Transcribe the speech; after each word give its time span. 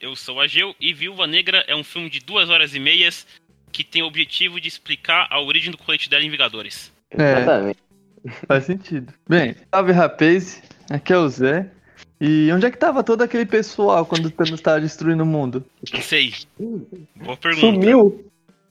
eu 0.00 0.14
sou 0.16 0.40
a 0.40 0.46
Geu 0.46 0.74
e 0.80 0.92
Viúva 0.92 1.26
Negra 1.26 1.64
é 1.66 1.74
um 1.74 1.84
filme 1.84 2.08
de 2.08 2.20
duas 2.20 2.48
horas 2.48 2.74
e 2.74 2.78
meias 2.78 3.26
que 3.70 3.82
tem 3.82 4.02
o 4.02 4.06
objetivo 4.06 4.60
de 4.60 4.68
explicar 4.68 5.26
a 5.30 5.40
origem 5.40 5.70
do 5.70 5.78
colete 5.78 6.08
dela 6.08 6.22
em 6.22 6.30
Vingadores. 6.30 6.92
É, 7.10 7.40
Exatamente. 7.40 7.78
faz 8.46 8.64
sentido. 8.64 9.12
Bem, 9.28 9.56
salve 9.72 9.92
rapaz, 9.92 10.62
aqui 10.90 11.12
é 11.12 11.18
o 11.18 11.28
Zé. 11.28 11.70
E 12.20 12.52
onde 12.52 12.66
é 12.66 12.70
que 12.70 12.78
tava 12.78 13.02
todo 13.02 13.22
aquele 13.22 13.44
pessoal 13.44 14.06
quando 14.06 14.26
o 14.26 14.30
Thanos 14.30 14.60
tava 14.60 14.80
destruindo 14.80 15.24
o 15.24 15.26
mundo? 15.26 15.64
Não 15.92 16.00
sei. 16.00 16.32
Boa 17.16 17.36
pergunta. 17.36 17.66
Sumiu. 17.66 18.30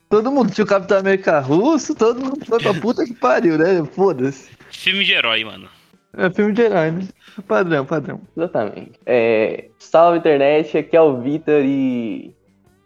Todo 0.10 0.32
mundo 0.32 0.52
tinha 0.52 0.64
o 0.64 0.68
Capitão 0.68 1.00
América 1.00 1.40
russo, 1.40 1.96
todo 1.96 2.22
mundo 2.22 2.46
foi 2.46 2.60
pra 2.60 2.74
puta 2.80 3.04
que 3.06 3.14
pariu, 3.14 3.58
né? 3.58 3.84
Foda-se. 3.94 4.50
Filme 4.70 5.04
de 5.04 5.14
herói, 5.14 5.44
mano. 5.44 5.70
É 6.18 6.30
filme 6.30 6.52
de 6.54 6.62
herói, 6.64 6.92
né? 6.92 7.08
Padrão, 7.48 7.86
padrão. 7.86 8.22
Exatamente. 8.36 8.92
É, 9.06 9.70
salve 9.80 10.18
internet, 10.20 10.78
aqui 10.78 10.96
é 10.98 11.02
o 11.02 11.22
Vitor 11.22 11.62
e 11.64 12.34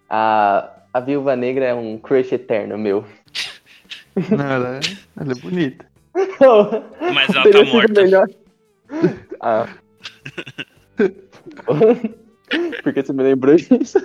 a, 0.10 0.70
a 0.94 1.00
Viúva 1.00 1.36
Negra 1.36 1.66
é 1.66 1.74
um 1.74 1.98
crush 1.98 2.32
eterno 2.34 2.78
meu. 2.78 3.04
Não, 4.30 4.46
ela, 4.52 4.78
é- 4.78 5.22
ela 5.22 5.32
é 5.32 5.36
bonita. 5.36 5.86
Mas 7.14 7.30
ela 7.36 7.44
Teria 7.44 7.66
tá 7.66 7.72
morta. 7.74 8.02
melhor. 8.02 8.28
Ah. 9.42 9.68
Porque 12.84 13.02
você 13.04 13.12
me 13.12 13.24
lembrou 13.24 13.56
disso. 13.56 13.98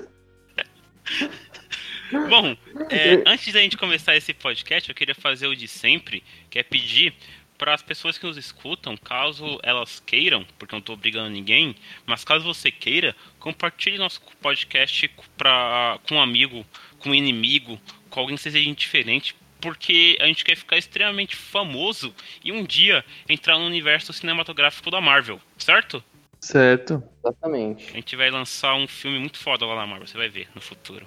Bom, 2.29 2.57
é, 2.91 3.23
antes 3.27 3.53
da 3.53 3.61
gente 3.61 3.77
começar 3.77 4.17
esse 4.17 4.35
podcast, 4.35 4.89
eu 4.89 4.95
queria 4.95 5.15
fazer 5.15 5.47
o 5.47 5.55
de 5.55 5.69
sempre, 5.69 6.25
que 6.51 6.59
é 6.59 6.63
pedir 6.65 7.15
para 7.61 7.75
as 7.75 7.83
pessoas 7.83 8.17
que 8.17 8.25
nos 8.25 8.39
escutam, 8.39 8.97
caso 8.97 9.61
elas 9.63 10.01
queiram, 10.01 10.47
porque 10.59 10.75
eu 10.75 10.79
não 10.79 10.83
tô 10.83 10.95
obrigando 10.95 11.29
ninguém, 11.29 11.77
mas 12.07 12.25
caso 12.25 12.43
você 12.43 12.71
queira, 12.71 13.15
compartilhe 13.39 13.99
nosso 13.99 14.19
podcast 14.41 15.07
pra, 15.37 15.99
com 16.09 16.15
um 16.15 16.23
amigo, 16.23 16.65
com 16.99 17.11
um 17.11 17.15
inimigo, 17.15 17.79
com 18.09 18.19
alguém 18.19 18.37
que 18.37 18.43
seja 18.43 18.59
indiferente, 18.59 19.37
porque 19.61 20.17
a 20.23 20.25
gente 20.25 20.43
quer 20.43 20.57
ficar 20.57 20.79
extremamente 20.79 21.37
famoso 21.37 22.15
e 22.43 22.51
um 22.51 22.65
dia 22.65 23.05
entrar 23.29 23.59
no 23.59 23.67
universo 23.67 24.11
cinematográfico 24.11 24.91
da 24.91 25.03
Marvel, 25.03 25.39
certo? 25.59 26.03
Certo. 26.41 27.03
Exatamente. 27.23 27.91
A 27.91 27.93
gente 27.93 28.17
vai 28.17 28.31
lançar 28.31 28.75
um 28.75 28.89
filme 28.89 29.19
muito 29.19 29.37
foda 29.37 29.67
lá 29.67 29.77
na 29.77 29.87
Marvel, 29.87 30.07
você 30.07 30.17
vai 30.17 30.31
ver 30.31 30.49
no 30.55 30.63
futuro. 30.63 31.07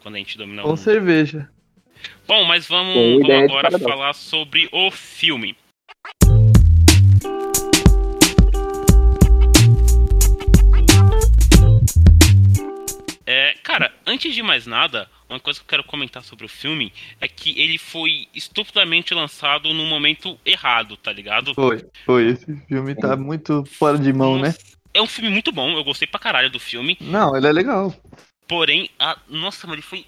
Quando 0.00 0.14
a 0.14 0.18
gente 0.18 0.38
dominar 0.38 0.62
o 0.62 0.64
Com 0.64 0.70
mundo. 0.70 0.78
cerveja. 0.78 1.50
Bom, 2.26 2.44
mas 2.44 2.66
vamos, 2.66 3.20
vamos 3.20 3.30
agora 3.30 3.78
falar 3.78 4.14
sobre 4.14 4.70
o 4.72 4.90
filme. 4.90 5.54
É, 13.24 13.54
cara, 13.62 13.92
antes 14.06 14.34
de 14.34 14.42
mais 14.42 14.66
nada, 14.66 15.08
uma 15.28 15.40
coisa 15.40 15.58
que 15.58 15.64
eu 15.64 15.68
quero 15.68 15.84
comentar 15.84 16.22
sobre 16.22 16.44
o 16.44 16.48
filme 16.48 16.92
é 17.20 17.26
que 17.26 17.58
ele 17.58 17.78
foi 17.78 18.28
estupidamente 18.34 19.14
lançado 19.14 19.72
no 19.72 19.86
momento 19.86 20.38
errado, 20.44 20.96
tá 20.96 21.12
ligado? 21.12 21.54
Foi, 21.54 21.82
foi. 22.04 22.26
Esse 22.26 22.54
filme 22.66 22.94
tá 22.94 23.16
muito 23.16 23.64
fora 23.64 23.98
de 23.98 24.12
mão, 24.12 24.38
né? 24.38 24.54
É 24.92 25.00
um 25.00 25.06
filme 25.06 25.30
muito 25.30 25.50
bom, 25.50 25.70
eu 25.70 25.84
gostei 25.84 26.06
pra 26.06 26.20
caralho 26.20 26.50
do 26.50 26.60
filme. 26.60 26.98
Não, 27.00 27.34
ele 27.34 27.46
é 27.46 27.52
legal. 27.52 27.94
Porém, 28.46 28.90
a... 28.98 29.16
nossa, 29.28 29.66
mas 29.66 29.74
ele 29.74 29.82
foi 29.82 30.04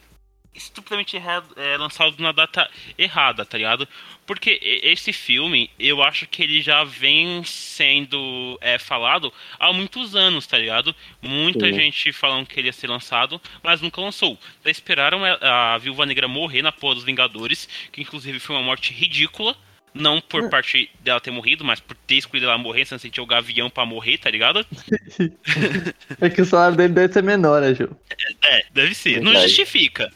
estupidamente 0.54 1.16
errado, 1.16 1.46
é, 1.56 1.76
lançado 1.76 2.14
na 2.18 2.32
data 2.32 2.68
errada, 2.96 3.44
tá 3.44 3.58
ligado? 3.58 3.88
Porque 4.26 4.58
esse 4.82 5.12
filme, 5.12 5.70
eu 5.78 6.02
acho 6.02 6.26
que 6.26 6.42
ele 6.42 6.62
já 6.62 6.84
vem 6.84 7.42
sendo 7.44 8.58
é, 8.60 8.78
falado 8.78 9.32
há 9.58 9.72
muitos 9.72 10.14
anos, 10.14 10.46
tá 10.46 10.56
ligado? 10.56 10.94
Muita 11.20 11.66
Sim. 11.66 11.74
gente 11.74 12.12
falando 12.12 12.46
que 12.46 12.58
ele 12.58 12.68
ia 12.68 12.72
ser 12.72 12.88
lançado, 12.88 13.40
mas 13.62 13.80
nunca 13.80 14.00
lançou. 14.00 14.38
Daí 14.62 14.72
esperaram 14.72 15.22
a, 15.24 15.74
a 15.74 15.78
Viúva 15.78 16.06
Negra 16.06 16.28
morrer 16.28 16.62
na 16.62 16.72
porra 16.72 16.94
dos 16.94 17.04
Vingadores, 17.04 17.68
que 17.92 18.00
inclusive 18.00 18.38
foi 18.38 18.56
uma 18.56 18.62
morte 18.62 18.92
ridícula. 18.92 19.56
Não 19.96 20.20
por 20.20 20.50
parte 20.50 20.90
dela 20.98 21.20
ter 21.20 21.30
morrido, 21.30 21.64
mas 21.64 21.78
por 21.78 21.96
ter 21.96 22.16
escolhido 22.16 22.48
ela 22.48 22.58
morrer, 22.58 22.84
sem 22.84 22.98
sentir 22.98 23.20
o 23.20 23.26
gavião 23.26 23.70
pra 23.70 23.86
morrer, 23.86 24.18
tá 24.18 24.28
ligado? 24.28 24.66
É 26.20 26.28
que 26.28 26.42
o 26.42 26.44
salário 26.44 26.76
dele 26.76 26.92
deve 26.92 27.12
ser 27.12 27.22
menor, 27.22 27.60
né, 27.60 27.74
Gil? 27.74 27.96
É, 28.42 28.64
deve 28.72 28.94
ser. 28.94 29.20
Não 29.20 29.32
justifica. 29.34 30.12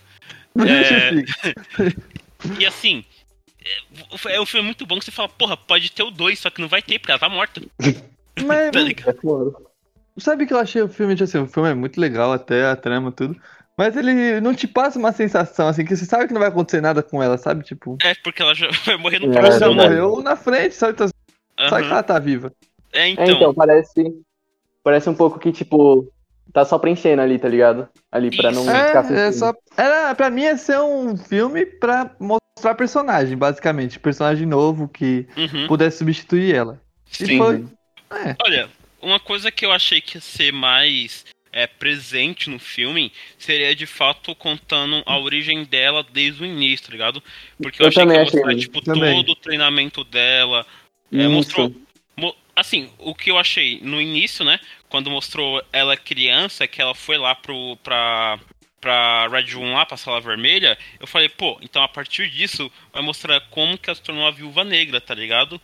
Não 0.59 0.67
É. 0.67 1.11
E 2.59 2.65
assim, 2.65 3.05
é, 3.65 4.35
é 4.37 4.41
um 4.41 4.47
filme 4.47 4.67
muito 4.67 4.87
bom 4.87 4.99
que 4.99 5.05
você 5.05 5.11
fala, 5.11 5.29
porra, 5.29 5.57
pode 5.57 5.91
ter 5.91 6.05
o 6.05 6.11
2, 6.11 6.39
só 6.39 6.51
que 6.51 6.61
não 6.61 6.69
vai 6.69 6.81
ter, 6.81 6.99
porque 6.99 7.11
ela 7.11 7.19
tá 7.19 7.29
morta. 7.29 7.61
Mas, 8.47 8.71
Tá 8.71 8.81
ligado? 8.81 9.59
É 10.17 10.21
sabe 10.21 10.47
que 10.47 10.53
eu 10.55 10.59
achei 10.59 10.81
o 10.81 10.89
filme, 10.89 11.15
tipo 11.15 11.25
assim, 11.25 11.39
o 11.39 11.47
filme 11.49 11.71
é 11.71 11.75
muito 11.75 12.01
legal 12.01 12.33
até, 12.33 12.67
a 12.67 12.77
trama, 12.77 13.11
tudo. 13.11 13.37
Mas 13.77 13.97
ele 13.97 14.41
não 14.41 14.55
te 14.55 14.67
passa 14.67 14.99
uma 14.99 15.13
sensação, 15.13 15.69
assim, 15.69 15.85
que 15.85 15.97
você 15.97 16.05
sabe 16.05 16.27
que 16.27 16.33
não 16.33 16.41
vai 16.41 16.49
acontecer 16.49 16.81
nada 16.81 17.03
com 17.03 17.23
ela, 17.23 17.37
sabe? 17.39 17.65
Tipo, 17.65 17.97
É, 18.03 18.15
porque 18.23 18.43
ela 18.43 18.55
já 18.55 18.69
vai 18.87 18.97
morrer 18.97 19.19
no 19.21 19.33
É, 19.33 19.37
ela 19.37 19.51
já 19.53 19.59
próximo, 19.59 19.75
né? 19.75 19.89
verdade. 19.89 20.01
morreu 20.01 20.23
na 20.23 20.37
frente, 20.37 20.75
sabe? 20.75 20.93
Então, 20.93 21.09
sabe 21.69 21.87
que 21.87 21.93
ela 21.93 22.03
tá 22.03 22.19
viva. 22.19 22.53
É, 22.93 23.01
É, 23.01 23.09
então. 23.09 23.29
então, 23.29 23.55
parece. 23.55 24.15
Parece 24.83 25.11
um 25.11 25.15
pouco 25.15 25.39
que, 25.39 25.53
tipo, 25.53 26.11
tá 26.53 26.65
só 26.65 26.79
preenchendo 26.79 27.23
ali, 27.23 27.39
tá 27.39 27.49
ligado? 27.49 27.89
Ali 28.11 28.35
pra 28.35 28.51
não 28.51 28.63
Isso. 28.63 28.87
ficar 28.87 29.05
sem 29.05 29.17
É, 29.17 29.27
é 29.29 29.33
só. 29.33 29.53
Era, 29.77 30.15
pra 30.15 30.31
mim 30.31 30.43
ia 30.43 30.57
ser 30.57 30.79
um 30.81 31.17
filme 31.17 31.65
pra 31.67 32.11
mostrar 32.19 32.75
personagem, 32.75 33.37
basicamente. 33.37 33.99
Personagem 33.99 34.47
novo 34.47 34.89
que 34.89 35.27
Uhum, 35.37 35.67
pudesse 35.67 35.99
substituir 35.99 36.55
ela. 36.55 36.81
E 37.21 37.27
sim. 37.27 37.39
foi. 37.39 37.65
É. 38.11 38.37
Olha, 38.45 38.69
uma 39.01 39.21
coisa 39.21 39.51
que 39.51 39.65
eu 39.65 39.73
achei 39.73 40.01
que 40.01 40.17
ia 40.17 40.21
ser 40.21 40.53
mais 40.53 41.25
é, 41.53 41.67
presente 41.67 42.51
no 42.51 42.59
filme 42.59 43.13
seria 43.39 43.75
de 43.75 43.87
fato 43.87 44.35
contando 44.35 45.03
a 45.07 45.19
origem 45.19 45.65
dela 45.65 46.05
desde 46.13 46.43
o 46.43 46.47
início, 46.47 46.87
tá 46.87 46.93
ligado? 46.93 47.23
Porque 47.61 47.81
eu, 47.83 47.85
Eu 47.85 47.89
achei 47.89 48.03
que 48.03 48.09
também 48.09 48.17
ia 48.17 48.23
achei, 48.27 48.41
mostrar, 48.41 48.57
tipo, 48.57 48.83
também. 48.83 49.15
todo 49.15 49.33
o 49.33 49.37
treinamento 49.37 50.05
dela. 50.05 50.67
É, 51.13 51.27
mostrou. 51.29 51.73
Assim, 52.61 52.91
o 52.99 53.15
que 53.15 53.31
eu 53.31 53.39
achei 53.39 53.81
no 53.83 54.01
início, 54.01 54.45
né? 54.45 54.59
Quando 54.89 55.11
mostrou 55.11 55.63
ela 55.73 55.97
criança, 55.97 56.67
que 56.67 56.81
ela 56.81 56.95
foi 56.95 57.17
lá 57.17 57.35
pro, 57.35 57.77
pra, 57.83 58.39
pra 58.81 59.29
Red 59.29 59.53
Room 59.53 59.75
lá, 59.75 59.87
pra 59.87 59.97
sala 59.97 60.21
vermelha, 60.21 60.77
eu 60.99 61.07
falei, 61.07 61.29
pô, 61.29 61.59
então 61.63 61.83
a 61.83 61.89
partir 61.89 62.31
disso 62.31 62.71
vai 62.93 63.03
mostrar 63.03 63.41
como 63.51 63.79
que 63.79 63.89
ela 63.89 63.97
se 63.97 64.03
tornou 64.03 64.27
a 64.27 64.31
viúva 64.31 64.65
negra, 64.65 65.01
tá 65.01 65.15
ligado? 65.15 65.61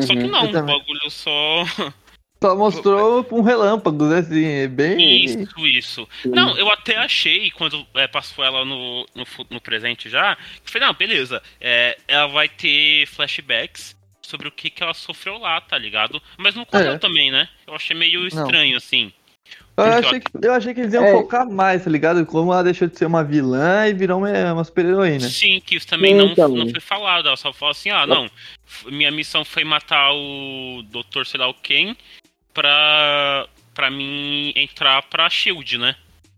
Só 0.00 0.14
que 0.14 0.22
Uhum. 0.22 0.30
não, 0.30 0.44
o 0.46 0.52
bagulho 0.52 1.10
só. 1.10 1.64
Só 2.42 2.56
mostrou 2.56 3.24
um 3.30 3.40
relâmpago, 3.40 4.04
né? 4.06 4.18
Assim, 4.18 4.44
é 4.44 4.66
bem. 4.66 5.24
Isso, 5.26 5.64
isso. 5.64 6.08
Não, 6.24 6.58
eu 6.58 6.68
até 6.72 6.96
achei, 6.96 7.52
quando 7.52 7.86
é, 7.94 8.08
passou 8.08 8.44
ela 8.44 8.64
no, 8.64 9.06
no, 9.14 9.24
no 9.48 9.60
presente 9.60 10.10
já, 10.10 10.36
que 10.64 10.72
falei, 10.72 10.88
não, 10.88 10.94
beleza, 10.94 11.40
é, 11.60 11.96
ela 12.08 12.26
vai 12.26 12.48
ter 12.48 13.06
flashbacks 13.06 13.94
sobre 14.32 14.48
o 14.48 14.50
que, 14.50 14.70
que 14.70 14.82
ela 14.82 14.94
sofreu 14.94 15.36
lá, 15.38 15.60
tá 15.60 15.76
ligado? 15.78 16.20
Mas 16.38 16.54
não 16.54 16.64
contou 16.64 16.94
É. 16.94 16.98
também, 16.98 17.30
né? 17.30 17.48
Eu 17.66 17.74
achei 17.74 17.94
meio 17.94 18.26
estranho, 18.26 18.76
assim. 18.76 19.12
Eu 19.76 19.84
achei, 19.84 20.20
que, 20.20 20.30
eu 20.42 20.52
achei 20.52 20.74
que 20.74 20.80
eles 20.80 20.92
iam 20.94 21.04
É. 21.04 21.12
focar 21.12 21.48
mais, 21.48 21.84
tá 21.84 21.90
ligado? 21.90 22.24
Como 22.26 22.52
ela 22.52 22.64
deixou 22.64 22.88
de 22.88 22.96
ser 22.96 23.06
uma 23.06 23.22
vilã 23.24 23.86
e 23.88 23.92
virou 23.94 24.18
uma, 24.18 24.52
uma 24.52 24.64
super-heroína. 24.64 25.28
Sim, 25.28 25.60
que 25.64 25.76
isso 25.76 25.86
também 25.86 26.14
não, 26.14 26.26
Então. 26.26 26.48
não 26.48 26.68
foi 26.70 26.80
falado. 26.80 27.26
Ela 27.28 27.36
só 27.36 27.52
falou 27.52 27.72
assim, 27.72 27.90
ah, 27.90 28.06
não, 28.06 28.28
minha 28.86 29.10
missão 29.10 29.44
foi 29.44 29.64
matar 29.64 30.12
o 30.12 30.82
Dr. 30.90 31.24
sei 31.26 31.40
lá 31.40 31.48
o 31.48 31.54
quem 31.54 31.96
pra, 32.52 33.46
pra 33.74 33.90
mim 33.90 34.52
entrar 34.56 35.02
pra 35.04 35.28
SHIELD, 35.28 35.78
né? 35.78 35.94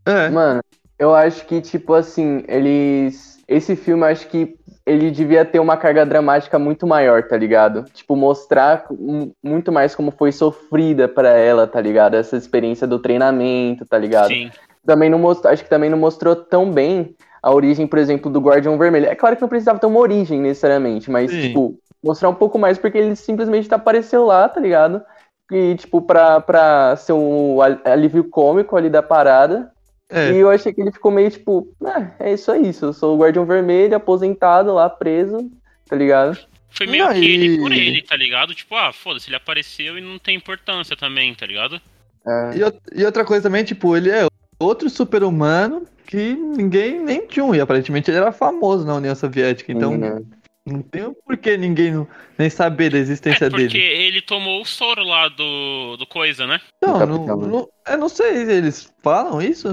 É. 0.06 0.28
Mano, 0.30 0.62
eu 0.98 1.14
acho 1.14 1.44
que, 1.46 1.60
tipo 1.60 1.94
assim, 1.94 2.44
eles. 2.48 3.42
Esse 3.46 3.76
filme, 3.76 4.04
acho 4.06 4.26
que 4.28 4.56
ele 4.86 5.10
devia 5.10 5.44
ter 5.44 5.58
uma 5.58 5.76
carga 5.76 6.04
dramática 6.04 6.58
muito 6.58 6.86
maior, 6.86 7.22
tá 7.26 7.36
ligado? 7.36 7.84
Tipo, 7.92 8.14
mostrar 8.14 8.84
mu- 8.90 9.32
muito 9.42 9.72
mais 9.72 9.94
como 9.94 10.10
foi 10.10 10.30
sofrida 10.30 11.08
pra 11.08 11.30
ela, 11.30 11.66
tá 11.66 11.80
ligado? 11.80 12.14
Essa 12.14 12.36
experiência 12.36 12.86
do 12.86 12.98
treinamento, 12.98 13.86
tá 13.86 13.96
ligado? 13.96 14.28
Sim. 14.28 14.50
Também 14.86 15.08
não 15.08 15.18
mostrou, 15.18 15.52
acho 15.52 15.64
que 15.64 15.70
também 15.70 15.88
não 15.88 15.96
mostrou 15.96 16.36
tão 16.36 16.70
bem 16.70 17.14
a 17.42 17.50
origem, 17.52 17.86
por 17.86 17.98
exemplo, 17.98 18.30
do 18.30 18.40
Guardião 18.40 18.76
Vermelho. 18.76 19.06
É 19.06 19.14
claro 19.14 19.36
que 19.36 19.42
não 19.42 19.48
precisava 19.48 19.78
ter 19.78 19.86
uma 19.86 20.00
origem 20.00 20.40
necessariamente, 20.40 21.10
mas, 21.10 21.30
Sim. 21.30 21.40
tipo, 21.40 21.78
mostrar 22.02 22.28
um 22.28 22.34
pouco 22.34 22.58
mais 22.58 22.76
porque 22.78 22.98
ele 22.98 23.16
simplesmente 23.16 23.72
apareceu 23.72 24.24
lá, 24.26 24.46
tá 24.48 24.60
ligado? 24.60 25.02
E, 25.50 25.74
tipo, 25.76 26.02
pra, 26.02 26.40
pra 26.40 26.96
ser 26.96 27.12
um 27.12 27.60
al- 27.62 27.78
alívio 27.84 28.24
cômico 28.24 28.76
ali 28.76 28.90
da 28.90 29.02
parada. 29.02 29.70
É. 30.10 30.32
E 30.32 30.36
eu 30.36 30.50
achei 30.50 30.72
que 30.72 30.80
ele 30.80 30.92
ficou 30.92 31.10
meio 31.10 31.30
tipo, 31.30 31.68
ah, 31.84 32.10
é 32.20 32.32
isso 32.34 32.50
aí, 32.52 32.72
eu 32.80 32.92
sou 32.92 33.16
o 33.16 33.18
Guardião 33.20 33.44
Vermelho, 33.46 33.96
aposentado 33.96 34.72
lá, 34.74 34.88
preso, 34.88 35.50
tá 35.88 35.96
ligado? 35.96 36.38
Foi 36.70 36.86
meio 36.86 37.04
Não, 37.04 37.12
que 37.12 37.24
ele 37.24 37.54
e- 37.54 37.58
por 37.58 37.72
ele, 37.72 38.02
tá 38.02 38.16
ligado? 38.16 38.54
Tipo, 38.54 38.74
ah, 38.74 38.92
foda-se, 38.92 39.28
ele 39.28 39.36
apareceu 39.36 39.96
e 39.96 40.00
não 40.00 40.18
tem 40.18 40.36
importância 40.36 40.96
também, 40.96 41.34
tá 41.34 41.46
ligado? 41.46 41.80
É, 42.26 42.50
E, 42.96 43.00
e 43.00 43.04
outra 43.04 43.24
coisa 43.24 43.44
também, 43.44 43.64
tipo, 43.64 43.96
ele 43.96 44.10
é 44.10 44.26
outro 44.58 44.90
super-humano 44.90 45.86
que 46.06 46.34
ninguém 46.34 47.00
nem 47.00 47.26
tinha 47.26 47.44
um. 47.44 47.54
E 47.54 47.60
aparentemente 47.60 48.10
ele 48.10 48.18
era 48.18 48.32
famoso 48.32 48.84
na 48.84 48.94
União 48.96 49.14
Soviética. 49.14 49.72
Então, 49.72 49.96
né? 49.96 50.20
Não 50.66 50.80
tem 50.80 51.12
por 51.26 51.36
que 51.36 51.56
ninguém 51.58 51.92
não- 51.92 52.08
nem 52.38 52.48
saber 52.48 52.90
da 52.90 52.98
existência 52.98 53.46
É 53.46 53.50
porque 53.50 53.66
dele. 53.68 53.78
ele 53.78 54.22
tomou 54.22 54.62
o 54.62 54.64
soro 54.64 55.04
lá 55.04 55.28
do, 55.28 55.96
do 55.98 56.06
coisa, 56.06 56.46
né? 56.46 56.58
Não, 56.82 57.06
não, 57.06 57.36
né? 57.36 57.46
não- 57.48 57.68
eu 57.86 57.98
não 57.98 58.08
sei, 58.08 58.42
eles 58.50 58.90
falam 59.02 59.42
isso? 59.42 59.68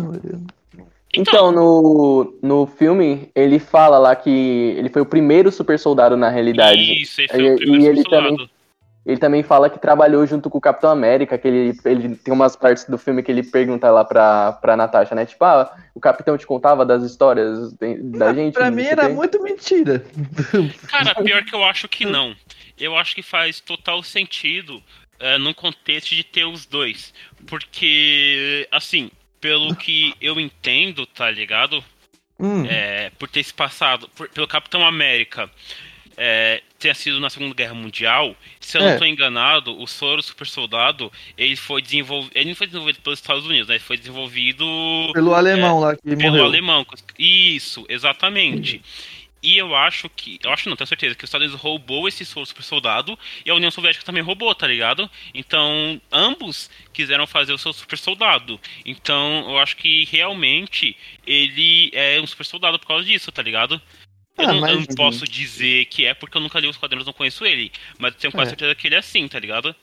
Então, 1.13 1.51
no, 1.51 2.37
no 2.41 2.65
filme, 2.65 3.29
ele 3.35 3.57
fala 3.59 3.97
lá 3.99 4.15
que 4.15 4.29
ele 4.77 4.89
foi 4.89 5.01
o 5.01 5.05
primeiro 5.05 5.49
super 5.51 5.79
soldado 5.79 6.15
na 6.17 6.29
realidade. 6.29 7.01
Isso, 7.01 7.21
ele 7.21 7.27
foi 7.29 7.43
E- 7.43 7.53
o 7.53 7.57
primeiro 7.57 7.83
e 7.83 7.87
ele 7.87 8.01
soldado. 8.03 8.49
Ele 9.05 9.17
também 9.17 9.41
fala 9.41 9.67
que 9.69 9.79
trabalhou 9.79 10.25
junto 10.27 10.47
com 10.49 10.59
o 10.59 10.61
Capitão 10.61 10.91
América, 10.91 11.35
que 11.37 11.47
ele, 11.47 11.75
ele 11.85 12.15
tem 12.15 12.31
umas 12.33 12.55
partes 12.55 12.85
do 12.85 12.97
filme 12.99 13.23
que 13.23 13.31
ele 13.31 13.41
pergunta 13.41 13.89
lá 13.89 14.05
pra, 14.05 14.51
pra 14.53 14.77
Natasha, 14.77 15.15
né? 15.15 15.25
Tipo, 15.25 15.43
ah, 15.43 15.75
o 15.95 15.99
Capitão 15.99 16.37
te 16.37 16.45
contava 16.45 16.85
das 16.85 17.01
histórias 17.03 17.73
de- 17.73 17.95
da 18.17 18.31
gente? 18.33 18.53
pra 18.53 18.69
mim 18.69 18.83
era 18.83 19.07
quê. 19.07 19.13
muito 19.13 19.41
mentira. 19.41 20.05
Cara, 20.87 21.15
pior 21.15 21.43
que 21.43 21.55
eu 21.55 21.63
acho 21.63 21.87
que 21.89 22.05
não. 22.05 22.35
Eu 22.79 22.95
acho 22.95 23.15
que 23.15 23.23
faz 23.23 23.59
total 23.59 24.03
sentido 24.03 24.81
é, 25.19 25.37
no 25.39 25.53
contexto 25.55 26.13
de 26.15 26.23
ter 26.23 26.45
os 26.45 26.65
dois. 26.67 27.11
Porque, 27.75 28.67
assim, 28.71 29.09
pelo 29.39 29.75
que 29.75 30.13
eu 30.21 30.39
entendo, 30.39 31.05
tá 31.07 31.29
ligado? 31.31 31.83
Hum, 32.39 32.65
É, 32.67 33.11
por 33.19 33.27
ter 33.29 33.43
se 33.43 33.53
passado 33.53 34.07
por- 34.15 34.27
pelo 34.29 34.47
Capitão 34.47 34.83
América 34.85 35.47
é, 36.17 36.61
ter 36.81 36.95
sido 36.95 37.19
na 37.19 37.29
Segunda 37.29 37.53
Guerra 37.53 37.73
Mundial, 37.75 38.35
se 38.59 38.77
eu 38.77 38.81
É. 38.81 38.85
não 38.85 38.91
estou 38.93 39.07
enganado, 39.07 39.79
o 39.79 39.87
soro 39.87 40.21
super 40.21 40.47
soldado 40.47 41.11
ele 41.37 41.55
foi 41.55 41.81
desenvolvido. 41.81 42.31
Ele 42.35 42.49
não 42.49 42.55
foi 42.55 42.67
desenvolvido 42.67 42.99
pelos 43.01 43.19
Estados 43.19 43.45
Unidos, 43.45 43.67
né? 43.67 43.75
Ele 43.75 43.83
foi 43.83 43.97
desenvolvido 43.97 44.65
pelo 45.13 45.33
alemão 45.33 45.79
lá 45.79 45.95
que 45.95 46.01
é, 46.05 46.15
pelo 46.15 46.21
morreu. 46.31 46.45
alemão. 46.45 46.85
Isso, 47.17 47.85
exatamente. 47.87 48.81
E 49.43 49.57
eu 49.57 49.75
acho 49.75 50.07
que. 50.07 50.37
Eu 50.43 50.51
acho 50.53 50.69
não, 50.69 50.75
tenho 50.75 50.87
certeza 50.87 51.15
que 51.15 51.23
os 51.23 51.27
Estados 51.27 51.47
Unidos 51.47 51.61
roubou 51.63 52.07
esse 52.07 52.23
soro 52.23 52.45
super 52.45 52.61
soldado 52.63 53.17
e 53.43 53.49
a 53.49 53.55
União 53.55 53.71
Soviética 53.71 54.05
também 54.05 54.21
roubou, 54.21 54.53
tá 54.53 54.67
ligado? 54.67 55.09
Então, 55.33 55.99
ambos 56.11 56.69
quiseram 56.93 57.25
fazer 57.25 57.51
o 57.51 57.57
seu 57.57 57.73
super 57.73 57.97
soldado. 57.97 58.59
Então, 58.85 59.49
eu 59.49 59.57
acho 59.57 59.75
que 59.77 60.05
realmente 60.11 60.95
ele 61.25 61.89
é 61.93 62.21
um 62.21 62.27
super 62.27 62.45
soldado 62.45 62.77
por 62.77 62.85
causa 62.87 63.03
disso, 63.03 63.31
tá 63.31 63.41
ligado? 63.41 63.81
Eu, 64.37 64.47
Ah, 64.47 64.53
não, 64.53 64.67
eu 64.67 64.75
não 64.77 64.85
posso 64.85 65.25
dizer 65.27 65.85
que 65.85 66.05
é 66.05 66.13
porque 66.13 66.37
eu 66.37 66.41
nunca 66.41 66.59
li 66.59 66.67
os 66.67 66.77
quadrinhos, 66.77 67.05
não 67.05 67.13
conheço 67.13 67.45
ele. 67.45 67.71
Mas 67.99 68.15
tenho 68.15 68.31
quase 68.33 68.47
É. 68.47 68.49
certeza 68.51 68.75
que 68.75 68.87
ele 68.87 68.95
é 68.95 68.99
assim, 68.99 69.27
tá 69.27 69.39
ligado? 69.39 69.75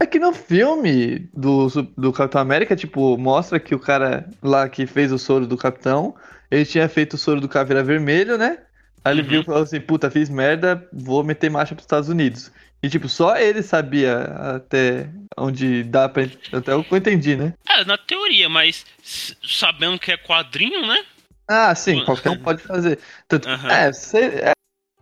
É 0.00 0.06
que 0.06 0.18
no 0.18 0.32
filme 0.32 1.28
do, 1.32 1.68
do 1.96 2.12
Capitão 2.12 2.40
América, 2.40 2.76
tipo, 2.76 3.16
mostra 3.16 3.58
que 3.60 3.74
o 3.74 3.78
cara 3.78 4.28
lá 4.42 4.68
que 4.68 4.86
fez 4.86 5.12
o 5.12 5.18
soro 5.18 5.46
do 5.46 5.56
Capitão, 5.56 6.14
ele 6.50 6.64
tinha 6.66 6.88
feito 6.88 7.14
o 7.14 7.18
soro 7.18 7.40
do 7.40 7.48
Caveira 7.48 7.82
Vermelho, 7.82 8.36
né? 8.36 8.58
Aí 9.04 9.12
ele 9.14 9.22
Uhum. 9.22 9.28
viu 9.28 9.40
e 9.40 9.44
falou 9.44 9.62
assim, 9.62 9.80
puta, 9.80 10.10
fiz 10.10 10.28
merda, 10.28 10.88
vou 10.92 11.22
meter 11.22 11.50
marcha 11.50 11.74
pros 11.74 11.84
Estados 11.84 12.08
Unidos. 12.08 12.50
E 12.82 12.88
tipo, 12.88 13.08
só 13.08 13.36
ele 13.36 13.62
sabia 13.62 14.18
até 14.56 15.08
onde 15.38 15.82
dá 15.84 16.08
pra. 16.08 16.24
Até 16.52 16.74
o 16.74 16.84
que 16.84 16.92
eu 16.92 16.98
entendi, 16.98 17.34
né? 17.36 17.54
É, 17.68 17.84
na 17.84 17.96
teoria, 17.96 18.48
mas 18.48 18.84
sabendo 19.42 19.98
que 19.98 20.12
é 20.12 20.16
quadrinho, 20.18 20.86
né? 20.86 20.98
Ah, 21.46 21.74
sim, 21.74 22.04
qualquer 22.04 22.30
um 22.30 22.38
pode 22.38 22.62
fazer. 22.62 22.98
Tanto, 23.28 23.48
é, 23.48 23.92
cê- 23.92 24.42
é, 24.42 24.52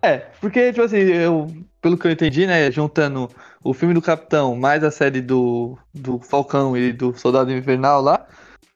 é, 0.03 0.19
porque, 0.41 0.73
tipo 0.73 0.83
assim, 0.85 0.97
eu, 0.99 1.47
pelo 1.81 1.97
que 1.97 2.07
eu 2.07 2.11
entendi, 2.11 2.47
né, 2.47 2.71
juntando 2.71 3.31
o 3.63 3.73
filme 3.73 3.95
do 3.95 4.03
Capitão 4.03 4.57
mais 4.57 4.83
a 4.83 4.91
série 4.91 5.21
do, 5.21 5.79
do 5.95 6.19
Falcão 6.19 6.77
e 6.77 6.93
do 6.93 7.17
Soldado 7.17 7.53
Invernal 7.53 8.01
lá, 8.03 8.27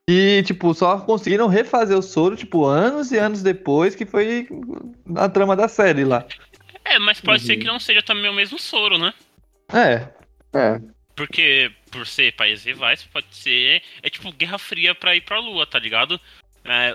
e, 0.08 0.42
tipo, 0.44 0.72
só 0.72 1.00
conseguiram 1.00 1.48
refazer 1.48 1.98
o 1.98 2.02
soro, 2.02 2.36
tipo, 2.36 2.64
anos 2.64 3.10
e 3.10 3.18
anos 3.18 3.42
depois, 3.42 3.96
que 3.96 4.06
foi 4.06 4.46
a 5.16 5.28
trama 5.28 5.56
da 5.56 5.66
série 5.66 6.04
lá. 6.04 6.24
É, 6.84 7.00
mas 7.00 7.20
pode 7.20 7.42
ser 7.42 7.54
Uhum. 7.54 7.58
que 7.58 7.66
não 7.66 7.80
seja 7.80 8.00
também 8.02 8.30
o 8.30 8.34
mesmo 8.34 8.58
soro, 8.60 8.96
né? 8.98 9.12
É, 9.72 10.08
É. 10.56 10.80
Porque, 11.16 11.72
por 11.90 12.06
ser 12.06 12.32
países 12.36 12.64
rivais, 12.64 13.02
pode 13.04 13.26
ser. 13.30 13.82
É 14.02 14.08
tipo 14.10 14.30
Guerra 14.32 14.58
Fria 14.58 14.94
pra 14.94 15.16
ir 15.16 15.22
pra 15.22 15.40
Lua, 15.40 15.66
tá 15.66 15.78
ligado? 15.78 16.20
É, 16.68 16.94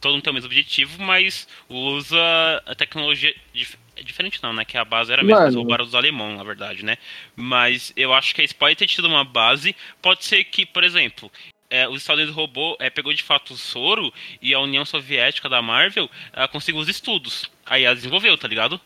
todo 0.00 0.12
mundo 0.14 0.22
tem 0.22 0.30
o 0.30 0.34
mesmo 0.34 0.46
objetivo, 0.46 1.02
mas 1.02 1.48
usa 1.68 2.62
a 2.66 2.74
tecnologia. 2.74 3.34
dif- 3.52 3.78
é 3.96 4.02
diferente 4.02 4.42
não, 4.42 4.52
né? 4.52 4.64
Que 4.64 4.76
a 4.76 4.84
base 4.84 5.10
era 5.12 5.22
a 5.22 5.24
mesma, 5.24 5.44
Mano. 5.44 5.56
roubaram 5.56 5.84
dos 5.84 5.94
alemão, 5.94 6.36
na 6.36 6.44
verdade, 6.44 6.84
né? 6.84 6.98
Mas 7.34 7.92
eu 7.96 8.12
acho 8.12 8.34
que 8.34 8.42
eles 8.42 8.52
podem 8.52 8.76
ter 8.76 8.86
tido 8.86 9.06
uma 9.08 9.24
base. 9.24 9.74
Pode 10.02 10.24
ser 10.24 10.44
que, 10.44 10.66
por 10.66 10.84
exemplo, 10.84 11.32
é, 11.70 11.88
os 11.88 12.02
Estados 12.02 12.20
Unidos 12.22 12.36
roubou, 12.36 12.76
é, 12.78 12.90
pegou 12.90 13.12
de 13.14 13.22
fato 13.22 13.54
o 13.54 13.56
soro 13.56 14.12
e 14.42 14.52
a 14.52 14.60
União 14.60 14.84
Soviética 14.84 15.48
da 15.48 15.62
Marvel 15.62 16.10
ela 16.32 16.46
conseguiu 16.46 16.80
os 16.80 16.88
estudos. 16.88 17.50
Aí 17.64 17.84
ela 17.84 17.94
desenvolveu, 17.94 18.36
tá 18.36 18.46
ligado? 18.46 18.78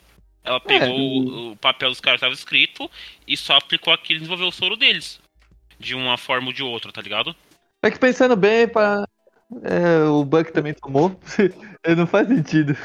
Ela 0.44 0.60
pegou 0.60 0.96
o, 0.98 1.50
o 1.52 1.56
papel 1.56 1.90
dos 1.90 2.00
caras 2.00 2.20
que 2.20 2.24
estava 2.26 2.34
escrito 2.34 2.90
e 3.26 3.36
só 3.36 3.56
aplicou 3.56 3.92
aquilo 3.92 4.18
e 4.18 4.20
desenvolveu 4.20 4.46
o 4.48 4.52
soro 4.52 4.76
deles. 4.76 5.20
De 5.78 5.94
uma 5.94 6.16
forma 6.16 6.46
ou 6.48 6.52
de 6.52 6.62
outra, 6.62 6.92
tá 6.92 7.02
ligado? 7.02 7.34
é 7.82 7.90
que 7.90 7.98
pensando 7.98 8.36
bem, 8.36 8.68
pra, 8.68 9.04
é, 9.62 10.04
o 10.04 10.24
Buck 10.24 10.52
também 10.52 10.74
tomou, 10.74 11.18
É, 11.82 11.94
não 11.94 12.06
faz 12.06 12.28
sentido. 12.28 12.76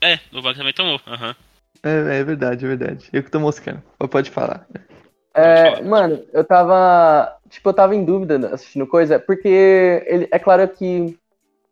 É, 0.00 0.18
o 0.32 0.42
Buck 0.42 0.56
também 0.56 0.74
tomou. 0.74 1.00
aham. 1.06 1.34
É, 1.82 2.18
é 2.18 2.24
verdade, 2.24 2.64
é 2.64 2.68
verdade. 2.68 3.08
Eu 3.12 3.22
que 3.22 3.30
tô 3.30 3.40
moscando, 3.40 3.82
pode 4.10 4.30
falar. 4.30 4.66
É, 5.34 5.82
mano, 5.82 6.22
eu 6.32 6.44
tava. 6.44 7.36
Tipo, 7.50 7.70
eu 7.70 7.74
tava 7.74 7.94
em 7.94 8.04
dúvida 8.04 8.54
assistindo 8.54 8.86
coisa, 8.86 9.18
porque 9.18 10.02
ele, 10.06 10.28
é 10.30 10.38
claro 10.38 10.66
que 10.68 11.18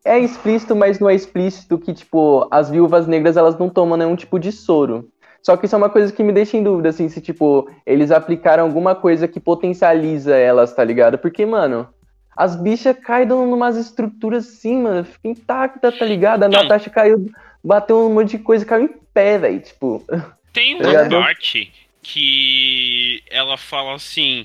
é 0.05 0.19
explícito, 0.19 0.75
mas 0.75 0.99
não 0.99 1.09
é 1.09 1.15
explícito 1.15 1.79
que, 1.79 1.95
tipo, 1.95 2.49
as 2.51 2.69
viúvas 2.69 3.07
negras 3.07 3.37
elas 3.37 3.57
não 3.59 3.69
tomam 3.69 3.97
nenhum 3.97 4.17
tipo 4.17 4.39
de 4.39 4.51
soro. 4.51 5.09
Só 5.43 5.57
que 5.57 5.67
isso 5.67 5.75
é 5.75 5.79
uma 5.79 5.91
coisa 5.91 6.13
que 6.13 6.23
me 6.23 6.33
deixa 6.33 6.57
em 6.57 6.63
dúvida, 6.63 6.89
assim, 6.89 7.09
se, 7.09 7.21
tipo, 7.21 7.69
eles 7.87 8.11
aplicaram 8.11 8.65
alguma 8.65 8.95
coisa 8.95 9.27
que 9.27 9.41
potencializa 9.41 10.37
elas, 10.37 10.73
tá 10.73 10.85
ligado? 10.85 11.19
Porque, 11.19 11.45
mano, 11.45 11.89
as 12.37 12.57
bichas 12.57 12.97
caem 12.99 13.27
numas 13.27 13.77
estruturas 13.77 14.49
assim, 14.49 14.83
mano, 14.83 15.05
fica 15.05 15.29
intacta, 15.29 15.93
tá 15.93 16.05
ligado? 16.05 16.45
A. 16.45 16.49
Natasha 16.49 16.91
caiu, 16.91 17.31
bateu 17.63 18.07
um 18.07 18.15
monte 18.15 18.37
de 18.37 18.43
coisa, 18.43 18.65
caiu 18.65 18.85
em 18.85 18.89
pé, 19.13 19.39
velho, 19.39 19.61
tipo. 19.61 20.05
Tem 20.53 20.79
Tá 20.79 20.89
uma 20.89 21.09
parte 21.09 21.73
que 22.03 23.23
ela 23.31 23.57
fala 23.57 23.95
assim: 23.95 24.45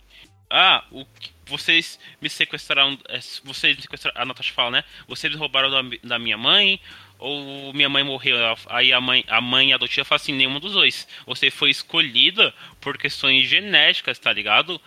Ah, 0.49 0.83
o 0.91 1.05
vocês 1.47 1.99
me 2.21 2.29
sequestraram. 2.29 2.97
é, 3.09 3.19
Vocês 3.43 3.75
me 3.75 3.81
sequestraram. 3.81 4.21
A 4.21 4.25
Natasha 4.25 4.53
fala, 4.53 4.71
né? 4.71 4.83
Vocês 5.07 5.33
roubaram 5.35 5.69
da, 5.69 5.81
da 6.03 6.19
minha 6.19 6.37
mãe. 6.37 6.79
Ou 7.19 7.73
minha 7.73 7.89
mãe 7.89 8.03
morreu. 8.03 8.37
Aí 8.67 8.93
a 8.93 9.01
mãe, 9.01 9.23
a 9.27 9.41
mãe 9.41 9.73
adotiva 9.73 10.05
fala 10.05 10.17
assim: 10.17 10.33
nenhum 10.33 10.59
dos 10.59 10.73
dois. 10.73 11.07
Você 11.25 11.49
foi 11.49 11.71
escolhida 11.71 12.53
por 12.79 12.97
questões 12.97 13.47
genéticas, 13.47 14.19
tá 14.19 14.31
ligado? 14.31 14.79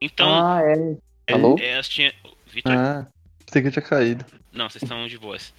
Então, 0.00 0.28
ah, 0.28 0.60
é. 0.62 0.96
é, 1.28 1.34
alô? 1.34 1.56
elas 1.60 1.88
Vitor, 2.56 2.72
Ah, 2.72 3.06
pensei 3.44 3.62
que 3.62 3.68
eu 3.68 3.72
tinha 3.72 3.82
caído. 3.82 4.24
não, 4.52 4.68
vocês 4.68 4.82
estão 4.82 5.06
de 5.06 5.18
boas. 5.18 5.52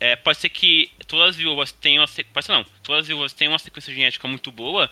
É, 0.00 0.16
pode 0.16 0.38
ser 0.38 0.48
que 0.48 0.90
todas 1.06 1.30
as 1.30 1.36
viúvas 1.36 1.70
tenham 1.72 2.04
pode 2.32 2.46
ser 2.46 2.52
não, 2.52 2.64
todas 2.82 3.02
as 3.02 3.06
viúvas 3.06 3.32
tenham 3.32 3.52
uma 3.52 3.58
sequência 3.58 3.94
genética 3.94 4.26
muito 4.26 4.50
boa. 4.50 4.90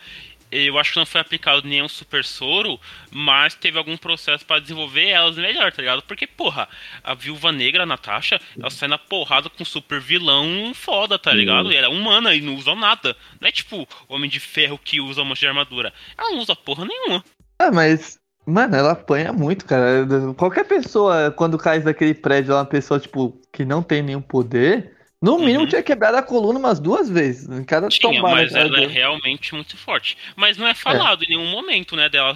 Eu 0.50 0.78
acho 0.78 0.92
que 0.92 0.98
não 0.98 1.04
foi 1.04 1.20
aplicado 1.20 1.68
nenhum 1.68 1.88
super 1.88 2.24
soro, 2.24 2.80
mas 3.10 3.54
teve 3.54 3.76
algum 3.76 3.98
processo 3.98 4.46
pra 4.46 4.58
desenvolver 4.58 5.06
elas 5.08 5.36
melhor, 5.36 5.70
tá 5.70 5.82
ligado? 5.82 6.00
Porque, 6.04 6.26
porra, 6.26 6.66
a 7.04 7.12
viúva 7.12 7.52
negra, 7.52 7.82
a 7.82 7.86
Natasha, 7.86 8.40
ela 8.58 8.70
sai 8.70 8.88
na 8.88 8.96
porrada 8.96 9.50
com 9.50 9.62
um 9.62 9.66
super 9.66 10.00
vilão 10.00 10.72
foda, 10.74 11.18
tá 11.18 11.34
ligado? 11.34 11.70
E 11.70 11.76
ela 11.76 11.88
é 11.88 11.90
humana 11.90 12.34
e 12.34 12.40
não 12.40 12.54
usa 12.54 12.74
nada. 12.74 13.14
Não 13.38 13.46
é 13.46 13.52
tipo 13.52 13.86
Homem 14.08 14.30
de 14.30 14.40
Ferro 14.40 14.78
que 14.78 15.02
usa 15.02 15.20
um 15.20 15.26
monte 15.26 15.40
de 15.40 15.48
armadura. 15.48 15.92
Ela 16.16 16.30
não 16.30 16.38
usa 16.38 16.56
porra 16.56 16.86
nenhuma. 16.86 17.22
Ah, 17.58 17.70
mas, 17.70 18.17
mano, 18.48 18.74
ela 18.76 18.92
apanha 18.92 19.32
muito, 19.32 19.64
cara. 19.64 20.06
Qualquer 20.36 20.64
pessoa, 20.64 21.30
quando 21.30 21.58
cai 21.58 21.80
daquele 21.80 22.14
prédio 22.14 22.54
uma 22.54 22.64
pessoa, 22.64 22.98
tipo, 23.00 23.40
que 23.52 23.64
não 23.64 23.82
tem 23.82 24.02
nenhum 24.02 24.20
poder, 24.20 24.96
no 25.20 25.38
mínimo 25.38 25.60
Uhum. 25.60 25.66
tinha 25.66 25.82
quebrado 25.82 26.16
a 26.16 26.22
coluna 26.22 26.58
umas 26.58 26.78
duas 26.78 27.08
vezes. 27.10 27.48
Em 27.48 27.64
cada 27.64 27.88
Tinha, 27.88 28.00
tombada. 28.00 28.34
mas 28.36 28.52
cara, 28.52 28.66
ela 28.66 28.80
é 28.82 28.86
realmente 28.86 29.54
muito 29.54 29.76
forte. 29.76 30.16
Mas 30.36 30.56
não 30.56 30.66
é 30.66 30.74
falado 30.74 31.24
em 31.24 31.28
nenhum 31.36 31.50
momento, 31.50 31.96
né, 31.96 32.08
dela 32.08 32.34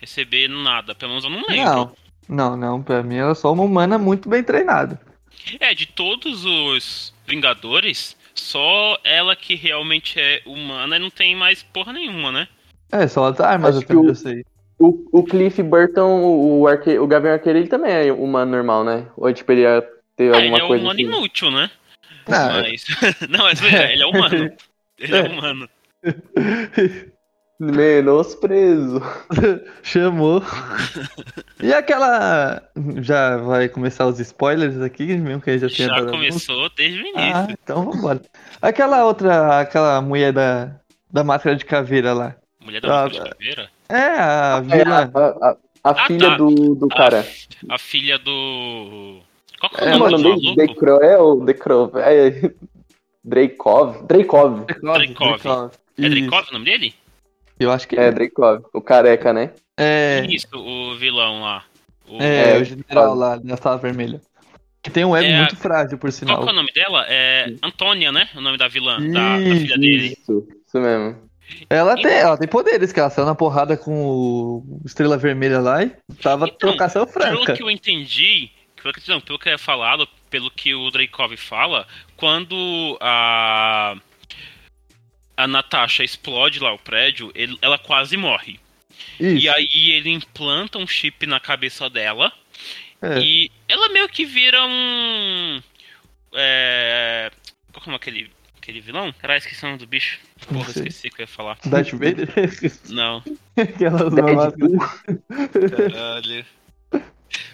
receber 0.00 0.48
nada. 0.48 0.94
Pelo 0.94 1.10
menos 1.10 1.24
eu 1.24 1.30
não 1.30 1.42
lembro. 1.48 1.92
Não, 2.28 2.50
não, 2.50 2.56
não. 2.56 2.82
Pra 2.82 3.02
mim 3.02 3.16
ela 3.16 3.32
é 3.32 3.34
só 3.34 3.52
uma 3.52 3.62
humana 3.62 3.98
muito 3.98 4.28
bem 4.28 4.42
treinada. 4.42 5.00
É, 5.60 5.74
de 5.74 5.86
todos 5.86 6.44
os 6.44 7.14
Vingadores, 7.26 8.16
só 8.34 8.98
ela 9.04 9.34
que 9.36 9.54
realmente 9.54 10.18
é 10.20 10.42
humana 10.44 10.96
e 10.96 10.98
não 10.98 11.10
tem 11.10 11.34
mais 11.36 11.62
porra 11.62 11.92
nenhuma, 11.92 12.30
né? 12.32 12.48
É, 12.92 13.06
só 13.08 13.26
as 13.26 13.40
armas 13.40 13.76
Acho 13.76 13.84
até 13.84 13.94
onde 13.94 14.04
que 14.04 14.10
eu 14.10 14.14
sei. 14.14 14.44
O, 14.86 15.20
o 15.20 15.22
Cliff 15.24 15.62
Burton, 15.62 16.22
o, 16.24 16.66
arque... 16.66 16.98
o 16.98 17.06
Gavião 17.06 17.32
Arqueiro, 17.34 17.58
ele 17.58 17.68
também 17.68 17.90
é 17.92 18.12
humano 18.12 18.50
normal, 18.50 18.84
né? 18.84 19.06
Ou 19.16 19.32
tipo, 19.32 19.50
ele 19.52 19.62
ia 19.62 19.80
ter 20.16 20.34
Ah, 20.34 20.38
ele 20.38 20.48
alguma 20.48 20.58
é 20.58 20.64
um 20.64 20.68
coisa 20.68 20.84
humano 20.84 21.00
assim. 21.00 21.08
inútil, 21.08 21.50
né? 21.50 21.70
Ah, 22.26 22.62
Mas... 22.62 22.84
não, 23.28 23.40
mas 23.44 23.60
veja, 23.60 23.90
ele 23.92 24.02
é 24.02 24.06
humano. 24.06 24.52
Ele 24.98 25.14
é 25.14 25.18
É. 25.18 25.22
humano. 25.22 25.68
Menosprezo. 27.60 29.00
Chamou. 29.82 30.42
e 31.62 31.72
aquela. 31.72 32.62
Já 33.00 33.36
vai 33.38 33.68
começar 33.68 34.06
os 34.06 34.18
spoilers 34.20 34.80
aqui, 34.80 35.16
mesmo 35.16 35.40
que 35.40 35.50
a 35.50 35.56
gente 35.56 35.70
já 35.70 35.76
tenha 35.88 35.98
Já 36.00 36.10
começou 36.10 36.68
desde 36.70 36.98
o 36.98 37.06
início. 37.06 37.20
Ah, 37.34 37.46
então 37.50 37.90
vambora. 37.90 38.20
Aquela 38.60 39.04
outra, 39.06 39.60
aquela 39.60 40.00
mulher 40.02 40.32
da, 40.32 40.74
da 41.12 41.22
máscara 41.22 41.54
de 41.56 41.64
caveira 41.64 42.12
lá. 42.12 42.34
Mulher 42.60 42.80
da 42.80 42.88
Ah, 42.88 43.04
máscara 43.04 43.24
de 43.24 43.30
caveira? 43.36 43.70
É, 43.88 43.94
a 43.96 43.98
É, 43.98 44.56
a, 44.56 44.60
vilã. 44.60 45.10
a, 45.14 45.48
a- 45.48 45.56
a 45.84 45.90
Ah, 45.90 46.06
filha 46.06 46.30
tá. 46.30 46.36
do, 46.36 46.74
do 46.74 46.88
cara. 46.88 47.26
A 47.68 47.78
filha 47.78 48.18
do. 48.18 49.20
Qual 49.60 49.70
que 49.70 49.80
é 49.80 49.84
É, 49.84 49.92
o 49.92 49.94
é 49.94 49.98
nome 49.98 50.10
do 50.16 50.18
nome 50.18 50.22
dele? 50.22 50.46
maluco? 50.56 50.56
Decro, 50.74 50.96
é 51.02 51.18
o 51.20 51.40
Decro. 51.44 51.92
É, 51.98 52.50
Dreykov? 53.22 54.06
Dreykov. 54.06 54.64
Dreykov. 54.66 55.46
É 55.98 56.02
Isso. 56.02 56.10
Dreykov 56.10 56.48
o 56.50 56.52
nome 56.54 56.64
dele? 56.64 56.94
Eu 57.60 57.70
acho 57.70 57.86
que 57.86 57.96
É, 57.98 58.06
é. 58.06 58.10
Dreykov. 58.12 58.64
O 58.72 58.80
careca, 58.80 59.32
né? 59.32 59.52
É, 59.78 60.26
Isso, 60.28 60.48
o 60.54 60.96
vilão 60.96 61.42
lá. 61.42 61.64
O- 62.08 62.20
é, 62.20 62.56
É, 62.56 62.58
o 62.60 62.64
general 62.64 63.14
lá 63.14 63.36
da 63.36 63.56
sala 63.56 63.78
vermelha. 63.78 64.20
Que 64.82 64.90
tem 64.90 65.04
um 65.04 65.16
ego 65.16 65.26
É, 65.26 65.38
muito 65.38 65.56
frágil, 65.56 65.96
por 65.96 66.08
Qual 66.10 66.12
sinal. 66.12 66.42
que 66.42 66.48
é 66.48 66.52
o 66.52 66.56
nome 66.56 66.70
dela? 66.72 67.06
É 67.08 67.54
Antônia, 67.62 68.12
né? 68.12 68.28
O 68.36 68.40
nome 68.42 68.58
da 68.58 68.68
vilã, 68.68 68.98
da, 69.00 69.38
da 69.38 69.38
filha 69.38 69.54
Isso, 69.64 69.78
dele. 69.80 70.06
Isso, 70.20 70.48
isso 70.66 70.80
mesmo. 70.80 71.16
Ela 71.68 71.94
tem, 71.96 72.06
ela 72.06 72.36
tem 72.38 72.48
poderes, 72.48 72.92
que 72.92 72.98
ela 73.00 73.10
saiu 73.10 73.26
na 73.26 73.34
porrada 73.34 73.76
com 73.76 74.04
o 74.06 74.80
Estrela 74.84 75.16
Vermelha 75.18 75.60
lá 75.60 75.82
e 75.82 75.90
tava 76.22 76.46
Então, 76.46 76.56
trocação 76.58 77.06
Pelo 77.06 77.12
franca. 77.12 77.52
que 77.54 77.62
eu 77.62 77.70
entendi, 77.70 78.50
pelo 78.82 78.94
que, 78.94 79.08
não, 79.08 79.20
pelo 79.20 79.38
que 79.38 79.48
é 79.50 79.58
falado, 79.58 80.08
pelo 80.30 80.50
que 80.50 80.74
o 80.74 80.90
Dreykov 80.90 81.36
fala, 81.36 81.86
quando 82.16 82.96
a 83.00 83.96
a 85.36 85.48
Natasha 85.48 86.04
explode 86.04 86.60
lá 86.60 86.72
o 86.72 86.78
prédio, 86.78 87.32
ele- 87.34 87.58
ela 87.60 87.76
quase 87.76 88.16
morre. 88.16 88.60
Isso, 89.18 89.44
E 89.44 89.48
aí 89.48 89.92
ele 89.92 90.10
implanta 90.10 90.78
um 90.78 90.86
chip 90.86 91.26
na 91.26 91.40
cabeça 91.40 91.90
dela 91.90 92.32
é. 93.02 93.18
e 93.18 93.50
ela 93.68 93.88
meio 93.88 94.08
que 94.08 94.24
vira 94.24 94.64
um 94.64 95.60
é, 96.32 97.30
qual 97.72 97.82
que 97.82 97.90
é 97.90 97.94
aquele 97.94 98.30
aquele 98.64 98.80
vilão? 98.80 99.12
Caralho, 99.12 99.38
esqueci 99.38 99.62
o 99.62 99.66
nome 99.66 99.78
do 99.78 99.86
bicho. 99.86 100.18
Porra, 100.48 100.70
esqueci 100.70 101.08
o 101.08 101.10
que 101.10 101.20
eu 101.20 101.24
ia 101.24 101.28
falar. 101.28 101.58
Darth 101.66 101.90
Vader? 101.92 102.28
Não. 102.88 103.22
Aquela. 103.56 104.10
Caralho. 105.70 106.46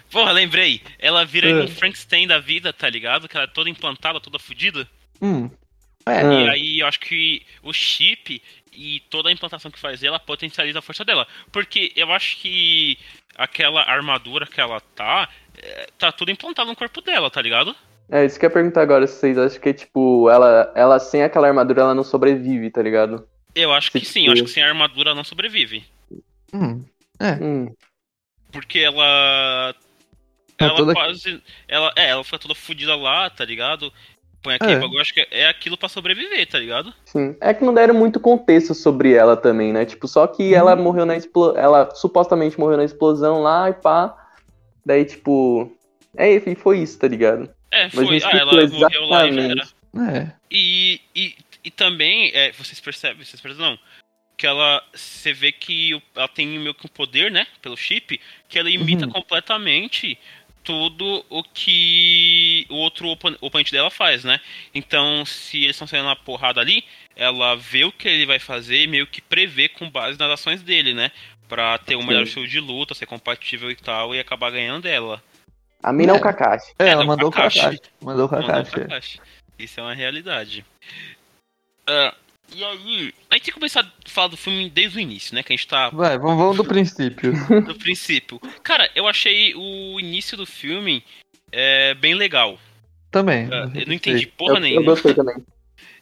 Porra, 0.09 0.31
lembrei. 0.31 0.81
Ela 0.97 1.25
vira 1.25 1.49
É. 1.49 1.63
um 1.63 1.67
Frankenstein 1.67 2.27
da 2.27 2.39
vida, 2.39 2.71
tá 2.73 2.89
ligado? 2.89 3.27
Que 3.27 3.35
ela 3.37 3.45
é 3.45 3.47
toda 3.49 3.69
implantada, 3.69 4.19
toda 4.19 4.39
fodida. 4.39 4.87
Hum. 5.21 5.49
É, 6.05 6.23
Hum. 6.25 6.45
E 6.45 6.49
aí 6.49 6.79
eu 6.79 6.87
acho 6.87 6.99
que 6.99 7.45
o 7.61 7.71
chip 7.71 8.41
e 8.73 8.99
toda 9.09 9.29
a 9.29 9.31
implantação 9.31 9.69
que 9.69 9.79
faz 9.79 10.01
ela 10.01 10.19
potencializa 10.19 10.79
a 10.79 10.81
força 10.81 11.05
dela. 11.05 11.27
Porque 11.51 11.91
eu 11.95 12.11
acho 12.11 12.37
que 12.37 12.97
aquela 13.35 13.81
armadura 13.83 14.47
que 14.47 14.59
ela 14.59 14.79
tá, 14.95 15.29
é, 15.57 15.87
tá 15.97 16.11
tudo 16.11 16.31
implantado 16.31 16.69
no 16.69 16.75
corpo 16.75 17.01
dela, 17.01 17.29
tá 17.29 17.41
ligado? 17.41 17.75
É, 18.11 18.25
isso 18.25 18.37
que 18.37 18.45
eu 18.45 18.49
ia 18.49 18.53
perguntar 18.53 18.81
agora, 18.81 19.07
se 19.07 19.15
vocês 19.15 19.37
acham 19.37 19.61
que, 19.61 19.73
tipo, 19.73 20.29
ela, 20.29 20.71
ela 20.75 20.99
sem 20.99 21.23
aquela 21.23 21.47
armadura, 21.47 21.81
ela 21.81 21.95
não 21.95 22.03
sobrevive, 22.03 22.69
tá 22.69 22.81
ligado? 22.81 23.25
Eu 23.55 23.71
acho 23.73 23.89
que 23.91 23.99
Sim, 24.01 24.05
sim, 24.05 24.25
eu 24.27 24.33
acho 24.33 24.39
sim. 24.41 24.45
que 24.45 24.51
sem 24.51 24.63
a 24.63 24.67
armadura 24.67 25.09
ela 25.09 25.15
não 25.15 25.23
sobrevive. 25.23 25.83
hum. 26.53 26.83
Hum, 27.41 27.71
Porque 28.51 28.79
ela. 28.79 29.73
Tá 30.57 30.65
Ela 30.65 30.75
toda- 30.75 30.93
quase. 30.93 31.41
Ela, 31.67 31.91
é, 31.95 32.09
ela 32.09 32.23
fica 32.23 32.39
toda 32.39 32.53
fodida 32.55 32.95
lá, 32.95 33.29
tá 33.29 33.45
ligado? 33.45 33.91
Põe 34.43 34.55
aquele 34.55 34.73
É. 34.73 34.79
bagulho, 34.79 34.99
acho 34.99 35.13
que 35.13 35.25
é 35.31 35.47
aquilo 35.47 35.77
pra 35.77 35.87
sobreviver, 35.87 36.47
tá 36.47 36.57
ligado? 36.59 36.91
sim. 37.05 37.35
É 37.39 37.53
que 37.53 37.63
não 37.63 37.73
deram 37.73 37.93
muito 37.93 38.19
contexto 38.19 38.73
sobre 38.73 39.13
ela 39.13 39.37
também, 39.37 39.71
né? 39.71 39.85
Tipo, 39.85 40.07
só 40.07 40.25
que 40.27 40.53
ela 40.53 40.75
morreu 40.75 41.05
na 41.05 41.15
explosão. 41.15 41.57
Ela 41.61 41.93
supostamente 41.95 42.59
morreu 42.59 42.77
na 42.77 42.83
explosão 42.83 43.41
lá 43.41 43.69
e 43.69 43.73
pá. 43.73 44.17
Daí, 44.85 45.05
tipo. 45.05 45.71
É, 46.17 46.29
e 46.33 46.55
foi 46.55 46.79
isso, 46.79 46.97
tá 46.99 47.07
ligado? 47.07 47.49
É, 47.71 47.83
Mas 47.83 47.93
foi. 47.93 48.21
Ah, 48.23 48.29
ela 48.37 48.67
morreu 48.67 49.05
lá 49.05 49.27
e 49.27 49.39
era. 49.39 49.67
É. 50.17 50.31
E, 50.49 51.01
e, 51.15 51.35
e 51.63 51.71
também, 51.71 52.31
é, 52.33 52.51
vocês 52.51 52.79
percebem, 52.79 53.23
vocês 53.23 53.41
percebem, 53.41 53.65
não, 53.65 53.79
que 54.37 54.45
ela, 54.45 54.83
você 54.93 55.31
vê 55.33 55.51
que 55.51 56.01
ela 56.15 56.27
tem 56.27 56.47
meio 56.47 56.73
que 56.73 56.85
um 56.85 56.89
poder, 56.89 57.31
né, 57.31 57.47
pelo 57.61 57.77
chip, 57.77 58.19
que 58.49 58.57
ela 58.59 58.69
imita 58.69 59.05
Uhum. 59.05 59.11
completamente 59.11 60.17
tudo 60.63 61.25
o 61.29 61.43
que 61.43 62.65
o 62.69 62.75
outro 62.75 63.07
opon- 63.09 63.35
oponente 63.41 63.71
dela 63.71 63.89
faz, 63.89 64.23
né? 64.23 64.39
Então, 64.75 65.25
se 65.25 65.57
eles 65.63 65.71
estão 65.75 65.87
saindo 65.87 66.05
na 66.05 66.15
porrada 66.15 66.61
ali, 66.61 66.83
ela 67.15 67.55
vê 67.55 67.83
o 67.83 67.91
que 67.91 68.07
ele 68.07 68.25
vai 68.27 68.37
fazer 68.39 68.83
e 68.83 68.87
meio 68.87 69.07
que 69.07 69.21
prevê 69.21 69.67
com 69.67 69.89
base 69.89 70.19
nas 70.19 70.29
ações 70.29 70.61
dele, 70.61 70.93
né? 70.93 71.11
Pra 71.47 71.77
ter 71.79 71.95
um 71.95 72.05
melhor 72.05 72.23
estilo 72.23 72.47
de 72.47 72.59
luta, 72.59 72.93
ser 72.93 73.07
compatível 73.07 73.71
e 73.71 73.75
tal, 73.75 74.13
e 74.15 74.19
acabar 74.19 74.51
ganhando 74.51 74.83
dela. 74.83 75.21
A 75.83 75.91
mina 75.93 76.13
é 76.13 76.15
É. 76.15 76.17
o 76.17 76.21
Kakashi. 76.21 76.73
É, 76.79 76.85
É, 76.85 76.89
ela 76.89 77.01
do 77.03 77.07
mandou 77.07 77.29
o 77.29 77.31
Kakashi. 77.31 77.59
Kakashi. 77.59 77.81
Mandou 78.01 78.27
o 78.27 78.31
Mandou 78.31 78.47
Kakashi. 78.47 78.71
pra 78.71 78.81
é. 78.83 78.87
caixa. 78.87 79.19
Isso 79.59 79.79
é 79.79 79.83
uma 79.83 79.93
realidade. 79.93 80.65
Ah, 81.87 82.13
e 82.53 82.63
aí, 82.63 82.73
a 82.75 82.75
gente 82.75 83.13
tem 83.29 83.39
que 83.41 83.51
começar 83.51 83.81
a 83.81 84.09
falar 84.09 84.27
do 84.27 84.37
filme 84.37 84.69
desde 84.69 84.97
o 84.97 85.01
início, 85.01 85.33
né? 85.33 85.41
Que 85.43 85.53
a 85.53 85.55
gente 85.55 85.67
tá 85.67 85.89
Vai, 85.89 86.17
vamos, 86.17 86.37
vamos 86.37 86.57
do 86.57 86.65
princípio. 86.65 87.31
no 87.65 87.75
princípio. 87.77 88.39
Cara, 88.63 88.89
eu 88.95 89.07
achei 89.07 89.53
o 89.55 89.99
início 89.99 90.35
do 90.37 90.45
filme 90.45 91.03
é, 91.51 91.93
bem 91.95 92.13
legal. 92.13 92.59
Também. 93.09 93.47
Ah, 93.51 93.69
eu 93.75 93.85
não 93.87 93.93
entendi 93.93 94.25
porra 94.27 94.53
Eu, 94.53 94.55
eu 94.57 94.61
nenhuma. 94.61 94.85
gostei 94.85 95.13
também. 95.13 95.35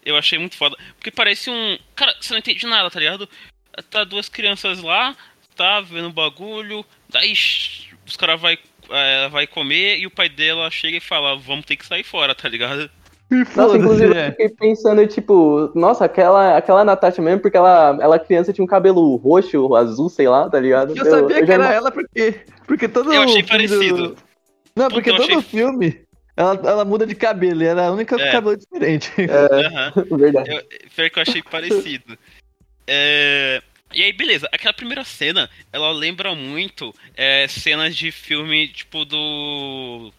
Eu 0.05 0.15
achei 0.15 0.39
muito 0.39 0.55
foda. 0.55 0.77
Porque 0.95 1.11
parece 1.11 1.49
um. 1.49 1.77
Cara, 1.95 2.15
você 2.19 2.31
não 2.33 2.39
entende 2.39 2.65
nada, 2.65 2.89
tá 2.89 2.99
ligado? 2.99 3.27
Tá 3.89 4.03
duas 4.03 4.27
crianças 4.29 4.81
lá, 4.81 5.15
tá 5.55 5.81
vendo 5.81 6.07
um 6.07 6.11
bagulho, 6.11 6.85
daí 7.09 7.31
os 7.31 8.17
caras 8.17 8.39
vai, 8.41 8.57
é, 8.91 9.29
vai 9.29 9.45
comer 9.47 9.97
e 9.99 10.05
o 10.07 10.11
pai 10.11 10.29
dela 10.29 10.69
chega 10.71 10.97
e 10.97 11.01
fala, 11.01 11.37
vamos 11.37 11.65
ter 11.65 11.75
que 11.75 11.85
sair 11.85 12.03
fora, 12.03 12.33
tá 12.35 12.47
ligado? 12.49 12.89
Nossa, 13.31 13.51
Foda-se, 13.51 13.77
inclusive 13.77 14.11
eu 14.11 14.17
é. 14.19 14.31
fiquei 14.31 14.49
pensando, 14.49 15.05
tipo, 15.05 15.71
nossa, 15.75 16.05
aquela, 16.05 16.57
aquela 16.57 16.83
Natasha 16.83 17.21
mesmo, 17.21 17.39
porque 17.41 17.55
ela, 17.57 17.95
ela 18.01 18.17
criança 18.17 18.51
tinha 18.51 18.63
um 18.65 18.67
cabelo 18.67 19.15
roxo, 19.17 19.75
azul, 19.75 20.09
sei 20.09 20.27
lá, 20.27 20.49
tá 20.49 20.59
ligado? 20.59 20.97
Eu 20.97 21.05
sabia 21.05 21.37
eu 21.39 21.45
que 21.45 21.51
era 21.51 21.65
ima- 21.65 21.73
ela 21.73 21.91
porque. 21.91 22.41
Porque 22.65 22.87
todo 22.87 23.13
Eu 23.13 23.21
achei 23.21 23.43
do- 23.43 23.47
parecido. 23.47 24.15
Não, 24.75 24.87
porque 24.89 25.11
eu 25.11 25.15
todo 25.17 25.25
achei- 25.29 25.41
filme 25.43 26.01
ela, 26.35 26.59
ela 26.63 26.85
muda 26.85 27.05
de 27.05 27.13
cabelo 27.13 27.61
e 27.61 27.65
era 27.67 27.85
a 27.87 27.91
única 27.91 28.15
com 28.15 28.21
É. 28.23 28.31
cabelo 28.31 28.57
diferente. 28.57 29.11
Aham. 29.21 29.93
Verdade. 30.17 30.49
Eu, 30.49 30.63
pior 30.95 31.09
que 31.11 31.19
eu 31.19 31.21
achei 31.23 31.43
parecido. 31.43 32.17
É, 32.87 33.61
E 33.93 34.03
aí, 34.03 34.13
beleza. 34.13 34.47
Aquela 34.51 34.73
primeira 34.73 35.03
cena, 35.03 35.49
ela 35.73 35.91
lembra 35.91 36.35
muito 36.35 36.93
é, 37.15 37.47
cenas 37.47 37.95
de 37.95 38.11
filme, 38.11 38.67
tipo, 38.67 39.03
do... 39.05 40.13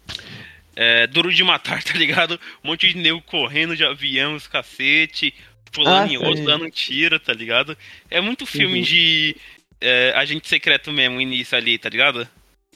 é, 0.76 1.06
Duro 1.06 1.32
de 1.32 1.44
Matar, 1.44 1.82
tá 1.84 1.94
ligado? 1.96 2.38
Um 2.64 2.68
monte 2.68 2.88
de 2.88 2.96
nego 2.98 3.20
correndo 3.22 3.76
de 3.76 3.84
avião, 3.84 4.34
os 4.34 4.46
cacete, 4.46 5.34
pulando 5.72 6.08
Ah, 6.10 6.12
em 6.12 6.16
outro, 6.16 6.44
dando 6.44 6.64
um 6.64 6.70
tiro, 6.70 7.18
tá 7.20 7.32
ligado? 7.32 7.76
É 8.10 8.20
muito 8.20 8.44
filme 8.46 8.78
Uhum. 8.78 8.84
de 8.84 9.36
é, 9.80 10.12
agente 10.16 10.48
secreto 10.48 10.92
mesmo, 10.92 11.20
início 11.20 11.56
ali, 11.56 11.78
tá 11.78 11.88
ligado? 11.88 12.28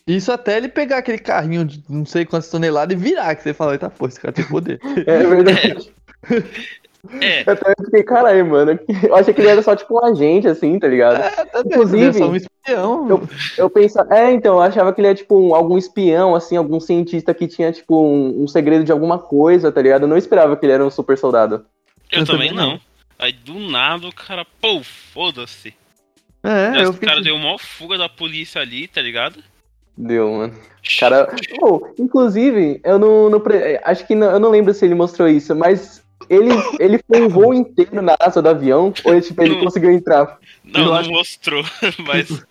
Isso 0.06 0.30
até 0.30 0.58
ele 0.58 0.68
pegar 0.68 0.98
aquele 0.98 1.18
carrinho 1.18 1.64
de 1.64 1.82
não 1.88 2.04
sei 2.04 2.24
quantas 2.26 2.50
toneladas 2.50 2.96
e 2.96 3.00
virar, 3.02 3.34
que 3.34 3.42
você 3.42 3.54
fala, 3.54 3.72
eita 3.72 3.88
porra, 3.90 4.10
esse 4.10 4.20
cara 4.20 4.32
tem 4.34 4.44
poder. 4.46 4.78
É 5.06 5.18
verdade. 5.26 5.90
É, 7.20 7.40
Eu 7.50 7.56
também 7.56 7.74
fiquei, 7.84 8.02
caralho, 8.02 8.46
mano. 8.46 8.78
Eu 9.02 9.14
achei 9.14 9.32
que 9.34 9.40
ele 9.40 9.48
era 9.48 9.62
só 9.62 9.74
tipo 9.76 9.94
um 9.94 10.04
agente, 10.04 10.48
assim, 10.48 10.78
tá 10.78 10.88
ligado? 10.88 11.22
É, 11.22 11.30
também, 11.46 11.72
Inclusive, 11.72 12.04
é 12.06 12.12
só 12.12 12.28
um 12.30 12.36
espião. 12.36 13.08
eu- 13.08 13.28
Eu 13.58 13.70
pensava, 13.70 14.14
é, 14.16 14.30
então, 14.32 14.54
eu 14.54 14.60
achava 14.62 14.92
que 14.92 15.00
ele 15.00 15.08
era 15.08 15.16
tipo 15.16 15.38
um- 15.38 15.54
algum 15.54 15.76
espião, 15.78 16.34
assim, 16.34 16.56
algum 16.56 16.80
cientista 16.80 17.34
que 17.34 17.46
tinha, 17.46 17.70
tipo, 17.72 18.02
um, 18.06 18.42
um 18.44 18.48
segredo 18.48 18.84
de 18.84 18.92
alguma 18.92 19.18
coisa, 19.18 19.70
tá 19.70 19.80
ligado? 19.82 20.02
Eu 20.02 20.08
não 20.08 20.16
esperava 20.16 20.56
que 20.56 20.64
ele 20.64 20.72
era 20.72 20.84
um 20.84 20.90
super 20.90 21.16
soldado. 21.18 21.64
eu, 22.12 22.20
Eu 22.20 22.26
também 22.26 22.48
também 22.50 22.66
não. 22.66 22.80
Aí 23.18 23.32
do 23.32 23.54
nada 23.58 24.06
o 24.08 24.12
cara, 24.14 24.44
pô, 24.60 24.82
foda-se. 24.82 25.72
É, 26.42 26.84
eu 26.84 26.90
o 26.90 26.92
fiquei. 26.92 27.08
cara 27.08 27.22
deu 27.22 27.34
uma 27.36 27.58
fuga 27.58 27.96
da 27.96 28.08
polícia 28.08 28.60
ali, 28.60 28.86
tá 28.88 29.00
ligado? 29.00 29.42
Deu, 29.96 30.30
mano. 30.30 30.54
Cara, 30.98 31.32
oh, 31.62 31.80
inclusive, 31.98 32.80
eu 32.84 32.98
não, 32.98 33.30
não 33.30 33.40
pre- 33.40 33.80
acho 33.84 34.06
que 34.06 34.14
não, 34.14 34.30
eu 34.32 34.38
não 34.40 34.50
lembro 34.50 34.74
se 34.74 34.84
ele 34.84 34.94
mostrou 34.94 35.26
isso, 35.28 35.54
mas 35.54 36.03
ele, 36.28 36.50
ele 36.78 37.00
foi 37.06 37.22
um 37.22 37.28
voo 37.28 37.54
inteiro 37.54 38.00
na 38.02 38.14
asa 38.20 38.40
do 38.42 38.48
avião, 38.48 38.92
ou 39.04 39.20
tipo, 39.20 39.42
ele 39.42 39.56
Não. 39.56 39.64
conseguiu 39.64 39.90
entrar. 39.92 40.38
Não, 40.64 40.86
não 40.86 40.94
acho- 40.94 41.10
mostrou, 41.10 41.62
mas. 42.06 42.44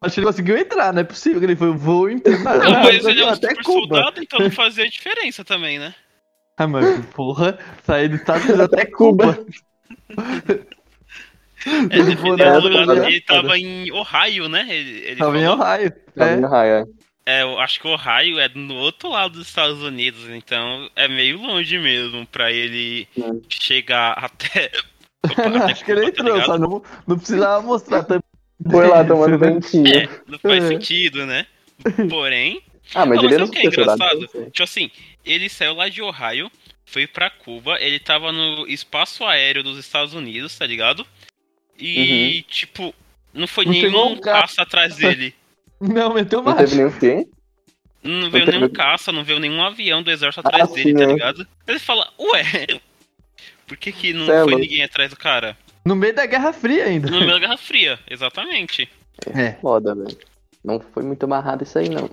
Acho 0.00 0.14
que 0.14 0.20
ele 0.20 0.26
conseguiu 0.26 0.56
entrar, 0.56 0.92
não 0.92 1.00
é 1.00 1.04
possível 1.04 1.40
que 1.40 1.46
ele 1.46 1.56
foi 1.56 1.68
o 1.70 1.76
voo 1.76 2.08
inteiro. 2.08 2.38
Não, 2.44 2.82
mas 2.84 3.04
ele 3.04 3.20
é 3.20 3.24
um 3.26 3.30
até 3.30 3.48
super 3.50 3.64
Cuba. 3.64 3.96
soldado, 3.96 4.22
então 4.22 4.38
não 4.38 4.50
fazia 4.50 4.88
diferença 4.88 5.44
também, 5.44 5.78
né? 5.78 5.92
Ah, 6.56 6.66
mas 6.68 7.04
porra, 7.14 7.58
sair 7.84 8.08
dos 8.08 8.20
Estados 8.20 8.44
Unidos 8.44 8.60
até 8.60 8.84
Cuba. 8.86 9.38
É, 11.66 11.96
Ele 11.98 12.14
do 12.14 12.22
na- 12.36 12.58
lugar, 12.58 12.62
foda. 12.86 13.06
ele 13.08 13.20
tava 13.20 13.58
em 13.58 13.90
Ohio, 13.92 14.48
né? 14.48 14.66
Ele, 14.70 14.98
ele 15.00 15.16
Tava 15.16 15.38
em 15.38 15.44
falou. 15.44 15.66
Ohio. 15.66 15.92
Tá 16.14 16.26
É. 16.26 16.34
vindo 16.36 16.46
raia. 16.46 16.84
É, 16.84 16.84
eu 17.28 17.58
acho 17.60 17.80
que 17.80 17.86
Ohio 17.86 18.38
é 18.38 18.48
no 18.48 18.74
outro 18.74 19.08
lado 19.10 19.32
dos 19.38 19.48
Estados 19.48 19.82
Unidos, 19.82 20.28
então 20.30 20.88
é 20.96 21.06
meio 21.08 21.38
longe 21.40 21.78
mesmo 21.78 22.26
pra 22.26 22.50
ele 22.52 23.06
Hum. 23.16 23.40
chegar 23.48 24.12
até. 24.12 24.70
Opa, 25.24 25.42
até 25.48 25.72
Acho 25.72 25.84
que 25.84 25.90
ele 25.92 26.12
tá 26.12 26.22
entrou, 26.22 26.42
só 26.44 26.58
não, 26.58 26.82
não 27.06 27.18
precisava 27.18 27.60
mostrar 27.66 28.04
também. 28.04 28.22
Foi 28.70 28.86
lá 28.86 29.04
tomando 29.04 29.36
ventinho. 29.38 29.94
É, 29.94 30.08
não 30.26 30.38
faz 30.38 30.64
É. 30.64 30.68
sentido, 30.68 31.26
né? 31.26 31.46
Porém, 32.08 32.62
Ah, 32.94 33.04
mas 33.04 33.16
Não, 33.20 33.24
ele 33.24 33.38
mas 33.38 33.48
sabe 33.48 33.50
o 33.50 33.52
que 33.52 33.58
é 33.58 33.66
engraçado? 33.66 34.26
tipo 34.50 34.62
assim, 34.62 34.90
ele 35.24 35.48
saiu 35.48 35.74
lá 35.74 35.88
de 35.88 36.00
Ohio, 36.02 36.50
foi 36.86 37.06
pra 37.06 37.28
Cuba, 37.30 37.78
ele 37.80 37.98
tava 38.00 38.32
no 38.32 38.66
espaço 38.66 39.24
aéreo 39.26 39.62
dos 39.62 39.76
Estados 39.78 40.14
Unidos, 40.14 40.56
tá 40.56 40.66
ligado? 40.66 41.06
E, 41.78 42.44
tipo, 42.48 42.94
não 43.32 43.46
foi 43.46 43.64
Não 43.66 43.72
nenhum 43.72 44.12
um 44.12 44.16
caça 44.16 44.62
atrás 44.62 44.96
dele. 44.96 45.34
Não, 45.80 46.14
meteu 46.14 46.38
Não 46.42 46.46
macho. 46.52 46.58
teve 46.58 46.76
nenhum 46.76 46.90
quê? 46.92 47.26
Não 48.02 48.30
veio 48.30 48.46
nenhum 48.46 48.68
caça, 48.68 49.10
não 49.12 49.24
veio 49.24 49.38
nenhum 49.40 49.62
avião 49.62 50.02
do 50.02 50.10
exército 50.10 50.46
Ah, 50.46 50.48
atrás 50.48 50.70
dele, 50.72 50.88
sim, 50.90 50.94
tá 50.94 51.02
é. 51.02 51.06
ligado? 51.06 51.46
Ele 51.66 51.78
fala, 51.78 52.08
ué, 52.18 52.80
por 53.66 53.76
que 53.76 53.92
que 53.92 54.12
não 54.12 54.26
Cê 54.26 54.32
é 54.32 54.42
foi 54.42 54.52
louco. 54.52 54.58
ninguém 54.60 54.82
atrás 54.84 55.10
do 55.10 55.16
cara? 55.16 55.56
No 55.84 55.96
meio 55.96 56.14
da 56.14 56.26
Guerra 56.26 56.52
Fria 56.52 56.84
ainda. 56.84 57.10
No 57.10 57.18
meio 57.20 57.32
da 57.32 57.38
Guerra 57.38 57.56
Fria, 57.56 57.98
exatamente. 58.08 58.88
É. 59.34 59.52
Foda, 59.60 59.94
velho. 59.94 60.16
Não 60.64 60.80
foi 60.80 61.02
muito 61.02 61.22
amarrado 61.24 61.62
isso 61.64 61.78
aí, 61.78 61.88
não. 61.88 62.10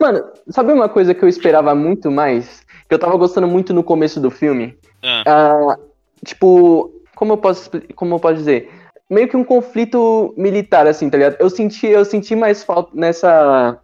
Mano, 0.00 0.24
sabe 0.48 0.72
uma 0.72 0.88
coisa 0.88 1.14
que 1.14 1.22
eu 1.24 1.28
esperava 1.28 1.74
muito 1.74 2.10
mais? 2.10 2.64
Que 2.88 2.94
eu 2.94 2.98
tava 2.98 3.16
gostando 3.16 3.46
muito 3.48 3.72
no 3.74 3.82
começo 3.84 4.20
do 4.20 4.30
filme? 4.30 4.76
Ah, 5.02 5.22
Ah, 5.26 5.78
tipo, 6.24 6.92
como 7.14 7.32
eu 7.34 7.36
posso 7.36 7.70
como 7.94 8.14
eu 8.14 8.20
posso 8.20 8.36
dizer? 8.36 8.70
Meio 9.10 9.28
que 9.28 9.36
um 9.36 9.44
conflito 9.44 10.34
militar, 10.36 10.86
assim, 10.86 11.10
tá 11.10 11.18
ligado? 11.18 11.36
Eu 11.38 11.50
senti, 11.50 11.86
eu 11.86 12.04
senti 12.04 12.34
mais 12.34 12.62
falta 12.62 12.90
nessa. 12.94 13.78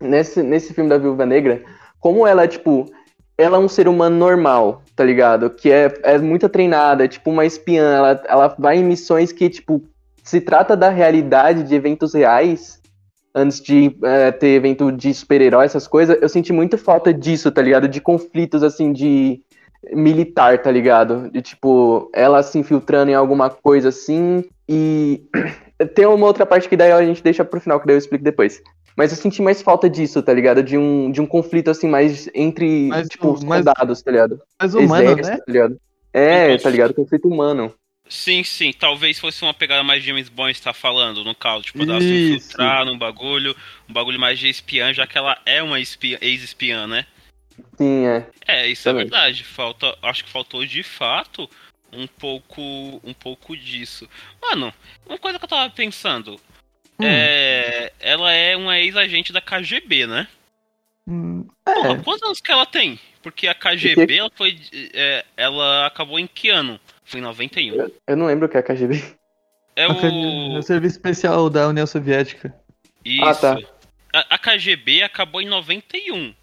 Nesse, 0.00 0.42
nesse 0.42 0.72
filme 0.72 0.88
da 0.88 0.96
Viúva 0.96 1.26
Negra, 1.26 1.62
como 1.98 2.26
ela, 2.26 2.48
tipo, 2.48 2.86
ela 3.36 3.58
é 3.58 3.60
um 3.60 3.68
ser 3.68 3.86
humano 3.86 4.16
normal, 4.16 4.82
tá 4.96 5.04
ligado? 5.04 5.50
Que 5.50 5.70
é, 5.70 5.92
é 6.02 6.18
muito 6.18 6.48
treinada, 6.48 7.04
é 7.04 7.08
tipo 7.08 7.30
uma 7.30 7.44
espiã, 7.44 7.96
ela, 7.96 8.22
ela 8.26 8.56
vai 8.58 8.78
em 8.78 8.84
missões 8.84 9.30
que, 9.30 9.50
tipo, 9.50 9.82
se 10.22 10.40
trata 10.40 10.74
da 10.74 10.88
realidade 10.88 11.62
de 11.64 11.74
eventos 11.74 12.14
reais, 12.14 12.80
antes 13.34 13.60
de 13.60 13.96
é, 14.02 14.32
ter 14.32 14.48
evento 14.48 14.90
de 14.90 15.12
super-herói, 15.14 15.64
essas 15.64 15.86
coisas, 15.86 16.16
eu 16.20 16.28
senti 16.28 16.52
muito 16.52 16.76
falta 16.76 17.12
disso, 17.12 17.50
tá 17.50 17.62
ligado? 17.62 17.88
De 17.88 18.00
conflitos, 18.00 18.62
assim, 18.62 18.92
de 18.92 19.42
militar, 19.92 20.58
tá 20.62 20.70
ligado? 20.70 21.30
De, 21.30 21.40
tipo, 21.40 22.10
ela 22.14 22.42
se 22.42 22.58
infiltrando 22.58 23.10
em 23.10 23.14
alguma 23.14 23.48
coisa 23.50 23.88
assim, 23.88 24.44
e 24.68 25.22
tem 25.94 26.06
uma 26.06 26.26
outra 26.26 26.44
parte 26.44 26.68
que 26.68 26.76
daí 26.76 26.92
a 26.92 27.04
gente 27.04 27.22
deixa 27.22 27.44
pro 27.44 27.60
final, 27.60 27.80
que 27.80 27.86
daí 27.86 27.94
eu 27.94 27.98
explico 27.98 28.24
depois. 28.24 28.62
Mas 28.96 29.12
eu 29.12 29.16
senti 29.16 29.40
mais 29.40 29.62
falta 29.62 29.88
disso, 29.88 30.22
tá 30.22 30.32
ligado? 30.32 30.62
De 30.62 30.76
um, 30.76 31.10
de 31.10 31.20
um 31.20 31.26
conflito, 31.26 31.70
assim, 31.70 31.88
mais 31.88 32.28
entre, 32.34 32.88
Mas 32.88 33.08
tipo, 33.08 33.32
os 33.32 33.40
soldados, 33.40 34.02
tá 34.02 34.10
ligado? 34.10 34.40
Mas 34.60 34.74
humano, 34.74 35.10
Exército, 35.12 35.30
né? 35.30 35.36
tá 35.38 35.52
ligado? 35.52 35.80
É, 36.12 36.58
tá 36.58 36.68
ligado? 36.70 36.94
Conflito 36.94 37.28
humano. 37.28 37.72
sim, 38.08 38.42
sim, 38.42 38.72
talvez 38.76 39.18
fosse 39.18 39.42
uma 39.42 39.54
pegada 39.54 39.84
mais 39.84 40.02
James 40.02 40.28
Bond 40.28 40.50
está 40.50 40.72
falando, 40.72 41.24
no 41.24 41.34
caso, 41.34 41.62
tipo, 41.62 41.86
dela 41.86 42.00
se 42.00 42.34
infiltrar 42.34 42.84
num 42.84 42.98
bagulho, 42.98 43.54
um 43.88 43.92
bagulho 43.92 44.18
mais 44.18 44.38
de 44.38 44.48
espiã, 44.48 44.92
já 44.92 45.06
que 45.06 45.16
ela 45.16 45.38
é 45.46 45.62
uma 45.62 45.78
espiã- 45.80 46.18
ex-espiã, 46.20 46.86
né? 46.86 47.06
Sim, 47.76 48.06
é. 48.06 48.26
É, 48.46 48.66
isso 48.68 48.84
Também. 48.84 49.02
é 49.02 49.04
verdade. 49.04 49.44
Falta, 49.44 49.96
acho 50.02 50.24
que 50.24 50.30
faltou 50.30 50.64
de 50.64 50.82
fato 50.82 51.48
um 51.92 52.06
pouco, 52.06 52.60
um 53.04 53.12
pouco 53.12 53.56
disso. 53.56 54.08
Mano, 54.40 54.72
uma 55.06 55.18
coisa 55.18 55.38
que 55.38 55.44
eu 55.44 55.48
tava 55.48 55.70
pensando, 55.70 56.40
Hum. 57.00 57.04
é, 57.04 57.92
ela 57.98 58.32
é 58.32 58.56
uma 58.56 58.78
ex-agente 58.78 59.32
da 59.32 59.40
KGB, 59.40 60.06
né? 60.06 60.28
Hum, 61.08 61.46
Porra, 61.64 61.92
É, 61.92 62.02
quantos 62.02 62.22
anos 62.22 62.40
que 62.40 62.52
ela 62.52 62.66
tem? 62.66 63.00
Porque 63.22 63.48
a 63.48 63.54
KGB, 63.54 64.16
ela 64.16 64.30
foi, 64.34 64.58
é, 64.94 65.24
ela 65.36 65.86
acabou 65.86 66.18
em 66.18 66.26
que 66.26 66.48
ano? 66.50 66.78
Foi 67.04 67.20
em 67.20 67.22
91. 67.22 67.90
Eu 68.06 68.16
não 68.16 68.26
lembro 68.26 68.46
o 68.46 68.48
que 68.48 68.56
é 68.56 68.62
KGB. 68.62 69.02
É 69.76 69.86
o 69.88 70.58
o 70.58 70.62
Serviço 70.62 70.96
Especial 70.96 71.48
da 71.48 71.68
União 71.68 71.86
Soviética. 71.86 72.54
isso. 73.04 73.24
Ah, 73.24 73.34
tá. 73.34 73.58
A, 74.12 74.34
a 74.34 74.38
KGB 74.38 75.02
acabou 75.02 75.40
em 75.40 75.46
91. 75.48 76.34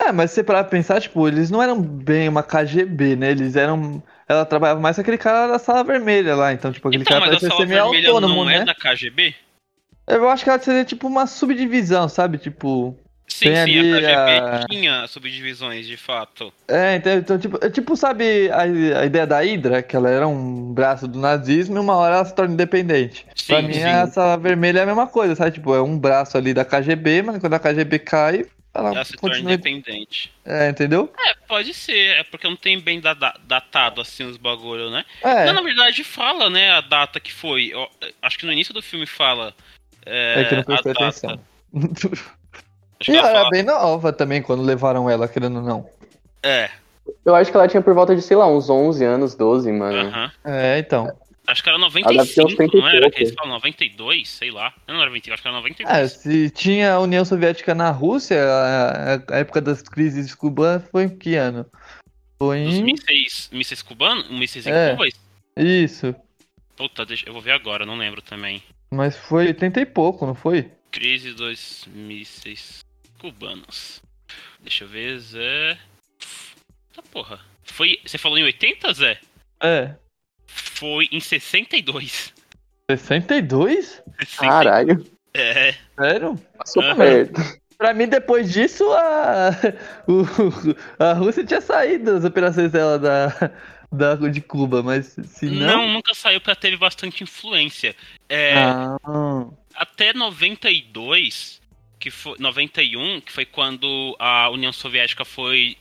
É, 0.00 0.12
mas 0.12 0.30
se 0.30 0.36
você 0.36 0.44
parar 0.44 0.62
pra 0.64 0.70
pensar, 0.70 1.00
tipo, 1.00 1.26
eles 1.26 1.50
não 1.50 1.62
eram 1.62 1.80
bem 1.82 2.28
uma 2.28 2.42
KGB, 2.42 3.16
né? 3.16 3.30
Eles 3.32 3.56
eram. 3.56 4.02
Ela 4.28 4.44
trabalhava 4.44 4.78
mais 4.80 4.96
com 4.96 5.02
aquele 5.02 5.18
cara 5.18 5.48
da 5.48 5.58
sala 5.58 5.82
vermelha 5.82 6.36
lá, 6.36 6.52
então, 6.52 6.70
tipo, 6.72 6.86
aquele 6.88 7.02
Então, 7.02 7.18
cara 7.18 7.32
mas 7.32 7.42
a 7.42 7.48
sala 7.48 7.62
ser 7.62 7.66
meio 7.68 7.82
vermelha 7.82 8.08
autônomo, 8.10 8.44
não 8.44 8.50
é 8.50 8.58
né? 8.60 8.64
da 8.64 8.74
KGB? 8.74 9.34
Eu 10.06 10.28
acho 10.28 10.44
que 10.44 10.50
ela 10.50 10.58
seria 10.58 10.84
tipo 10.84 11.06
uma 11.06 11.26
subdivisão, 11.26 12.08
sabe? 12.08 12.38
Tipo. 12.38 12.96
Sim, 13.26 13.54
sim, 13.54 13.78
a 13.78 14.00
KGB 14.00 14.14
a- 14.14 14.66
tinha 14.70 15.06
subdivisões, 15.06 15.86
de 15.86 15.96
fato. 15.98 16.52
É, 16.66 16.96
então, 16.96 17.12
então, 17.12 17.38
tipo, 17.38 17.58
é 17.62 17.68
tipo, 17.68 17.94
sabe 17.96 18.50
a, 18.50 18.62
a 18.62 19.04
ideia 19.04 19.26
da 19.26 19.40
Hydra, 19.40 19.82
que 19.82 19.94
ela 19.94 20.08
era 20.08 20.26
um 20.26 20.72
braço 20.72 21.06
do 21.06 21.18
nazismo 21.18 21.76
e 21.76 21.80
uma 21.80 21.94
hora 21.96 22.14
ela 22.16 22.24
se 22.24 22.34
torna 22.34 22.54
independente. 22.54 23.26
pra 23.46 23.60
Sim, 23.60 23.66
mim, 23.68 23.74
sim. 23.74 23.80
essa 23.82 24.36
vermelha 24.38 24.80
é 24.80 24.82
a 24.82 24.86
mesma 24.86 25.06
coisa, 25.06 25.34
sabe? 25.34 25.52
Tipo, 25.52 25.74
é 25.74 25.82
um 25.82 25.98
braço 25.98 26.38
ali 26.38 26.54
da 26.54 26.64
KGB, 26.64 27.22
mas 27.22 27.38
quando 27.38 27.54
a 27.54 27.58
KGB 27.58 27.98
cai, 27.98 28.46
ela 28.78 28.90
Ela 28.94 29.04
se 29.04 29.12
torna 29.16 29.34
continua. 29.36 29.52
independente. 29.54 30.32
É, 30.44 30.68
entendeu? 30.68 31.12
É, 31.18 31.34
pode 31.46 31.74
ser, 31.74 32.16
é 32.16 32.22
porque 32.24 32.48
não 32.48 32.56
tem 32.56 32.78
bem 32.80 33.00
da- 33.00 33.14
da- 33.14 33.36
datado 33.46 34.00
assim 34.00 34.24
os 34.24 34.36
bagulho, 34.36 34.90
né? 34.90 35.04
É, 35.22 35.46
Não, 35.46 35.52
na 35.54 35.62
verdade 35.62 36.02
fala, 36.04 36.48
né, 36.48 36.70
a 36.70 36.80
data 36.80 37.18
que 37.20 37.32
foi. 37.32 37.70
Eu- 37.72 37.88
acho 38.22 38.38
que 38.38 38.46
no 38.46 38.52
início 38.52 38.72
do 38.74 38.82
filme 38.82 39.06
fala. 39.06 39.54
É, 40.06 40.40
é 40.40 40.44
que 40.44 40.54
eu 40.54 40.56
não 40.56 40.62
a 40.62 40.64
prestei 40.64 40.92
atenção. 40.92 41.40
Acho 43.00 43.12
E 43.12 43.16
ela 43.16 43.20
ela 43.20 43.30
era 43.30 43.38
fala. 43.40 43.50
bem 43.50 43.62
nova 43.62 44.12
também 44.12 44.42
quando 44.42 44.62
levaram 44.62 45.08
ela, 45.08 45.28
querendo 45.28 45.56
ou 45.58 45.62
não. 45.62 45.88
É, 46.42 46.68
Eu 47.24 47.34
acho 47.34 47.50
que 47.50 47.56
ela 47.56 47.68
tinha 47.68 47.80
por 47.82 47.94
volta 47.94 48.14
de, 48.16 48.20
sei 48.22 48.36
lá, 48.36 48.46
uns 48.48 48.68
11 48.68 49.04
anos, 49.04 49.34
12, 49.36 49.70
mano. 49.70 50.08
aham. 50.08 50.32
É, 50.44 50.78
então. 50.78 51.12
Acho 51.48 51.62
que 51.62 51.68
era 51.70 51.78
Ela 51.78 51.88
deve 51.88 52.02
ter 52.04 52.44
uns 52.44 52.52
95, 52.52 52.56
30 52.56 52.76
e 52.76 52.80
não 52.80 52.88
era? 52.88 53.10
Que 53.10 53.22
eles 53.22 53.34
falam 53.34 53.52
92, 53.54 54.28
sei 54.28 54.50
lá. 54.50 54.74
Eu 54.86 54.94
não 54.94 55.00
era 55.00 55.10
25, 55.10 55.32
acho 55.34 55.42
que 55.42 55.48
era 55.48 55.56
É, 55.56 55.60
92. 55.60 56.12
se 56.12 56.50
tinha 56.50 56.92
a 56.92 57.00
União 57.00 57.24
Soviética 57.24 57.74
na 57.74 57.90
Rússia, 57.90 58.38
a, 58.44 59.14
a- 59.14 59.38
época 59.38 59.62
das 59.62 59.80
crises 59.80 60.34
cubanas 60.34 60.84
foi 60.90 61.04
em 61.04 61.08
que 61.18 61.36
ano? 61.36 61.64
Foi 62.38 62.58
em. 62.58 62.82
mísseis, 62.84 63.48
mísseis 63.50 63.80
cubanos? 63.82 64.28
Mísseis 64.30 64.66
em 64.66 64.70
É. 64.72 64.90
Cuba? 64.90 65.08
Isso. 65.56 66.14
Puta, 66.76 67.06
deixa, 67.06 67.26
eu 67.26 67.32
vou 67.32 67.40
ver 67.42 67.52
agora, 67.52 67.86
não 67.86 67.96
lembro 67.96 68.20
também. 68.20 68.62
Mas 68.90 69.16
foi 69.16 69.46
80 69.48 69.80
e 69.80 69.86
pouco, 69.86 70.26
não 70.26 70.34
foi? 70.34 70.70
Crise 70.90 71.32
dos 71.32 71.88
mísseis 71.92 72.84
cubanos. 73.18 74.02
Deixa 74.60 74.84
eu 74.84 74.88
ver, 74.88 75.18
Zé. 75.18 75.78
Tá 76.94 77.02
porra. 77.10 77.40
Foi. 77.64 77.98
Você 78.04 78.18
falou 78.18 78.36
em 78.38 78.44
80, 78.44 78.92
Zé? 78.92 79.18
É. 79.62 79.94
Foi 80.78 81.08
em 81.12 81.20
62. 81.20 82.32
62? 82.90 84.02
60. 84.24 84.36
Caralho. 84.38 85.06
É. 85.34 85.74
Sério? 85.98 86.40
Passou 86.56 86.82
Aham. 86.82 86.96
perto. 86.96 87.58
Pra 87.76 87.94
mim, 87.94 88.08
depois 88.08 88.52
disso, 88.52 88.84
a, 88.92 89.50
o- 90.08 91.02
a 91.02 91.12
Rússia 91.12 91.44
tinha 91.44 91.60
saído 91.60 92.12
das 92.14 92.24
operações 92.24 92.72
dela 92.72 92.98
da, 92.98 93.28
da, 93.92 94.14
de 94.28 94.40
Cuba, 94.40 94.82
mas 94.82 95.16
se 95.26 95.46
Não, 95.46 95.86
não. 95.86 95.88
nunca 95.94 96.12
saiu 96.14 96.40
porque 96.40 96.56
teve 96.60 96.76
bastante 96.76 97.22
influência. 97.22 97.94
É, 98.28 98.54
Ah, 98.56 98.96
Até 99.76 100.12
92, 100.12 101.60
que 102.00 102.10
foi 102.10 102.36
91, 102.38 103.20
que 103.20 103.30
foi 103.32 103.44
quando 103.44 104.16
a 104.18 104.50
União 104.50 104.72
Soviética 104.72 105.24
foi 105.24 105.76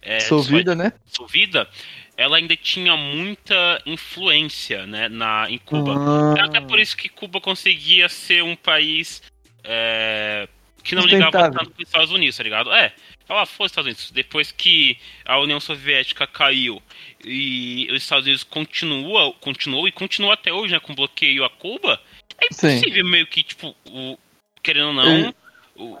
é, 0.00 0.18
dissolvida, 0.18 0.74
né? 0.74 0.92
dissolvida, 1.04 1.68
ela 2.16 2.36
ainda 2.36 2.56
tinha 2.56 2.96
muita 2.96 3.82
influência, 3.86 4.86
né, 4.86 5.08
na 5.08 5.50
em 5.50 5.58
Cuba. 5.58 5.94
Ah, 5.96 6.34
É 6.38 6.40
até 6.42 6.60
por 6.60 6.78
isso 6.78 6.96
que 6.96 7.08
Cuba 7.08 7.40
conseguia 7.40 8.08
ser 8.08 8.42
um 8.42 8.54
país 8.56 9.22
é, 9.64 10.48
que 10.82 10.94
não 10.94 11.04
ligava 11.06 11.30
tanto 11.50 11.70
para 11.70 11.82
os 11.82 11.88
Estados 11.88 12.10
Unidos, 12.10 12.36
tá 12.36 12.42
ligado? 12.42 12.72
É, 12.72 12.92
fala, 13.26 13.46
foi 13.46 13.66
Estados 13.66 13.86
Unidos. 13.86 14.10
Depois 14.10 14.50
que 14.52 14.98
a 15.24 15.38
União 15.38 15.60
Soviética 15.60 16.26
caiu 16.26 16.82
e 17.24 17.88
os 17.92 18.02
Estados 18.02 18.26
Unidos 18.26 18.44
continua, 18.44 19.32
continuou 19.34 19.86
e 19.88 19.92
continua 19.92 20.34
até 20.34 20.52
hoje, 20.52 20.72
né, 20.74 20.80
com 20.80 20.94
bloqueio 20.94 21.44
a 21.44 21.50
Cuba, 21.50 22.00
é 22.40 22.52
Sim. 22.52 22.68
impossível 22.68 23.04
meio 23.06 23.26
que, 23.26 23.42
tipo, 23.42 23.74
o, 23.86 24.18
querendo 24.62 24.88
ou 24.88 24.92
não, 24.92 25.34
o- 25.76 25.98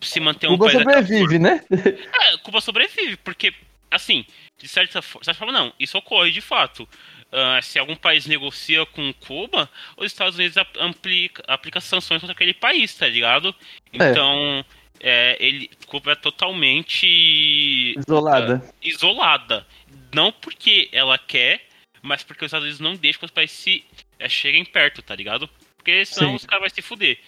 se 0.00 0.18
manter 0.18 0.48
um 0.48 0.52
Cuba 0.58 0.72
país 0.72 0.78
daquela 0.78 1.02
sobrevive, 1.02 1.38
né? 1.38 1.64
é, 1.70 2.36
Cuba 2.38 2.60
sobrevive, 2.60 3.16
porque, 3.18 3.52
assim, 3.90 4.24
de 4.58 4.68
certa, 4.68 5.00
de 5.00 5.06
certa 5.24 5.34
forma, 5.34 5.52
não, 5.52 5.72
isso 5.78 5.98
ocorre 5.98 6.30
de 6.30 6.40
fato. 6.40 6.88
Ah, 7.32 7.60
se 7.62 7.78
algum 7.78 7.96
país 7.96 8.26
negocia 8.26 8.84
com 8.86 9.12
Cuba, 9.14 9.68
os 9.96 10.06
Estados 10.06 10.36
Unidos 10.36 10.56
ap- 10.58 10.76
aplica, 10.78 11.42
aplica 11.48 11.80
sanções 11.80 12.20
contra 12.20 12.34
aquele 12.34 12.52
país, 12.54 12.94
tá 12.94 13.08
ligado? 13.08 13.54
É. 13.92 14.10
Então, 14.10 14.64
é, 15.00 15.36
ele, 15.40 15.70
Cuba 15.86 16.12
é 16.12 16.14
totalmente 16.14 17.94
Isolada. 17.98 18.62
isolada. 18.82 19.66
Não 20.14 20.30
porque 20.30 20.88
ela 20.92 21.16
quer, 21.18 21.66
mas 22.02 22.22
porque 22.22 22.44
os 22.44 22.48
Estados 22.50 22.64
Unidos 22.66 22.80
não 22.80 22.94
deixam 22.94 23.20
que 23.20 23.24
os 23.24 23.30
países 23.30 23.56
se 23.56 23.84
é, 24.18 24.28
cheguem 24.28 24.64
perto, 24.64 25.00
tá 25.02 25.14
ligado? 25.16 25.48
Porque 25.76 26.04
senão 26.04 26.30
Sim. 26.30 26.36
os 26.36 26.46
caras 26.46 26.60
vão 26.60 26.70
se 26.70 26.82
fuder. 26.82 27.18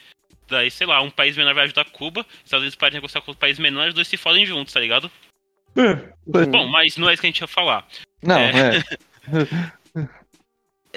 Daí, 0.47 0.71
sei 0.71 0.87
lá, 0.87 1.01
um 1.01 1.11
país 1.11 1.35
menor 1.37 1.55
vai 1.55 1.65
ajudar 1.65 1.87
Cuba, 1.87 2.21
os 2.21 2.45
Estados 2.45 2.63
Unidos 2.63 2.77
podem 2.77 2.95
negociar 2.99 3.23
com 3.23 3.31
os 3.31 3.37
países 3.39 3.59
menores, 3.59 3.89
os 3.89 3.95
dois 3.95 4.07
se 4.09 4.19
fodem 4.19 4.45
juntos, 4.45 4.75
tá 4.75 4.81
ligado? 4.81 5.11
Foi- 5.75 6.47
Bom, 6.47 6.67
mas 6.69 6.97
não 6.97 7.09
é 7.09 7.13
isso 7.15 7.21
que 7.21 7.27
a 7.27 7.31
gente 7.31 7.41
ia 7.41 7.47
falar. 7.47 7.87
Não, 8.23 8.39
é. 8.39 8.79
é. 8.79 8.83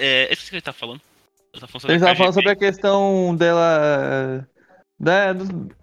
É, 0.00 0.28
eu 0.28 0.32
esqueci 0.32 0.46
o 0.46 0.50
que 0.50 0.54
ele 0.56 0.62
tá 0.62 0.72
falando. 0.72 1.00
Eu 1.52 1.60
tava 1.60 1.72
falando 1.72 1.80
sobre 1.82 1.92
Eles 1.94 2.02
a 2.02 2.06
estavam 2.12 2.16
falando 2.16 2.34
sobre 2.34 2.50
a 2.52 2.56
questão 2.56 3.34
dela. 3.36 4.48
Da, 4.98 5.32
do- 5.32 5.74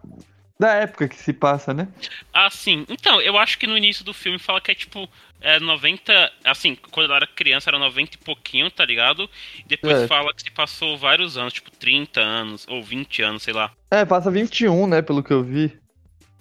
da 0.57 0.73
época 0.75 1.09
que 1.09 1.17
se 1.17 1.33
passa, 1.33 1.73
né? 1.73 1.89
Ah, 2.33 2.49
sim. 2.49 2.85
Então, 2.87 3.19
eu 3.19 3.37
acho 3.37 3.59
que 3.59 3.67
no 3.67 3.77
início 3.77 4.05
do 4.05 4.13
filme 4.13 4.39
fala 4.39 4.61
que 4.61 4.71
é 4.71 4.75
tipo 4.75 5.09
é 5.41 5.59
90. 5.59 6.31
Assim, 6.45 6.75
quando 6.91 7.07
ela 7.07 7.17
era 7.17 7.27
criança 7.27 7.69
era 7.69 7.77
90 7.77 8.15
e 8.15 8.17
pouquinho, 8.19 8.71
tá 8.71 8.85
ligado? 8.85 9.29
E 9.59 9.63
depois 9.67 10.03
É. 10.03 10.07
fala 10.07 10.33
que 10.33 10.43
se 10.43 10.51
passou 10.51 10.97
vários 10.97 11.37
anos, 11.37 11.51
tipo 11.51 11.69
30 11.71 12.21
anos 12.21 12.65
ou 12.69 12.81
20 12.81 13.21
anos, 13.21 13.43
sei 13.43 13.53
lá. 13.53 13.69
É, 13.91 14.05
passa 14.05 14.31
21, 14.31 14.87
né, 14.87 15.01
pelo 15.01 15.21
que 15.21 15.33
eu 15.33 15.43
vi. 15.43 15.77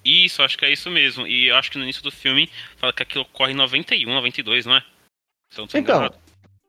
Isso, 0.05 0.43
acho 0.43 0.59
que 0.59 0.65
é 0.65 0.73
isso 0.73 0.91
mesmo. 0.91 1.27
E 1.27 1.49
eu 1.49 1.57
acho 1.57 1.71
que 1.71 1.79
no 1.79 1.85
início 1.85 2.03
do 2.03 2.11
filme 2.11 2.51
fala 2.77 2.93
que 2.93 3.03
aquilo 3.03 3.23
ocorre 3.23 3.53
em 3.53 3.57
91, 3.57 4.13
92, 4.13 4.67
não 4.67 4.77
é? 4.77 4.83
Então, 5.53 5.67
Então. 5.75 6.11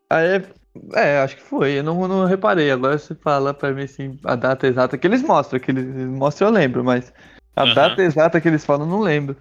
Aí, 0.10 0.26
é- 0.28 0.54
é, 0.94 1.20
acho 1.20 1.36
que 1.36 1.42
foi. 1.42 1.80
Eu 1.80 1.84
não, 1.84 2.08
não 2.08 2.26
reparei. 2.26 2.72
Agora 2.72 2.98
você 2.98 3.16
fala 3.16 3.54
pra 3.54 3.72
mim 3.72 3.84
assim, 3.84 4.18
a 4.24 4.36
data 4.36 4.68
exata 4.68 4.98
que 4.98 5.08
eles 5.08 5.22
mostram. 5.22 5.60
Que 5.60 5.72
eles 5.72 5.86
mostram 5.86 6.48
eu 6.48 6.54
lembro, 6.54 6.84
mas 6.84 7.12
a 7.56 7.64
Aham. 7.64 7.74
data 7.74 8.02
exata 8.02 8.40
que 8.40 8.48
eles 8.48 8.66
falam 8.66 8.86
eu 8.86 8.92
não 8.92 9.00
lembro. 9.02 9.36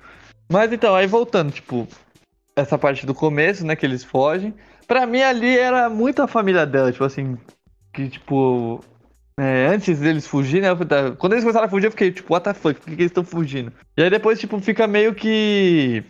Mas 0.50 0.72
então, 0.72 0.94
aí 0.94 1.07
voltando, 1.07 1.52
tipo, 1.52 1.87
essa 2.57 2.78
parte 2.78 3.07
do 3.07 3.14
começo, 3.14 3.64
né, 3.66 3.76
que 3.76 3.85
eles 3.87 4.04
fogem. 4.04 4.54
Pra 4.87 5.07
mim 5.07 5.22
ali 5.22 5.59
era 5.59 5.88
muito 5.88 6.22
a 6.22 6.28
família 6.28 6.66
dela, 6.66 6.92
tipo 6.92 7.04
assim, 7.04 7.38
que 7.92 8.09
tipo. 8.09 8.85
É, 9.38 9.66
antes 9.66 9.98
deles 9.98 10.26
fugirem, 10.26 10.62
né? 10.62 10.84
tá, 10.84 11.10
Quando 11.18 11.32
eles 11.32 11.44
começaram 11.44 11.66
a 11.66 11.70
fugir, 11.70 11.86
eu 11.86 11.90
fiquei, 11.90 12.12
tipo, 12.12 12.32
what 12.32 12.44
the 12.44 12.54
fuck, 12.54 12.78
por 12.78 12.84
que, 12.90 12.96
que 12.96 13.02
eles 13.02 13.10
estão 13.10 13.24
fugindo? 13.24 13.72
E 13.96 14.02
aí 14.02 14.10
depois, 14.10 14.38
tipo, 14.38 14.58
fica 14.60 14.86
meio 14.86 15.14
que. 15.14 16.04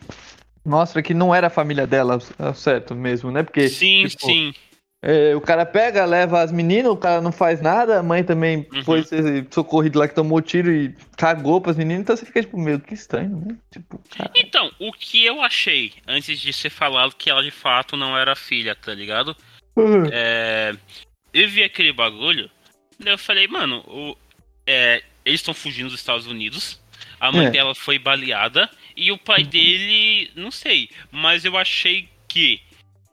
Mostra 0.65 1.03
que 1.03 1.13
não 1.13 1.35
era 1.35 1.49
a 1.49 1.51
família 1.51 1.87
dela, 1.87 2.19
ao 2.39 2.55
certo 2.55 2.95
mesmo, 2.95 3.31
né? 3.31 3.43
Porque. 3.43 3.69
sim, 3.69 4.07
tipo, 4.07 4.27
sim. 4.27 4.55
é, 5.03 5.35
o 5.37 5.41
cara 5.41 5.67
pega, 5.67 6.05
leva 6.07 6.41
as 6.43 6.51
meninas, 6.51 6.91
o 6.93 6.97
cara 6.97 7.21
não 7.21 7.33
faz 7.33 7.61
nada, 7.61 7.99
a 7.99 8.03
mãe 8.03 8.25
também 8.25 8.67
Uhum. 8.73 8.83
foi 8.83 9.03
ser 9.03 9.47
socorrido 9.51 9.99
lá 9.99 10.09
que 10.09 10.15
tomou 10.15 10.41
tiro 10.41 10.71
e 10.73 10.95
cagou 11.19 11.61
pras 11.61 11.77
meninas, 11.77 12.01
então 12.03 12.17
você 12.17 12.25
fica 12.25 12.41
tipo, 12.41 12.59
meio 12.59 12.81
que 12.81 12.95
estranho, 12.95 13.43
né? 13.47 13.57
Tipo, 13.71 14.01
cara. 14.17 14.31
Então, 14.37 14.71
o 14.79 14.91
que 14.93 15.25
eu 15.25 15.43
achei 15.43 15.93
antes 16.09 16.41
de 16.41 16.51
ser 16.53 16.71
falado 16.71 17.15
que 17.15 17.29
ela 17.29 17.43
de 17.43 17.51
fato 17.51 17.95
não 17.97 18.17
era 18.17 18.35
filha, 18.35 18.75
tá 18.75 18.95
ligado? 18.95 19.37
É, 20.13 20.75
eu 21.35 21.49
vi 21.49 21.63
aquele 21.63 21.93
bagulho, 21.93 22.49
eu 23.05 23.19
falei, 23.19 23.47
mano, 23.49 23.79
o- 23.87 24.17
é, 24.67 25.03
eles 25.25 25.41
estão 25.41 25.55
fugindo 25.55 25.91
dos 25.91 26.01
Estados 26.01 26.27
Unidos, 26.27 26.81
a 27.21 27.31
mãe 27.33 27.47
É. 27.47 27.51
dela 27.51 27.75
foi 27.75 27.99
baleada 27.99 28.71
e 28.97 29.11
o 29.13 29.19
pai 29.19 29.43
dele, 29.45 30.31
não 30.35 30.51
sei, 30.51 30.91
mas 31.11 31.45
eu 31.45 31.57
achei 31.57 32.09
que, 32.29 32.61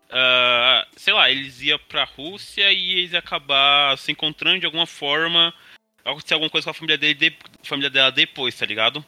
ah, 0.09 0.85
sei 0.95 1.13
lá, 1.13 1.29
eles 1.29 1.61
iam 1.61 1.79
pra 1.87 2.03
Rússia 2.03 2.71
e 2.71 2.99
eles 2.99 3.11
iam 3.11 3.19
acabar 3.19 3.97
se 3.97 4.11
encontrando 4.11 4.59
de 4.59 4.65
alguma 4.65 4.85
forma, 4.85 5.53
acontecer 6.03 6.33
alguma 6.33 6.49
coisa 6.49 6.65
com 6.65 6.71
a 6.71 6.73
família 6.73 6.97
dele, 6.97 7.13
de- 7.13 7.37
família 7.63 7.89
dela 7.89 8.11
depois, 8.11 8.57
tá 8.57 8.65
ligado? 8.65 9.03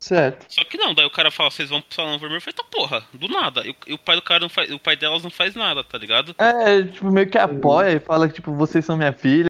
Certo. 0.00 0.46
Só 0.48 0.62
que 0.64 0.78
não, 0.78 0.94
daí 0.94 1.04
o 1.04 1.10
cara 1.10 1.28
fala, 1.30 1.50
vocês 1.50 1.68
vão 1.70 1.80
pro 1.80 1.94
salão 1.94 2.18
vermelho, 2.18 2.36
eu 2.38 2.40
falei, 2.40 2.54
tá 2.54 2.64
porra, 2.64 3.04
do 3.12 3.26
nada. 3.28 3.66
E, 3.66 3.74
e 3.88 3.92
o 3.94 3.98
pai 3.98 4.14
do 4.14 4.22
cara 4.22 4.38
não 4.40 4.48
faz, 4.48 4.70
o 4.70 4.78
pai 4.78 4.94
delas 4.96 5.24
não 5.24 5.30
faz 5.30 5.56
nada, 5.56 5.82
tá 5.82 5.98
ligado? 5.98 6.36
É, 6.38 6.82
tipo, 6.84 7.10
meio 7.10 7.28
que 7.28 7.36
apoia 7.36 7.90
e 7.96 8.00
fala 8.00 8.28
que, 8.28 8.34
tipo, 8.34 8.54
vocês 8.54 8.84
são 8.84 8.96
minha 8.96 9.12
filha, 9.12 9.48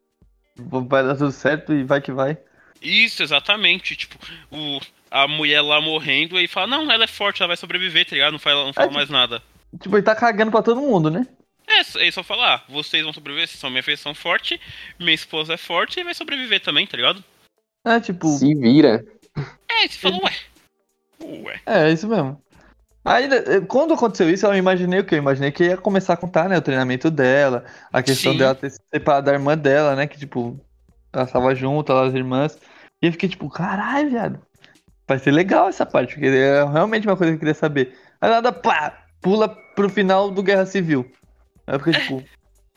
vai 0.58 1.02
dar 1.04 1.16
tudo 1.16 1.32
certo 1.32 1.72
e 1.72 1.84
vai 1.84 2.00
que 2.00 2.12
vai. 2.12 2.36
Isso, 2.80 3.22
exatamente. 3.22 3.96
Tipo, 3.96 4.16
o, 4.50 4.80
a 5.10 5.26
mulher 5.26 5.60
lá 5.60 5.80
morrendo 5.80 6.38
e 6.38 6.46
fala, 6.46 6.66
não, 6.66 6.90
ela 6.90 7.04
é 7.04 7.08
forte, 7.08 7.42
ela 7.42 7.48
vai 7.48 7.56
sobreviver, 7.56 8.06
tá 8.06 8.14
ligado? 8.14 8.32
Não 8.32 8.38
fala, 8.38 8.64
não 8.64 8.72
fala 8.72 8.88
tipo- 8.88 8.96
mais 8.98 9.10
nada. 9.10 9.42
Tipo, 9.80 9.96
ele 9.96 10.02
tá 10.04 10.14
cagando 10.14 10.50
pra 10.50 10.62
todo 10.62 10.80
mundo, 10.80 11.10
né? 11.10 11.26
É, 11.66 11.80
ele 12.00 12.12
só 12.12 12.22
fala, 12.22 12.54
ah, 12.54 12.62
vocês 12.68 13.02
vão 13.04 13.12
sobreviver, 13.12 13.46
vocês 13.46 13.60
são 13.60 13.68
minha 13.68 13.82
feição 13.82 14.14
forte, 14.14 14.58
minha 14.98 15.12
esposa 15.14 15.54
é 15.54 15.56
forte 15.58 16.00
e 16.00 16.04
vai 16.04 16.14
sobreviver 16.14 16.60
também, 16.60 16.86
tá 16.86 16.96
ligado? 16.96 17.22
É, 17.84 18.00
tipo, 18.00 18.26
Se 18.28 18.54
vira. 18.54 19.04
É, 19.68 19.86
você 19.86 19.98
fala, 19.98 20.18
ué. 20.24 20.32
Ué. 21.22 21.60
é, 21.66 21.92
isso 21.92 22.08
mesmo. 22.08 22.40
Aí, 23.08 23.24
eh, 23.24 23.60
quando 23.66 23.94
aconteceu 23.94 24.28
isso, 24.28 24.44
eu 24.46 24.54
imaginei 24.54 25.00
o 25.00 25.04
quê? 25.04 25.14
Eu 25.14 25.20
imaginei 25.20 25.50
que 25.50 25.64
ia 25.64 25.78
começar 25.78 26.12
a 26.12 26.16
contar, 26.16 26.46
né, 26.46 26.58
o 26.58 26.62
treinamento 26.62 27.10
dela, 27.10 27.64
a 27.90 28.02
questão 28.02 28.32
Sim. 28.32 28.38
dela 28.38 28.54
ter 28.54 28.70
se 28.70 28.78
separado 28.92 29.24
da 29.26 29.32
irmã 29.32 29.56
dela, 29.56 29.96
né, 29.96 30.06
que, 30.06 30.18
tipo, 30.18 30.60
ela 31.10 31.24
estava 31.24 31.54
junto, 31.54 31.90
elas 31.90 32.14
irmãs, 32.14 32.58
e 33.02 33.06
eu 33.06 33.12
fiquei, 33.12 33.30
tipo, 33.30 33.48
caralho, 33.48 34.10
viado, 34.10 34.40
vai 35.06 35.18
ser 35.18 35.30
legal 35.30 35.68
essa 35.70 35.86
parte, 35.86 36.14
porque 36.14 36.26
é 36.26 36.62
realmente 36.70 37.06
uma 37.06 37.16
coisa 37.16 37.32
que 37.32 37.36
eu 37.36 37.40
queria 37.40 37.54
saber. 37.54 37.96
Aí 38.20 38.28
nada, 38.28 38.52
pá, 38.52 39.06
pula 39.22 39.48
pro 39.48 39.88
final 39.88 40.30
do 40.30 40.42
Guerra 40.42 40.66
Civil. 40.66 41.10
Aí 41.66 41.76
eu 41.76 41.78
fiquei, 41.78 41.94
tipo, 41.94 42.24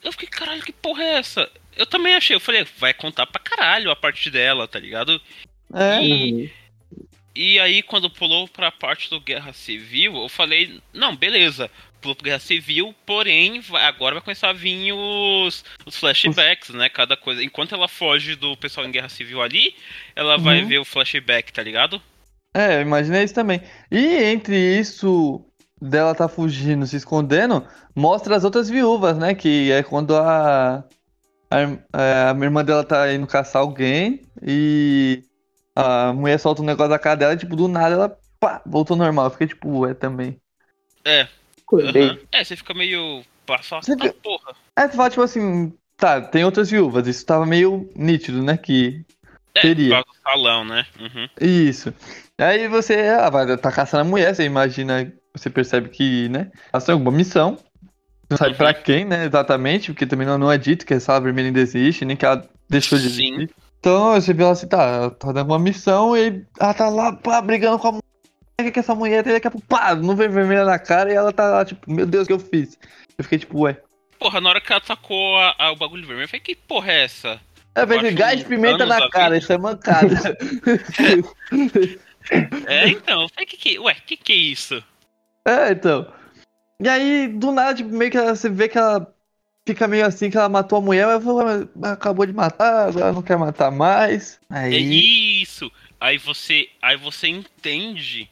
Eu 0.02 0.12
fiquei, 0.14 0.30
caralho, 0.30 0.62
que 0.62 0.72
porra 0.72 1.04
é 1.04 1.20
essa? 1.20 1.50
Eu 1.76 1.86
também 1.86 2.16
achei, 2.16 2.36
eu 2.36 2.40
falei, 2.40 2.66
vai 2.78 2.94
contar 2.94 3.28
pra 3.28 3.42
caralho 3.42 3.92
a 3.92 3.96
parte 3.96 4.30
dela, 4.30 4.66
tá 4.68 4.80
ligado? 4.80 5.20
é, 5.74 6.02
E, 6.02 6.52
e 7.36 7.60
aí, 7.60 7.82
quando 7.84 8.10
pulou 8.10 8.48
pra 8.48 8.72
parte 8.72 9.10
do 9.10 9.20
Guerra 9.22 9.54
Civil, 9.54 10.16
eu 10.18 10.30
falei, 10.30 10.82
não, 10.94 11.16
beleza, 11.16 11.70
pulou 12.02 12.16
pro 12.16 12.26
Guerra 12.26 12.40
Civil, 12.40 12.94
porém, 13.06 13.60
vai- 13.62 13.86
agora 13.86 14.16
vai 14.16 14.24
começar 14.24 14.50
a 14.50 14.54
vir 14.54 14.92
os, 14.94 15.64
os 15.86 15.96
flashbacks, 15.96 16.70
né? 16.72 16.90
Cada 16.90 17.16
coisa. 17.16 17.44
Enquanto 17.44 17.74
ela 17.76 17.88
foge 17.88 18.36
do 18.36 18.56
pessoal 18.58 18.86
em 18.88 18.92
Guerra 18.92 19.10
Civil 19.10 19.42
ali, 19.42 19.76
ela 20.16 20.38
vai 20.38 20.62
Uhum. 20.62 20.68
ver 20.68 20.80
o 20.80 20.86
flashback, 20.86 21.52
tá 21.54 21.64
ligado? 21.64 22.02
É, 22.54 22.78
eu 22.78 22.82
imaginei 22.82 23.24
isso 23.24 23.34
também. 23.34 23.62
E 23.90 23.98
entre 24.26 24.56
isso 24.80 25.46
dela 25.82 26.14
tá 26.14 26.28
fugindo, 26.28 26.86
se 26.86 26.96
escondendo, 26.98 27.66
mostra 27.96 28.36
as 28.36 28.44
outras 28.44 28.70
viúvas, 28.70 29.18
né? 29.18 29.34
Que 29.34 29.72
é 29.72 29.82
quando 29.84 30.16
a, 30.18 30.80
a, 31.50 31.60
é, 31.62 32.32
a 32.32 32.36
irmã 32.44 32.64
dela 32.66 32.84
tá 32.84 33.12
indo 33.14 33.28
caçar 33.28 33.62
alguém 33.62 34.22
e 34.42 35.24
a 35.76 36.14
mulher 36.14 36.40
solta 36.40 36.62
um 36.62 36.66
negócio 36.66 36.90
da 36.90 37.00
cara 37.00 37.16
dela 37.16 37.34
e, 37.34 37.38
tipo, 37.38 37.56
do 37.56 37.68
nada 37.68 37.96
ela 37.96 38.18
pá, 38.40 38.62
voltou 38.66 38.98
normal. 38.98 39.30
Fiquei 39.30 39.48
tipo, 39.48 39.80
ué, 39.80 39.94
também. 39.94 40.38
Acordei. 41.72 42.10
Aham. 42.10 42.20
É, 42.32 42.44
você 42.44 42.56
fica 42.56 42.74
meio. 42.74 43.24
Passa, 43.46 43.82
Você 43.82 43.94
ah, 43.94 43.98
fica- 43.98 44.16
porra. 44.22 44.54
É, 44.78 44.88
tu 44.88 44.96
fala, 44.96 45.10
tipo 45.10 45.22
assim, 45.22 45.74
tá, 45.98 46.22
tem 46.22 46.44
outras 46.46 46.70
viúvas, 46.70 47.08
isso 47.08 47.26
tava 47.26 47.46
meio 47.46 47.90
nítido, 47.96 48.42
né? 48.44 48.58
Que 48.58 49.04
É, 49.56 49.62
Teria. 49.62 50.02
do 50.02 50.06
salão, 50.24 50.64
né? 50.64 50.86
Uhum. 51.00 51.28
Isso. 51.40 51.94
Aí 52.38 52.68
você 52.68 52.96
ah, 53.10 53.30
vai 53.30 53.58
tá 53.58 53.72
caçando 53.72 54.02
a 54.02 54.10
mulher, 54.10 54.34
você 54.34 54.44
imagina, 54.44 55.12
você 55.34 55.50
percebe 55.50 55.90
que, 55.90 56.30
né? 56.30 56.52
Ela 56.72 56.82
tem 56.82 56.94
alguma 56.94 57.12
missão. 57.12 57.58
Não 58.30 58.38
sabe 58.38 58.52
Uhum. 58.52 58.58
pra 58.58 58.74
quem, 58.74 59.04
né? 59.04 59.26
Exatamente, 59.26 59.92
porque 59.92 60.06
também 60.06 60.26
não, 60.26 60.38
não 60.38 60.52
é 60.52 60.58
dito 60.58 60.86
que 60.86 60.94
a 60.94 61.00
sala 61.00 61.20
vermelha 61.20 61.48
ainda 61.48 61.60
existe, 61.60 62.06
nem 62.06 62.16
que 62.16 62.26
ela 62.26 62.48
deixou 62.70 62.98
de 62.98 63.10
Sim. 63.10 63.36
existir. 63.36 63.56
Então 63.82 64.14
você 64.14 64.32
vê 64.32 64.44
ela 64.44 64.52
assim, 64.52 64.68
tá, 64.68 64.84
ela 64.84 65.10
tá 65.10 65.32
dando 65.32 65.50
uma 65.50 65.58
missão 65.58 66.16
e 66.16 66.46
ela 66.60 66.72
tá 66.74 66.88
lá, 66.88 67.14
pá, 67.14 67.42
brigando 67.42 67.80
com 67.80 67.88
a 67.88 67.92
mulher. 67.94 68.72
Que 68.72 68.80
essa 68.80 68.94
mulher 68.94 69.24
tem? 69.24 69.34
Daqui 69.34 69.48
a 69.48 69.52
pouco, 69.52 69.66
pá, 69.66 69.96
não 69.96 70.16
vem 70.16 70.30
vermelha 70.30 70.64
na 70.64 70.78
cara 70.78 71.12
e 71.12 71.16
ela 71.16 71.34
tá 71.34 71.50
lá, 71.50 71.66
tipo, 71.66 71.92
meu 71.92 72.06
Deus, 72.06 72.26
o 72.26 72.28
que 72.28 72.34
eu 72.34 72.40
fiz? 72.40 72.78
Eu 73.18 73.24
fiquei 73.24 73.40
tipo, 73.40 73.62
ué. 73.62 73.82
Porra, 74.20 74.40
na 74.40 74.50
hora 74.50 74.62
que 74.62 74.72
ela 74.72 74.80
tacou 74.80 75.36
a- 75.40 75.56
a- 75.58 75.72
o 75.72 75.76
bagulho 75.76 76.06
vermelho, 76.06 76.26
eu 76.26 76.30
falei, 76.30 76.42
que 76.42 76.56
porra 76.56 76.92
é 76.92 77.04
essa? 77.06 77.42
É, 77.74 77.82
acho 77.82 78.16
gás 78.16 78.38
de 78.40 78.46
pimenta 78.46 78.86
na 78.86 79.10
cara, 79.10 79.36
isso 79.36 79.52
é 79.52 79.58
mancada. 79.58 80.16
É, 82.68 82.88
então, 82.88 83.24
eu 83.24 83.30
falei, 83.30 83.46
que 83.48 83.58
que, 83.58 83.80
ué, 83.80 83.96
que 84.06 84.16
que 84.16 84.32
é 84.32 84.36
isso? 84.36 84.84
É, 85.44 85.72
então. 85.72 86.06
E 86.80 86.88
aí, 86.88 87.28
do 87.28 87.52
nada, 87.52 87.74
tipo, 87.74 87.90
meio 87.90 88.12
que 88.12 88.18
ela- 88.18 88.36
você 88.36 88.48
vê 88.48 88.70
que 88.70 88.78
ela 88.78 89.12
fica 89.72 89.88
meio 89.88 90.06
assim, 90.06 90.30
que 90.30 90.38
ela 90.38 90.50
matou 90.50 90.80
a 90.80 90.82
mulher, 90.82 91.08
mas 91.08 91.24
falou, 91.24 91.46
"Ah, 91.84 91.92
acabou 91.92 92.26
de 92.26 92.34
matar, 92.34 92.90
agora 92.90 93.14
não 93.14 93.22
quer 93.22 93.38
matar 93.38 93.72
mais. 93.72 94.40
É 94.52 94.60
Aí. 94.60 95.42
isso. 95.42 95.72
Aí 96.00 96.18
você, 96.18 96.68
aí 96.82 96.98
você 96.98 97.28
entende 97.28 98.30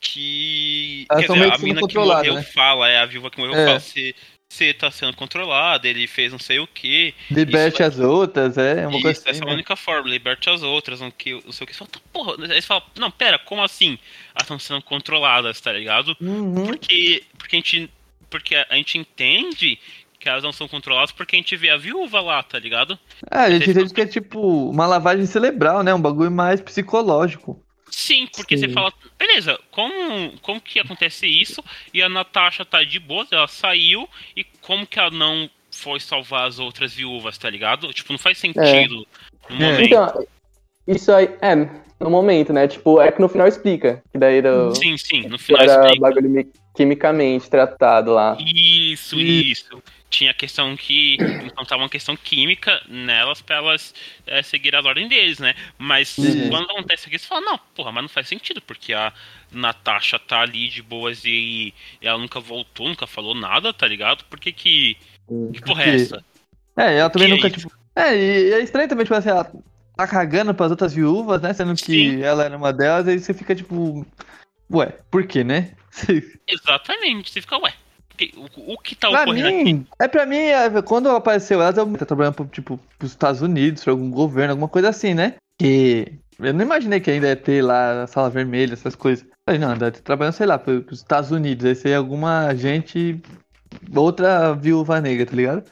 que. 0.00 1.06
Elas 1.10 1.26
quer 1.26 1.32
dizer, 1.32 1.52
a 1.52 1.58
mina 1.58 1.86
que 1.86 1.94
morreu 1.94 2.34
né? 2.34 2.42
fala, 2.42 2.88
é 2.88 2.98
a 2.98 3.06
viúva 3.06 3.30
que 3.30 3.38
morreu 3.38 3.54
É. 3.54 3.64
fala, 3.66 3.80
você, 3.80 4.14
você 4.48 4.74
tá 4.74 4.90
sendo 4.90 5.14
controlada, 5.16 5.88
ele 5.88 6.06
fez 6.06 6.32
não 6.32 6.38
sei 6.38 6.58
o 6.58 6.66
que. 6.66 7.14
Liberte 7.30 7.82
as 7.82 7.98
outras, 7.98 8.58
é 8.58 8.86
uma 8.86 9.00
coisa 9.00 9.10
Isso, 9.12 9.20
essa 9.22 9.30
assim. 9.30 9.40
é 9.40 9.42
a 9.44 9.46
né? 9.46 9.52
única 9.54 9.76
forma, 9.76 10.08
liberte 10.08 10.50
as 10.50 10.62
outras, 10.62 11.00
não, 11.00 11.10
que, 11.10 11.32
não 11.32 11.52
sei 11.52 11.64
o 11.64 11.66
que. 11.66 11.72
Você 11.72 11.78
fala, 11.78 11.90
tá, 11.90 12.00
porra. 12.12 12.34
Aí 12.42 12.60
você 12.60 12.66
fala, 12.66 12.82
não, 12.96 13.10
pera, 13.10 13.38
como 13.38 13.62
assim? 13.62 13.98
Elas 14.34 14.42
estão 14.42 14.58
sendo 14.58 14.82
controladas, 14.82 15.60
tá 15.60 15.72
ligado? 15.72 16.16
Uhum. 16.20 16.66
Porque, 16.66 17.22
porque, 17.38 17.56
a 17.56 17.58
gente, 17.58 17.90
porque 18.28 18.56
a 18.56 18.74
gente 18.74 18.98
entende 18.98 19.78
que 20.18 20.28
elas 20.28 20.42
não 20.42 20.52
são 20.52 20.66
controladas 20.68 21.12
porque 21.12 21.36
a 21.36 21.38
gente 21.38 21.56
vê 21.56 21.70
a 21.70 21.76
viúva 21.76 22.20
lá, 22.20 22.42
tá 22.42 22.58
ligado? 22.58 22.98
É, 23.30 23.38
a 23.38 23.50
gente 23.50 23.70
entende 23.70 23.94
que 23.94 24.00
é 24.00 24.06
tipo 24.06 24.68
uma 24.70 24.86
lavagem 24.86 25.24
cerebral, 25.26 25.82
né? 25.82 25.94
Um 25.94 26.00
bagulho 26.00 26.30
mais 26.30 26.60
psicológico. 26.60 27.62
Sim, 27.90 28.28
porque 28.34 28.56
Sim. 28.56 28.66
você 28.68 28.72
fala, 28.74 28.92
beleza, 29.18 29.58
como, 29.70 30.32
como 30.42 30.60
que 30.60 30.78
acontece 30.78 31.26
isso? 31.26 31.62
E 31.92 32.02
a 32.02 32.08
Natasha 32.08 32.64
tá 32.64 32.82
de 32.84 32.98
boa, 32.98 33.26
ela 33.30 33.48
saiu, 33.48 34.08
e 34.36 34.44
como 34.60 34.86
que 34.86 34.98
ela 34.98 35.10
não 35.10 35.48
foi 35.70 35.98
salvar 36.00 36.46
as 36.46 36.58
outras 36.58 36.92
viúvas, 36.92 37.38
tá 37.38 37.48
ligado? 37.48 37.92
Tipo, 37.92 38.12
não 38.12 38.18
faz 38.18 38.38
sentido 38.38 39.06
no 39.48 39.56
É. 39.56 39.70
momento. 39.72 39.86
Então, 39.86 40.26
Isso 40.86 41.12
aí, 41.12 41.28
é, 41.42 41.54
no 42.00 42.08
momento, 42.10 42.52
né? 42.52 42.66
Tipo, 42.66 43.00
é 43.00 43.12
que 43.12 43.20
no 43.20 43.28
final 43.28 43.46
explica. 43.46 44.02
Que 44.10 44.18
daí 44.18 44.38
era, 44.38 44.70
Sim, 44.74 44.96
sim, 44.96 45.28
no 45.28 45.38
final 45.38 45.62
era 45.62 45.82
explica. 45.82 46.00
bagulho 46.00 46.30
mi- 46.30 46.50
quimicamente 46.74 47.50
tratado 47.50 48.12
lá. 48.12 48.36
Isso, 48.40 49.18
isso. 49.20 49.82
Tinha 50.10 50.30
a 50.30 50.34
questão 50.34 50.76
que. 50.76 51.18
Tava 51.68 51.82
uma 51.82 51.88
questão 51.88 52.16
química 52.16 52.82
nelas 52.88 53.42
pra 53.42 53.56
elas 53.56 53.94
é, 54.26 54.42
seguir 54.42 54.74
as 54.74 54.84
ordens 54.84 55.08
deles, 55.08 55.38
né? 55.38 55.54
Mas 55.76 56.16
Uhum. 56.16 56.48
quando 56.48 56.70
acontece 56.70 57.06
aqui, 57.08 57.18
você 57.18 57.26
fala, 57.26 57.42
não, 57.42 57.58
porra, 57.74 57.92
mas 57.92 58.02
não 58.02 58.08
faz 58.08 58.26
sentido, 58.28 58.60
porque 58.62 58.94
a 58.94 59.12
Natasha 59.52 60.18
tá 60.18 60.40
ali 60.40 60.68
de 60.68 60.82
boas 60.82 61.24
e, 61.24 61.74
ela 62.00 62.16
nunca 62.18 62.40
voltou, 62.40 62.88
nunca 62.88 63.06
falou 63.06 63.34
nada, 63.34 63.72
tá 63.72 63.86
ligado? 63.86 64.24
Por 64.24 64.38
que 64.40 64.50
que. 64.52 64.96
Que 65.52 65.60
porra 65.60 65.82
é 65.84 65.94
essa? 65.96 66.24
É, 66.76 66.96
ela 66.96 67.10
também 67.10 67.28
Que 67.28 67.32
é 67.32 67.36
nunca, 67.36 67.48
isso? 67.48 67.68
tipo. 67.68 67.78
É, 67.94 68.16
e 68.16 68.52
é 68.52 68.60
estranho 68.60 68.88
também, 68.88 69.04
tipo 69.04 69.14
assim, 69.16 69.28
ela 69.28 69.52
tá 69.96 70.06
cagando 70.06 70.54
pras 70.54 70.70
outras 70.70 70.94
viúvas, 70.94 71.42
né? 71.42 71.52
Sendo 71.52 71.74
que 71.74 71.84
Sim. 71.84 72.22
ela 72.22 72.44
era 72.44 72.56
uma 72.56 72.72
delas, 72.72 73.06
aí 73.08 73.18
você 73.18 73.34
fica 73.34 73.54
tipo. 73.54 74.06
Ué, 74.72 74.86
por 75.10 75.26
quê, 75.26 75.42
né? 75.44 75.74
Exatamente, 76.46 77.30
você 77.30 77.40
fica, 77.40 77.58
ué, 77.58 77.74
que- 78.18 78.34
o, 78.36 78.74
o 78.74 78.78
que 78.78 78.94
tá 78.94 79.08
pra 79.08 79.22
ocorrendo 79.22 79.48
aqui? 79.48 79.64
mim, 79.64 79.86
é 79.98 80.08
pra 80.08 80.26
mim, 80.26 80.36
é, 80.36 80.82
quando 80.82 81.08
apareceu 81.08 81.62
elas, 81.62 81.76
eu 81.78 81.86
tá 81.96 82.04
trabalhando 82.04 82.34
pro, 82.34 82.44
tipo, 82.46 82.78
pros 82.98 83.12
Estados 83.12 83.40
Unidos, 83.40 83.82
pra 83.84 83.92
algum 83.92 84.10
governo, 84.10 84.50
alguma 84.52 84.68
coisa 84.68 84.88
assim, 84.90 85.14
né? 85.14 85.34
Que 85.58 86.18
eu 86.38 86.52
não 86.52 86.64
imaginei 86.64 87.00
que 87.00 87.10
ainda 87.10 87.28
ia 87.28 87.36
ter 87.36 87.62
lá 87.62 88.02
a 88.02 88.06
sala 88.06 88.28
vermelha, 88.28 88.74
essas 88.74 88.94
coisas. 88.94 89.26
Falei, 89.48 89.60
não, 89.60 89.76
deve 89.76 89.92
ter 89.92 90.02
trabalhando, 90.02 90.34
sei 90.34 90.46
lá, 90.46 90.58
pro- 90.58 90.82
pros 90.82 90.98
Estados 91.00 91.30
Unidos, 91.30 91.64
aí 91.64 91.74
ser 91.74 91.94
alguma 91.94 92.54
gente, 92.54 93.20
outra 93.94 94.52
viúva 94.54 95.00
negra, 95.00 95.24
tá 95.26 95.34
ligado? 95.36 95.64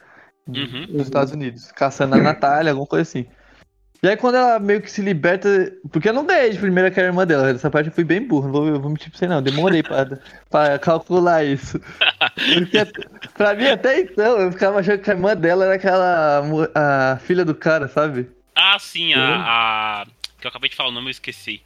Uhum. 0.47 0.85
Nos 0.89 1.03
Estados 1.03 1.33
Unidos, 1.33 1.71
caçando 1.73 2.15
a 2.15 2.17
Natália, 2.19 2.71
alguma 2.71 2.87
coisa 2.87 3.03
assim. 3.03 3.25
E 4.03 4.07
aí 4.07 4.15
quando 4.15 4.35
ela 4.35 4.59
meio 4.59 4.79
que 4.81 4.91
se 4.91 5.01
liberta, 5.01 5.73
porque 5.91 6.09
eu 6.09 6.13
não 6.13 6.25
ganhei 6.25 6.51
de 6.51 6.59
primeira 6.59 6.91
que 6.91 6.99
era 6.99 7.09
a 7.09 7.11
irmã 7.11 7.25
dela, 7.25 7.49
essa 7.49 7.69
parte 7.71 7.87
eu 7.89 7.93
fui 7.93 8.03
bem 8.03 8.21
burro, 8.21 8.45
não 8.45 8.51
vou, 8.53 8.67
eu 8.67 8.79
vou 8.79 8.91
mentir 8.91 9.09
pra 9.09 9.17
você 9.17 9.27
não, 9.27 9.41
demorei 9.41 9.81
pra, 9.81 10.05
pra 10.51 10.77
calcular 10.77 11.43
isso. 11.43 11.79
Porque 12.19 12.85
pra 13.35 13.55
mim 13.55 13.67
até 13.67 13.99
então, 14.01 14.39
eu 14.39 14.51
ficava 14.51 14.79
achando 14.79 14.99
que 14.99 15.09
a 15.09 15.13
irmã 15.13 15.35
dela 15.35 15.65
era 15.65 15.75
aquela 15.75 16.41
a 16.75 17.17
filha 17.19 17.43
do 17.43 17.55
cara, 17.55 17.87
sabe? 17.87 18.29
Ah, 18.55 18.77
sim, 18.79 19.13
a, 19.13 19.21
a. 20.01 20.05
Que 20.39 20.45
eu 20.45 20.49
acabei 20.49 20.69
de 20.69 20.75
falar 20.75 20.89
o 20.89 20.91
nome, 20.91 21.07
eu 21.07 21.11
esqueci. 21.11 21.61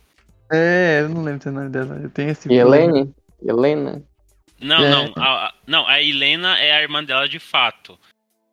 É, 0.52 1.00
eu 1.02 1.10
não 1.10 1.24
lembro 1.24 1.50
o 1.50 1.54
nome 1.54 1.70
dela, 1.70 2.00
eu 2.02 2.10
tenho 2.10 2.30
esse... 2.30 2.52
Helene? 2.52 3.14
Helena? 3.46 4.02
Não, 4.60 4.84
É. 4.84 4.90
não. 4.90 5.14
A, 5.16 5.48
a- 5.48 5.54
não, 5.66 5.88
a 5.88 6.02
Helena 6.02 6.58
é 6.60 6.74
a 6.74 6.82
irmã 6.82 7.04
dela 7.04 7.28
de 7.28 7.40
fato. 7.40 7.98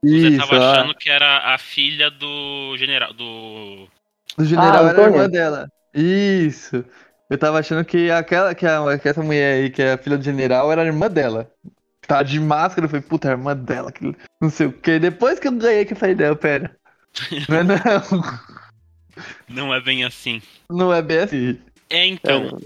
Você 0.04 0.28
Isso, 0.28 0.38
tava 0.38 0.72
achando 0.72 0.94
que 0.94 1.10
era 1.10 1.54
a 1.54 1.58
filha 1.58 2.10
do 2.10 2.76
general. 2.76 3.12
Do. 3.12 3.88
do 4.36 4.44
general 4.44 4.86
Ah, 4.86 4.90
era 4.90 5.04
a 5.04 5.10
irmã 5.10 5.28
dela. 5.28 5.68
Isso. 5.94 6.84
Eu 7.28 7.36
tava 7.36 7.58
achando 7.58 7.84
que 7.84 8.10
aquela, 8.10 8.54
que, 8.54 8.64
a, 8.66 8.98
que 8.98 9.08
essa 9.08 9.22
mulher 9.22 9.54
aí, 9.54 9.70
que 9.70 9.82
é 9.82 9.92
a 9.92 9.98
filha 9.98 10.16
do 10.16 10.24
general, 10.24 10.70
era 10.72 10.82
a 10.82 10.86
irmã 10.86 11.08
dela. 11.08 11.50
Tava 12.06 12.24
de 12.24 12.40
máscara, 12.40 12.86
eu 12.86 12.88
falei, 12.88 13.02
puta, 13.02 13.28
é 13.28 13.32
a 13.32 13.34
irmã 13.34 13.54
dela, 13.54 13.92
que 13.92 14.16
não 14.40 14.48
sei 14.48 14.68
o 14.68 14.72
que. 14.72 14.98
Depois 14.98 15.38
que 15.38 15.48
eu 15.48 15.52
ganhei 15.52 15.84
que 15.84 15.92
eu 15.92 15.96
falei, 15.96 16.14
não, 16.14 16.34
pera. 16.36 16.74
Não 17.48 17.56
é 17.56 17.64
não, 17.64 17.76
Não 19.48 19.74
é 19.74 19.80
bem 19.80 20.04
assim. 20.04 20.40
não 20.70 20.92
é 20.94 21.02
bem 21.02 21.18
assim. 21.18 21.58
É, 21.90 22.06
então. 22.06 22.60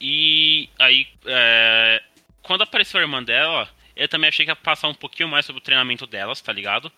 E 0.00 0.68
aí. 0.78 1.06
é, 1.26 2.00
quando 2.42 2.62
apareceu 2.62 3.00
a 3.00 3.02
irmã 3.02 3.22
dela, 3.22 3.68
eu 3.96 4.08
também 4.08 4.28
achei 4.28 4.44
que 4.44 4.52
ia 4.52 4.56
passar 4.56 4.88
um 4.88 4.94
pouquinho 4.94 5.28
mais 5.28 5.46
sobre 5.46 5.60
o 5.60 5.64
treinamento 5.64 6.06
delas, 6.06 6.40
tá 6.40 6.52
ligado? 6.52 6.92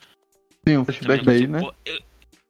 Sim, 0.67 0.79
um 0.79 0.85
flashback 0.85 1.25
daí, 1.25 1.47
né? 1.47 1.61
eu, 1.85 2.01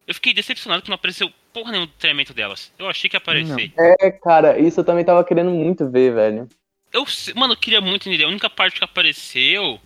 eu 0.07 0.13
fiquei 0.15 0.33
decepcionado 0.33 0.81
que 0.81 0.89
não 0.89 0.95
apareceu 0.95 1.31
porra 1.53 1.71
nenhuma 1.71 1.87
do 1.87 1.93
treinamento 1.93 2.33
delas. 2.33 2.73
Eu 2.79 2.89
achei 2.89 3.07
que 3.09 3.15
ia 3.15 3.19
aparecer. 3.19 3.71
É, 3.77 4.11
cara, 4.11 4.57
isso 4.59 4.79
eu 4.79 4.83
também 4.83 5.05
tava 5.05 5.23
querendo 5.23 5.51
muito 5.51 5.87
ver, 5.87 6.13
velho. 6.13 6.49
Eu, 6.91 7.05
mano, 7.35 7.53
eu 7.53 7.57
queria 7.57 7.79
muito 7.79 8.09
entender. 8.09 8.23
A 8.23 8.29
única 8.29 8.49
parte 8.49 8.79
que 8.79 8.83
apareceu. 8.83 9.79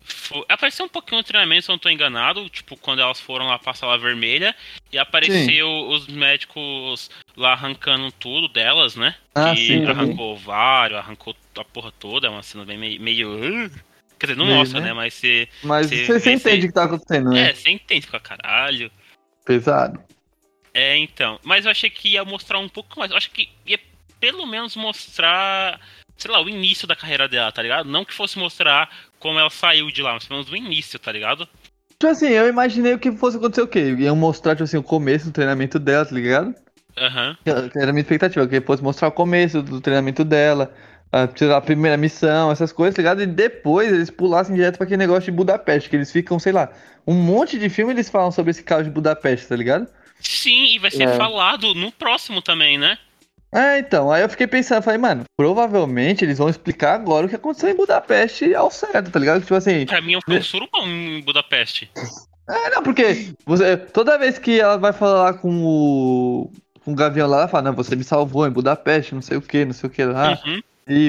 Foi, 0.00 0.42
apareceu 0.48 0.86
um 0.86 0.88
pouquinho 0.88 1.18
no 1.18 1.24
treinamento, 1.24 1.66
se 1.66 1.70
eu 1.70 1.74
não 1.74 1.78
tô 1.78 1.90
enganado. 1.90 2.48
Tipo, 2.48 2.78
quando 2.78 3.00
elas 3.00 3.20
foram 3.20 3.46
lá 3.46 3.58
pra 3.58 3.74
sala 3.74 3.98
vermelha. 3.98 4.54
E 4.90 4.98
apareceu 4.98 5.68
os 5.88 6.06
médicos 6.06 7.10
lá 7.36 7.52
arrancando 7.52 8.10
tudo 8.12 8.48
delas, 8.48 8.96
né? 8.96 9.14
Ah, 9.34 9.54
que 9.54 9.66
sim, 9.66 9.84
arrancou 9.84 10.30
o 10.30 10.32
ovário, 10.32 10.96
arrancou 10.96 11.36
a 11.58 11.64
porra 11.64 11.92
toda. 11.92 12.26
É 12.26 12.30
uma 12.30 12.42
cena 12.42 12.64
bem 12.64 12.78
meio. 12.78 13.00
meio 13.00 13.70
quer 14.18 14.26
dizer, 14.26 14.38
não 14.38 14.46
Meio, 14.46 14.58
mostra, 14.58 14.80
né? 14.80 14.88
né? 14.88 14.92
Mas 14.92 15.14
você. 15.14 15.48
Mas 15.62 15.86
Você 15.88 16.20
você, 16.20 16.32
entende 16.32 16.66
o 16.66 16.68
que 16.68 16.74
tá 16.74 16.84
acontecendo, 16.84 17.30
né? 17.30 17.50
É, 17.50 17.54
você 17.54 17.70
entende 17.70 18.06
pra 18.06 18.20
caralho. 18.20 18.90
Pesado. 19.44 20.00
É, 20.74 20.96
então. 20.96 21.38
Mas 21.42 21.64
eu 21.64 21.70
achei 21.70 21.90
que 21.90 22.10
ia 22.10 22.24
mostrar 22.24 22.58
um 22.58 22.68
pouco 22.68 22.98
mais. 22.98 23.10
Eu 23.10 23.16
acho 23.16 23.30
que 23.30 23.48
ia 23.66 23.78
pelo 24.20 24.46
menos 24.46 24.76
mostrar, 24.76 25.80
sei 26.16 26.30
lá, 26.30 26.42
o 26.42 26.48
início 26.48 26.86
da 26.86 26.96
carreira 26.96 27.28
dela, 27.28 27.52
tá 27.52 27.62
ligado? 27.62 27.88
Não 27.88 28.04
que 28.04 28.12
fosse 28.12 28.38
mostrar 28.38 28.90
como 29.18 29.38
ela 29.38 29.50
saiu 29.50 29.90
de 29.90 30.02
lá, 30.02 30.14
mas 30.14 30.24
pelo 30.24 30.40
menos 30.40 30.52
o 30.52 30.56
início, 30.56 30.98
tá 30.98 31.12
ligado? 31.12 31.48
Tipo 31.90 32.06
assim, 32.06 32.28
eu 32.28 32.48
imaginei 32.48 32.94
o 32.94 32.98
que 32.98 33.10
fosse 33.12 33.36
acontecer 33.36 33.62
o 33.62 33.66
quê? 33.66 33.94
Iam 33.98 34.14
mostrar, 34.14 34.54
tipo 34.54 34.64
assim, 34.64 34.76
o 34.76 34.82
começo 34.82 35.26
do 35.26 35.32
treinamento 35.32 35.78
dela, 35.78 36.04
tá 36.04 36.14
ligado? 36.14 36.54
Aham. 36.96 37.36
Que 37.44 37.50
Era 37.50 37.90
a 37.90 37.92
minha 37.92 38.02
expectativa, 38.02 38.46
que 38.46 38.60
fosse 38.60 38.82
mostrar 38.82 39.08
o 39.08 39.12
começo 39.12 39.62
do 39.62 39.80
treinamento 39.80 40.24
dela, 40.24 40.72
a, 41.10 41.60
primeira 41.60 41.96
missão, 41.96 42.50
essas 42.50 42.72
coisas, 42.72 42.94
tá 42.94 43.02
ligado? 43.02 43.22
E 43.22 43.26
depois 43.26 43.92
eles 43.92 44.10
pulassem 44.10 44.54
direto 44.54 44.76
pra 44.76 44.84
aquele 44.84 44.98
negócio 44.98 45.24
de 45.24 45.36
Budapeste, 45.36 45.88
que 45.88 45.96
eles 45.96 46.12
ficam, 46.12 46.38
sei 46.38 46.52
lá, 46.52 46.70
um 47.06 47.14
monte 47.14 47.58
de 47.58 47.68
filme 47.68 47.92
eles 47.92 48.10
falam 48.10 48.30
sobre 48.30 48.50
esse 48.50 48.62
caso 48.62 48.84
de 48.84 48.90
Budapeste, 48.90 49.46
tá 49.46 49.56
ligado? 49.56 49.86
Sim, 50.20 50.74
e 50.74 50.78
vai 50.78 50.90
ser 50.90 51.04
É. 51.04 51.16
falado 51.16 51.74
no 51.74 51.90
próximo 51.92 52.42
também, 52.42 52.76
né? 52.76 52.98
É, 53.50 53.78
então, 53.78 54.12
aí 54.12 54.20
eu 54.22 54.28
fiquei 54.28 54.46
pensando, 54.46 54.82
falei, 54.82 54.98
mano, 54.98 55.24
provavelmente 55.34 56.22
eles 56.22 56.36
vão 56.36 56.50
explicar 56.50 56.94
agora 56.94 57.24
o 57.24 57.28
que 57.28 57.36
aconteceu 57.36 57.70
em 57.70 57.74
Budapeste 57.76 58.54
ao 58.54 58.70
certo, 58.70 59.10
tá 59.10 59.18
ligado? 59.18 59.40
Tipo 59.40 59.54
assim, 59.54 59.86
Pra 59.86 60.02
mim 60.02 60.18
foi 60.22 60.38
um 60.38 60.42
surubão 60.42 60.86
em 60.86 61.22
Budapeste. 61.22 61.90
É, 62.46 62.70
não, 62.70 62.82
porque 62.82 63.32
você, 63.46 63.76
toda 63.76 64.18
vez 64.18 64.38
que 64.38 64.60
ela 64.60 64.76
vai 64.76 64.92
falar 64.92 65.34
com 65.34 65.50
o, 65.64 66.52
com 66.84 66.92
o 66.92 66.94
Gavião 66.94 67.26
lá, 67.26 67.38
ela 67.38 67.48
fala, 67.48 67.64
não, 67.64 67.72
você 67.72 67.96
me 67.96 68.04
salvou 68.04 68.46
em 68.46 68.50
Budapeste, 68.50 69.14
não 69.14 69.22
sei 69.22 69.38
o 69.38 69.42
que, 69.42 69.64
não 69.64 69.72
sei 69.72 69.88
o 69.88 69.92
que 69.92 70.04
lá. 70.04 70.38
Uhum. 70.44 70.60
E, 70.88 71.08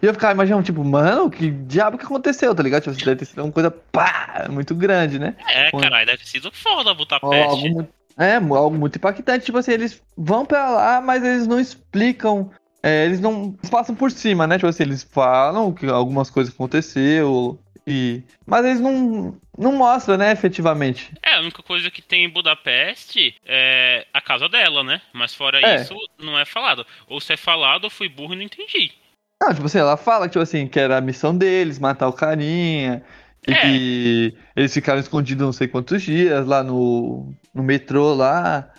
e 0.00 0.06
eu 0.06 0.12
ficava 0.14 0.32
imaginando, 0.32 0.62
tipo, 0.62 0.84
mano, 0.84 1.28
que 1.30 1.50
diabo 1.50 1.98
que 1.98 2.04
aconteceu, 2.04 2.54
tá 2.54 2.62
ligado? 2.62 2.82
Tipo, 2.84 3.04
deve 3.04 3.16
ter 3.16 3.24
sido 3.24 3.42
uma 3.42 3.52
coisa, 3.52 3.70
pá, 3.70 4.46
muito 4.48 4.74
grande, 4.74 5.18
né? 5.18 5.34
É, 5.48 5.70
Pô. 5.70 5.78
caralho, 5.78 6.06
deve 6.06 6.18
ter 6.18 6.28
sido 6.28 6.50
foda 6.52 6.94
Budapeste. 6.94 7.66
algo 7.66 7.88
é, 8.16 8.36
algo 8.36 8.76
muito 8.76 8.96
impactante, 8.96 9.46
tipo 9.46 9.56
assim, 9.58 9.72
eles 9.72 10.02
vão 10.16 10.44
pra 10.44 10.68
lá, 10.68 11.00
mas 11.00 11.24
eles 11.24 11.46
não 11.46 11.58
explicam, 11.58 12.50
é, 12.82 13.06
eles 13.06 13.18
não 13.18 13.52
passam 13.70 13.94
por 13.94 14.10
cima, 14.10 14.46
né? 14.46 14.56
Tipo 14.56 14.66
assim, 14.68 14.82
eles 14.82 15.02
falam 15.02 15.72
que 15.72 15.86
algumas 15.86 16.28
coisas 16.28 16.52
aconteceu, 16.52 17.58
e... 17.86 18.22
Mas 18.46 18.64
eles 18.64 18.80
não, 18.80 19.36
não 19.56 19.72
mostram, 19.72 20.16
né, 20.16 20.32
efetivamente. 20.32 21.12
É, 21.22 21.34
a 21.34 21.40
única 21.40 21.62
coisa 21.62 21.90
que 21.90 22.02
tem 22.02 22.24
em 22.24 22.28
Budapeste 22.28 23.34
é 23.44 24.06
a 24.12 24.20
casa 24.20 24.48
dela, 24.48 24.84
né? 24.84 25.00
Mas 25.12 25.34
fora 25.34 25.60
É. 25.60 25.76
isso, 25.76 25.94
não 26.18 26.38
é 26.38 26.44
falado. 26.44 26.86
Ou 27.08 27.20
se 27.20 27.32
é 27.32 27.36
falado, 27.36 27.86
eu 27.86 27.90
fui 27.90 28.08
burro 28.08 28.34
e 28.34 28.36
não 28.36 28.42
entendi. 28.44 28.92
Não, 29.40 29.54
tipo 29.54 29.66
assim, 29.66 29.78
ela 29.78 29.96
fala 29.96 30.28
tipo 30.28 30.40
assim, 30.42 30.66
que 30.68 30.78
era 30.78 30.98
a 30.98 31.00
missão 31.00 31.36
deles, 31.36 31.78
matar 31.78 32.08
o 32.08 32.12
carinha, 32.12 33.02
e 33.48 33.52
É. 33.52 33.60
que 33.62 34.36
eles 34.54 34.72
ficaram 34.72 35.00
escondidos 35.00 35.44
não 35.44 35.52
sei 35.52 35.66
quantos 35.66 36.02
dias 36.02 36.46
lá 36.46 36.62
no, 36.62 37.32
no 37.54 37.62
metrô 37.62 38.12
lá. 38.14 38.70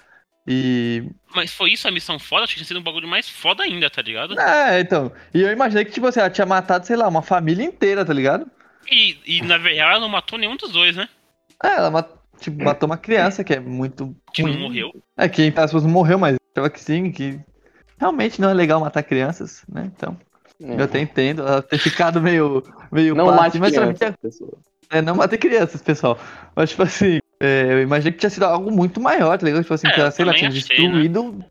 E. 0.47 1.03
Mas 1.35 1.51
foi 1.53 1.71
isso 1.71 1.87
a 1.87 1.91
missão 1.91 2.19
foda? 2.19 2.43
Acho 2.43 2.53
que 2.53 2.59
tinha 2.59 2.67
sido 2.67 2.79
um 2.79 2.83
bagulho 2.83 3.07
mais 3.07 3.29
foda 3.29 3.63
ainda, 3.63 3.89
tá 3.89 4.01
ligado? 4.01 4.39
É, 4.39 4.79
então. 4.79 5.11
E 5.33 5.41
eu 5.41 5.51
imaginei 5.51 5.85
que, 5.85 5.91
tipo 5.91 6.07
assim, 6.07 6.19
ela 6.19 6.29
tinha 6.29 6.45
matado, 6.45 6.85
sei 6.85 6.95
lá, 6.95 7.07
uma 7.07 7.21
família 7.21 7.63
inteira, 7.63 8.03
tá 8.05 8.13
ligado? 8.13 8.49
E, 8.91 9.17
e 9.25 9.41
na 9.43 9.57
verdade 9.57 9.79
ela 9.91 9.99
não 9.99 10.09
matou 10.09 10.37
nenhum 10.39 10.57
dos 10.57 10.71
dois, 10.71 10.95
né? 10.95 11.07
É, 11.63 11.67
ela 11.75 11.91
ma- 11.91 12.07
tipo, 12.39 12.63
matou 12.63 12.87
uma 12.87 12.97
criança 12.97 13.43
que 13.43 13.53
é 13.53 13.59
muito. 13.59 14.15
Que 14.33 14.41
não 14.43 14.51
ruim. 14.51 14.59
morreu. 14.61 14.91
É, 15.15 15.29
que 15.29 15.43
entre 15.43 15.61
aspas 15.61 15.83
não 15.83 15.91
morreu, 15.91 16.17
mas 16.19 16.35
achava 16.55 16.69
que 16.69 16.79
sim, 16.79 17.11
que 17.11 17.39
realmente 17.99 18.41
não 18.41 18.49
é 18.49 18.53
legal 18.53 18.79
matar 18.79 19.03
crianças, 19.03 19.63
né? 19.69 19.89
Então, 19.95 20.17
eu 20.61 20.83
até 20.83 20.99
entendo 20.99 21.41
ela 21.41 21.61
ter 21.61 21.77
ficado 21.77 22.21
meio. 22.21 22.63
meio 22.91 23.15
Não 23.15 23.27
mate 23.27 23.47
assim, 23.49 23.59
mas 23.59 23.73
pra 23.73 23.85
mim 23.87 23.93
criança, 23.93 24.17
pessoa. 24.21 24.51
É, 24.89 25.01
não 25.01 25.15
matar 25.15 25.37
crianças, 25.37 25.81
pessoal. 25.81 26.19
Mas, 26.55 26.71
tipo 26.71 26.83
assim, 26.83 27.19
é, 27.39 27.63
eu 27.71 27.81
imaginei 27.81 28.11
que 28.11 28.19
tinha 28.19 28.29
sido 28.29 28.43
algo 28.43 28.69
muito 28.69 28.99
maior, 28.99 29.37
tá 29.37 29.45
ligado? 29.45 29.61
Tipo 29.63 29.73
assim, 29.73 29.87
É, 29.87 29.91
que 29.91 29.99
ela, 30.01 30.11
sei 30.11 30.25
lá, 30.25 30.33
tinha 30.33 30.49
achei, 30.49 30.61
destruído. 30.61 31.43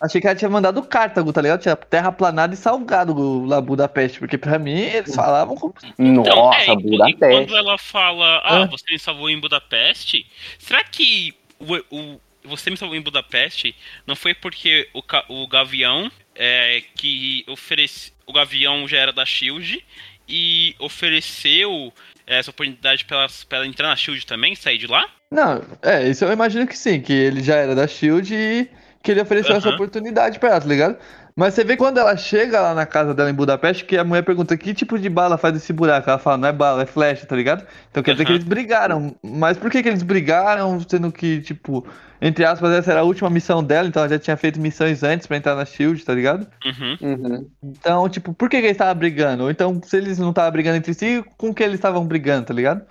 Achei 0.00 0.20
que 0.20 0.26
ela 0.26 0.34
tinha 0.34 0.48
mandado 0.50 0.82
Cartago, 0.82 1.32
tá 1.32 1.40
ligado? 1.42 1.60
Tinha 1.60 1.76
terraplanado 1.76 2.54
e 2.54 2.56
salgado 2.56 3.44
lá 3.44 3.60
Budapeste. 3.60 4.18
Porque 4.18 4.36
pra 4.38 4.58
mim, 4.58 4.72
eles 4.80 5.14
falavam 5.14 5.54
como. 5.56 5.74
Então, 5.98 6.24
Nossa, 6.34 6.58
é, 6.62 6.68
e, 6.68 6.72
e 6.72 6.76
Budapeste. 6.76 7.18
quando 7.18 7.56
ela 7.56 7.78
fala, 7.78 8.38
ah, 8.44 8.62
Ah. 8.62 8.66
você 8.66 8.84
me 8.92 8.98
salvou 8.98 9.30
em 9.30 9.38
Budapeste, 9.38 10.26
será 10.58 10.82
que 10.82 11.34
o, 11.60 11.76
o- 11.96 12.20
você 12.42 12.70
me 12.70 12.76
salvou 12.76 12.96
em 12.96 13.02
Budapeste 13.02 13.76
não 14.06 14.16
foi 14.16 14.32
porque 14.34 14.88
o, 14.94 15.02
o 15.28 15.46
Gavião 15.46 16.10
é, 16.40 16.82
que 16.94 17.44
oferece. 17.46 18.12
O 18.26 18.32
Gavião 18.32 18.88
já 18.88 18.96
era 18.96 19.12
da 19.12 19.26
Shield 19.26 19.84
e 20.26 20.74
ofereceu 20.78 21.92
essa 22.26 22.50
oportunidade 22.50 23.04
pra 23.04 23.28
ela, 23.50 23.66
entrar 23.66 23.88
na 23.88 23.96
Shield 23.96 24.24
também, 24.24 24.54
sair 24.54 24.78
de 24.78 24.86
lá? 24.86 25.04
Não, 25.30 25.62
é, 25.82 26.08
isso 26.08 26.24
eu 26.24 26.32
imagino 26.32 26.66
que 26.66 26.78
sim, 26.78 27.00
que 27.00 27.12
ele 27.12 27.42
já 27.42 27.56
era 27.56 27.74
da 27.74 27.86
Shield 27.86 28.34
e, 28.34 28.70
que 29.02 29.10
ele 29.10 29.20
ofereceu 29.20 29.54
essa 29.54 29.68
oportunidade 29.68 30.38
pra 30.38 30.50
ela, 30.50 30.60
tá 30.60 30.66
ligado? 30.66 30.96
Mas 31.36 31.54
você 31.54 31.62
vê 31.62 31.76
quando 31.76 31.98
ela 31.98 32.16
chega 32.16 32.60
lá 32.60 32.74
na 32.74 32.86
casa 32.86 33.12
dela 33.12 33.30
em 33.30 33.34
Budapeste, 33.34 33.84
que 33.84 33.96
a 33.96 34.04
mulher 34.04 34.22
pergunta 34.22 34.56
que 34.56 34.72
tipo 34.72 34.98
de 34.98 35.08
bala 35.08 35.36
faz 35.36 35.56
esse 35.56 35.72
buraco. 35.72 36.08
Ela 36.08 36.18
fala, 36.18 36.36
não 36.36 36.48
é 36.48 36.52
bala, 36.52 36.82
é 36.82 36.86
flecha, 36.86 37.26
tá 37.26 37.36
ligado? 37.36 37.66
Então 37.90 38.02
quer 38.02 38.12
dizer 38.12 38.24
que 38.24 38.32
eles 38.32 38.44
brigaram. 38.44 39.14
Mas 39.22 39.56
por 39.56 39.70
que, 39.70 39.82
que 39.82 39.88
eles 39.88 40.02
brigaram, 40.02 40.78
sendo 40.80 41.10
que, 41.12 41.40
tipo, 41.40 41.86
entre 42.20 42.44
aspas, 42.44 42.72
essa 42.72 42.90
era 42.90 43.00
a 43.00 43.04
última 43.04 43.30
missão 43.30 43.64
dela, 43.64 43.88
então 43.88 44.02
ela 44.02 44.10
já 44.10 44.18
tinha 44.18 44.36
feito 44.36 44.60
missões 44.60 45.02
antes 45.02 45.26
pra 45.26 45.36
entrar 45.36 45.54
na 45.54 45.64
Shield, 45.64 46.04
tá 46.04 46.14
ligado? 46.14 46.46
Uhum. 46.64 46.98
Uhum. 47.00 47.50
Então, 47.62 48.08
tipo, 48.08 48.34
por 48.34 48.50
que, 48.50 48.58
que 48.58 48.66
eles 48.66 48.72
estavam 48.72 48.94
brigando? 48.94 49.44
Ou 49.44 49.50
então, 49.50 49.80
se 49.82 49.96
eles 49.96 50.18
não 50.18 50.30
estavam 50.30 50.52
brigando 50.52 50.76
entre 50.76 50.92
si, 50.92 51.24
com 51.38 51.54
que 51.54 51.62
eles 51.62 51.76
estavam 51.76 52.06
brigando, 52.06 52.46
tá 52.46 52.54
ligado? 52.54 52.86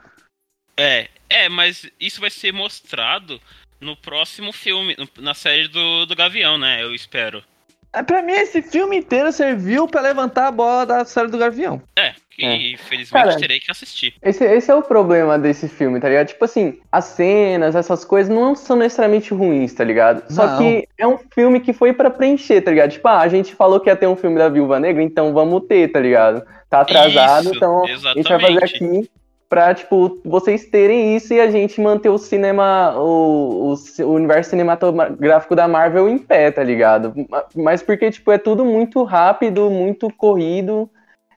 É, 0.76 1.08
é, 1.30 1.48
mas 1.48 1.90
isso 2.00 2.20
vai 2.20 2.30
ser 2.30 2.52
mostrado 2.52 3.40
no 3.80 3.96
próximo 3.96 4.52
filme, 4.52 4.96
na 5.18 5.34
série 5.34 5.68
do, 5.68 6.06
do 6.06 6.16
Gavião, 6.16 6.58
né? 6.58 6.82
Eu 6.82 6.94
espero. 6.94 7.44
É, 7.92 8.04
pra 8.04 8.22
mim, 8.22 8.34
esse 8.34 8.62
filme 8.62 8.98
inteiro 8.98 9.32
serviu 9.32 9.88
pra 9.88 10.02
levantar 10.02 10.48
a 10.48 10.52
bola 10.52 10.86
da 10.86 11.04
série 11.06 11.28
do 11.28 11.38
Gavião. 11.40 11.82
É, 11.98 12.12
que 12.30 12.46
É. 12.46 12.56
infelizmente 12.74 13.24
Cara, 13.24 13.36
terei 13.36 13.60
que 13.60 13.72
assistir. 13.72 14.14
Esse, 14.22 14.44
esse 14.46 14.70
é 14.70 14.76
o 14.76 14.84
problema 14.84 15.40
desse 15.40 15.68
filme, 15.68 16.00
tá 16.00 16.08
ligado? 16.08 16.28
Tipo 16.28 16.46
assim, 16.46 16.80
as 16.92 17.06
cenas, 17.06 17.76
essas 17.76 18.06
coisas 18.06 18.34
não 18.34 18.54
são 18.56 18.76
necessariamente 18.76 19.34
ruins, 19.34 19.74
tá 19.74 19.84
ligado? 19.84 20.24
Só 20.32 20.46
Não. 20.46 20.58
que 20.60 20.88
é 21.00 21.08
um 21.08 21.18
filme 21.34 21.60
que 21.60 21.74
foi 21.74 21.92
pra 21.92 22.12
preencher, 22.12 22.62
tá 22.62 22.70
ligado? 22.70 22.92
Tipo, 22.92 23.08
ah, 23.08 23.22
a 23.22 23.28
gente 23.28 23.56
falou 23.56 23.80
que 23.80 23.90
ia 23.90 23.96
ter 23.96 24.08
um 24.08 24.16
filme 24.16 24.38
da 24.38 24.50
Viúva 24.50 24.80
Negra, 24.80 25.02
então 25.02 25.34
vamos 25.34 25.64
ter, 25.68 25.92
tá 25.92 26.00
ligado? 26.00 26.46
Tá 26.70 26.82
atrasado, 26.82 27.46
Isso, 27.46 27.56
então 27.56 27.84
a 27.84 27.88
gente 27.88 28.04
vai 28.30 28.40
fazer 28.40 28.54
exatamente. 28.54 28.76
aqui 28.76 29.10
pra, 29.50 29.74
tipo, 29.74 30.22
vocês 30.24 30.66
terem 30.68 31.16
isso 31.16 31.34
e 31.34 31.42
a 31.42 31.50
gente 31.52 31.82
manter 31.82 32.10
o 32.10 32.18
cinema, 32.20 32.96
o, 33.00 33.74
o, 33.74 34.04
o 34.06 34.14
universo 34.14 34.52
cinematográfico 34.52 35.56
da 35.56 35.68
Marvel 35.68 36.08
em 36.08 36.20
pé, 36.20 36.52
tá 36.52 36.64
ligado? 36.64 37.14
Ma- 37.30 37.46
Mas 37.56 37.84
porque, 37.84 38.12
tipo, 38.12 38.32
é 38.32 38.38
tudo 38.38 38.64
muito 38.66 39.04
rápido, 39.04 39.70
muito 39.72 40.14
corrido, 40.14 40.90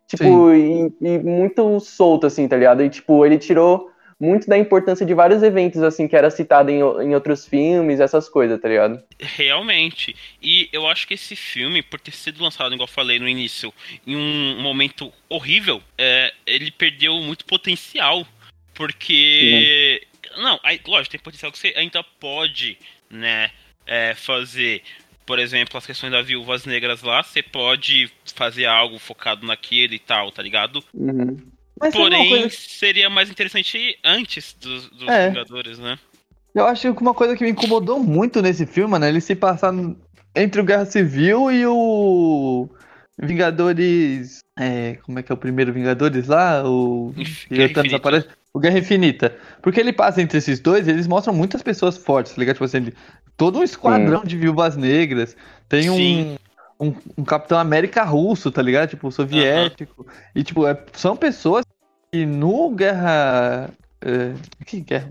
tipo, 0.08 0.52
e, 0.54 0.92
e 1.00 1.18
muito 1.20 1.80
solto, 1.80 2.26
assim, 2.28 2.48
tá 2.48 2.56
ligado? 2.56 2.82
E, 2.84 2.90
tipo, 2.90 3.26
ele 3.26 3.38
tirou 3.38 3.91
muito 4.22 4.48
da 4.48 4.56
importância 4.56 5.04
de 5.04 5.12
vários 5.12 5.42
eventos, 5.42 5.82
assim, 5.82 6.06
que 6.06 6.14
era 6.14 6.30
citado 6.30 6.70
em, 6.70 6.78
em 6.78 7.12
outros 7.12 7.44
filmes, 7.44 7.98
essas 7.98 8.28
coisas, 8.28 8.60
tá 8.60 8.68
ligado? 8.68 9.02
Realmente. 9.18 10.14
E 10.40 10.68
eu 10.72 10.86
acho 10.86 11.08
que 11.08 11.14
esse 11.14 11.34
filme, 11.34 11.82
por 11.82 11.98
ter 11.98 12.12
sido 12.12 12.40
lançado, 12.40 12.72
igual 12.72 12.88
eu 12.88 12.92
falei 12.92 13.18
no 13.18 13.28
início, 13.28 13.74
em 14.06 14.14
um 14.14 14.62
momento 14.62 15.12
horrível, 15.28 15.82
é, 15.98 16.32
ele 16.46 16.70
perdeu 16.70 17.16
muito 17.16 17.44
potencial. 17.44 18.24
Porque. 18.72 20.06
Não, 20.36 20.60
aí, 20.62 20.80
lógico, 20.86 21.10
tem 21.10 21.20
potencial 21.20 21.50
que 21.50 21.58
você 21.58 21.74
ainda 21.76 22.04
pode, 22.20 22.78
né, 23.10 23.50
é, 23.84 24.14
fazer. 24.14 24.82
Por 25.26 25.40
exemplo, 25.40 25.76
as 25.76 25.86
questões 25.86 26.12
das 26.12 26.26
viúvas 26.26 26.64
negras 26.64 27.02
lá, 27.02 27.24
você 27.24 27.42
pode 27.42 28.08
fazer 28.36 28.66
algo 28.66 29.00
focado 29.00 29.44
naquele 29.44 29.96
e 29.96 29.98
tal, 29.98 30.30
tá 30.30 30.42
ligado? 30.42 30.82
Uhum. 30.94 31.38
Mas 31.82 31.92
Porém, 31.94 32.28
coisa 32.28 32.48
seria 32.50 33.10
mais 33.10 33.28
interessante 33.28 33.98
antes 34.04 34.56
dos, 34.60 34.88
dos 34.88 35.08
É. 35.08 35.28
Vingadores, 35.28 35.78
né? 35.78 35.98
Eu 36.54 36.66
acho 36.66 36.94
que 36.94 37.02
uma 37.02 37.12
coisa 37.12 37.36
que 37.36 37.42
me 37.42 37.50
incomodou 37.50 37.98
muito 37.98 38.40
nesse 38.40 38.64
filme, 38.66 38.90
mano, 38.92 39.04
é 39.04 39.08
ele 39.08 39.20
se 39.20 39.34
passar 39.34 39.74
entre 40.34 40.60
o 40.60 40.64
Guerra 40.64 40.84
Civil 40.84 41.50
e 41.50 41.66
o 41.66 42.68
Vingadores. 43.18 44.40
É, 44.58 44.98
como 45.02 45.18
é 45.18 45.22
que 45.22 45.32
é 45.32 45.34
o 45.34 45.38
primeiro 45.38 45.72
Vingadores 45.72 46.28
lá? 46.28 46.62
O. 46.64 47.12
Guerra 47.50 47.82
o 47.92 47.96
aparece? 47.96 48.28
Guerra 48.58 48.78
Infinita. 48.78 49.34
Porque 49.62 49.80
ele 49.80 49.92
passa 49.92 50.20
entre 50.20 50.38
esses 50.38 50.60
dois 50.60 50.86
e 50.86 50.90
eles 50.90 51.06
mostram 51.06 51.34
muitas 51.34 51.62
pessoas 51.62 51.96
fortes, 51.96 52.34
tá 52.34 52.38
ligado? 52.38 52.56
Tipo 52.56 52.64
assim, 52.64 52.92
todo 53.36 53.58
um 53.58 53.62
esquadrão 53.62 54.22
de 54.24 54.36
viúvas 54.36 54.76
negras. 54.76 55.36
Tem 55.68 55.90
um. 55.90 55.96
Sim. 55.96 56.38
Um, 56.78 56.94
um 57.16 57.24
Capitão 57.24 57.58
América 57.58 58.02
russo, 58.02 58.50
tá 58.50 58.60
ligado? 58.60 58.90
Tipo, 58.90 59.10
soviético. 59.12 60.04
E, 60.34 60.42
tipo, 60.42 60.66
é- 60.66 60.84
são 60.92 61.16
pessoas 61.16 61.64
que 62.12 62.26
no 62.26 62.70
Guerra. 62.70 63.70
É, 64.00 64.34
que 64.66 64.80
guerra? 64.80 65.10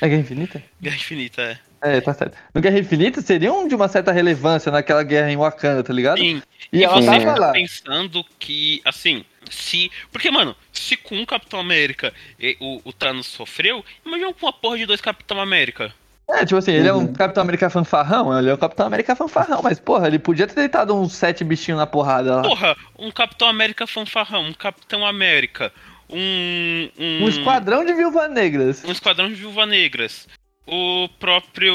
É 0.00 0.08
Guerra 0.08 0.20
Infinita? 0.20 0.62
Guerra 0.80 0.96
Infinita, 0.96 1.42
é. 1.42 1.58
É, 1.82 2.00
tá 2.02 2.12
certo. 2.12 2.36
No 2.54 2.60
Guerra 2.60 2.78
Infinita 2.78 3.22
seriam 3.22 3.66
de 3.66 3.74
uma 3.74 3.88
certa 3.88 4.12
relevância 4.12 4.70
naquela 4.70 5.02
guerra 5.02 5.32
em 5.32 5.36
Wakanda, 5.38 5.82
tá 5.82 5.92
ligado? 5.92 6.18
Sim, 6.18 6.42
E 6.70 6.78
E 6.78 6.84
ela 6.84 7.00
você 7.00 7.06
tava 7.18 7.40
lá. 7.40 7.52
pensando 7.52 8.22
que, 8.38 8.82
assim, 8.84 9.24
se. 9.50 9.90
Porque, 10.12 10.30
mano, 10.30 10.54
se 10.72 10.96
com 10.96 11.16
um 11.16 11.24
Capitão 11.24 11.58
América 11.58 12.12
e- 12.38 12.56
o, 12.60 12.80
o 12.84 12.92
Thanos 12.92 13.26
sofreu, 13.26 13.82
imagina 14.04 14.32
com 14.34 14.44
uma 14.46 14.52
porra 14.52 14.76
de 14.76 14.84
dois 14.86 15.00
Capitão 15.00 15.40
América. 15.40 15.92
É, 16.28 16.44
tipo 16.44 16.56
assim, 16.58 16.72
ele 16.72 16.86
é 16.86 16.92
um 16.94 17.06
Uhum. 17.06 17.12
Capitão 17.14 17.42
América 17.42 17.68
fanfarrão, 17.70 18.38
ele 18.38 18.50
é 18.50 18.54
um 18.54 18.58
Capitão 18.58 18.86
América 18.86 19.16
fanfarrão, 19.16 19.62
mas 19.64 19.80
porra, 19.80 20.06
ele 20.06 20.18
podia 20.18 20.46
ter 20.46 20.54
deitado 20.54 20.94
uns 20.94 21.14
sete 21.14 21.42
bichinhos 21.42 21.78
na 21.80 21.86
porrada 21.86 22.36
lá. 22.36 22.42
Porra, 22.42 22.76
um 22.98 23.10
Capitão 23.10 23.48
América 23.48 23.84
fanfarrão, 23.86 24.42
um 24.46 24.52
Capitão 24.52 25.04
América, 25.04 25.72
um. 26.12 26.90
Um, 26.98 27.24
Um 27.24 27.28
esquadrão 27.28 27.84
de 27.84 27.92
viúvas 27.94 28.30
negras. 28.30 28.84
um 28.84 28.92
esquadrão 28.92 29.28
de 29.28 29.34
viúva 29.34 29.66
negras. 29.66 30.28
O 30.66 31.08
próprio. 31.18 31.74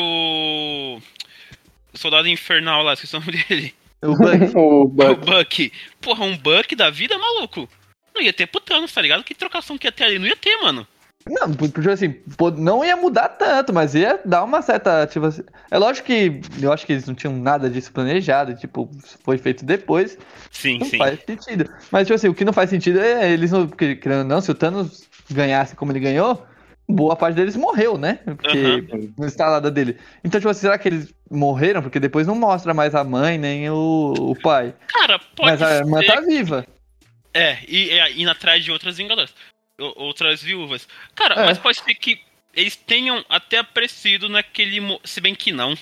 Soldado 1.94 2.28
Infernal 2.28 2.84
lá, 2.84 2.94
esqueci 2.94 3.16
o 3.16 3.20
nome 3.20 3.32
dele. 3.44 3.74
O 4.02 4.16
Buck. 4.16 4.56
o 4.56 4.60
O 4.84 4.88
Buck. 4.88 5.26
Buck. 5.26 5.72
Porra, 6.02 6.26
um 6.26 6.38
Buck 6.38 6.76
da 6.76 6.90
vida, 6.90 7.18
maluco. 7.18 7.70
Não 8.14 8.22
ia 8.22 8.34
ter 8.34 8.48
pro 8.48 8.62
Thanos, 8.62 8.92
tá 8.94 9.02
ligado? 9.02 9.24
Que 9.24 9.34
trocação 9.34 9.78
que 9.78 9.88
ia 9.88 9.92
ter 9.92 10.04
ali? 10.06 10.20
Não 10.20 10.28
ia 10.28 10.36
ter, 10.36 10.56
mano. 10.58 10.88
Não, 11.28 11.52
porque 11.54 11.90
assim, 11.90 12.16
não 12.58 12.86
ia 12.86 12.96
mudar 12.96 13.30
tanto, 13.30 13.74
mas 13.74 13.96
ia 13.96 14.20
dar 14.24 14.44
uma 14.44 14.62
certa. 14.62 15.08
Tipo 15.08 15.26
assim, 15.26 15.44
é 15.72 15.78
lógico 15.78 16.06
que 16.06 16.40
eu 16.62 16.72
acho 16.72 16.86
que 16.86 16.94
eles 16.94 17.08
não 17.08 17.16
tinham 17.16 17.36
nada 17.36 17.68
disso 17.68 17.92
planejado, 17.92 18.56
tipo, 18.56 18.90
foi 19.24 19.40
feito 19.40 19.66
depois. 19.66 20.18
Sim, 20.52 20.78
Não 20.78 20.86
sim. 20.86 21.00
faz 21.00 21.20
sentido. 21.26 21.68
Mas, 21.92 22.06
tipo 22.06 22.14
assim, 22.14 22.28
o 22.28 22.34
que 22.34 22.46
não 22.46 22.54
faz 22.54 22.70
sentido 22.70 23.00
é 23.00 23.32
eles 23.32 23.52
não. 23.52 23.68
Porque, 23.68 23.96
querendo 23.96 24.20
ou 24.20 24.26
não, 24.26 24.40
se 24.40 24.52
o 24.52 24.56
Thanos 24.56 25.10
ganhasse 25.32 25.76
como 25.76 25.92
ele 25.92 26.00
ganhou, 26.00 26.46
boa 26.88 27.16
parte 27.16 27.36
deles 27.36 27.56
morreu, 27.56 27.98
né? 27.98 28.20
Porque 28.24 28.86
Aham. 28.92 29.14
no 29.18 29.26
instalada 29.26 29.72
dele. 29.72 29.98
Então, 30.24 30.40
tipo 30.40 30.50
assim, 30.50 30.62
será 30.62 30.78
que 30.78 30.88
eles 30.88 31.12
morreram? 31.30 31.82
Porque 31.82 32.00
depois 32.00 32.28
não 32.28 32.36
mostra 32.36 32.72
mais 32.72 32.94
a 32.94 33.04
mãe 33.04 33.40
nem 33.40 33.68
o, 33.70 34.14
o 34.30 34.36
pai. 34.36 34.76
Cara, 34.88 35.20
pode 35.36 35.50
Mas 35.50 35.62
a 35.62 35.78
irmã 35.78 36.02
ser 36.02 36.06
tá 36.06 36.22
viva. 36.22 36.68
É, 37.34 37.58
e, 37.68 37.90
e 37.92 38.22
indo 38.22 38.30
atrás 38.30 38.64
de 38.64 38.72
outras 38.72 38.98
vingadoras. 38.98 39.34
Outras 39.80 40.42
viúvas. 40.42 40.88
Cara, 41.14 41.36
É. 41.36 41.46
mas 41.46 41.58
pode 41.58 41.80
ser 41.84 41.96
que 41.96 42.22
eles 42.54 42.76
tenham 42.76 43.24
até 43.30 43.58
aparecido 43.58 44.30
naquele. 44.30 44.80
mo- 44.80 45.02
Se 45.04 45.20
bem 45.20 45.36
que 45.36 45.52
não. 45.52 45.78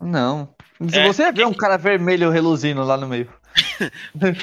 Não. 0.00 0.54
Se 0.88 0.98
É, 0.98 1.06
você 1.06 1.32
vê 1.32 1.44
um 1.44 1.52
cara 1.54 1.76
vermelho 1.76 2.30
reluzindo 2.30 2.82
lá 2.82 2.96
no 2.96 3.06
meio. 3.08 3.30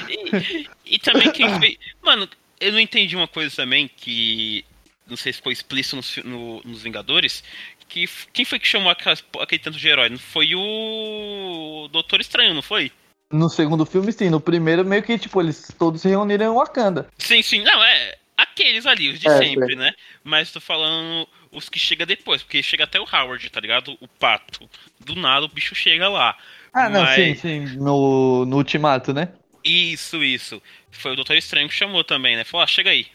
E, 0.10 0.68
e 0.86 1.00
também 1.00 1.32
quem 1.32 1.60
fez. 1.60 1.78
Mano, 2.02 2.28
eu 2.60 2.72
não 2.72 2.80
entendi 2.80 3.16
uma 3.16 3.28
coisa 3.28 3.56
também 3.56 3.88
que. 3.88 4.66
Não 5.08 5.18
sei 5.18 5.34
se 5.34 5.38
ficou 5.38 5.52
explícito 5.52 5.96
nos, 5.98 6.18
no- 6.18 6.62
nos 6.64 6.82
Vingadores. 6.84 7.44
Que, 7.90 8.08
quem 8.32 8.46
foi 8.46 8.58
que 8.60 8.68
chamou 8.68 8.90
aquelas- 8.90 9.24
aquele 9.40 9.62
tanto 9.62 9.78
de 9.78 9.88
herói? 9.88 10.10
Não 10.10 10.18
foi 10.18 10.56
o 10.56 11.88
Doutor 11.92 12.22
Estranho, 12.22 12.54
não 12.54 12.62
foi? 12.62 12.92
No 13.32 13.50
segundo 13.50 13.86
filme, 13.86 14.12
sim. 14.12 14.30
No 14.30 14.40
primeiro, 14.40 14.86
meio 14.86 15.04
que, 15.04 15.18
tipo, 15.18 15.40
eles 15.42 15.72
todos 15.78 16.02
se 16.02 16.08
reuniram 16.08 16.46
em 16.52 16.56
Wakanda. 16.56 17.08
Sim, 17.18 17.42
sim, 17.42 17.62
não, 17.62 17.84
é. 17.84 18.16
Aqueles 18.38 18.86
ali, 18.86 19.10
os 19.10 19.20
de 19.20 19.28
É, 19.28 19.38
sempre, 19.38 19.76
né? 19.76 19.94
Mas 20.24 20.52
tô 20.52 20.60
falando 20.60 21.28
os 21.52 21.70
que 21.70 21.80
chega 21.80 22.06
depois, 22.06 22.42
porque 22.42 22.64
chega 22.64 22.84
até 22.84 23.00
o 23.00 23.06
Howard, 23.12 23.50
tá 23.50 23.60
ligado? 23.60 23.96
O 24.02 24.08
pato. 24.08 24.68
Do 25.00 25.16
nada 25.16 25.46
o 25.46 25.50
bicho 25.50 25.76
chega 25.76 26.10
lá. 26.10 26.36
Ah, 26.74 26.90
não, 26.90 27.04
Mas- 27.04 27.16
sim, 27.16 27.36
sim. 27.36 27.78
No, 27.78 28.46
no 28.46 28.58
Ultimato, 28.58 29.14
né? 29.14 29.30
Isso, 29.64 30.24
isso. 30.24 30.62
Foi 30.92 31.14
o 31.14 31.16
Doutor 31.16 31.36
Estranho 31.36 31.70
que 31.70 31.76
chamou 31.76 32.04
também, 32.04 32.36
né? 32.36 32.44
Falou, 32.44 32.64
ah, 32.64 32.68
chega 32.68 32.90
aí. 32.90 33.08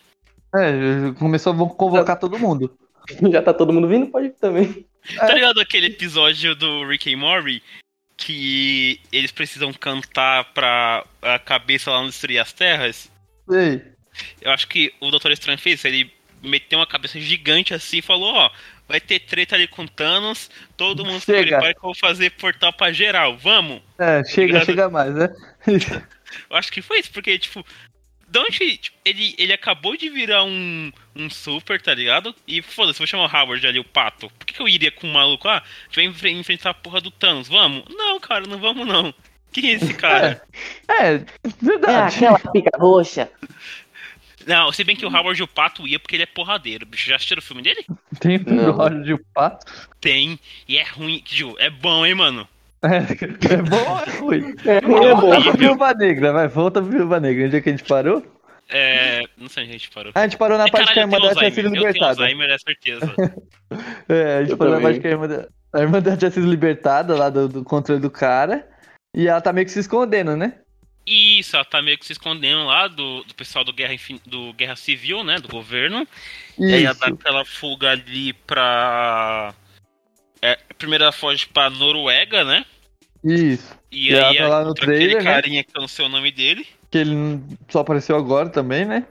É, 0.55 1.13
começou 1.19 1.53
a 1.53 1.75
convocar 1.75 2.19
todo 2.19 2.39
mundo. 2.39 2.77
Já 3.33 3.43
tá 3.43 3.53
todo 3.53 3.73
mundo 3.73 3.89
vindo? 3.89 4.07
Pode 4.07 4.29
ir 4.29 4.35
também. 4.41 4.87
Tá 5.17 5.33
ligado 5.33 5.61
aquele 5.61 5.87
episódio 5.87 6.55
do 6.55 6.87
Rick 6.87 7.13
and 7.13 7.19
Morty 7.19 7.63
que 8.17 9.01
eles 9.13 9.31
precisam 9.31 9.73
cantar 9.73 10.53
pra 10.53 11.05
a 11.23 11.39
cabeça 11.39 11.91
lá 11.91 12.01
não 12.01 12.09
destruir 12.09 12.39
as 12.39 12.53
terras? 12.53 13.11
Sei. 13.49 13.83
Eu 14.41 14.51
acho 14.53 14.67
que 14.69 14.93
o 15.01 15.11
Doutor 15.11 15.31
Estranho 15.33 15.59
fez 15.59 15.79
isso. 15.81 15.87
Ele 15.87 16.13
meteu 16.43 16.79
uma 16.79 16.87
cabeça 16.87 17.19
gigante 17.21 17.75
assim 17.75 17.99
e 17.99 18.03
falou: 18.03 18.33
Ó, 18.35 18.51
vai 18.89 19.01
ter 19.01 19.21
treta 19.21 19.55
ali 19.55 19.67
com 19.69 19.87
Thanos. 19.87 20.51
Todo 20.77 21.05
mundo 21.05 21.21
se 21.21 21.27
Chega. 21.27 21.43
prepara 21.57 21.73
que 21.73 21.79
eu 21.79 21.83
vou 21.83 21.95
fazer 21.95 22.31
portal 22.33 22.73
pra 22.73 22.93
geral. 22.93 23.37
Vamos? 23.37 23.81
É, 23.99 24.23
chega, 24.25 24.59
Obrigado. 24.59 24.67
chega 24.67 24.89
mais, 24.91 25.15
né? 25.15 25.29
Eu 26.51 26.57
acho 26.59 26.71
que 26.71 26.83
foi 26.83 26.99
isso, 27.01 27.11
porque, 27.11 27.39
tipo. 27.39 27.65
De 28.31 28.39
onde 28.39 28.77
tipo, 28.77 28.95
ele, 29.07 29.35
ele 29.39 29.55
acabou 29.55 29.97
de 29.97 30.11
virar 30.11 30.45
um, 30.45 30.93
um 31.17 31.31
super, 31.31 31.81
tá 31.81 31.95
ligado? 31.95 32.35
E 32.47 32.61
foda-se, 32.61 32.99
vou 32.99 33.07
chamar 33.07 33.25
o 33.25 33.35
Howard 33.35 33.67
ali, 33.67 33.79
o 33.81 33.85
pato. 33.85 34.29
Por 34.39 34.45
que, 34.45 34.53
que 34.53 34.61
eu 34.61 34.69
iria 34.69 34.91
com 34.93 35.07
um 35.07 35.13
maluco? 35.15 35.49
Ah, 35.49 35.63
vem 35.95 36.09
enfre- 36.11 36.33
enfrentar 36.33 36.69
a 36.69 36.75
porra 36.75 37.01
do 37.01 37.11
Thanos, 37.11 37.49
vamos? 37.49 37.85
Não, 37.89 38.21
cara, 38.21 38.47
não 38.47 38.59
vamos 38.59 38.87
não. 38.87 39.15
Quem 39.51 39.71
é 39.71 39.73
esse 39.77 39.95
cara? 39.95 40.43
É, 40.87 41.15
É 41.15 41.25
verdade. 41.63 42.17
aquela 42.17 42.39
pica 42.53 42.71
roxa. 42.79 43.31
Não, 44.49 44.73
se 44.73 44.83
bem 44.83 44.97
que 44.97 45.05
o 45.05 45.09
Howard 45.15 45.39
e 45.41 45.45
o 45.45 45.47
pato 45.47 45.87
ia 45.87 45.99
porque 46.01 46.17
ele 46.17 46.23
é 46.23 46.27
porradeiro. 46.27 46.87
Bicho, 46.87 47.09
já 47.09 47.17
assistiram 47.17 47.41
o 47.41 47.45
filme 47.45 47.63
dele? 47.63 47.85
Tem 48.19 48.39
o 48.39 48.73
Roger 48.73 49.03
de 49.03 49.17
Pato. 49.35 49.67
Tem, 50.01 50.39
e 50.67 50.79
é 50.79 50.85
ruim. 50.85 51.23
Ju, 51.27 51.55
é 51.59 51.69
bom, 51.69 52.05
hein, 52.07 52.15
mano? 52.15 52.49
É, 52.83 52.97
é 53.55 53.57
bom 53.63 53.77
ou 53.91 53.99
é 53.99 54.19
ruim? 54.19 54.55
É 54.65 54.79
ruim, 54.79 55.05
é 55.07 55.15
bom. 55.15 55.21
Volta 55.21 55.43
pra 55.43 55.53
Viúva 55.53 55.95
Negra, 55.95 56.33
vai, 56.33 56.49
volta 56.49 56.81
pra 56.81 56.91
Viúva 56.91 57.21
Negra. 57.21 57.47
Onde 57.47 57.57
é 57.57 57.61
que 57.61 57.69
a 57.69 57.73
gente 57.73 57.85
parou? 57.85 58.25
É. 58.71 59.23
Não 59.37 59.49
sei 59.49 59.65
onde 59.65 59.73
a 59.73 59.79
gente 59.79 59.91
parou. 59.91 60.13
Ah, 60.15 60.21
a 60.21 60.23
gente 60.25 60.37
parou 60.39 60.57
na 60.59 60.67
É, 60.67 60.71
parte 60.71 60.93
que 60.93 60.99
a 60.99 61.07
caralho, 61.07 61.15
irmã 61.15 61.29
dela 61.29 61.35
tinha 61.39 61.51
sido 61.51 61.67
Alzheimer, 61.67 61.67
eu 61.67 61.73
tenho 61.73 61.87
libertada. 61.87 62.23
Alzheimer, 62.23 62.51
é 62.51 62.59
certeza. 62.59 63.15
É, 64.09 64.37
a 64.39 64.41
gente 64.41 64.51
Eu 64.53 64.57
parou 64.57 64.75
na 64.75 64.81
também. 64.81 64.93
parte 64.95 65.01
que 65.03 65.07
a 65.09 65.11
irmã, 65.11 65.29
dela, 65.29 65.49
a 65.75 65.81
irmã 65.81 66.01
dela 66.01 66.17
tinha 66.17 66.31
sido 66.31 66.47
libertada 66.49 67.15
lá 67.15 67.29
do, 67.29 67.47
do 67.49 67.63
controle 67.65 68.01
do 68.01 68.11
cara. 68.11 68.67
E 69.15 69.29
ela 69.29 69.41
tá 69.43 69.53
meio 69.53 69.67
que 69.67 69.73
se 69.73 69.81
escondendo, 69.81 70.35
né? 70.37 70.55
Isso, 71.09 71.57
ela 71.57 71.65
tá 71.65 71.81
meio 71.81 71.97
que 71.97 72.05
se 72.05 72.13
escondendo 72.13 72.67
lá 72.67 72.87
do, 72.87 73.25
do 73.25 73.35
pessoal 73.35 73.65
do 73.65 73.73
Guerra, 73.73 73.95
do 74.27 74.53
Guerra 74.53 74.77
Civil, 74.77 75.25
né? 75.25 75.39
Do 75.39 75.49
governo. 75.49 76.07
E 76.59 76.75
aí 76.75 76.85
ela 76.85 76.95
dá 76.95 77.07
Isso. 77.07 77.15
aquela 77.15 77.45
fuga 77.47 77.93
ali 77.93 78.35
pra. 78.35 79.55
É, 80.43 80.59
primeiro 80.77 81.05
ela 81.05 81.13
foge 81.13 81.47
pra 81.47 81.71
Noruega, 81.71 82.45
né? 82.45 82.65
Isso. 83.25 83.75
E, 83.91 84.11
E 84.11 84.15
ela 84.15 84.29
aí 84.29 84.37
tá 84.37 84.49
lá 84.49 84.65
no 84.65 84.75
trailer, 84.75 85.17
aquele 85.17 85.25
né? 85.25 85.33
carinha 85.33 85.65
que 85.65 85.75
eu 85.75 85.81
não 85.81 85.89
sei 85.89 86.05
o 86.05 86.11
nome 86.11 86.31
dele. 86.31 86.67
Que 86.91 86.99
ele 86.99 87.41
só 87.71 87.81
apareceu 87.81 88.15
agora 88.15 88.51
também, 88.51 88.85
né? 88.85 89.07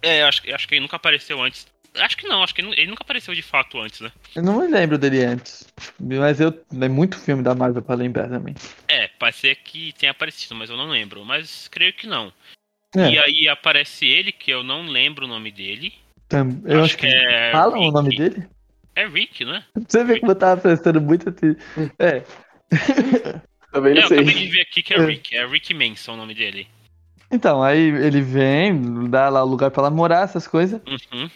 É, 0.00 0.22
acho, 0.22 0.42
acho 0.54 0.68
que 0.68 0.74
ele 0.74 0.82
nunca 0.82 0.96
apareceu 0.96 1.42
antes. 1.42 1.66
Acho 1.94 2.16
que 2.16 2.26
não, 2.26 2.42
acho 2.42 2.54
que 2.54 2.60
ele, 2.62 2.68
nu- 2.68 2.74
ele 2.74 2.86
nunca 2.86 3.02
apareceu 3.02 3.34
de 3.34 3.42
fato 3.42 3.78
antes, 3.78 4.00
né? 4.00 4.10
Eu 4.34 4.42
não 4.42 4.60
me 4.60 4.66
lembro 4.66 4.96
dele 4.96 5.22
antes. 5.24 5.66
Mas 6.00 6.40
eu. 6.40 6.52
É 6.80 6.88
muito 6.88 7.18
filme 7.18 7.42
da 7.42 7.54
Marvel 7.54 7.82
pra 7.82 7.94
lembrar 7.94 8.28
também. 8.28 8.54
É, 8.88 9.08
pode 9.08 9.36
ser 9.36 9.56
que 9.56 9.92
tenha 9.98 10.12
aparecido, 10.12 10.54
mas 10.54 10.70
eu 10.70 10.76
não 10.76 10.88
lembro. 10.88 11.22
Mas 11.24 11.68
creio 11.68 11.92
que 11.92 12.06
não. 12.06 12.32
É. 12.96 13.10
E 13.10 13.18
aí 13.18 13.48
aparece 13.48 14.06
ele, 14.06 14.32
que 14.32 14.50
eu 14.50 14.62
não 14.62 14.86
lembro 14.86 15.26
o 15.26 15.28
nome 15.28 15.50
dele. 15.52 15.92
Eu 16.64 16.82
acho, 16.82 16.96
que. 16.96 17.06
é. 17.06 17.52
Fala 17.52 17.76
o 17.76 17.80
Rick. 17.80 17.92
nome 17.92 18.16
dele? 18.16 18.46
É 18.94 19.06
Rick, 19.06 19.44
né? 19.44 19.64
Você 19.86 20.02
vê 20.04 20.18
como 20.20 20.32
eu 20.32 20.36
tava 20.36 20.60
prestando 20.60 21.00
muito 21.00 21.28
atenção. 21.28 21.58
É. 21.98 22.22
Também 23.70 23.92
É, 23.92 23.94
não 23.96 24.02
eu 24.02 24.08
sei. 24.08 24.18
acabei 24.18 24.34
de 24.34 24.46
ver 24.48 24.62
aqui 24.62 24.82
que 24.82 24.94
é 24.94 24.98
É. 24.98 25.04
Rick. 25.04 25.36
É 25.36 25.46
Rick 25.46 25.74
Manson 25.74 26.14
o 26.14 26.16
nome 26.16 26.34
dele. 26.34 26.66
Então, 27.30 27.62
aí 27.62 27.78
ele 27.80 28.20
vem, 28.20 29.08
dá 29.08 29.28
lá 29.30 29.42
o 29.42 29.48
lugar 29.48 29.70
pra 29.70 29.82
ela 29.82 29.90
morar, 29.90 30.24
essas 30.24 30.46
coisas. 30.46 30.80
Uhum. 30.86 31.30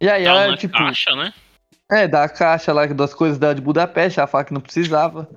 E 0.00 0.08
aí 0.08 0.24
Tá 0.24 0.30
ela, 0.30 0.56
tipo. 0.56 0.76
caixa, 0.76 1.14
né? 1.14 1.32
É, 1.90 2.06
dá 2.08 2.24
a 2.24 2.28
caixa 2.28 2.72
lá 2.72 2.86
das 2.86 3.12
coisas 3.12 3.38
dela 3.38 3.54
de 3.54 3.60
Budapeste, 3.60 4.18
ela 4.20 4.26
fala 4.28 4.44
que 4.44 4.52
não 4.54 4.60
precisava. 4.60 5.28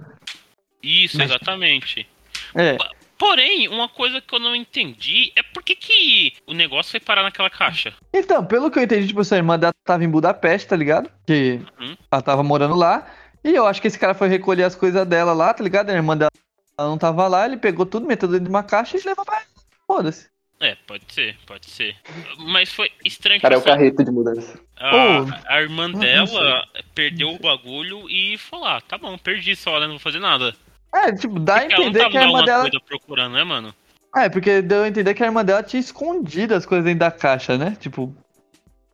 Isso, 0.82 1.18
Mas- 1.18 1.30
exatamente. 1.30 2.08
É. 2.56 2.78
Porém, 3.18 3.68
uma 3.70 3.88
coisa 3.88 4.20
que 4.20 4.36
eu 4.36 4.40
não 4.40 4.56
entendi 4.56 5.32
é 5.36 5.42
por 5.44 5.64
que, 5.64 5.76
que 5.76 6.34
o 6.46 6.54
negócio 6.54 6.92
foi 6.92 7.00
parar 7.00 7.24
naquela 7.24 7.50
caixa. 7.50 7.94
Então, 8.14 8.46
pelo 8.46 8.70
que 8.70 8.78
eu 8.80 8.84
entendi, 8.84 9.08
tipo, 9.08 9.22
essa 9.22 9.36
irmã 9.38 9.58
dela 9.58 9.74
tava 9.86 10.04
em 10.04 10.10
Budapeste, 10.10 10.68
tá 10.68 10.76
ligado? 10.76 11.10
Que 11.26 11.62
Uhum. 11.80 11.96
ela 12.12 12.22
tava 12.22 12.44
morando 12.44 12.76
lá. 12.76 13.08
E 13.44 13.50
eu 13.54 13.66
acho 13.66 13.82
que 13.82 13.88
esse 13.88 13.98
cara 14.00 14.14
foi 14.14 14.28
recolher 14.28 14.64
as 14.64 14.76
coisas 14.76 15.08
dela 15.08 15.34
lá, 15.34 15.54
tá 15.54 15.64
ligado? 15.64 15.90
A 15.90 15.94
irmã 15.94 16.18
dela 16.18 16.32
ela 16.78 16.90
não 16.90 16.98
tava 16.98 17.28
lá, 17.28 17.46
ele 17.46 17.58
pegou 17.58 17.86
tudo, 17.86 18.06
meteu 18.08 18.28
dentro 18.28 18.46
de 18.46 18.50
uma 18.50 18.64
caixa 18.64 18.98
e 18.98 19.02
levou 19.06 19.24
pra 19.24 19.36
ela. 19.38 19.46
Foda-se. 19.88 20.28
É, 20.66 20.76
pode 20.88 21.04
ser, 21.10 21.36
pode 21.46 21.70
ser. 21.70 21.96
Mas 22.40 22.72
foi 22.72 22.90
estranho 23.04 23.42
Cara, 23.42 23.56
é 23.56 23.58
o 23.58 23.62
carreto 23.62 24.04
de 24.04 24.12
mudança. 24.12 24.58
a, 24.78 24.92
Oh, 25.22 25.26
a 25.54 25.62
irmã 25.62 25.90
não 25.90 26.00
dela 26.00 26.64
perdeu 26.96 27.30
o 27.34 27.40
bagulho 27.40 28.10
e 28.10 28.38
falou: 28.38 28.66
ah, 28.68 28.80
tá 28.82 28.98
bom, 28.98 29.18
perdi 29.18 29.56
só, 29.56 29.74
né? 29.80 29.82
Não 29.88 29.94
vou 29.94 30.00
fazer 30.00 30.20
nada. 30.20 30.56
É, 30.96 31.12
tipo, 31.12 31.38
dá 31.40 31.58
a 31.58 31.60
Porque 31.62 31.74
ela 31.74 31.84
não 31.84 31.90
entender 31.90 32.10
que 32.10 32.18
a 32.18 32.22
irmã 32.24 32.44
dela. 32.46 32.62
coisa 32.70 32.80
procurando, 32.88 33.34
né, 33.34 33.44
mano? 33.44 33.76
É, 34.16 34.30
porque 34.30 34.62
deu 34.62 34.84
a 34.84 34.88
entender 34.88 35.14
que 35.16 35.24
a 35.24 35.26
irmã 35.26 35.44
dela 35.44 35.64
tinha 35.64 35.80
escondido 35.80 36.54
as 36.56 36.66
coisas 36.66 36.86
dentro 36.86 37.00
da 37.00 37.12
caixa, 37.12 37.58
né? 37.58 37.76
Tipo, 37.80 38.16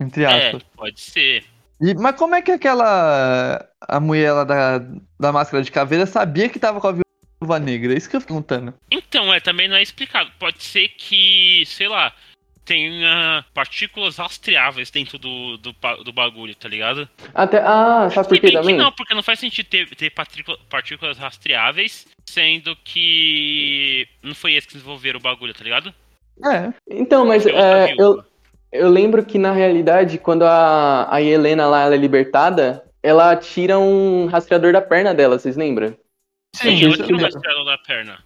entre 0.00 0.24
É, 0.24 0.46
aspas. 0.48 0.62
pode 0.74 1.00
ser. 1.00 1.44
E- 1.80 1.94
mas 1.94 2.16
como 2.16 2.34
é 2.34 2.42
que 2.42 2.50
aquela. 2.50 3.64
A 3.80 4.00
mulher 4.00 4.32
lá 4.32 4.44
da, 4.44 4.78
da 5.18 5.30
máscara 5.32 5.62
de 5.62 5.70
caveira 5.70 6.04
sabia 6.06 6.48
que 6.48 6.58
tava 6.58 6.80
com 6.80 6.88
a 6.88 6.92
viúva 7.40 7.58
negra? 7.58 7.94
É 7.94 7.96
isso 7.96 8.08
que 8.08 8.16
eu 8.16 8.20
fico 8.20 8.34
perguntando. 8.34 8.74
Então, 8.90 9.32
é, 9.32 9.40
também 9.40 9.66
não 9.66 9.76
é 9.76 9.82
explicado. 9.82 10.30
Pode 10.38 10.62
ser 10.62 10.88
que, 10.88 11.64
sei 11.66 11.88
lá, 11.88 12.12
tenha 12.64 13.44
partículas 13.54 14.16
rastreáveis 14.16 14.90
dentro 14.90 15.18
do, 15.18 15.56
do, 15.56 15.74
do 16.04 16.12
bagulho, 16.12 16.54
tá 16.54 16.68
ligado? 16.68 17.08
Até, 17.34 17.58
ah, 17.58 18.08
sabe 18.12 18.28
por 18.28 18.38
que 18.38 18.52
também? 18.52 18.76
não, 18.76 18.92
porque 18.92 19.14
não 19.14 19.22
faz 19.22 19.40
sentido 19.40 19.66
ter, 19.66 19.88
ter 19.96 20.10
partícula- 20.10 20.58
partículas 20.68 21.18
rastreáveis, 21.18 22.06
sendo 22.26 22.76
que 22.84 24.06
não 24.22 24.34
foi 24.34 24.52
eles 24.52 24.66
que 24.66 24.74
desenvolveram 24.74 25.18
o 25.18 25.22
bagulho, 25.22 25.54
tá 25.54 25.64
ligado? 25.64 25.92
É. 26.44 26.72
Então, 26.88 27.26
mas 27.26 27.44
outra 27.44 27.60
é, 27.60 27.94
eu, 27.98 28.22
eu 28.72 28.88
lembro 28.88 29.24
que 29.24 29.38
na 29.38 29.52
realidade, 29.52 30.18
quando 30.18 30.44
a, 30.44 31.08
a 31.12 31.20
Helena 31.20 31.66
lá 31.66 31.82
ela 31.82 31.94
é 31.94 31.98
libertada, 31.98 32.84
ela 33.02 33.34
tira 33.34 33.78
um 33.78 34.26
rastreador 34.26 34.72
da 34.72 34.80
perna 34.80 35.12
dela, 35.14 35.38
vocês 35.38 35.56
lembram? 35.56 35.96
Sim, 36.54 36.74
isso 36.74 36.84
ela 36.84 36.96
eu 36.96 37.16
lembro. 37.16 37.22
rastreador 37.22 37.64
da 37.64 37.78
perna. 37.78 38.18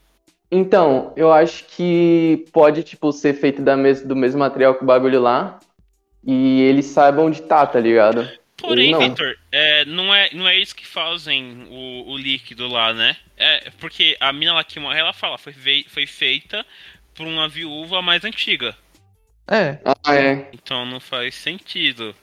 Então, 0.50 1.12
eu 1.16 1.32
acho 1.32 1.64
que 1.64 2.44
pode, 2.52 2.82
tipo, 2.82 3.10
ser 3.12 3.34
feito 3.34 3.60
da 3.60 3.76
mes 3.76 4.02
do 4.02 4.14
mesmo 4.14 4.38
material 4.38 4.74
que 4.74 4.84
o 4.84 4.86
bagulho 4.86 5.20
lá. 5.20 5.58
E 6.26 6.62
eles 6.62 6.86
saibam 6.86 7.26
onde 7.26 7.42
tá, 7.42 7.66
tá 7.66 7.78
ligado? 7.78 8.28
Porém, 8.56 8.92
Não. 8.92 9.00
Victor, 9.00 9.36
é, 9.52 9.84
não, 9.84 10.14
é, 10.14 10.30
não 10.32 10.48
é 10.48 10.56
eles 10.56 10.72
que 10.72 10.86
fazem 10.86 11.66
o, 11.70 12.12
o 12.12 12.16
líquido 12.16 12.66
lá, 12.66 12.94
né? 12.94 13.16
É, 13.36 13.70
porque 13.78 14.16
a 14.20 14.32
mina 14.32 14.54
lá 14.54 14.64
que 14.64 14.80
morre, 14.80 14.98
ela 14.98 15.12
fala, 15.12 15.36
foi, 15.36 15.52
foi 15.88 16.06
feita 16.06 16.64
por 17.14 17.26
uma 17.26 17.48
viúva 17.48 18.00
mais 18.00 18.24
antiga. 18.24 18.74
É. 19.46 19.78
Ah, 19.84 20.14
é. 20.14 20.48
Então 20.52 20.86
não 20.86 20.98
faz 20.98 21.34
sentido. 21.34 22.14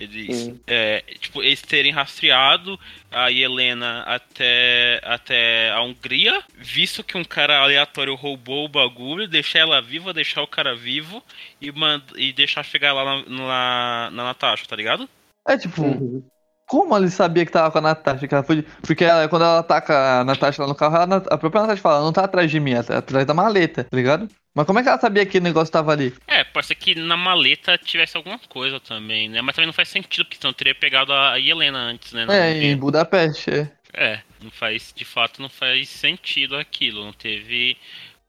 Eles, 0.00 0.54
é, 0.66 1.04
tipo, 1.20 1.42
eles 1.42 1.60
terem 1.60 1.92
rastreado 1.92 2.80
a 3.12 3.30
Helena 3.30 4.02
até, 4.06 4.98
até 5.04 5.70
a 5.72 5.82
Hungria, 5.82 6.42
visto 6.56 7.04
que 7.04 7.18
um 7.18 7.24
cara 7.24 7.58
aleatório 7.60 8.14
roubou 8.14 8.64
o 8.64 8.68
bagulho, 8.68 9.28
deixar 9.28 9.58
ela 9.58 9.82
viva, 9.82 10.14
deixar 10.14 10.42
o 10.42 10.46
cara 10.46 10.74
vivo 10.74 11.22
e, 11.60 11.70
mand 11.70 12.02
e 12.16 12.32
deixar 12.32 12.62
chegar 12.64 12.94
lá 12.94 13.04
na, 13.04 13.24
na, 13.28 14.10
na 14.10 14.24
Natasha, 14.24 14.64
tá 14.66 14.74
ligado? 14.74 15.06
É 15.46 15.58
tipo, 15.58 15.82
Uhum. 15.82 16.22
como 16.66 16.96
ele 16.96 17.10
sabia 17.10 17.44
que 17.44 17.52
tava 17.52 17.70
com 17.70 17.78
a 17.78 17.82
Natasha? 17.82 18.26
Que 18.26 18.34
ela 18.34 18.42
foi... 18.44 18.62
Porque 18.80 19.04
ela- 19.04 19.28
quando 19.28 19.42
ela 19.42 19.58
ataca 19.58 20.20
a 20.20 20.24
Natasha 20.24 20.62
lá 20.62 20.68
no 20.68 20.74
carro, 20.74 20.96
ela- 20.96 21.16
a 21.30 21.36
própria 21.36 21.60
Natasha 21.62 21.82
fala, 21.82 21.96
ela 21.96 22.04
não 22.06 22.12
tá 22.12 22.24
atrás 22.24 22.50
de 22.50 22.58
mim, 22.58 22.72
ela 22.72 22.84
tá 22.84 22.98
atrás 22.98 23.26
da 23.26 23.34
maleta, 23.34 23.84
tá 23.84 23.94
ligado? 23.96 24.28
Mas 24.54 24.66
como 24.66 24.78
é 24.78 24.82
que 24.82 24.88
ela 24.88 24.98
sabia 24.98 25.26
que 25.26 25.38
o 25.38 25.42
negócio 25.42 25.70
tava 25.72 25.92
ali? 25.92 26.14
É, 26.26 26.39
pode 26.50 26.66
ser 26.66 26.74
que 26.74 26.94
na 26.94 27.16
maleta 27.16 27.78
tivesse 27.78 28.16
alguma 28.16 28.38
coisa 28.38 28.78
também, 28.80 29.28
né? 29.28 29.40
Mas 29.40 29.54
também 29.54 29.66
não 29.66 29.72
faz 29.72 29.88
sentido, 29.88 30.24
porque 30.24 30.38
senão 30.40 30.52
teria 30.52 30.74
pegado 30.74 31.12
a 31.12 31.38
Helena 31.38 31.78
antes, 31.78 32.12
né? 32.12 32.26
Não 32.26 32.34
É, 32.34 32.52
em 32.64 32.76
Budapeste, 32.76 33.50
é. 33.50 33.70
É, 33.92 34.20
não 34.42 34.50
faz, 34.50 34.92
de 34.94 35.04
fato, 35.04 35.42
não 35.42 35.48
faz 35.48 35.88
sentido 35.88 36.56
aquilo. 36.56 37.04
Não 37.04 37.12
teve 37.12 37.76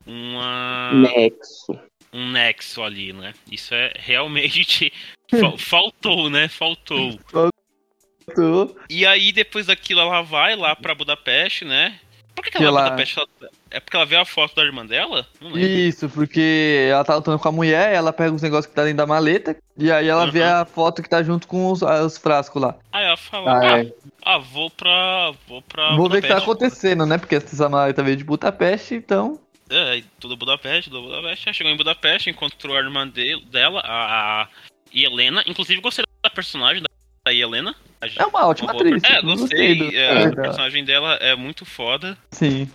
uma, 0.05 0.91
Nexo. 0.93 1.79
um 2.11 2.29
nexo 2.31 2.81
ali, 2.83 3.13
né? 3.13 3.33
Isso 3.51 3.73
é 3.73 3.93
realmente. 3.99 4.91
fa- 5.29 5.57
faltou, 5.57 6.29
né? 6.29 6.47
Faltou. 6.47 7.19
Tô- 7.31 8.75
E 8.89 9.05
aí, 9.05 9.31
depois 9.31 9.65
daquilo, 9.65 9.99
ela 10.01 10.21
vai 10.21 10.55
lá 10.55 10.75
pra 10.75 10.95
Budapeste, 10.95 11.65
né? 11.65 11.99
Por 12.41 12.51
que, 12.51 12.57
que 12.57 12.63
ela 12.63 12.71
vai 12.71 12.81
ela- 12.81 12.89
Budapeste? 12.91 13.19
Ela- 13.19 13.49
É 13.69 13.79
porque 13.79 13.95
ela 13.95 14.05
vê 14.05 14.15
a 14.17 14.25
foto 14.25 14.53
da 14.55 14.63
irmã 14.63 14.85
dela? 14.85 15.25
Isso, 15.55 16.09
porque 16.09 16.87
ela 16.91 17.05
tá 17.05 17.15
lutando 17.15 17.39
com 17.39 17.47
a 17.47 17.51
mulher, 17.53 17.93
ela 17.93 18.11
pega 18.11 18.33
os 18.33 18.41
negócios 18.41 18.65
que 18.65 18.73
tá 18.75 18.81
dentro 18.83 18.97
da 18.97 19.05
maleta, 19.07 19.55
e 19.77 19.89
aí 19.89 20.09
ela 20.09 20.29
vê 20.29 20.41
Uhum. 20.41 20.55
a 20.61 20.65
foto 20.65 21.01
que 21.01 21.07
tá 21.09 21.23
junto 21.23 21.47
com 21.47 21.71
os, 21.71 21.81
os 21.81 22.17
frascos 22.17 22.61
lá. 22.61 22.75
Aí 22.91 23.05
ela 23.05 23.15
fala, 23.15 23.51
Ah, 23.51 23.59
ah, 23.75 23.79
é. 23.83 23.93
ah, 24.25 24.37
vou 24.39 24.69
pra. 24.69 25.31
Vou 25.47 25.61
pra. 25.61 25.95
Vou 25.95 26.09
ver 26.09 26.17
o 26.17 26.21
que 26.21 26.27
tá 26.27 26.35
Budapeste. 26.39 26.49
acontecendo, 26.51 27.05
né? 27.05 27.17
Porque 27.17 27.35
essa 27.35 27.69
maleta 27.69 28.03
veio 28.03 28.17
de 28.17 28.23
Budapeste, 28.25 28.95
então. 28.95 29.39
É, 29.69 30.03
tudo 30.19 30.35
Budapeste, 30.35 30.89
tudo 30.89 31.03
Budapeste. 31.07 31.47
Aí 31.47 31.53
chegou 31.55 31.71
em 31.71 31.77
Budapeste, 31.77 32.29
encontrou 32.29 32.75
a 32.75 32.79
irmã 32.81 33.07
de- 33.07 33.39
dela, 33.45 33.79
a, 33.85 34.41
a 34.41 34.47
Helena. 34.93 35.43
Inclusive, 35.47 35.79
gostei 35.79 36.03
da 36.21 36.29
personagem 36.29 36.83
da 36.83 37.33
Helena. 37.33 37.73
É 38.15 38.25
uma 38.25 38.47
ótima 38.47 38.71
per- 38.73 38.87
atriz. 38.87 39.03
É, 39.03 39.21
gostei. 39.21 39.75
do- 39.75 39.95
é, 39.95 39.97
é, 39.97 40.23
a 40.25 40.29
da- 40.29 40.41
personagem 40.41 40.83
dela 40.83 41.15
é 41.15 41.35
muito 41.35 41.65
foda. 41.65 42.17
Sim. 42.31 42.69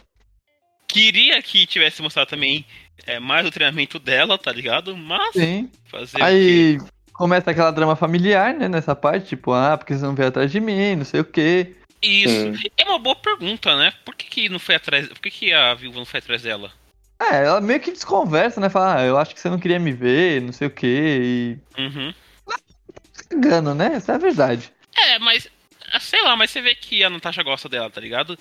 Queria 0.88 1.42
que 1.42 1.66
tivesse 1.66 2.00
mostrado 2.00 2.28
também 2.30 2.64
é, 3.06 3.18
mais 3.18 3.46
o 3.46 3.50
treinamento 3.50 3.98
dela, 3.98 4.38
tá 4.38 4.52
ligado? 4.52 4.96
Mas 4.96 5.32
Sim. 5.32 5.70
fazer? 5.90 6.22
Aí 6.22 6.78
começa 7.12 7.50
aquela 7.50 7.70
drama 7.72 7.96
familiar, 7.96 8.54
né? 8.54 8.68
Nessa 8.68 8.94
parte, 8.94 9.26
tipo, 9.28 9.52
ah, 9.52 9.76
porque 9.76 9.94
você 9.94 10.04
não 10.04 10.14
veio 10.14 10.28
atrás 10.28 10.50
de 10.50 10.60
mim, 10.60 10.96
não 10.96 11.04
sei 11.04 11.20
o 11.20 11.24
quê. 11.24 11.74
Isso. 12.00 12.52
É 12.76 12.84
uma 12.84 12.98
boa 12.98 13.16
pergunta, 13.16 13.76
né? 13.76 13.92
Por 14.04 14.14
que, 14.14 14.26
que 14.28 14.48
não 14.48 14.58
foi 14.58 14.76
atrás. 14.76 15.08
Por 15.08 15.18
que, 15.20 15.30
que 15.30 15.52
a 15.52 15.74
viúva 15.74 15.98
não 15.98 16.06
foi 16.06 16.18
atrás 16.18 16.42
dela? 16.42 16.70
É, 17.20 17.44
ela 17.46 17.60
meio 17.60 17.80
que 17.80 17.90
desconversa, 17.90 18.60
né? 18.60 18.68
Fala, 18.68 18.96
ah, 19.00 19.04
eu 19.04 19.18
acho 19.18 19.34
que 19.34 19.40
você 19.40 19.48
não 19.48 19.58
queria 19.58 19.78
me 19.80 19.90
ver, 19.92 20.40
não 20.42 20.52
sei 20.52 20.68
o 20.68 20.70
quê. 20.70 21.58
Uhum. 21.76 22.12
E. 23.30 23.34
Engano, 23.34 23.74
né? 23.74 23.92
Essa 23.94 24.12
é 24.12 24.14
a 24.14 24.18
verdade. 24.18 24.70
É, 24.96 25.18
mas. 25.18 25.48
ah, 25.92 26.00
Sei 26.00 26.22
lá, 26.22 26.36
mas 26.36 26.50
você 26.50 26.60
vê 26.60 26.74
que 26.74 27.02
a 27.04 27.10
Natasha 27.10 27.42
gosta 27.42 27.68
dela, 27.68 27.90
tá 27.90 28.00
ligado? 28.00 28.38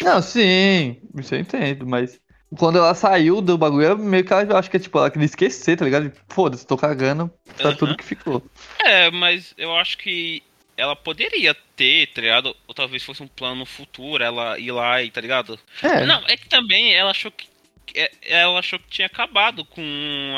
Não, 0.00 0.20
sim, 0.20 1.00
isso 1.18 1.34
eu 1.34 1.40
entendo, 1.40 1.86
mas 1.86 2.20
quando 2.58 2.78
ela 2.78 2.94
saiu 2.94 3.40
do 3.40 3.56
bagulho, 3.56 3.86
eu 3.86 3.98
meio 3.98 4.24
que 4.24 4.32
ela, 4.32 4.42
eu 4.42 4.56
acho 4.56 4.70
que 4.70 4.76
é 4.76 4.80
tipo, 4.80 4.98
ela 4.98 5.10
queria 5.10 5.24
esquecer, 5.26 5.76
tá 5.76 5.84
ligado? 5.84 6.12
Foda-se, 6.28 6.66
tô 6.66 6.76
cagando, 6.76 7.30
tá 7.56 7.68
Aham. 7.68 7.76
tudo 7.76 7.96
que 7.96 8.04
ficou. 8.04 8.42
É, 8.84 9.10
mas 9.10 9.54
eu 9.56 9.76
acho 9.76 9.98
que 9.98 10.42
ela 10.76 10.96
poderia 10.96 11.54
ter, 11.76 12.08
tá 12.08 12.20
ligado? 12.20 12.56
Ou 12.66 12.74
talvez 12.74 13.02
fosse 13.02 13.22
um 13.22 13.28
plano 13.28 13.56
no 13.56 13.66
futuro, 13.66 14.22
ela 14.22 14.58
ir 14.58 14.72
lá 14.72 15.02
e, 15.02 15.10
tá 15.10 15.20
ligado? 15.20 15.58
É, 15.82 16.04
Não, 16.04 16.22
é 16.26 16.36
que 16.36 16.48
também 16.48 16.94
ela 16.94 17.10
achou 17.10 17.30
que. 17.30 17.46
É- 17.94 18.10
Ela 18.22 18.58
achou 18.58 18.78
que 18.78 18.88
tinha 18.88 19.06
acabado 19.06 19.64
com 19.64 19.82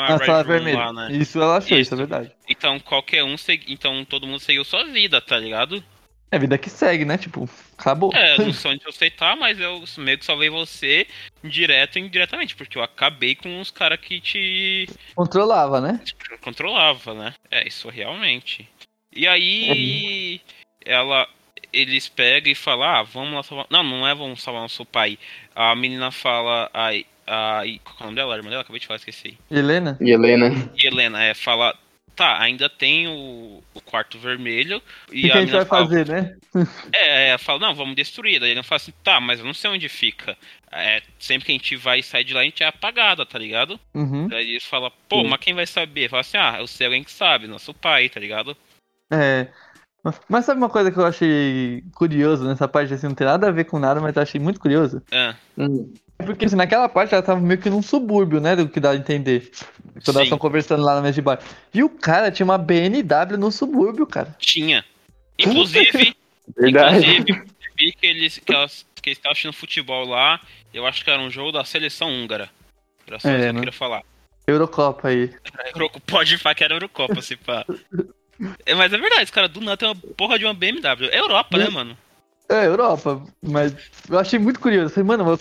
a 0.07 0.15
a 0.15 0.17
sala 0.25 0.43
vermelha. 0.43 0.77
lá, 0.77 0.93
né? 0.93 1.11
Isso 1.11 1.41
ela 1.41 1.57
achou, 1.57 1.77
isso 1.77 1.93
Isso. 1.93 1.93
é 1.93 1.97
verdade. 1.97 2.31
Então 2.47 2.79
qualquer 2.79 3.23
um 3.23 3.37
segui... 3.37 3.71
Então 3.73 4.03
todo 4.05 4.27
mundo 4.27 4.39
seguiu 4.39 4.63
sua 4.65 4.83
vida, 4.85 5.21
tá 5.21 5.37
ligado? 5.37 5.83
É 6.29 6.35
a 6.35 6.39
vida 6.39 6.57
que 6.57 6.69
segue, 6.69 7.05
né? 7.05 7.17
Tipo, 7.17 7.49
acabou. 7.77 8.13
É, 8.13 8.37
não 8.37 8.51
sei 8.51 8.71
onde 8.71 8.83
você 8.83 9.09
tá, 9.09 9.33
mas 9.37 9.57
eu 9.61 9.81
meio 9.99 10.17
que 10.17 10.25
salvei 10.25 10.49
você 10.49 11.07
direto 11.41 11.97
e 11.97 12.01
indiretamente, 12.01 12.53
porque 12.53 12.77
eu 12.77 12.83
acabei 12.83 13.33
com 13.33 13.61
os 13.61 13.71
caras 13.71 13.97
que 14.01 14.19
te 14.19 14.89
Controlava, 15.15 15.79
né? 15.79 16.01
controlava, 16.41 17.13
né? 17.13 17.33
É, 17.49 17.65
isso 17.65 17.87
realmente. 17.89 18.67
E 19.15 19.25
aí 19.25 20.41
ela 20.85 21.27
eles 21.71 22.09
pegam 22.09 22.51
e 22.51 22.55
falam, 22.55 22.87
ah, 22.87 23.03
vamos 23.03 23.33
lá 23.33 23.43
salvar. 23.43 23.67
Não, 23.69 23.83
não 23.83 24.07
é 24.07 24.13
vamos 24.13 24.41
salvar 24.41 24.61
nosso 24.63 24.85
pai. 24.85 25.17
A 25.55 25.73
menina 25.75 26.11
fala, 26.11 26.69
ai, 26.73 27.05
ai, 27.27 27.79
qual 27.83 27.95
é 27.99 28.01
o 28.01 28.05
nome 28.05 28.15
dela? 28.15 28.33
A 28.33 28.37
irmã 28.37 28.49
dela? 28.49 28.61
Acabei 28.61 28.79
de 28.79 28.87
falar, 28.87 28.97
esqueci. 28.97 29.37
Helena? 29.51 29.97
E 29.99 30.11
Helena. 30.11 30.71
E 30.75 30.87
Helena 30.87 31.23
é, 31.23 31.33
fala, 31.33 31.77
tá, 32.15 32.41
ainda 32.41 32.67
tem 32.67 33.07
o, 33.07 33.63
o 33.73 33.81
quarto 33.81 34.17
vermelho. 34.17 34.81
O 35.09 35.13
E 35.13 35.21
que, 35.21 35.29
que 35.29 35.37
a 35.37 35.41
gente 35.41 35.51
vai 35.51 35.65
fala, 35.65 35.85
fazer, 35.85 36.07
né? 36.07 36.35
É, 36.91 37.29
ela 37.29 37.37
fala, 37.37 37.59
não, 37.59 37.75
vamos 37.75 37.95
destruir. 37.95 38.39
Daí 38.39 38.51
ele 38.51 38.63
fala 38.63 38.77
assim, 38.77 38.93
tá, 39.03 39.21
mas 39.21 39.39
eu 39.39 39.45
não 39.45 39.53
sei 39.53 39.69
onde 39.69 39.87
fica. 39.87 40.35
É, 40.71 41.01
sempre 41.19 41.45
que 41.45 41.51
a 41.51 41.55
gente 41.55 41.75
vai 41.75 42.01
sair 42.01 42.23
de 42.23 42.33
lá, 42.33 42.41
a 42.41 42.43
gente 42.43 42.63
é 42.63 42.67
apagada, 42.67 43.25
tá 43.25 43.37
ligado? 43.37 43.79
Uhum. 43.93 44.27
Daí 44.27 44.49
eles 44.49 44.65
falam, 44.65 44.91
pô, 45.07 45.21
Sim. 45.21 45.27
mas 45.27 45.39
quem 45.39 45.53
vai 45.53 45.67
saber? 45.67 46.09
Fala 46.09 46.21
assim, 46.21 46.37
ah, 46.37 46.57
eu 46.59 46.67
sei 46.67 46.87
alguém 46.87 47.03
que 47.03 47.11
sabe, 47.11 47.47
nosso 47.47 47.73
pai, 47.73 48.09
tá 48.09 48.19
ligado? 48.19 48.57
É. 49.11 49.47
Mas 50.29 50.45
sabe 50.45 50.57
uma 50.59 50.69
coisa 50.69 50.89
que 50.91 50.97
eu 50.97 51.05
achei 51.05 51.83
curioso 51.93 52.45
nessa 52.45 52.67
parte, 52.67 52.93
assim, 52.93 53.07
não 53.07 53.15
tem 53.15 53.27
nada 53.27 53.47
a 53.47 53.51
ver 53.51 53.65
com 53.65 53.77
nada, 53.77 53.99
mas 53.99 54.15
eu 54.15 54.21
achei 54.21 54.39
muito 54.39 54.59
curioso? 54.59 55.01
É, 55.11 55.35
Hum. 55.57 55.91
É 56.19 56.23
Porque 56.23 56.45
assim, 56.45 56.55
naquela 56.55 56.89
parte 56.89 57.13
ela 57.13 57.21
tava 57.21 57.39
meio 57.39 57.59
que 57.59 57.69
num 57.69 57.81
subúrbio, 57.81 58.39
né? 58.41 58.55
Do 58.55 58.67
que 58.67 58.79
dá 58.79 58.91
a 58.91 58.95
entender. 58.95 59.51
Quando 60.03 60.15
elas 60.15 60.23
estão 60.23 60.37
conversando 60.37 60.81
lá 60.83 60.95
na 60.95 61.01
mesa 61.01 61.13
de 61.13 61.21
bar. 61.21 61.39
E 61.71 61.83
o 61.83 61.89
cara 61.89 62.31
tinha 62.31 62.43
uma 62.43 62.57
BNW 62.57 63.37
no 63.37 63.51
subúrbio, 63.51 64.07
cara. 64.07 64.35
tinha. 64.39 64.83
Inclusive, 65.37 66.15
Verdade. 66.57 66.97
inclusive, 67.05 67.31
eu 67.31 67.45
vi 67.77 67.91
que 67.91 68.07
eles, 68.07 68.37
que, 68.39 68.51
elas, 68.51 68.83
que 68.99 69.09
eles 69.09 69.17
estavam 69.19 69.33
assistindo 69.33 69.53
futebol 69.53 70.07
lá, 70.07 70.39
eu 70.73 70.87
acho 70.87 71.03
que 71.03 71.09
era 71.11 71.21
um 71.21 71.29
jogo 71.29 71.51
da 71.51 71.63
seleção 71.63 72.09
húngara. 72.09 72.49
Era 73.05 73.19
só 73.19 73.29
É, 73.29 73.33
isso 73.33 73.41
que 73.43 73.49
eu 73.49 73.53
né? 73.53 73.59
queria 73.59 73.73
falar. 73.73 74.01
Eurocopa 74.47 75.09
aí. 75.09 75.31
Pode 76.07 76.37
falar 76.39 76.55
que 76.55 76.63
era 76.63 76.73
Eurocopa, 76.73 77.21
se 77.21 77.35
pá. 77.35 77.63
É, 78.65 78.75
mas 78.75 78.93
é 78.93 78.97
verdade, 78.97 79.23
os 79.23 79.31
caras 79.31 79.49
do 79.49 79.61
nada 79.61 79.77
tem 79.77 79.87
uma 79.87 79.95
porra 79.95 80.37
de 80.37 80.45
uma 80.45 80.53
BMW. 80.53 81.09
É 81.11 81.19
Europa, 81.19 81.57
né, 81.57 81.69
mano? 81.69 81.97
É, 82.49 82.65
Europa. 82.65 83.21
Mas 83.41 83.73
eu 84.09 84.17
achei 84.17 84.39
muito 84.39 84.59
curioso. 84.59 84.93
Falei, 84.93 85.07
mano, 85.07 85.23
uma, 85.23 85.37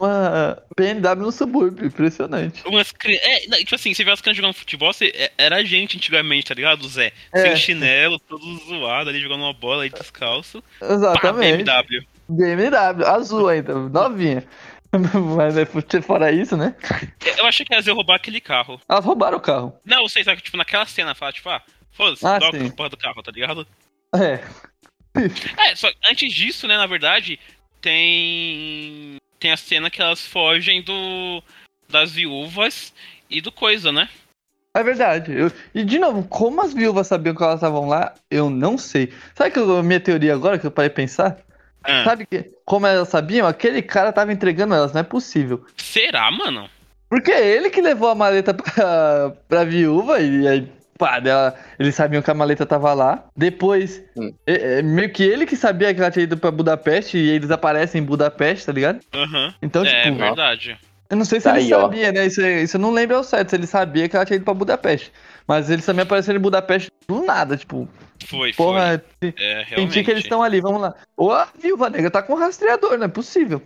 uma 0.00 0.62
BMW 0.76 1.24
no 1.24 1.30
subúrbio. 1.30 1.86
Impressionante. 1.86 2.62
Umas 2.66 2.90
cri... 2.90 3.16
É, 3.16 3.40
tipo 3.58 3.74
assim, 3.74 3.94
você 3.94 4.02
vê 4.02 4.10
as 4.10 4.20
crianças 4.20 4.38
jogando 4.38 4.54
futebol, 4.54 4.92
você... 4.92 5.12
é- 5.14 5.32
era 5.38 5.56
a 5.56 5.64
gente 5.64 5.96
antigamente, 5.96 6.46
tá 6.46 6.54
ligado, 6.54 6.88
Zé? 6.88 7.12
É. 7.32 7.42
Sem 7.42 7.56
chinelo, 7.56 8.18
todo 8.18 8.44
zoado 8.66 9.10
ali, 9.10 9.20
jogando 9.20 9.42
uma 9.42 9.52
bola 9.52 9.84
aí 9.84 9.90
descalço. 9.90 10.62
Pá, 10.80 10.86
Exatamente. 10.92 11.64
BMW. 11.64 12.06
BMW, 12.28 13.06
azul 13.06 13.48
ainda, 13.48 13.74
novinha. 13.74 14.44
Mas 15.36 15.56
é, 15.56 15.64
fora 16.02 16.30
isso, 16.32 16.56
né? 16.56 16.74
Eu 17.38 17.46
achei 17.46 17.64
que 17.64 17.72
elas 17.72 17.86
iam 17.86 17.96
roubar 17.96 18.16
aquele 18.16 18.40
carro. 18.40 18.80
Elas 18.88 19.04
roubaram 19.04 19.38
o 19.38 19.40
carro. 19.40 19.74
Não, 19.84 20.02
vocês 20.02 20.24
sabem 20.24 20.38
que, 20.38 20.44
tipo, 20.44 20.56
naquela 20.56 20.84
cena, 20.86 21.14
fala, 21.14 21.32
tipo, 21.32 21.48
ah, 21.48 21.62
foda-se, 21.92 22.26
Ah, 22.26 22.38
sim. 22.50 22.66
a 22.68 22.72
porra 22.72 22.88
do 22.88 22.96
carro, 22.96 23.22
tá 23.22 23.30
ligado? 23.30 23.66
É. 24.14 24.40
É, 25.68 25.76
só 25.76 25.88
antes 26.10 26.32
disso, 26.32 26.66
né, 26.66 26.76
na 26.76 26.86
verdade, 26.86 27.38
tem. 27.80 29.16
Tem 29.38 29.50
a 29.50 29.56
cena 29.56 29.90
que 29.90 30.00
elas 30.00 30.24
fogem 30.26 30.82
do. 30.82 31.42
das 31.88 32.12
viúvas 32.12 32.92
e 33.28 33.40
do 33.40 33.52
coisa, 33.52 33.92
né? 33.92 34.08
É 34.74 34.82
verdade. 34.82 35.32
Eu- 35.32 35.52
E 35.74 35.84
de 35.84 35.98
novo, 35.98 36.24
como 36.26 36.62
as 36.62 36.72
viúvas 36.72 37.06
sabiam 37.06 37.34
que 37.34 37.42
elas 37.42 37.56
estavam 37.56 37.86
lá, 37.86 38.14
eu 38.30 38.48
não 38.48 38.78
sei. 38.78 39.12
Sabe 39.34 39.50
que 39.50 39.58
eu- 39.58 39.76
a 39.78 39.82
minha 39.82 40.00
teoria 40.00 40.32
agora 40.32 40.58
que 40.58 40.66
eu 40.66 40.70
parei 40.70 40.88
pensar? 40.88 41.36
Ah, 41.84 42.04
Sabe 42.04 42.24
que, 42.24 42.48
como 42.64 42.86
elas 42.86 43.08
sabiam, 43.08 43.46
aquele 43.46 43.82
cara 43.82 44.12
tava 44.12 44.32
entregando 44.32 44.72
elas, 44.74 44.92
não 44.92 45.00
é 45.00 45.04
possível. 45.04 45.66
será, 45.76 46.30
mano? 46.30 46.70
Porque 47.10 47.30
é 47.32 47.46
ele 47.46 47.68
que 47.68 47.82
levou 47.82 48.08
a 48.08 48.14
maleta 48.14 48.54
pra, 48.54 49.30
pra 49.48 49.64
viúva 49.64 50.18
e 50.20 50.48
aí, 50.48 50.72
pá, 51.02 51.18
dela, 51.18 51.52
eles 51.80 51.96
sabiam 51.96 52.22
que 52.22 52.30
a 52.30 52.34
maleta 52.34 52.64
tava 52.64 52.94
lá. 52.94 53.24
Depois, 53.36 54.00
Hum. 54.16 54.32
é- 54.46 54.78
é 54.78 54.82
meio 54.82 55.10
que 55.12 55.24
ele 55.24 55.44
que 55.44 55.56
sabia 55.56 55.92
que 55.92 56.00
ela 56.00 56.10
tinha 56.12 56.22
ido 56.22 56.36
pra 56.36 56.50
Budapeste 56.52 57.18
e 57.18 57.28
eles 57.30 57.50
aparecem 57.50 58.00
em 58.00 58.04
Budapeste, 58.04 58.66
tá 58.66 58.72
ligado? 58.72 59.00
Aham. 59.12 59.52
Então, 59.60 59.84
é 59.84 60.04
tipo, 60.04 60.16
verdade. 60.18 60.78
eu 61.10 61.16
não 61.16 61.24
sei 61.24 61.40
se 61.40 61.44
Tá 61.44 61.56
ele 61.58 61.66
aí, 61.66 61.72
ó. 61.74 61.80
sabia, 61.82 62.12
né? 62.12 62.24
Isso, 62.26 62.40
é- 62.40 62.62
isso 62.62 62.76
eu 62.76 62.80
não 62.80 62.92
lembro 62.92 63.16
ao 63.16 63.24
certo, 63.24 63.50
se 63.50 63.56
ele 63.56 63.66
sabia 63.66 64.08
que 64.08 64.14
ela 64.14 64.24
tinha 64.24 64.36
ido 64.36 64.44
pra 64.44 64.54
Budapeste. 64.54 65.12
Mas 65.48 65.68
eles 65.68 65.84
também 65.84 66.04
apareceram 66.04 66.38
em 66.38 66.42
Budapeste 66.42 66.88
do 67.08 67.24
nada, 67.24 67.56
tipo, 67.56 67.88
Foi, 68.28 68.52
porra, 68.52 69.02
foi. 69.20 69.34
É, 69.36 69.58
senti 69.64 69.70
realmente. 69.74 70.04
que 70.04 70.10
eles 70.12 70.22
estão 70.22 70.40
ali, 70.40 70.60
vamos 70.60 70.80
lá. 70.80 70.94
Ou 71.16 71.32
a 71.32 71.48
viúva 71.60 71.90
negra 71.90 72.08
tá 72.12 72.22
com 72.22 72.34
rastreador, 72.36 72.96
não 72.96 73.06
é 73.06 73.08
possível. 73.08 73.60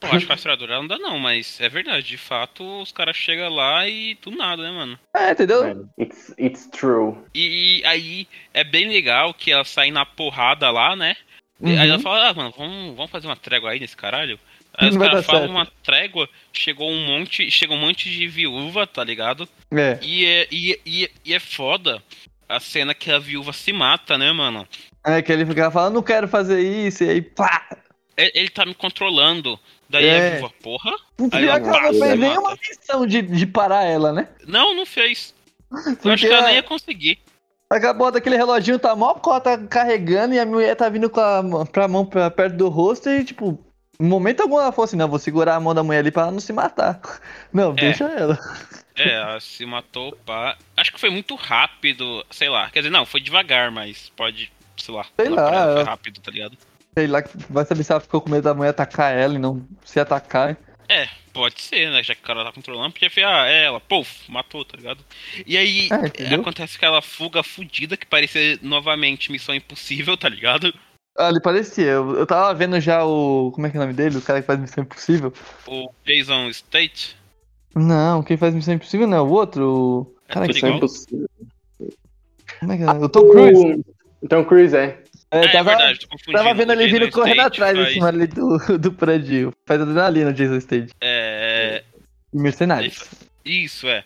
Pô, 0.00 0.06
acho 0.06 0.24
que 0.24 0.32
a 0.32 0.34
rastreadora 0.34 0.76
não 0.76 0.86
dá 0.86 0.98
não, 0.98 1.18
mas 1.18 1.60
é 1.60 1.68
verdade. 1.68 2.06
De 2.06 2.16
fato, 2.16 2.64
os 2.80 2.90
caras 2.90 3.16
chegam 3.16 3.52
lá 3.54 3.86
e 3.86 4.14
do 4.22 4.30
nada, 4.30 4.62
né, 4.62 4.70
mano? 4.70 4.98
É, 5.14 5.30
entendeu? 5.32 5.88
It's, 5.98 6.34
it's 6.38 6.66
true. 6.68 7.16
E, 7.34 7.82
aí 7.84 8.26
é 8.54 8.64
bem 8.64 8.88
legal 8.88 9.34
que 9.34 9.52
elas 9.52 9.68
saem 9.68 9.92
na 9.92 10.06
porrada 10.06 10.70
lá, 10.70 10.96
né? 10.96 11.16
Uhum. 11.60 11.78
Aí 11.78 11.88
ela 11.88 11.98
fala, 11.98 12.30
ah, 12.30 12.34
mano, 12.34 12.54
vamos, 12.56 12.96
vamos 12.96 13.10
fazer 13.10 13.26
uma 13.26 13.36
trégua 13.36 13.70
aí 13.70 13.78
nesse 13.78 13.96
caralho. 13.96 14.38
Aí 14.72 14.88
os 14.88 14.96
caras 14.96 15.26
falam 15.26 15.42
certo. 15.42 15.50
uma 15.50 15.66
trégua, 15.82 16.28
chegou 16.52 16.88
um 16.88 17.04
monte, 17.04 17.50
chega 17.50 17.74
um 17.74 17.76
monte 17.76 18.08
de 18.08 18.28
viúva, 18.28 18.86
tá 18.86 19.02
ligado? 19.02 19.46
É. 19.70 19.98
E 20.00 20.24
é, 20.24 20.48
e, 20.50 20.80
e, 20.86 21.10
e 21.24 21.34
é 21.34 21.40
foda 21.40 22.00
a 22.48 22.60
cena 22.60 22.94
que 22.94 23.10
a 23.10 23.18
viúva 23.18 23.52
se 23.52 23.72
mata, 23.72 24.16
né, 24.16 24.32
mano? 24.32 24.66
É 25.04 25.20
que 25.20 25.32
ele 25.32 25.44
ficava 25.44 25.70
falando, 25.72 25.94
não 25.94 26.02
quero 26.02 26.28
fazer 26.28 26.60
isso, 26.60 27.04
e 27.04 27.10
aí, 27.10 27.20
pá! 27.20 27.66
Ele, 28.16 28.30
ele 28.34 28.48
tá 28.48 28.64
me 28.64 28.74
controlando. 28.74 29.58
Daí 29.90 30.06
É. 30.06 30.26
a 30.28 30.30
viúva, 30.36 30.52
porra? 30.62 30.92
Pior 31.16 31.28
Aí 31.32 31.48
ela 31.48 31.60
que 31.60 31.68
ela 31.68 31.82
não 31.82 31.94
fez 32.00 32.18
nenhuma 32.18 32.56
missão 32.68 33.06
de, 33.06 33.22
de 33.22 33.46
parar 33.46 33.84
ela, 33.84 34.12
né? 34.12 34.28
Não, 34.46 34.74
não 34.74 34.86
fez. 34.86 35.34
Eu 35.70 35.78
acho 35.78 35.96
Porque 35.96 36.16
que 36.28 36.32
ela 36.32 36.46
nem 36.46 36.54
ia 36.56 36.62
conseguir. 36.62 37.18
acabou 37.68 38.10
daquele 38.10 38.36
reloginho, 38.36 38.78
tá 38.78 38.94
mó 38.94 39.14
cota 39.14 39.58
carregando 39.68 40.34
e 40.34 40.38
a 40.38 40.46
mulher 40.46 40.74
tá 40.76 40.88
vindo 40.88 41.10
com 41.10 41.20
a 41.20 41.42
mão, 41.42 41.66
pra 41.66 41.88
mão 41.88 42.06
pra 42.06 42.30
perto 42.30 42.56
do 42.56 42.68
rosto 42.68 43.08
e, 43.10 43.24
tipo, 43.24 43.58
em 44.00 44.06
momento 44.06 44.40
algum 44.42 44.58
ela 44.60 44.72
falou 44.72 44.84
assim, 44.84 44.96
não, 44.96 45.08
vou 45.08 45.18
segurar 45.18 45.56
a 45.56 45.60
mão 45.60 45.74
da 45.74 45.82
mulher 45.82 45.98
ali 45.98 46.10
pra 46.10 46.22
ela 46.22 46.32
não 46.32 46.40
se 46.40 46.52
matar. 46.52 47.00
Não, 47.52 47.74
deixa 47.74 48.04
ela. 48.04 48.38
É, 48.96 49.14
ela 49.14 49.40
se 49.40 49.64
matou, 49.66 50.16
pá. 50.24 50.56
Acho 50.76 50.92
que 50.92 51.00
foi 51.00 51.10
muito 51.10 51.34
rápido, 51.34 52.24
sei 52.30 52.48
lá. 52.48 52.70
Quer 52.70 52.80
dizer, 52.80 52.90
não, 52.90 53.04
foi 53.06 53.20
devagar, 53.20 53.70
mas 53.70 54.10
pode, 54.16 54.52
sei 54.76 54.94
lá. 54.94 55.04
Sei 55.18 55.28
lá, 55.28 55.74
Foi 55.74 55.82
rápido, 55.84 56.20
tá 56.20 56.30
ligado? 56.30 56.56
Sei 56.96 57.06
lá, 57.06 57.22
vai 57.48 57.64
saber 57.64 57.84
se 57.84 57.92
ela 57.92 58.00
ficou 58.00 58.20
com 58.20 58.30
medo 58.30 58.42
da 58.42 58.54
mulher 58.54 58.70
atacar 58.70 59.16
ela 59.16 59.34
e 59.34 59.38
não 59.38 59.66
se 59.84 60.00
atacar. 60.00 60.56
É, 60.88 61.08
pode 61.32 61.60
ser, 61.62 61.88
né? 61.90 62.02
Já 62.02 62.14
que 62.16 62.20
o 62.22 62.26
cara 62.26 62.44
tá 62.44 62.52
controlando, 62.52 62.92
porque 62.92 63.08
foi, 63.08 63.22
ah, 63.22 63.46
é 63.46 63.64
ela, 63.66 63.80
puf, 63.80 64.28
matou, 64.30 64.64
tá 64.64 64.76
ligado? 64.76 65.04
E 65.46 65.56
aí 65.56 65.88
É, 66.18 66.34
acontece 66.34 66.76
aquela 66.76 67.00
fuga 67.00 67.42
fudida 67.44 67.96
que 67.96 68.06
parecia 68.06 68.58
novamente 68.60 69.30
missão 69.30 69.54
impossível, 69.54 70.16
tá 70.16 70.28
ligado? 70.28 70.74
Ah, 71.16 71.28
ele 71.28 71.40
parecia, 71.40 71.84
eu, 71.84 72.16
eu 72.16 72.26
tava 72.26 72.52
vendo 72.54 72.80
já 72.80 73.04
o. 73.04 73.50
Como 73.54 73.66
é 73.66 73.70
que 73.70 73.76
é 73.76 73.80
o 73.80 73.82
nome 73.82 73.92
dele? 73.94 74.16
O 74.18 74.22
cara 74.22 74.40
que 74.40 74.46
faz 74.46 74.58
Missão 74.58 74.82
Impossível. 74.84 75.32
O 75.66 75.90
Jason 76.06 76.48
State. 76.48 77.16
Não, 77.74 78.22
quem 78.22 78.36
faz 78.36 78.54
Missão 78.54 78.74
Impossível 78.74 79.06
não 79.06 79.18
é 79.18 79.20
o 79.20 79.28
outro. 79.28 79.64
o- 79.68 80.16
É 80.28 80.32
Cara, 80.34 80.46
é 80.46 80.50
igual. 80.56 80.76
impossível. 80.76 81.28
como 82.60 82.72
é 82.72 82.76
que 82.76 82.82
é? 82.84 82.90
O 82.90 83.08
Tom 83.08 83.28
Cruise. 83.28 83.84
O 84.22 84.28
Tom 84.28 84.44
Cruise, 84.44 84.76
é. 84.76 85.02
É, 85.32 85.38
É, 85.38 85.44
é 85.44 85.52
tava, 85.52 85.70
verdade, 85.70 86.00
tô 86.00 86.08
confundindo. 86.08 86.38
tava 86.42 86.54
vendo 86.54 86.72
ele 86.72 86.86
vindo 86.88 87.10
correndo 87.10 87.40
atrás 87.40 87.78
em 87.78 87.92
cima 87.94 88.08
ali 88.08 88.26
do, 88.26 88.58
do 88.78 88.92
prédio. 88.92 89.52
Faz 89.66 89.80
adrenalina 89.80 90.30
o 90.30 90.34
Jason 90.34 90.56
Stage. 90.56 90.88
É. 91.00 91.84
Mercenários. 92.32 93.04
Isso, 93.44 93.88
é. 93.88 94.04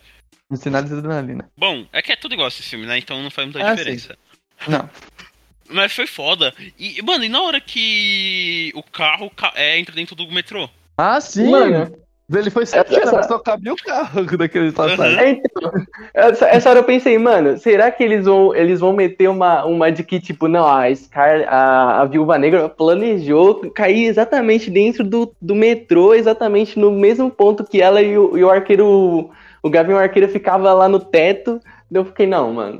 Mercenários 0.50 0.90
e 0.90 0.94
adrenalina. 0.94 1.50
Bom, 1.56 1.86
é 1.92 2.02
que 2.02 2.12
é 2.12 2.16
tudo 2.16 2.34
igual 2.34 2.48
esse 2.48 2.62
filme, 2.62 2.86
né? 2.86 2.98
Então 2.98 3.22
não 3.22 3.30
faz 3.30 3.48
muita 3.48 3.66
Ah, 3.66 3.74
diferença. 3.74 4.16
Não. 4.68 4.88
Mas 5.70 5.92
foi 5.94 6.06
foda. 6.06 6.54
E, 6.78 7.00
mano, 7.02 7.24
e 7.24 7.28
na 7.28 7.40
hora 7.40 7.58
que 7.58 8.70
o 8.74 8.82
carro 8.82 9.30
ca- 9.30 9.52
é, 9.56 9.78
entra 9.78 9.94
dentro 9.94 10.14
do 10.14 10.30
metrô? 10.30 10.68
Ah, 10.96 11.18
sim! 11.22 11.50
Mano, 11.50 11.96
Ele 12.32 12.48
foi 12.50 12.64
certinho, 12.64 13.00
essa- 13.02 13.22
só 13.24 13.38
cabia 13.38 13.72
o 13.72 13.76
carro 13.76 14.24
daquele 14.38 14.72
passagem. 14.72 15.18
É, 15.18 15.30
então, 15.30 15.72
essa, 16.14 16.46
essa 16.48 16.70
hora 16.70 16.78
eu 16.78 16.84
pensei, 16.84 17.18
mano, 17.18 17.58
será 17.58 17.90
que 17.90 18.02
eles 18.02 18.24
vão, 18.24 18.54
eles 18.54 18.80
vão 18.80 18.94
meter 18.94 19.28
uma, 19.28 19.64
uma 19.66 19.92
de 19.92 20.02
que, 20.02 20.18
tipo, 20.18 20.48
não, 20.48 20.66
a 20.66 20.92
Scar, 20.94 21.46
a, 21.46 22.00
a 22.00 22.04
Viúva 22.06 22.38
Negra 22.38 22.68
planejou 22.68 23.70
cair 23.72 24.04
exatamente 24.06 24.70
dentro 24.70 25.04
do, 25.04 25.34
do 25.40 25.54
metrô, 25.54 26.14
exatamente 26.14 26.78
no 26.78 26.90
mesmo 26.90 27.30
ponto 27.30 27.62
que 27.62 27.82
ela 27.82 28.00
e 28.00 28.16
o, 28.16 28.38
e 28.38 28.42
o 28.42 28.48
arqueiro, 28.50 29.30
o 29.62 29.70
Gavião 29.70 29.98
Arqueiro 29.98 30.28
ficava 30.28 30.72
lá 30.72 30.88
no 30.88 30.98
teto. 31.00 31.60
Daí 31.90 32.00
Eu 32.00 32.06
fiquei, 32.06 32.26
não, 32.26 32.54
mano. 32.54 32.78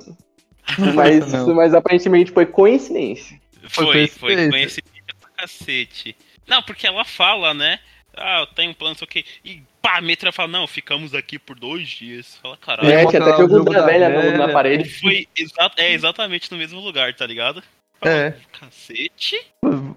Mas, 0.95 1.31
Não. 1.31 1.55
mas 1.55 1.75
aparentemente 1.75 2.33
foi 2.33 2.47
coincidência. 2.47 3.39
Foi, 3.69 3.85
Foi 3.85 4.07
foi 4.09 4.35
coincidência. 4.37 4.51
coincidência 4.83 5.15
pra 5.21 5.31
cacete. 5.37 6.17
Não, 6.49 6.63
porque 6.63 6.87
ela 6.87 7.05
fala, 7.05 7.53
né? 7.53 7.79
Ah, 8.17 8.41
eu 8.41 8.47
tenho 8.47 8.71
um 8.71 8.75
plano, 8.75 8.93
não 8.93 8.99
sei 8.99 9.05
o 9.05 9.09
quê. 9.09 9.25
E 9.45 9.63
pá, 9.81 9.99
a 9.99 10.01
Metra 10.01 10.33
fala, 10.33 10.49
não, 10.49 10.67
ficamos 10.67 11.15
aqui 11.15 11.39
por 11.39 11.59
dois 11.59 11.89
dias. 11.89 12.39
Fala, 12.43 12.57
caralho. 12.57 12.91
É, 12.91 13.03
mostra 13.03 13.21
tinha 13.21 13.33
até 13.33 13.43
jogo 13.43 13.59
jogo 13.59 13.73
da 13.73 13.81
da 13.81 13.87
velha 13.87 14.11
velha. 14.11 14.39
na 14.39 14.49
parede. 14.49 14.89
Foi 14.89 15.27
exa 15.37 15.71
é 15.77 15.93
exatamente 15.93 16.51
no 16.51 16.59
mesmo 16.59 16.81
lugar, 16.81 17.15
tá 17.15 17.27
ligado? 17.27 17.63
É. 18.03 18.35
Cacete. 18.53 19.41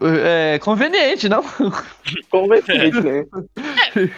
É 0.01 0.59
conveniente, 0.59 1.27
não? 1.27 1.43
Conveniente, 2.29 3.01
né? 3.01 3.25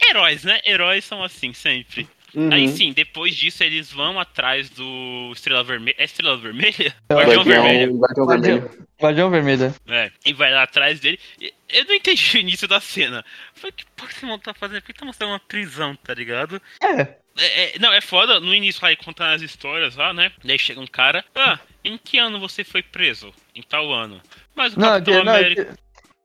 Heróis, 0.08 0.44
né? 0.44 0.60
Heróis 0.66 1.06
são 1.06 1.24
assim, 1.24 1.54
sempre. 1.54 2.08
Uhum. 2.36 2.52
Aí 2.54 2.68
sim, 2.68 2.94
depois 2.94 3.36
disso 3.36 3.64
eles 3.64 3.92
vão 3.92 4.20
atrás 4.20 4.70
do 4.70 5.32
Estrela 5.34 5.64
Vermelha. 5.64 5.96
É 5.98 6.04
Estrela 6.04 6.38
Vermelha? 6.38 6.94
É 7.10 7.14
o 7.14 7.18
Guardião 7.18 7.44
Vermelho. 7.44 7.98
Guardião 8.00 8.28
Vermelho. 8.28 8.88
Guardião 9.02 9.30
Vermelho. 9.30 9.76
É, 9.88 10.12
e 10.26 10.34
vai 10.34 10.52
lá 10.54 10.64
atrás 10.64 11.00
dele. 11.00 11.20
Eu 11.70 11.86
não 11.86 11.94
entendi 11.96 12.38
o 12.38 12.40
início 12.42 12.68
da 12.68 12.80
cena. 12.80 13.24
Falei, 13.54 13.72
que 13.72 13.86
porra 13.96 14.12
esse 14.12 14.26
mano 14.26 14.40
tá 14.40 14.54
fazendo? 14.54 14.82
Por 14.82 14.88
que 14.88 15.00
tá 15.00 15.06
mostrando 15.06 15.32
uma 15.32 15.40
prisão, 15.40 15.96
tá 15.96 16.14
ligado? 16.14 16.62
É. 16.84 17.18
É, 17.38 17.76
é, 17.76 17.80
não, 17.80 17.94
é 17.94 18.02
foda, 18.02 18.40
no 18.40 18.54
início 18.54 18.86
lá, 18.86 18.94
contando 18.98 19.34
as 19.36 19.42
histórias 19.42 19.96
lá, 19.96 20.14
né? 20.14 20.32
Daí 20.44 20.60
chega 20.60 20.82
um 20.82 20.88
cara, 20.88 21.24
ah, 21.34 21.58
em 21.86 21.98
que 21.98 22.18
ano 22.18 22.38
você 22.40 22.66
foi 22.66 22.84
preso? 22.84 23.34
Em 23.56 23.62
tal 23.62 23.94
ano. 23.94 24.20
Mas 24.54 24.76
o 24.76 24.80
Não, 24.80 24.90
Capitão 24.90 25.14
que, 25.20 25.24
não, 25.24 25.34
América. 25.34 25.66
que- 25.66 25.72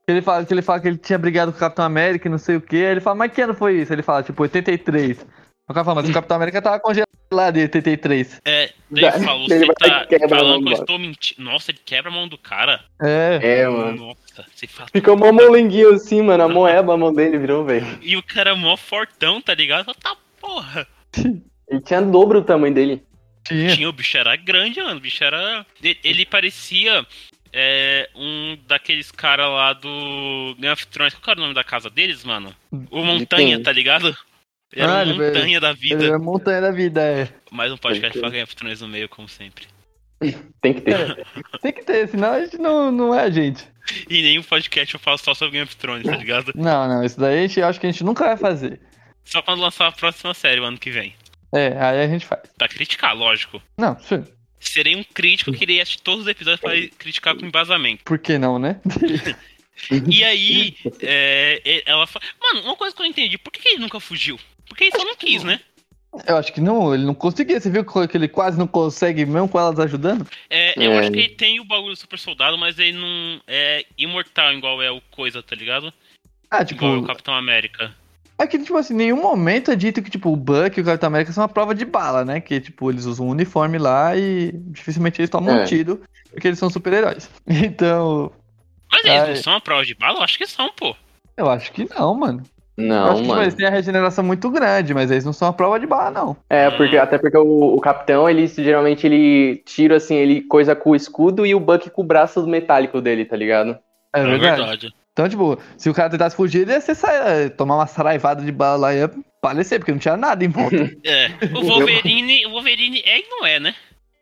que 0.05 0.11
ele 0.11 0.21
fala, 0.21 0.45
que 0.45 0.53
ele 0.53 0.61
fala 0.61 0.79
que 0.81 0.87
ele 0.87 0.97
tinha 0.97 1.17
brigado 1.17 1.51
com 1.51 1.57
o 1.57 1.59
Capitão 1.59 1.85
América 1.85 2.27
e 2.27 2.31
não 2.31 2.37
sei 2.37 2.57
o 2.57 2.61
que. 2.61 2.75
Ele 2.75 2.99
fala, 2.99 3.15
mas 3.15 3.31
que 3.31 3.41
ano 3.41 3.55
foi 3.55 3.81
isso? 3.81 3.91
Ele 3.93 4.03
fala, 4.03 4.21
tipo, 4.21 4.39
83. 4.43 5.25
O 5.67 5.73
cara 5.73 5.83
fala, 5.83 6.01
mas 6.01 6.09
o 6.09 6.13
Capitão 6.13 6.37
América 6.37 6.61
tava 6.61 6.79
congelado 6.79 7.07
lá 7.31 7.49
de 7.49 7.61
83. 7.61 8.41
É, 8.45 8.71
ele 8.91 9.11
falou, 9.11 9.47
ele 9.49 9.65
você 9.65 10.19
tá 10.19 10.29
falando 10.29 10.63
que 10.63 10.73
eu 10.73 10.77
estou 10.77 10.99
mentindo. 10.99 11.41
Nossa, 11.41 11.71
ele 11.71 11.79
quebra 11.83 12.11
a 12.11 12.13
mão 12.13 12.27
do 12.27 12.37
cara. 12.37 12.83
É. 13.01 13.39
É, 13.41 13.67
mano. 13.67 14.07
Nossa, 14.07 14.45
você 14.53 14.67
fala. 14.67 14.89
Ficou 14.91 15.17
mó 15.17 15.31
molenguinho 15.31 15.93
assim, 15.93 16.21
mano. 16.21 16.43
A 16.43 16.47
moeba, 16.47 16.93
a 16.93 16.97
mão 16.97 17.11
dele 17.11 17.39
virou, 17.39 17.65
velho. 17.65 17.85
E 18.01 18.15
o 18.15 18.21
cara 18.21 18.51
é 18.51 18.53
mó 18.53 18.77
fortão, 18.77 19.41
tá 19.41 19.55
ligado? 19.55 19.85
Fala, 19.85 19.97
Tá 19.99 20.15
porra. 20.39 20.87
Ele 21.67 21.81
tinha 21.81 22.01
dobro 22.01 22.39
o 22.39 22.43
tamanho 22.43 22.73
dele. 22.73 23.03
Tinha. 23.43 23.75
Tinha, 23.75 23.89
o 23.89 23.93
bicho 23.93 24.17
era 24.17 24.35
grande, 24.35 24.79
mano. 24.79 24.97
O 24.97 25.01
bicho 25.01 25.23
era. 25.23 25.65
Ele, 26.03 26.25
parecia 26.25 27.05
é, 27.51 28.07
um 28.15 28.57
daqueles 28.67 29.11
caras 29.11 29.47
lá 29.47 29.73
do 29.73 30.55
Game 30.59 30.71
of 30.71 30.85
Thrones. 30.87 31.15
Qual 31.15 31.31
era 31.31 31.39
o 31.39 31.43
nome 31.43 31.55
da 31.55 31.63
casa 31.63 31.89
deles, 31.89 32.23
mano? 32.23 32.53
O 32.91 33.03
Montanha, 33.03 33.61
tá 33.61 33.71
ligado? 33.71 34.15
Ele 34.75 34.83
era 34.83 34.97
Ah, 34.99 35.01
ele- 35.03 35.13
Montanha 35.13 35.59
da 35.61 35.69
Ele 35.71 35.79
vida. 35.79 36.05
é 36.05 36.13
a 36.13 36.19
montanha 36.19 36.61
da 36.61 36.71
vida, 36.71 37.01
é. 37.01 37.29
Mais 37.51 37.71
um 37.71 37.77
podcast 37.77 38.19
pra 38.19 38.29
Game 38.29 38.43
of 38.43 38.55
Thrones 38.55 38.81
no 38.81 38.87
meio, 38.87 39.07
como 39.07 39.27
sempre. 39.29 39.65
Tem 40.61 40.73
que 40.73 40.81
ter. 40.81 41.25
Tem 41.61 41.71
que 41.73 41.83
ter, 41.83 42.07
senão 42.09 42.31
a 42.33 42.39
gente 42.41 42.57
não, 42.57 42.91
não 42.91 43.13
é 43.13 43.23
a 43.23 43.29
gente. 43.29 43.63
E 44.09 44.21
nenhum 44.21 44.43
podcast 44.43 44.93
eu 44.93 44.99
falo 44.99 45.17
só 45.17 45.33
sobre 45.33 45.53
Game 45.53 45.65
of 45.65 45.75
Thrones, 45.77 46.05
tá 46.05 46.15
ligado? 46.17 46.51
Não, 46.55 46.87
não, 46.87 47.03
isso 47.03 47.19
daí 47.19 47.37
a 47.39 47.47
gente, 47.47 47.59
eu 47.59 47.67
acho 47.67 47.79
que 47.79 47.85
a 47.85 47.91
gente 47.91 48.03
nunca 48.03 48.25
vai 48.25 48.35
fazer. 48.37 48.79
Só 49.23 49.41
quando 49.43 49.61
lançar 49.61 49.87
a 49.87 49.91
próxima 49.91 50.33
série, 50.33 50.59
o 50.59 50.63
ano 50.63 50.77
que 50.77 50.89
vem. 50.89 51.13
É, 51.53 51.67
aí 51.79 52.01
a 52.01 52.07
gente 52.07 52.25
faz. 52.25 52.41
Pra 52.57 52.67
criticar, 52.67 53.15
lógico. 53.15 53.61
Não, 53.77 53.97
sim. 53.99 54.25
Serei 54.59 54.95
um 54.95 55.03
crítico 55.03 55.51
que 55.53 55.63
irei 55.63 55.79
assistir 55.81 56.01
todos 56.01 56.21
os 56.21 56.27
episódios 56.27 56.59
pra 56.61 56.71
criticar 56.97 57.35
com 57.35 57.45
embasamento. 57.45 58.03
por 58.03 58.17
que 58.17 58.37
não, 58.37 58.57
né? 58.59 58.79
E 60.09 60.23
aí, 60.23 60.75
é, 61.01 61.61
é, 61.65 61.83
ela 61.85 62.07
fala. 62.07 62.23
Mano, 62.41 62.61
uma 62.65 62.75
coisa 62.77 62.95
que 62.95 63.01
eu 63.01 63.03
não 63.03 63.09
entendi, 63.11 63.37
por 63.37 63.51
que 63.51 63.67
ele 63.67 63.79
nunca 63.79 63.99
fugiu? 63.99 64.39
Porque 64.67 64.89
só 64.91 65.03
não 65.03 65.15
quis, 65.15 65.43
né? 65.43 65.59
Eu 66.25 66.37
acho 66.37 66.53
que 66.53 66.61
não, 66.61 66.93
ele 66.93 67.03
não 67.05 67.13
conseguia. 67.13 67.59
Você 67.59 67.69
viu 67.69 67.83
que 67.83 68.17
ele 68.17 68.27
quase 68.29 68.57
não 68.57 68.67
consegue, 68.67 69.25
mesmo 69.25 69.49
com 69.49 69.59
elas 69.59 69.77
ajudando? 69.79 70.25
É, 70.49 70.73
eu 70.81 70.93
É. 70.93 70.99
acho 70.99 71.11
que 71.11 71.19
ele 71.19 71.29
tem 71.35 71.59
o 71.59 71.65
bagulho 71.65 71.93
do 71.93 71.97
super 71.99 72.17
soldado, 72.17 72.57
mas 72.57 72.79
ele 72.79 72.97
não 72.97 73.41
é 73.47 73.85
imortal 73.97 74.53
igual 74.53 74.81
é 74.81 74.89
o 74.89 75.01
coisa, 75.11 75.43
tá 75.43 75.55
ligado? 75.55 75.93
Ah, 76.49 76.63
tipo, 76.63 76.85
Igual 76.85 76.95
é 76.95 76.99
o 76.99 77.03
Capitão 77.05 77.33
América. 77.33 77.93
é 78.37 78.47
que, 78.47 78.57
tipo 78.59 78.77
assim, 78.77 78.93
em 78.93 78.97
nenhum 78.97 79.21
momento 79.21 79.71
é 79.71 79.75
dito 79.75 80.01
que, 80.01 80.09
tipo, 80.09 80.31
o 80.31 80.37
Buck 80.37 80.77
e 80.77 80.81
o 80.81 80.85
Capitão 80.85 81.07
América 81.07 81.33
são 81.33 81.41
uma 81.41 81.49
prova 81.49 81.75
de 81.75 81.83
bala, 81.83 82.23
né? 82.23 82.39
Que, 82.39 82.61
tipo, 82.61 82.89
eles 82.89 83.05
usam 83.05 83.27
um 83.27 83.31
uniforme 83.31 83.77
lá 83.77 84.15
e 84.15 84.51
dificilmente 84.53 85.19
eles 85.19 85.29
tomam 85.29 85.57
É. 85.59 85.61
um 85.63 85.65
tiro, 85.65 86.01
porque 86.31 86.47
eles 86.47 86.59
são 86.59 86.69
super-heróis. 86.69 87.29
Então, 87.47 88.31
Mas 88.89 89.03
eles 89.03 89.27
não 89.27 89.35
são 89.43 89.53
a 89.55 89.59
prova 89.61 89.83
de 89.85 89.93
bala? 89.95 90.19
Eu 90.19 90.23
acho 90.23 90.37
que 90.37 90.47
são, 90.47 90.71
pô. 90.73 90.95
eu 91.35 91.49
acho 91.49 91.73
que 91.73 91.89
não, 91.93 92.15
mano. 92.15 92.43
Eu 92.77 92.83
Não, 92.83 93.05
acho 93.05 93.13
que 93.15 93.21
tipo, 93.21 93.27
mano. 93.29 93.41
eles 93.43 93.53
têm 93.53 93.65
a 93.67 93.69
regeneração 93.69 94.23
muito 94.23 94.49
grande, 94.49 94.93
mas 94.93 95.09
eles 95.09 95.23
não 95.25 95.31
são 95.33 95.47
a 95.47 95.53
prova 95.53 95.79
de 95.79 95.87
bala, 95.87 96.11
não. 96.11 96.35
É, 96.49 96.69
porque, 96.71 96.97
até 96.97 97.17
porque 97.17 97.37
o, 97.37 97.75
o 97.75 97.79
capitão, 97.81 98.29
ele 98.29 98.45
geralmente 98.47 99.05
ele 99.07 99.57
tira 99.65 99.95
assim, 99.97 100.15
ele 100.15 100.41
coisa 100.41 100.75
com 100.75 100.89
o 100.91 100.95
escudo 100.95 101.45
e 101.45 101.55
o 101.55 101.59
Buck 101.59 101.89
com 101.89 102.01
o 102.01 102.05
braço 102.05 102.45
metálico 102.47 102.99
dele, 103.01 103.23
tá 103.25 103.35
ligado? 103.37 103.77
É, 104.13 104.23
verdade. 104.23 104.93
Então, 105.13 105.29
tipo, 105.29 105.57
se 105.77 105.89
o 105.89 105.93
cara 105.93 106.09
tentasse 106.09 106.35
fugir, 106.35 106.63
ele 106.63 106.71
ia 106.73 106.81
ser, 106.81 106.93
sa- 106.95 107.09
tomar 107.55 107.75
uma 107.75 107.87
saraivada 107.87 108.43
de 108.43 108.51
bala 108.51 108.75
lá 108.77 108.93
e 108.93 108.97
ia 108.97 109.11
falecer, 109.41 109.79
porque 109.79 109.93
não 109.93 109.99
tinha 109.99 110.17
nada 110.17 110.43
em 110.43 110.49
volta. 110.49 110.75
É. 111.05 111.27
O 111.57 111.61
Wolverine, 111.63 112.45
o 112.47 112.51
Wolverine 112.51 113.01
é 113.05 113.19
e 113.19 113.29
não 113.29 113.45
é, 113.45 113.59
né? 113.59 113.73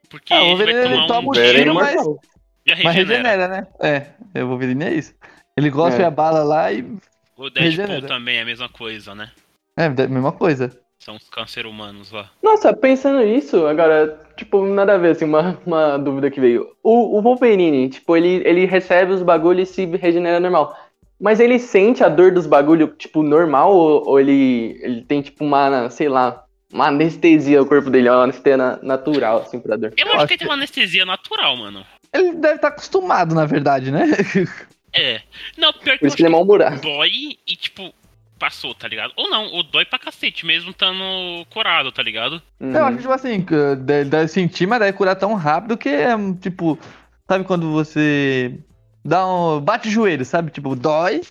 Porque 0.10 0.32
Ah, 0.32 0.42
o 0.44 0.46
ele 0.46 0.50
Wolverine, 0.50 0.80
ele 0.98 1.08
toma 1.08 1.22
um 1.28 1.30
um 1.30 1.32
tiro 1.32 1.74
mas- 1.74 2.06
Mas 2.84 2.96
regenera. 2.96 3.48
né? 3.48 3.68
É, 3.80 4.44
vou 4.44 4.58
ver 4.60 4.80
é 4.84 4.94
isso. 4.94 5.16
Ele 5.58 5.72
gosta 5.72 6.02
É. 6.02 6.06
a 6.06 6.12
bala 6.12 6.44
lá 6.44 6.72
e. 6.72 6.86
O 7.38 7.50
Deadpool 7.50 7.64
Regenera. 7.86 8.08
também 8.08 8.38
é 8.38 8.42
a 8.42 8.46
mesma 8.46 8.70
coisa, 8.70 9.14
né? 9.16 9.32
É, 9.78 9.90
da- 9.90 10.08
mesma 10.08 10.32
coisa. 10.32 10.72
São 11.00 11.16
os 11.16 11.30
câncer 11.30 11.66
humanos 11.66 12.12
lá. 12.12 12.30
Nossa, 12.42 12.72
pensando 12.74 13.20
nisso, 13.26 13.66
agora, 13.66 14.18
tipo, 14.38 14.66
nada 14.66 14.94
a 14.96 14.98
ver, 14.98 15.12
assim, 15.12 15.26
uma, 15.26 15.58
uma 15.66 15.98
dúvida 15.98 16.32
que 16.32 16.40
veio. 16.40 16.68
O, 16.82 17.18
o 17.18 17.22
Wolverine, 17.22 17.90
tipo, 17.90 18.16
ele, 18.16 18.42
ele 18.48 18.66
recebe 18.66 19.12
os 19.12 19.22
bagulhos 19.22 19.70
e 19.70 19.74
se 19.74 19.86
regenera 19.98 20.40
normal. 20.40 20.78
Mas 21.20 21.40
ele 21.40 21.60
sente 21.60 22.04
a 22.04 22.10
dor 22.10 22.32
dos 22.32 22.46
bagulhos, 22.48 22.92
tipo, 22.98 23.22
normal? 23.24 23.74
Ou, 23.76 24.08
ou 24.08 24.20
ele, 24.20 24.80
ele 24.82 25.02
tem, 25.02 25.22
tipo, 25.22 25.44
uma, 25.44 25.90
sei 25.90 26.08
lá, 26.08 26.44
uma 26.72 26.88
anestesia 26.88 27.60
no 27.60 27.66
corpo 27.66 27.90
dele, 27.90 28.10
uma 28.10 28.24
anestesia 28.24 28.56
na- 28.58 28.80
natural, 28.82 29.40
assim, 29.42 29.60
pra 29.60 29.76
dor? 29.76 29.94
Eu 29.98 30.06
Eu 30.06 30.14
acho 30.14 30.18
acho 30.20 30.28
que 30.28 30.34
ele 30.34 30.40
tem 30.40 30.48
uma 30.48 30.54
anestesia 30.54 31.06
natural, 31.06 31.58
mano. 31.58 31.86
Ele 32.14 32.34
deve 32.34 32.56
estar 32.56 32.70
acostumado, 32.70 33.34
na 33.36 33.46
verdade, 33.46 33.92
né? 33.92 34.06
É. 34.94 35.22
Não, 35.58 35.74
pior 35.74 35.94
que 35.94 36.00
Por 36.00 36.06
eu 36.06 36.08
isso 36.08 36.16
que 36.16 36.22
ele 36.22 36.28
é 36.28 36.32
mal-humorado. 36.32 36.80
que 36.80 36.88
dói 36.88 37.38
e, 37.48 37.56
tipo, 37.56 37.94
passou, 38.38 38.76
tá 38.76 38.88
ligado? 38.88 39.14
Ou 39.16 39.30
não, 39.30 39.46
ou 39.52 39.64
dói 39.64 39.86
pra 39.86 39.98
cacete, 39.98 40.46
mesmo 40.46 40.72
estando 40.72 41.46
curado, 41.50 41.92
tá 41.92 42.04
ligado? 42.04 42.42
Uhum. 42.60 42.72
Eu 42.76 42.86
acho 42.86 42.96
que, 42.98 43.02
tipo 43.02 43.14
assim, 43.14 43.46
deve, 43.80 44.10
deve 44.10 44.28
sentir, 44.28 44.68
mas 44.68 44.80
deve 44.80 44.98
curar 44.98 45.16
tão 45.16 45.34
rápido 45.34 45.78
que 45.78 45.90
é, 45.90 46.10
tipo, 46.42 46.78
sabe 47.28 47.46
quando 47.46 47.72
você 47.72 48.60
dá 49.04 49.26
um. 49.26 49.60
bate 49.60 49.88
o 49.88 49.92
joelho, 49.92 50.26
sabe? 50.26 50.52
Tipo, 50.52 50.76
dói, 50.76 51.22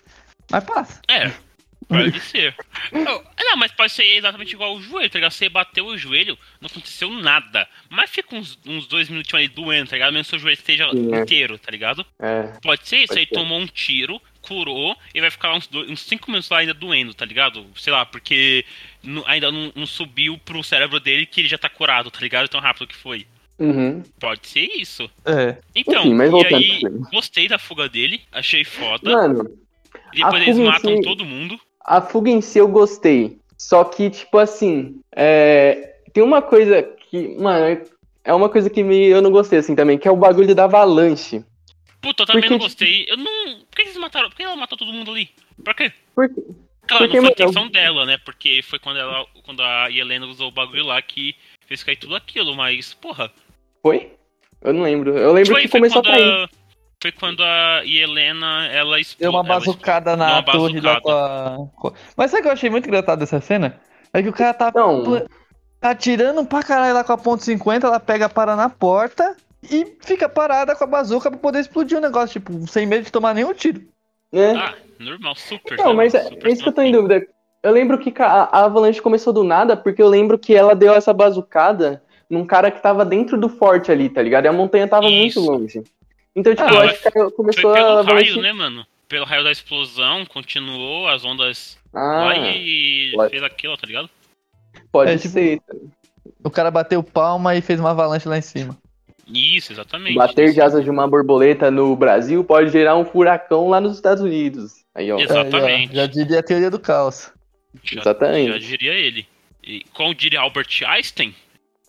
mas 0.51 0.63
passa. 0.63 1.01
É. 1.07 1.31
Pode 1.87 2.19
ser. 2.21 2.55
Não, 2.91 3.23
Não, 3.39 3.57
mas 3.57 3.71
pode 3.71 3.91
ser 3.91 4.03
exatamente 4.03 4.53
igual 4.53 4.75
o 4.75 4.81
joelho, 4.81 5.09
tá 5.09 5.17
ligado? 5.19 5.31
Você 5.31 5.47
bateu 5.49 5.85
o 5.85 5.97
joelho, 5.97 6.37
não 6.59 6.67
aconteceu 6.67 7.09
nada. 7.11 7.67
Mas 7.89 8.09
fica 8.09 8.35
uns, 8.35 8.57
uns 8.65 8.87
dois 8.87 9.09
minutinhos 9.09 9.45
ali 9.45 9.47
doendo, 9.47 9.89
tá 9.89 9.95
ligado? 9.95 10.11
Mesmo 10.13 10.23
que 10.25 10.29
seu 10.31 10.39
joelho 10.39 10.53
esteja 10.57 10.89
Sim, 10.89 11.13
é. 11.13 11.19
inteiro, 11.21 11.57
tá 11.57 11.71
ligado? 11.71 12.05
É. 12.19 12.53
Pode 12.61 12.87
ser 12.87 12.97
isso, 12.97 13.07
Pode 13.09 13.19
aí 13.19 13.25
ser. 13.27 13.33
tomou 13.35 13.59
um 13.59 13.67
tiro, 13.67 14.21
curou, 14.41 14.97
e 15.13 15.21
vai 15.21 15.29
ficar 15.29 15.53
uns, 15.53 15.67
dois, 15.67 15.89
uns 15.89 16.01
cinco 16.01 16.29
minutos 16.31 16.49
lá 16.49 16.59
ainda 16.59 16.73
doendo, 16.73 17.13
tá 17.13 17.25
ligado? 17.25 17.65
Sei 17.75 17.93
lá, 17.93 18.05
porque 18.05 18.65
ainda 19.25 19.51
não, 19.51 19.71
não 19.75 19.85
subiu 19.85 20.37
pro 20.37 20.63
cérebro 20.63 20.99
dele 20.99 21.25
que 21.25 21.41
ele 21.41 21.47
já 21.47 21.57
tá 21.57 21.69
curado, 21.69 22.09
tá 22.11 22.19
ligado? 22.19 22.47
Tão 22.49 22.59
rápido 22.59 22.87
que 22.87 22.95
foi. 22.95 23.25
Uhum. 23.59 24.03
Pode 24.19 24.47
ser 24.47 24.65
isso. 24.75 25.09
É. 25.25 25.57
Então, 25.75 26.01
Enfim, 26.01 26.13
mas 26.15 26.31
e 26.31 26.55
aí, 26.55 26.81
gostei 27.11 27.47
da 27.47 27.59
fuga 27.59 27.87
dele, 27.87 28.21
achei 28.31 28.63
foda. 28.65 29.11
Mano, 29.13 29.49
e 30.11 30.17
depois 30.17 30.41
eles 30.41 30.57
matam 30.57 30.97
si- 30.97 31.03
todo 31.03 31.23
mundo. 31.23 31.59
A 31.83 32.01
fuga 32.01 32.29
em 32.29 32.41
si 32.41 32.59
eu 32.59 32.67
gostei. 32.67 33.37
Só 33.57 33.83
que, 33.83 34.09
tipo 34.09 34.37
assim, 34.37 35.01
é, 35.15 35.95
tem 36.13 36.23
uma 36.23 36.41
coisa 36.41 36.83
que. 36.83 37.35
Mano, 37.37 37.81
é 38.23 38.33
uma 38.33 38.49
coisa 38.49 38.69
que 38.69 38.83
me, 38.83 39.07
eu 39.07 39.21
não 39.21 39.31
gostei 39.31 39.59
assim 39.59 39.75
também, 39.75 39.97
que 39.97 40.07
é 40.07 40.11
o 40.11 40.15
bagulho 40.17 40.53
da 40.55 40.65
avalanche. 40.65 41.43
Puta, 42.01 42.23
eu 42.23 42.27
também 42.27 42.41
Porque, 42.41 42.53
não 42.53 42.59
gostei. 42.59 43.05
Eu 43.07 43.17
não. 43.17 43.59
Por 43.69 43.75
que 43.75 43.81
eles 43.83 43.97
mataram? 43.97 44.29
Por 44.29 44.35
que 44.35 44.43
ela 44.43 44.55
matou 44.55 44.77
todo 44.77 44.91
mundo 44.91 45.11
ali? 45.11 45.29
Pra 45.63 45.73
quê? 45.73 45.91
Porque, 46.15 46.41
Claro, 46.85 47.05
Porque, 47.05 47.15
não 47.21 47.23
foi 47.23 47.29
a 47.29 47.31
intenção 47.31 47.63
eu- 47.63 47.69
dela, 47.71 48.05
né? 48.05 48.17
Porque 48.25 48.61
foi 48.61 48.77
quando 48.77 48.99
ela. 48.99 49.25
Quando 49.43 49.61
a 49.63 49.89
Helena 49.89 50.25
usou 50.25 50.49
o 50.49 50.51
bagulho 50.51 50.85
lá 50.85 51.01
que 51.01 51.33
fez 51.65 51.81
cair 51.81 51.95
tudo 51.95 52.13
aquilo, 52.15 52.53
mas, 52.55 52.93
porra. 52.93 53.31
foi? 53.81 54.11
Eu 54.61 54.73
não 54.73 54.83
lembro. 54.83 55.17
Eu 55.17 55.31
lembro 55.31 55.53
Foi, 55.53 55.61
que 55.61 55.67
foi 55.69 55.79
começou 55.79 55.99
a 56.01 56.03
cair. 56.03 56.23
a, 56.23 56.49
Foi 57.03 57.11
quando 57.11 57.43
a 57.43 57.81
Helena 57.85 58.65
ela 58.67 58.91
Deu 58.95 58.99
explodiu. 59.01 59.31
uma 59.31 59.43
bazucada 59.43 60.15
na 60.15 60.25
Deu 60.25 60.35
uma 60.35 60.43
torre 60.53 60.79
lá 60.79 61.01
com 61.01 61.09
bazucada. 61.09 61.55
a. 61.55 61.57
com- 61.75 61.93
Mas 62.15 62.31
sabe 62.31 62.39
o 62.39 62.43
que 62.43 62.47
eu 62.47 62.53
achei 62.53 62.69
muito 62.69 62.87
engraçado 62.87 63.19
dessa 63.19 63.41
cena? 63.41 63.77
É 64.13 64.23
que 64.23 64.29
o 64.29 64.33
cara 64.33 64.53
tá 64.53 64.71
Não, 64.73 65.03
atirando 65.81 66.45
pra 66.45 66.63
caralho 66.63 66.93
lá 66.93 67.03
com 67.03 67.11
a 67.11 67.17
ponto 67.17 67.43
.50, 67.43 67.83
ela 67.83 67.99
pega, 67.99 68.29
para 68.29 68.55
na 68.55 68.69
porta 68.69 69.35
e 69.69 69.97
fica 69.99 70.29
parada 70.29 70.77
com 70.77 70.83
a 70.85 70.87
bazuca 70.87 71.29
pra 71.29 71.37
poder 71.37 71.59
explodir 71.59 71.97
o 71.97 72.01
negócio, 72.01 72.39
tipo, 72.39 72.65
sem 72.67 72.85
medo 72.85 73.03
de 73.03 73.11
tomar 73.11 73.33
nenhum 73.33 73.53
tiro. 73.53 73.81
né? 74.31 74.53
Ah, 74.55 74.73
normal, 74.97 75.35
super. 75.35 75.77
Não, 75.77 75.93
mas 75.93 76.13
é, 76.13 76.23
super 76.23 76.47
é 76.47 76.51
isso 76.53 76.63
que 76.63 76.69
eu 76.69 76.73
tô 76.73 76.81
em 76.81 76.91
dúvida. 76.93 77.21
Eu 77.61 77.71
lembro 77.73 77.97
que 77.97 78.13
a 78.21 78.25
a 78.45 78.63
Avalanche 78.63 79.01
começou 79.01 79.33
do 79.33 79.43
nada, 79.43 79.75
porque 79.75 80.01
eu 80.01 80.07
lembro 80.07 80.39
que 80.39 80.55
ela 80.55 80.73
deu 80.73 80.93
essa 80.93 81.11
bazucada 81.13 82.01
num 82.29 82.45
cara 82.45 82.71
que 82.71 82.81
tava 82.81 83.03
dentro 83.03 83.37
do 83.37 83.49
forte 83.49 83.91
ali, 83.91 84.07
tá 84.09 84.21
ligado? 84.21 84.45
E 84.45 84.47
a 84.47 84.53
montanha 84.53 84.87
tava 84.87 85.07
Isso. 85.07 85.41
muito 85.41 85.51
longe. 85.51 85.83
Então, 86.35 86.53
tipo, 86.55 86.67
Ah, 86.67 86.73
eu 86.73 86.81
acho 86.89 87.01
que 87.03 87.31
começou 87.31 87.73
pelo 87.73 87.75
a 87.75 87.87
raio, 87.95 87.99
avalanche- 87.99 88.41
né, 88.41 88.53
mano? 88.53 88.85
Pelo 89.07 89.25
raio 89.25 89.43
da 89.43 89.51
explosão, 89.51 90.25
continuou 90.25 91.07
as 91.07 91.23
ondas 91.23 91.77
Ah, 91.93 91.99
lá 92.25 92.37
e 92.37 93.11
pode. 93.15 93.29
fez 93.31 93.43
aquilo, 93.43 93.77
tá 93.77 93.85
ligado? 93.85 94.09
pode 94.91 95.11
É, 95.11 95.17
tipo, 95.17 95.29
ser. 95.33 95.61
O 96.43 96.49
cara 96.49 96.71
bateu 96.71 97.03
palma 97.03 97.55
e 97.55 97.61
fez 97.61 97.79
uma 97.79 97.91
avalanche 97.91 98.27
lá 98.27 98.37
em 98.37 98.41
cima. 98.41 98.77
Isso, 99.27 99.71
exatamente. 99.71 100.15
Bater 100.15 100.51
de 100.51 100.59
asas 100.61 100.83
de 100.83 100.89
uma 100.89 101.07
borboleta 101.07 101.69
no 101.71 101.95
Brasil 101.95 102.43
pode 102.43 102.69
gerar 102.71 102.95
um 102.97 103.05
furacão 103.05 103.69
lá 103.69 103.79
nos 103.79 103.95
Estados 103.95 104.21
Unidos. 104.23 104.83
Aí, 104.95 105.11
ó. 105.11 105.19
Exatamente. 105.19 105.65
Aí, 105.65 105.87
ó, 105.91 105.95
já 105.95 106.05
diria 106.07 106.39
a 106.39 106.43
teoria 106.43 106.69
do 106.71 106.79
caos. 106.79 107.31
Já, 107.83 108.01
Exatamente. 108.01 108.51
já 108.51 108.57
diria 108.57 108.93
ele. 108.93 109.25
E 109.63 109.83
como 109.93 110.13
diria 110.13 110.41
Albert 110.41 110.67
Einstein, 110.85 111.33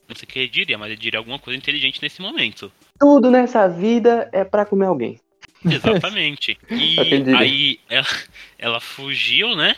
não 0.09 0.15
sei 0.17 0.25
o 0.25 0.27
que 0.27 0.39
ele 0.39 0.49
diria, 0.49 0.77
mas 0.79 0.91
ele 0.91 1.01
diria 1.01 1.19
alguma 1.19 1.39
coisa 1.39 1.57
inteligente 1.57 2.01
nesse 2.03 2.21
momento. 2.23 2.71
Tudo 2.99 3.31
nessa 3.31 3.69
vida 3.69 4.29
é 4.33 4.45
pra 4.45 4.65
comer 4.65 4.87
alguém. 4.87 5.19
Exatamente. 5.65 6.59
E 6.71 7.35
aí 7.37 7.81
ela, 7.89 8.07
ela 8.59 8.81
fugiu, 8.81 9.57
né? 9.57 9.77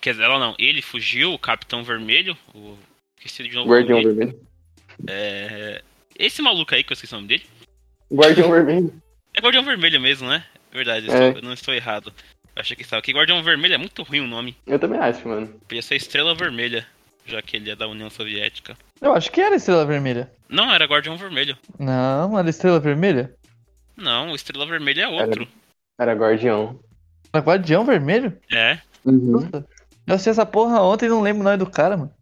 Quer 0.00 0.12
dizer, 0.12 0.24
ela 0.24 0.38
não, 0.38 0.54
ele 0.58 0.82
fugiu, 0.82 1.32
o 1.32 1.38
Capitão 1.38 1.84
Vermelho, 1.84 2.36
o. 2.54 2.76
Esqueci 3.18 3.48
de 3.48 3.54
novo. 3.54 3.70
Guardião 3.70 3.98
dele. 4.02 4.14
vermelho. 4.14 4.40
É, 5.08 5.82
Esse 6.18 6.42
maluco 6.42 6.74
aí, 6.74 6.82
que 6.82 6.92
eu 6.92 6.94
esqueci 6.94 7.12
o 7.14 7.16
nome 7.16 7.28
dele. 7.28 7.44
Guardião 8.12 8.50
vermelho. 8.50 8.92
É 9.34 9.40
Guardião 9.40 9.64
Vermelho 9.64 10.00
mesmo, 10.00 10.28
né? 10.28 10.44
Verdade, 10.70 11.06
eu 11.06 11.14
É. 11.14 11.28
estou- 11.28 11.40
eu 11.40 11.46
não 11.46 11.52
estou 11.54 11.72
errado. 11.74 12.12
Eu 12.54 12.60
achei 12.60 12.76
que 12.76 12.82
estava 12.82 13.00
aqui. 13.00 13.12
Guardião 13.12 13.42
Vermelho 13.42 13.74
é 13.74 13.78
muito 13.78 14.02
ruim 14.02 14.20
o 14.20 14.26
nome. 14.26 14.54
Eu 14.66 14.78
também 14.78 14.98
acho, 15.00 15.26
mano. 15.26 15.46
Podia 15.66 15.80
ser 15.82 15.94
Estrela 15.96 16.34
Vermelha, 16.34 16.86
já 17.26 17.40
que 17.42 17.56
ele 17.56 17.70
é 17.70 17.76
da 17.76 17.88
União 17.88 18.10
Soviética. 18.10 18.76
Eu 19.00 19.12
acho 19.12 19.30
que 19.30 19.40
era 19.40 19.56
Estrela 19.56 19.84
Vermelha. 19.84 20.30
Não, 20.48 20.72
era 20.72 20.84
Guardião 20.84 21.16
Vermelho. 21.16 21.56
Não, 21.78 22.38
era 22.38 22.48
Estrela 22.48 22.78
Vermelha? 22.78 23.34
Não, 23.96 24.34
Estrela 24.34 24.66
Vermelha 24.66 25.02
é 25.02 25.08
outro. 25.08 25.46
Era 25.98 26.14
Guardião. 26.14 26.80
Era 27.32 27.44
Guardião 27.44 27.84
Vermelho? 27.84 28.36
É. 28.50 28.78
Uhum. 29.04 29.48
Eu 30.06 30.14
assisti 30.14 30.30
essa 30.30 30.46
porra 30.46 30.80
ontem 30.82 31.06
e 31.06 31.08
não 31.08 31.22
lembro 31.22 31.40
o 31.40 31.44
nome 31.44 31.56
do 31.56 31.70
cara, 31.70 31.96
mano. 31.96 32.12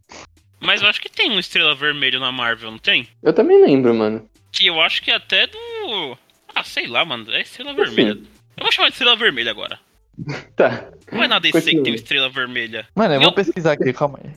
Mas 0.59 0.81
eu 0.81 0.87
acho 0.87 1.01
que 1.01 1.09
tem 1.09 1.31
um 1.31 1.39
Estrela 1.39 1.73
Vermelho 1.73 2.19
na 2.19 2.31
Marvel, 2.31 2.69
não 2.69 2.77
tem? 2.77 3.07
Eu 3.23 3.33
também 3.33 3.61
lembro, 3.61 3.93
mano. 3.93 4.29
Que 4.51 4.67
eu 4.67 4.79
acho 4.79 5.01
que 5.01 5.09
é 5.09 5.15
até 5.15 5.47
do. 5.47 6.17
Ah, 6.53 6.63
sei 6.63 6.85
lá, 6.87 7.03
mano. 7.03 7.31
É 7.31 7.41
Estrela. 7.41 7.73
Vermelha. 7.73 8.11
Eu 8.57 8.63
vou 8.63 8.71
chamar 8.71 8.89
de 8.89 8.93
Estrela 8.93 9.15
Vermelha 9.15 9.49
agora. 9.49 9.79
Tá. 10.55 10.89
Não 11.11 11.23
é 11.23 11.27
na 11.27 11.39
DC 11.39 11.51
que 11.59 11.65
Continua. 11.65 11.83
tem 11.83 11.91
uma 11.93 11.95
Estrela 11.95 12.29
Vermelha. 12.29 12.87
Mano, 12.95 13.13
eu 13.13 13.19
Meu- 13.19 13.29
vou 13.29 13.35
pesquisar 13.35 13.73
aqui, 13.73 13.91
calma 13.93 14.19
aí. 14.23 14.31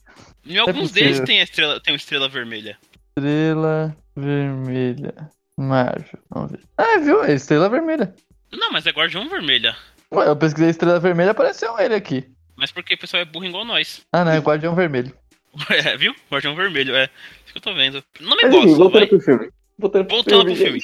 Em 0.46 0.58
alguns 0.58 0.90
possível. 0.90 1.02
deles 1.12 1.20
tem, 1.20 1.40
a 1.40 1.44
estrela, 1.44 1.80
tem 1.80 1.92
uma 1.92 1.96
Estrela 1.98 2.28
Vermelha. 2.28 2.76
Estrela 3.16 3.96
Vermelha. 4.16 5.14
Marvel. 5.56 6.18
Vamos 6.30 6.52
ver. 6.52 6.60
Ah, 6.76 6.98
viu? 6.98 7.22
É 7.24 7.32
Estrela 7.34 7.68
Vermelha. 7.68 8.14
Não, 8.52 8.70
mas 8.72 8.86
é 8.86 8.90
Guardião 8.90 9.28
Vermelha. 9.28 9.76
Ué, 10.12 10.28
eu 10.28 10.36
pesquisei 10.36 10.70
Estrela 10.70 10.98
Vermelha 11.00 11.30
apareceu 11.30 11.78
ele 11.78 11.94
aqui. 11.94 12.24
Mas 12.56 12.70
porque 12.72 12.94
o 12.94 12.98
pessoal 12.98 13.22
é 13.22 13.24
burro 13.24 13.44
igual 13.46 13.64
nós. 13.64 14.02
Ah, 14.12 14.24
não, 14.24 14.32
é 14.32 14.38
Guardião 14.38 14.74
Vermelho. 14.74 15.12
É, 15.70 15.96
viu? 15.96 16.12
Guardião 16.30 16.56
Vermelho, 16.56 16.96
é. 16.96 17.04
Isso 17.44 17.52
que 17.52 17.58
eu 17.58 17.62
tô 17.62 17.74
vendo. 17.74 18.02
Não 18.20 18.36
me 18.36 18.48
gosto, 18.48 18.74
voltando 18.76 19.06
pro 19.06 19.20
filme. 19.20 19.48
Voltando 19.78 20.06
pro 20.06 20.56
filme. 20.56 20.82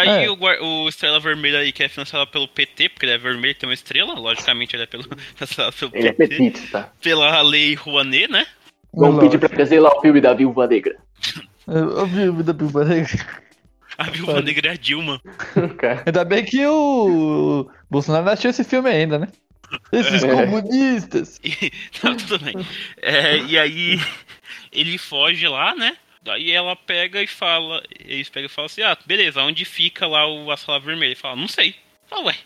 Filme. 0.00 0.06
Daí 0.06 0.24
É. 0.24 0.30
o, 0.30 0.84
o 0.84 0.88
Estrela 0.88 1.20
Vermelha 1.20 1.58
aí, 1.60 1.70
que 1.72 1.82
é 1.82 1.88
financiado 1.88 2.26
pelo 2.30 2.48
PT, 2.48 2.88
porque 2.90 3.04
ele 3.06 3.12
é 3.12 3.18
vermelho 3.18 3.52
e 3.52 3.54
tem 3.54 3.68
uma 3.68 3.74
estrela, 3.74 4.14
logicamente 4.14 4.74
ele 4.74 4.82
é 4.84 4.86
pelo, 4.86 5.04
financiado 5.36 5.72
pelo 5.72 5.90
Ele 5.94 6.08
é 6.08 6.12
PT, 6.12 6.36
petista. 6.38 6.92
pela 7.00 7.40
lei 7.42 7.74
Rouanet, 7.74 8.28
né? 8.30 8.46
Vamos 8.94 9.20
pedir 9.20 9.38
pra 9.38 9.48
trazer 9.48 9.80
lá 9.80 9.90
o 9.96 10.00
filme 10.00 10.20
da 10.20 10.34
Viúva 10.34 10.66
Negra. 10.66 10.96
Vi 12.08 12.28
o 12.28 12.42
da 12.42 12.52
Pipa 12.52 12.84
Negra. 12.84 13.42
A 13.98 14.04
viúva 14.04 14.32
Pode. 14.34 14.46
negra 14.46 14.68
é 14.70 14.72
a 14.72 14.76
Dilma. 14.76 15.20
Cara, 15.78 16.02
Ainda 16.06 16.24
bem 16.24 16.44
que 16.44 16.66
o 16.66 17.70
Bolsonaro 17.90 18.24
não 18.24 18.32
achou 18.32 18.50
esse 18.50 18.64
filme 18.64 18.88
ainda, 18.90 19.18
né? 19.18 19.28
Esses 19.92 20.24
É. 20.24 20.28
comunistas. 20.28 21.38
E, 21.44 21.70
tá, 22.00 22.14
tudo 22.14 22.38
bem. 22.44 22.54
É, 23.00 23.36
e 23.38 23.58
aí 23.58 24.00
ele 24.72 24.96
foge 24.98 25.46
lá, 25.46 25.74
né? 25.74 25.94
Daí 26.22 26.52
ela 26.52 26.76
pega 26.76 27.20
e 27.22 27.26
fala. 27.26 27.82
Eles 27.98 28.28
pegam 28.28 28.46
e 28.46 28.48
falam 28.48 28.66
assim: 28.66 28.82
Ah, 28.82 28.96
beleza, 29.04 29.42
onde 29.42 29.64
fica 29.64 30.06
lá 30.06 30.26
o, 30.26 30.50
a 30.50 30.56
sala 30.56 30.78
vermelha? 30.78 31.08
Ele 31.08 31.14
fala, 31.16 31.36
não 31.36 31.48
sei. 31.48 31.74
Fala, 32.06 32.26
ué, 32.26 32.36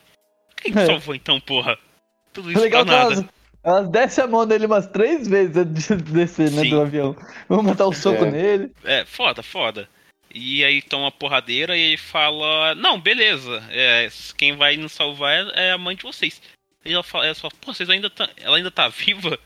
quem 0.56 0.72
que 0.72 0.78
É. 0.78 0.86
salvou 0.86 1.14
então, 1.14 1.38
porra? 1.40 1.78
Tudo 2.32 2.50
isso 2.50 2.60
Legal 2.60 2.84
pra 2.84 2.94
que 2.94 2.98
nada. 3.00 3.14
elas, 3.14 3.26
elas 3.64 3.88
descem 3.90 4.24
a 4.24 4.26
mão 4.26 4.46
dele 4.46 4.66
umas 4.66 4.86
três 4.86 5.26
vezes 5.28 5.56
antes 5.56 5.88
de 5.88 5.94
descer, 6.12 6.50
né, 6.52 6.62
Sim. 6.62 6.70
do 6.70 6.80
avião. 6.80 7.16
Vamos 7.48 7.66
matar 7.66 7.86
um 7.86 7.92
soco 7.92 8.24
É. 8.24 8.30
nele. 8.30 8.72
É, 8.84 9.04
foda, 9.04 9.42
foda. 9.42 9.88
E 10.34 10.64
aí 10.64 10.82
toma 10.82 11.04
uma 11.04 11.12
porradeira 11.12 11.76
e 11.76 11.80
ele 11.80 11.96
fala: 11.96 12.74
Não, 12.74 12.98
beleza, 13.00 13.62
é, 13.70 14.08
quem 14.38 14.56
vai 14.56 14.76
nos 14.76 14.92
salvar 14.92 15.32
é, 15.54 15.68
é 15.68 15.72
a 15.72 15.78
mãe 15.78 15.96
de 15.96 16.02
vocês. 16.02 16.40
E 16.84 16.92
ela 16.92 17.02
fala, 17.02 17.26
ela 17.26 17.34
fala, 17.34 17.52
pô, 17.60 17.74
vocês 17.74 17.90
ainda 17.90 18.08
tá, 18.08 18.28
ela 18.36 18.56
ainda 18.56 18.70
tá 18.70 18.86
viva? 18.90 19.38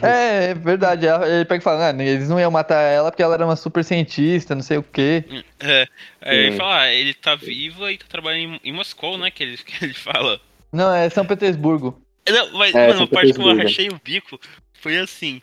É, 0.00 0.50
é 0.50 0.54
verdade. 0.54 1.06
Ela- 1.06 1.28
Ele 1.28 1.44
pega 1.44 1.60
e 1.60 1.64
fala, 1.64 1.88
ah, 1.90 2.02
eles 2.02 2.28
não 2.28 2.40
iam 2.40 2.50
matar 2.50 2.80
ela 2.82 3.10
porque 3.10 3.22
ela 3.22 3.34
era 3.34 3.44
uma 3.44 3.56
super 3.56 3.84
cientista, 3.84 4.54
não 4.54 4.62
sei 4.62 4.78
o 4.78 4.82
quê. 4.82 5.24
É, 5.60 5.86
aí 6.20 6.38
ele 6.38 6.56
fala, 6.56 6.80
ah, 6.82 6.92
ele 6.92 7.12
tá 7.14 7.34
viva 7.34 7.92
e 7.92 7.98
tá 7.98 8.06
trabalhando 8.08 8.58
em, 8.64 8.72
Moscou, 8.72 9.18
né? 9.18 9.30
Que 9.30 9.42
ele, 9.42 9.56
que 9.58 9.84
ele 9.84 9.94
fala. 9.94 10.40
Não, 10.72 10.92
é 10.94 11.08
São 11.10 11.26
Petersburgo. 11.26 12.00
Não, 12.28 12.52
mas, 12.58 12.74
É, 12.74 12.88
mano, 12.88 13.02
a 13.02 13.06
parte 13.08 13.32
que 13.32 13.40
eu 13.40 13.56
rachei 13.56 13.88
o 13.88 14.00
bico 14.02 14.38
foi 14.80 14.96
assim. 14.98 15.42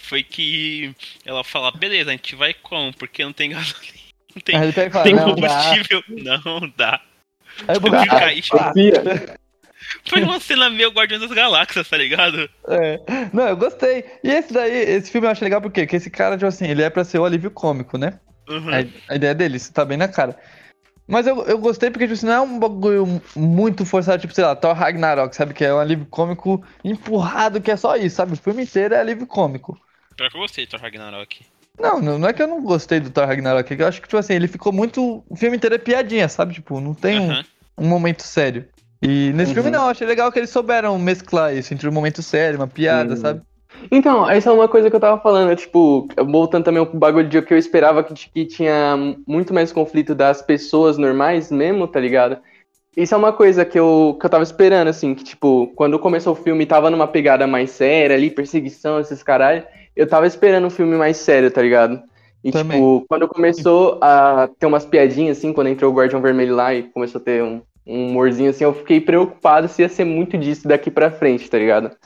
Foi 0.00 0.22
que 0.22 0.92
ela 1.24 1.44
fala, 1.44 1.70
beleza, 1.70 2.10
a 2.10 2.12
gente 2.12 2.34
vai 2.34 2.52
como? 2.52 2.92
Porque 2.92 3.24
não 3.24 3.32
tem 3.32 3.50
gasolina. 3.50 3.94
Não 4.36 4.42
tem, 4.42 4.54
Aí 4.54 4.64
ele 4.64 4.72
pega 4.74 4.88
e 4.88 4.92
fala, 4.92 5.04
tem 5.04 5.14
não, 5.14 5.34
dá. 5.34 5.48
combustível. 5.48 6.04
Não 6.44 6.72
dá. 6.76 7.00
Aí 7.66 7.74
o 7.76 7.80
Tipo, 7.80 7.90
Bolsonaro- 7.90 8.10
fica 8.10 8.26
aí, 8.26 8.42
tipo. 8.42 8.56
Foi 10.08 10.22
uma 10.22 10.40
cena 10.40 10.70
meio 10.70 10.90
Guardiões 10.90 11.22
das 11.22 11.32
Galáxias, 11.32 11.88
tá 11.88 11.96
ligado? 11.96 12.48
É. 12.68 13.00
Não, 13.32 13.48
eu 13.48 13.56
gostei. 13.56 14.04
E 14.22 14.30
esse 14.30 14.52
daí, 14.52 14.72
esse 14.72 15.10
filme 15.10 15.26
eu 15.26 15.30
acho 15.30 15.44
legal 15.44 15.60
porque 15.60 15.86
que 15.86 15.96
esse 15.96 16.10
cara, 16.10 16.36
tipo 16.36 16.46
assim, 16.46 16.66
ele 16.66 16.82
é 16.82 16.90
pra 16.90 17.04
ser 17.04 17.18
o 17.18 17.24
alívio 17.24 17.50
cômico, 17.50 17.98
né? 17.98 18.18
Uhum. 18.48 18.70
A, 18.70 19.12
a 19.12 19.16
ideia 19.16 19.34
dele, 19.34 19.56
isso 19.56 19.72
tá 19.72 19.84
bem 19.84 19.96
na 19.96 20.08
cara. 20.08 20.36
Mas 21.08 21.26
eu, 21.26 21.44
eu 21.44 21.58
gostei 21.58 21.90
porque, 21.90 22.04
tipo 22.04 22.14
assim, 22.14 22.26
não 22.26 22.32
é 22.32 22.40
um 22.40 22.58
bagulho 22.58 23.22
muito 23.34 23.84
forçado, 23.84 24.20
tipo, 24.20 24.34
sei 24.34 24.44
lá, 24.44 24.56
Thor 24.56 24.74
Ragnarok, 24.74 25.34
sabe? 25.36 25.54
Que 25.54 25.64
é 25.64 25.72
um 25.72 25.78
alívio 25.78 26.06
cômico 26.06 26.64
empurrado, 26.84 27.60
que 27.60 27.70
é 27.70 27.76
só 27.76 27.96
isso, 27.96 28.16
sabe? 28.16 28.32
O 28.32 28.36
filme 28.36 28.64
inteiro 28.64 28.94
é 28.94 29.00
alívio 29.00 29.26
cômico. 29.26 29.78
Pior 30.16 30.30
que 30.30 30.36
eu 30.36 30.40
gostei 30.40 30.64
de 30.64 30.70
Thor 30.70 30.80
Ragnarok. 30.80 31.44
Não, 31.78 32.00
não, 32.00 32.28
é 32.28 32.32
que 32.32 32.42
eu 32.42 32.48
não 32.48 32.62
gostei 32.62 32.98
do 32.98 33.10
Thor 33.10 33.26
Ragnarok, 33.26 33.72
é 33.72 33.76
que 33.76 33.82
eu 33.82 33.86
acho 33.86 34.00
que, 34.00 34.08
tipo 34.08 34.16
assim, 34.16 34.34
ele 34.34 34.48
ficou 34.48 34.72
muito. 34.72 35.22
O 35.28 35.36
filme 35.36 35.56
inteiro 35.56 35.76
é 35.76 35.78
piadinha, 35.78 36.28
sabe? 36.28 36.54
Tipo, 36.54 36.80
não 36.80 36.94
tem 36.94 37.20
um, 37.20 37.30
Aham. 37.30 37.44
um 37.78 37.86
momento 37.86 38.22
sério. 38.22 38.66
E 39.02 39.32
nesse 39.34 39.50
Uhum. 39.50 39.54
filme 39.62 39.70
não, 39.70 39.88
achei 39.88 40.06
legal 40.06 40.32
que 40.32 40.38
eles 40.38 40.50
souberam 40.50 40.98
mesclar 40.98 41.54
isso 41.54 41.72
entre 41.74 41.88
um 41.88 41.92
momento 41.92 42.22
sério, 42.22 42.58
uma 42.58 42.66
piada, 42.66 43.10
Uhum. 43.10 43.16
sabe? 43.16 43.42
Então, 43.90 44.28
essa 44.28 44.48
é 44.48 44.52
uma 44.52 44.68
coisa 44.68 44.88
que 44.88 44.96
eu 44.96 45.00
tava 45.00 45.20
falando, 45.20 45.54
tipo, 45.54 46.08
voltando 46.26 46.64
também 46.64 46.84
pro 46.84 46.98
bagulho 46.98 47.28
de 47.28 47.42
que 47.42 47.52
eu 47.52 47.58
esperava 47.58 48.02
que, 48.02 48.14
que 48.14 48.44
tinha 48.46 48.96
muito 49.26 49.52
mais 49.52 49.70
conflito 49.70 50.14
das 50.14 50.40
pessoas 50.40 50.96
normais 50.96 51.50
mesmo, 51.50 51.86
tá 51.86 52.00
ligado? 52.00 52.38
Isso 52.96 53.14
é 53.14 53.18
uma 53.18 53.32
coisa 53.32 53.64
que 53.66 53.78
eu, 53.78 54.16
que 54.18 54.24
eu 54.24 54.30
tava 54.30 54.42
esperando, 54.42 54.88
assim, 54.88 55.14
que, 55.14 55.22
tipo, 55.22 55.70
quando 55.76 55.98
começou 55.98 56.32
o 56.32 56.36
filme 56.36 56.64
tava 56.64 56.90
numa 56.90 57.06
pegada 57.06 57.46
mais 57.46 57.70
séria 57.70 58.16
ali, 58.16 58.30
perseguição, 58.30 58.98
esses 58.98 59.22
caralho, 59.22 59.62
eu 59.94 60.08
tava 60.08 60.26
esperando 60.26 60.66
um 60.66 60.70
filme 60.70 60.96
mais 60.96 61.18
sério, 61.18 61.50
tá 61.50 61.60
ligado? 61.60 62.02
E, 62.42 62.50
Também. 62.50 62.78
tipo, 62.78 63.04
quando 63.06 63.28
começou 63.28 63.98
a 64.00 64.48
ter 64.58 64.64
umas 64.66 64.86
piadinhas, 64.86 65.36
assim, 65.36 65.52
quando 65.52 65.68
entrou 65.68 65.92
o 65.92 65.94
Guardião 65.94 66.22
Vermelho 66.22 66.54
lá 66.54 66.72
e 66.74 66.84
começou 66.84 67.20
a 67.20 67.24
ter 67.24 67.42
um, 67.42 67.60
um 67.86 68.08
humorzinho, 68.08 68.50
assim, 68.50 68.64
eu 68.64 68.74
fiquei 68.74 69.00
preocupado 69.00 69.68
se 69.68 69.82
ia 69.82 69.88
ser 69.88 70.04
muito 70.04 70.36
disso 70.36 70.66
daqui 70.66 70.90
pra 70.90 71.10
frente, 71.10 71.48
tá 71.48 71.58
ligado? 71.58 71.96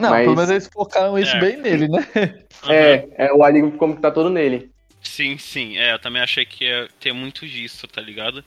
Não, 0.00 0.10
Mas- 0.10 0.24
pelo 0.24 0.36
menos 0.36 0.50
eles 0.50 0.68
focaram 0.72 1.18
isso 1.18 1.34
É. 1.36 1.40
bem 1.40 1.56
nele, 1.56 1.88
né? 1.88 1.98
Aham. 2.16 2.44
É, 2.72 3.26
é, 3.26 3.32
o 3.32 3.44
alívio 3.44 3.72
como 3.72 3.94
que 3.96 4.00
tá 4.00 4.10
todo 4.10 4.30
nele. 4.30 4.70
Sim, 5.02 5.36
sim. 5.36 5.76
É, 5.76 5.92
eu 5.92 5.98
também 5.98 6.22
achei 6.22 6.46
que 6.46 6.64
ia 6.64 6.88
ter 6.98 7.12
muito 7.12 7.46
disso, 7.46 7.86
tá 7.86 8.00
ligado? 8.00 8.42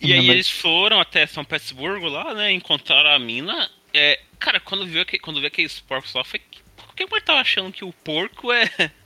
E 0.00 0.12
aí 0.12 0.28
eles 0.28 0.50
foram 0.50 1.00
até 1.00 1.26
São 1.26 1.42
Petersburgo 1.44 2.06
lá, 2.06 2.34
né? 2.34 2.52
Encontraram 2.52 3.10
a 3.10 3.18
mina. 3.18 3.70
É, 3.94 4.20
cara, 4.38 4.60
quando 4.60 4.86
viu, 4.86 5.04
quando 5.22 5.38
viu 5.40 5.48
aqueles 5.48 5.80
porcos 5.80 6.12
lá, 6.12 6.22
foi. 6.22 6.40
Por 6.76 6.94
que 6.94 7.02
eu 7.02 7.22
tava 7.22 7.40
achando 7.40 7.72
que 7.72 7.84
o 7.84 7.92
porco 7.92 8.52
é. 8.52 8.64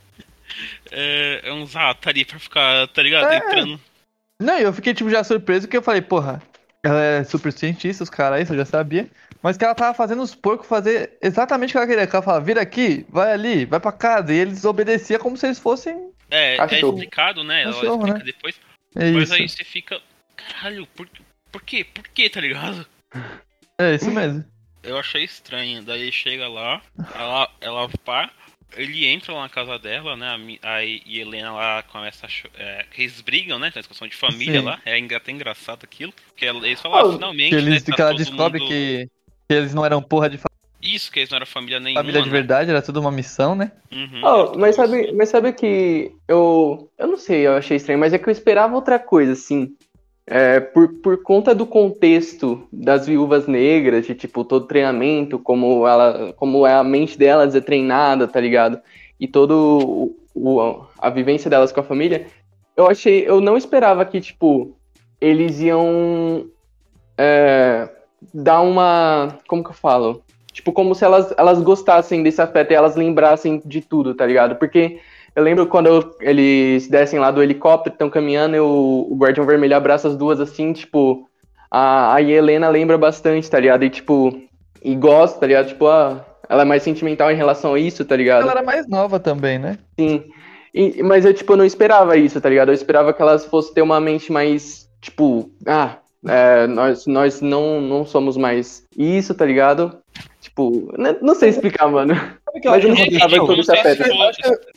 É, 0.91 1.41
é 1.45 1.53
uns 1.53 1.73
ratos 1.73 2.05
ali 2.07 2.25
pra 2.25 2.37
ficar, 2.37 2.87
tá 2.89 3.01
ligado? 3.01 3.31
É. 3.31 3.37
Entrando. 3.37 3.79
Não, 4.39 4.59
e 4.59 4.63
eu 4.63 4.73
fiquei, 4.73 4.93
tipo, 4.93 5.09
já 5.09 5.23
surpreso 5.23 5.67
que 5.67 5.75
eu 5.75 5.81
falei, 5.81 6.01
porra, 6.01 6.41
ela 6.83 7.01
é 7.01 7.23
super 7.23 7.51
cientista, 7.53 8.03
os 8.03 8.09
caras 8.09 8.43
isso, 8.43 8.53
eu 8.53 8.57
já 8.57 8.65
sabia. 8.65 9.09
Mas 9.41 9.57
que 9.57 9.63
ela 9.63 9.73
tava 9.73 9.93
fazendo 9.93 10.21
os 10.21 10.35
porcos 10.35 10.67
fazer 10.67 11.17
exatamente 11.21 11.71
o 11.71 11.71
que 11.71 11.77
ela 11.77 11.87
queria. 11.87 12.07
Que 12.07 12.15
ela 12.15 12.23
falava, 12.23 12.45
vira 12.45 12.61
aqui, 12.61 13.05
vai 13.09 13.31
ali, 13.31 13.65
vai 13.65 13.79
pra 13.79 13.91
casa. 13.91 14.33
E 14.33 14.37
eles 14.37 14.63
obedeciam 14.65 15.19
como 15.19 15.37
se 15.37 15.47
eles 15.47 15.59
fossem. 15.59 16.11
É, 16.29 16.55
é 16.55 16.57
Cachorro. 16.57 16.93
explicado, 16.93 17.43
né? 17.43 17.63
Ela 17.63 17.73
Cachorro, 17.73 17.95
explica 17.95 18.19
né? 18.19 18.25
depois. 18.25 18.55
É 18.95 19.11
Mas 19.11 19.23
isso. 19.23 19.33
aí 19.33 19.49
você 19.49 19.63
fica. 19.63 20.01
Caralho, 20.35 20.85
por, 20.87 21.07
por 21.51 21.61
quê? 21.61 21.85
Por 21.85 22.07
quê, 22.09 22.29
tá 22.29 22.41
ligado? 22.41 22.85
É 23.77 23.95
isso 23.95 24.11
mesmo. 24.11 24.43
Eu 24.81 24.97
achei 24.97 25.23
estranho. 25.23 25.83
Daí 25.83 26.11
chega 26.11 26.47
lá, 26.47 26.81
ela, 27.15 27.49
ela 27.61 27.89
pá, 28.03 28.29
ele 28.75 29.05
entra 29.05 29.33
lá 29.33 29.41
na 29.43 29.49
casa 29.49 29.77
dela, 29.77 30.15
né? 30.15 30.57
A, 30.61 30.75
a 30.75 30.85
Helena 30.85 31.51
lá 31.51 31.83
começa 31.83 32.25
a. 32.25 32.29
É, 32.61 32.85
eles 32.97 33.21
brigam, 33.21 33.59
né? 33.59 33.71
Tem 33.71 33.81
discussão 33.81 34.07
de 34.07 34.15
família 34.15 34.59
Sim. 34.59 34.65
lá. 34.65 34.79
É 34.85 34.97
até 35.15 35.31
engraçado 35.31 35.83
aquilo. 35.83 36.13
Que 36.35 36.45
eles 36.45 36.81
falam, 36.81 37.09
oh, 37.09 37.13
finalmente. 37.13 37.49
Que, 37.49 37.55
eles, 37.55 37.83
né, 37.83 37.89
tá 37.89 37.95
que 37.95 38.01
ela 38.01 38.13
descobre 38.13 38.59
mundo... 38.59 38.69
que, 38.69 39.09
que, 39.47 39.55
eles 39.55 39.73
não 39.73 39.85
eram 39.85 40.01
porra 40.01 40.29
de 40.29 40.39
Isso, 40.81 41.11
que 41.11 41.19
eles 41.19 41.29
não 41.29 41.37
eram 41.37 41.45
família 41.45 41.79
nenhuma. 41.79 42.01
Família 42.01 42.21
de 42.21 42.29
né? 42.29 42.33
verdade, 42.33 42.69
era 42.69 42.81
tudo 42.81 42.99
uma 42.99 43.11
missão, 43.11 43.55
né? 43.55 43.71
Uhum, 43.91 44.21
oh, 44.23 44.57
mas 44.57 44.75
sabe, 44.75 45.11
mas 45.11 45.29
sabe 45.29 45.53
que 45.53 46.11
eu. 46.27 46.89
Eu 46.97 47.07
não 47.07 47.17
sei, 47.17 47.47
eu 47.47 47.55
achei 47.55 47.77
estranho, 47.77 47.99
mas 47.99 48.13
é 48.13 48.19
que 48.19 48.27
eu 48.27 48.31
esperava 48.31 48.75
outra 48.75 48.99
coisa, 48.99 49.33
assim. 49.33 49.75
É, 50.25 50.59
por, 50.59 50.87
por 51.01 51.21
conta 51.21 51.53
do 51.53 51.65
contexto 51.65 52.65
das 52.71 53.05
viúvas 53.05 53.45
negras, 53.45 54.05
de 54.05 54.15
tipo, 54.15 54.45
todo 54.45 54.67
treinamento, 54.67 55.37
como 55.37 55.85
ela, 55.85 56.33
como 56.37 56.65
é 56.65 56.73
a 56.73 56.83
mente 56.83 57.17
delas 57.17 57.53
é 57.55 57.59
treinada, 57.59 58.27
tá 58.27 58.39
ligado? 58.39 58.79
E 59.19 59.27
todo 59.27 60.15
o, 60.33 60.85
a 60.97 61.09
vivência 61.09 61.49
delas 61.49 61.71
com 61.71 61.81
a 61.81 61.83
família, 61.83 62.27
eu 62.75 62.87
achei, 62.87 63.27
eu 63.27 63.41
não 63.41 63.57
esperava 63.57 64.05
que, 64.05 64.21
tipo, 64.21 64.75
eles 65.19 65.59
iam 65.59 66.47
é, 67.17 67.89
dar 68.33 68.61
uma, 68.61 69.37
como 69.47 69.63
que 69.63 69.69
eu 69.69 69.75
falo? 69.75 70.23
Tipo, 70.51 70.71
como 70.71 70.93
se 70.93 71.03
elas, 71.03 71.33
elas 71.37 71.61
gostassem 71.61 72.23
desse 72.23 72.41
afeto 72.41 72.71
e 72.71 72.75
elas 72.75 72.95
lembrassem 72.95 73.61
de 73.65 73.81
tudo, 73.81 74.13
tá 74.13 74.25
ligado? 74.25 74.55
Porque 74.55 74.99
eu 75.35 75.43
lembro 75.43 75.67
quando 75.67 75.87
eu, 75.87 76.15
eles 76.19 76.87
descem 76.87 77.19
lá 77.19 77.31
do 77.31 77.41
helicóptero, 77.41 77.93
estão 77.93 78.09
caminhando, 78.09 78.55
e 78.55 78.59
o, 78.59 79.15
Guardião 79.15 79.45
Vermelho 79.45 79.75
abraça 79.75 80.07
as 80.07 80.15
duas 80.15 80.39
assim, 80.39 80.73
tipo. 80.73 81.27
A, 81.69 82.13
a 82.13 82.21
Helena 82.21 82.69
lembra 82.69 82.99
bastante, 82.99 83.49
tá 83.49 83.59
ligado? 83.59 83.83
E 83.83 83.89
tipo, 83.89 84.39
e 84.83 84.93
gosta, 84.95 85.39
tá 85.39 85.47
ligado? 85.47 85.69
Tipo, 85.69 85.87
ah, 85.87 86.23
ela 86.47 86.61
é 86.61 86.65
mais 86.65 86.83
sentimental 86.83 87.31
em 87.31 87.35
relação 87.35 87.73
a 87.73 87.79
isso, 87.79 88.05
tá 88.05 88.15
ligado? 88.15 88.43
Ela 88.43 88.51
era 88.51 88.61
mais 88.63 88.87
nova 88.87 89.19
também, 89.19 89.57
né? 89.57 89.79
Sim. 89.99 90.23
E, 90.71 91.01
mas 91.01 91.25
eu, 91.25 91.33
tipo, 91.33 91.55
não 91.55 91.65
esperava 91.65 92.15
isso, 92.15 92.39
tá 92.39 92.49
ligado? 92.49 92.69
Eu 92.69 92.75
esperava 92.75 93.11
que 93.11 93.21
elas 93.21 93.45
fossem 93.45 93.73
ter 93.73 93.81
uma 93.81 93.99
mente 93.99 94.31
mais, 94.31 94.87
tipo, 95.01 95.49
ah, 95.65 95.97
é, 96.27 96.67
nós, 96.67 97.05
nós 97.07 97.41
não, 97.41 97.81
não 97.81 98.05
somos 98.05 98.37
mais 98.37 98.83
isso, 98.97 99.33
tá 99.33 99.45
ligado? 99.45 99.97
Tipo, 100.53 100.93
não 101.21 101.33
sei 101.33 101.49
explicar, 101.49 101.87
mano. 101.87 102.13
Mas 102.63 102.83
eu 102.83 102.89
não 102.89 102.95
gostava 102.95 103.35
todo 103.37 103.59
esse 103.59 103.71
afeto. 103.71 104.03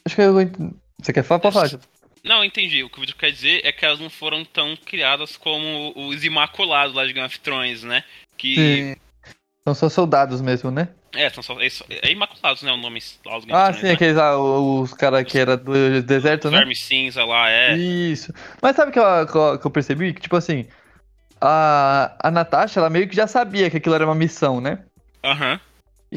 Acho 0.06 0.16
que 0.16 0.22
eu. 0.22 0.34
Você 1.02 1.12
quer 1.12 1.22
falar? 1.22 1.40
Pode 1.40 1.54
falar. 1.54 1.80
Não, 2.24 2.42
entendi. 2.42 2.82
O 2.82 2.88
que 2.88 2.96
o 2.96 3.00
vídeo 3.02 3.14
quer 3.14 3.30
dizer 3.30 3.60
é 3.62 3.70
que 3.70 3.84
elas 3.84 4.00
não 4.00 4.08
foram 4.08 4.44
tão 4.44 4.74
criadas 4.74 5.36
como 5.36 5.92
os 5.94 6.24
Imaculados 6.24 6.94
lá 6.96 7.06
de 7.06 7.12
Game 7.12 7.26
of 7.26 7.38
Thrones, 7.40 7.82
né? 7.82 8.02
Que. 8.38 8.54
Sim. 8.54 8.96
São 9.64 9.74
só 9.74 9.88
soldados 9.88 10.40
mesmo, 10.40 10.70
né? 10.70 10.88
É, 11.14 11.28
são 11.28 11.42
só. 11.42 11.60
É, 11.60 11.68
é 11.90 12.10
Imaculados, 12.10 12.62
né? 12.62 12.72
O 12.72 12.78
nome 12.78 13.02
lá 13.26 13.36
dos 13.36 13.44
Game 13.44 13.60
Ah, 13.60 13.72
sim, 13.74 13.82
né? 13.82 13.92
aqueles 13.92 14.16
lá, 14.16 14.38
os 14.38 14.94
caras 14.94 15.24
que 15.24 15.38
era 15.38 15.58
do 15.58 16.02
deserto, 16.02 16.50
né? 16.50 16.58
Verme 16.58 16.74
cinza 16.74 17.22
lá, 17.22 17.50
é. 17.50 17.76
Isso. 17.76 18.32
Mas 18.62 18.74
sabe 18.76 18.90
o 18.90 18.92
que, 18.92 18.98
eu, 18.98 19.58
que 19.58 19.66
eu 19.66 19.70
percebi? 19.70 20.14
Que, 20.14 20.22
tipo 20.22 20.36
assim, 20.36 20.66
a, 21.38 22.16
a 22.18 22.30
Natasha, 22.30 22.80
ela 22.80 22.88
meio 22.88 23.06
que 23.06 23.14
já 23.14 23.26
sabia 23.26 23.68
que 23.68 23.76
aquilo 23.76 23.94
era 23.94 24.06
uma 24.06 24.14
missão, 24.14 24.60
né? 24.60 24.80
Aham. 25.22 25.52
Uhum. 25.52 25.60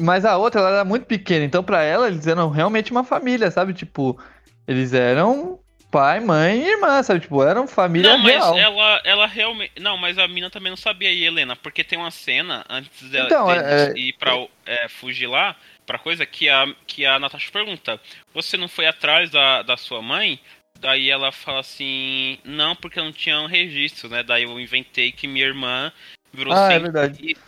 Mas 0.04 0.24
a 0.24 0.38
outra, 0.38 0.62
ela 0.62 0.70
era 0.70 0.86
muito 0.86 1.06
pequena, 1.06 1.44
então 1.44 1.64
para 1.64 1.84
ela 1.84 2.08
eles 2.08 2.28
eram 2.28 2.50
realmente 2.50 2.92
uma 2.92 3.04
família, 3.04 3.50
sabe? 3.50 3.74
Tipo, 3.74 4.20
eles 4.68 4.94
eram 4.94 5.60
pai, 5.90 6.20
mãe 6.20 6.62
e 6.62 6.70
irmã, 6.70 7.02
sabe? 7.02 7.22
Tipo, 7.22 7.44
eram 7.44 7.68
família 7.68 8.12
não, 8.12 8.20
mas 8.20 8.36
real. 8.36 8.58
ela, 8.58 9.02
ela 9.04 9.28
realmente... 9.28 9.72
Não, 9.80 9.98
mas 9.98 10.18
a 10.18 10.28
mina 10.28 10.50
também 10.50 10.70
não 10.70 10.78
sabia 10.78 11.10
aí, 11.10 11.24
Helena, 11.24 11.56
porque 11.56 11.84
tem 11.84 11.98
uma 11.98 12.12
cena 12.12 12.64
antes 12.70 13.10
dela 13.10 13.26
então, 13.26 13.52
é... 13.52 13.94
ir 13.96 14.14
pra 14.14 14.34
é, 14.66 14.88
fugir 14.88 15.28
lá, 15.28 15.56
pra 15.86 15.98
coisa, 15.98 16.26
que 16.26 16.48
a, 16.48 16.68
que 16.86 17.06
a 17.06 17.18
Natasha 17.18 17.52
pergunta, 17.52 18.00
você 18.34 18.56
não 18.56 18.68
foi 18.68 18.86
atrás 18.86 19.30
da, 19.32 19.64
da 19.64 19.76
sua 19.76 20.02
mãe? 20.02 20.40
Daí 20.80 21.10
ela 21.10 21.32
fala 21.32 21.60
assim, 21.60 22.38
não, 22.46 22.76
porque 22.76 23.02
não 23.02 23.12
tinha 23.12 23.42
um 23.42 23.48
registro, 23.48 24.08
né? 24.08 24.24
Daí 24.24 24.44
eu 24.44 24.60
inventei 24.60 25.12
que 25.12 25.28
minha 25.28 25.46
irmã 25.46 25.92
virou 26.34 26.54
ah, 26.54 26.72
é 26.72 26.80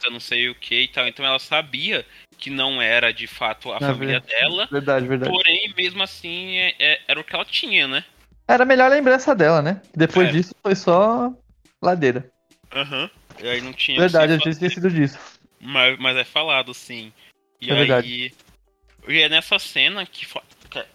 não 0.10 0.20
sei 0.20 0.50
o 0.50 0.56
que 0.56 0.82
e 0.82 0.88
tal. 0.88 1.08
Então 1.08 1.26
ela 1.26 1.40
sabia 1.40 2.06
que 2.38 2.50
não 2.50 2.82
era 2.82 3.14
de 3.14 3.28
fato 3.28 3.72
a 3.72 3.78
é 3.78 3.80
família 3.80 4.20
dela. 4.20 4.68
Verdade, 4.72 5.08
verdade. 5.08 5.32
Porém, 5.32 5.74
mesmo 5.78 6.02
assim, 6.02 6.58
é, 6.58 6.76
é, 6.80 7.02
era 7.08 7.20
o 7.20 7.24
que 7.24 7.36
ela 7.36 7.46
tinha, 7.46 7.88
né? 7.88 8.04
Era 8.48 8.64
a 8.64 8.66
melhor 8.66 8.90
lembrança 8.90 9.36
dela, 9.36 9.62
né? 9.62 9.82
Depois 9.96 10.30
é. 10.30 10.32
disso 10.32 10.56
foi 10.62 10.76
só 10.76 11.34
ladeira. 11.82 12.30
Aham. 12.74 13.04
Uhum. 13.04 13.10
E 13.44 13.48
aí 13.48 13.62
não 13.62 13.74
tinha. 13.74 14.00
Verdade, 14.00 14.34
eu 14.34 14.40
tinha 14.40 14.52
esquecido 14.52 14.90
disso. 14.90 15.18
Mas, 15.60 15.98
mas 16.00 16.18
é 16.18 16.24
falado, 16.24 16.74
sim. 16.74 17.14
E 17.60 17.70
é 17.70 17.74
aí. 17.74 17.80
Verdade. 17.80 18.34
E 19.08 19.22
é 19.22 19.30
nessa 19.30 19.58
cena 19.60 20.06
que. 20.06 20.28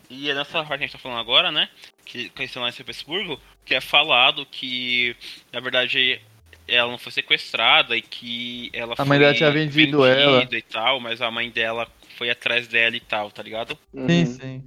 E 0.08 0.30
é 0.30 0.34
nessa 0.34 0.64
parte 0.64 0.68
que 0.68 0.74
a 0.74 0.78
gente 0.78 0.92
tá 0.92 0.98
falando 0.98 1.20
agora, 1.20 1.50
né? 1.50 1.68
Que 2.04 2.26
aconteceu 2.26 2.62
lá 2.62 2.68
em 2.68 2.72
São 2.72 2.84
Petersburgo, 2.84 3.40
que 3.64 3.74
é 3.74 3.80
falado 3.80 4.46
que, 4.46 5.16
na 5.52 5.60
verdade, 5.60 6.20
ela 6.68 6.90
não 6.90 6.98
foi 6.98 7.12
sequestrada 7.12 7.96
e 7.96 8.02
que 8.02 8.70
ela 8.72 8.94
a 8.98 9.04
mãe 9.04 9.18
dela 9.18 9.34
tinha 9.34 9.50
vendido 9.50 10.04
ela 10.04 10.46
e 10.50 10.62
tal, 10.62 11.00
mas 11.00 11.20
a 11.20 11.30
mãe 11.30 11.50
dela 11.50 11.86
foi 12.16 12.30
atrás 12.30 12.66
dela 12.66 12.96
e 12.96 13.00
tal, 13.00 13.30
tá 13.30 13.42
ligado? 13.42 13.78
Sim, 13.92 14.00
uhum. 14.00 14.26
sim. 14.26 14.64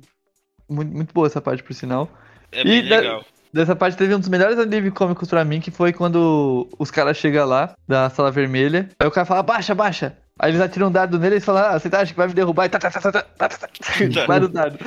Muito, 0.70 0.95
muito 0.95 1.14
boa 1.14 1.28
essa 1.28 1.41
parte, 1.41 1.64
por 1.64 1.74
sinal. 1.74 2.10
É 2.52 2.64
bem 2.64 2.80
e 2.80 2.82
legal. 2.84 3.22
Da, 3.22 3.62
dessa 3.62 3.76
parte 3.76 3.97
teve 3.97 4.14
um 4.14 4.20
dos 4.20 4.30
melhores 4.30 4.58
alívio 4.60 4.91
cômicos 4.91 5.30
pra 5.30 5.43
mim, 5.43 5.60
que 5.60 5.72
foi 5.72 5.91
quando 5.91 6.70
os 6.78 6.91
caras 6.91 7.18
chegam 7.18 7.47
lá, 7.47 7.76
da 7.88 8.10
sala 8.10 8.32
vermelha, 8.32 8.89
aí 9.00 9.08
o 9.08 9.12
cara 9.12 9.26
fala, 9.26 9.43
baixa, 9.43 9.74
baixa. 9.74 10.18
Aí 10.38 10.52
eles 10.52 10.62
atiram 10.62 10.88
um 10.88 10.91
dado 10.91 11.20
nele 11.20 11.36
e 11.36 11.41
falam, 11.41 11.66
ah, 11.66 11.78
você 11.78 11.93
acha 11.93 12.14
que 12.14 12.18
vai 12.18 12.28
me 12.28 12.34
derrubar? 12.34 12.66
E 12.66 12.70
tá, 12.70 12.80
tá, 12.80 12.89
tá, 12.89 13.02
tá, 13.02 13.12
tá, 13.12 13.50
tá, 13.50 13.50
tá. 13.50 13.70
Vai 14.26 14.39
no 14.39 14.47
dado. 14.47 14.80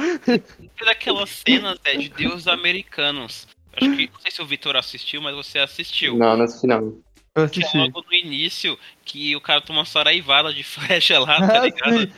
Daquelas 0.83 1.29
cenas, 1.29 1.79
é, 1.85 1.95
de 1.95 2.09
deuses 2.09 2.49
americanos. 2.49 3.47
Acho 3.83 3.97
que, 3.97 4.11
não 4.13 4.21
sei 4.21 4.31
se 4.31 4.43
o 4.43 4.47
Vitor 4.47 4.77
assistiu, 4.77 5.21
mas 5.21 5.35
você 5.35 5.59
assistiu. 5.59 6.17
Não, 6.17 6.37
não 6.37 6.45
assisti 6.45 6.67
não. 6.67 6.99
Eu 7.35 7.45
assisti. 7.45 7.71
Que 7.71 7.77
é 7.77 7.81
logo 7.81 8.05
no 8.07 8.15
início, 8.15 8.79
que 9.05 9.35
o 9.35 9.41
cara 9.41 9.61
toma 9.61 9.81
uma 9.81 9.85
saraivada 9.85 10.53
de 10.53 10.63
flecha 10.65 11.19
lá, 11.19 11.47
tá 11.47 11.61
ligado? 11.61 12.13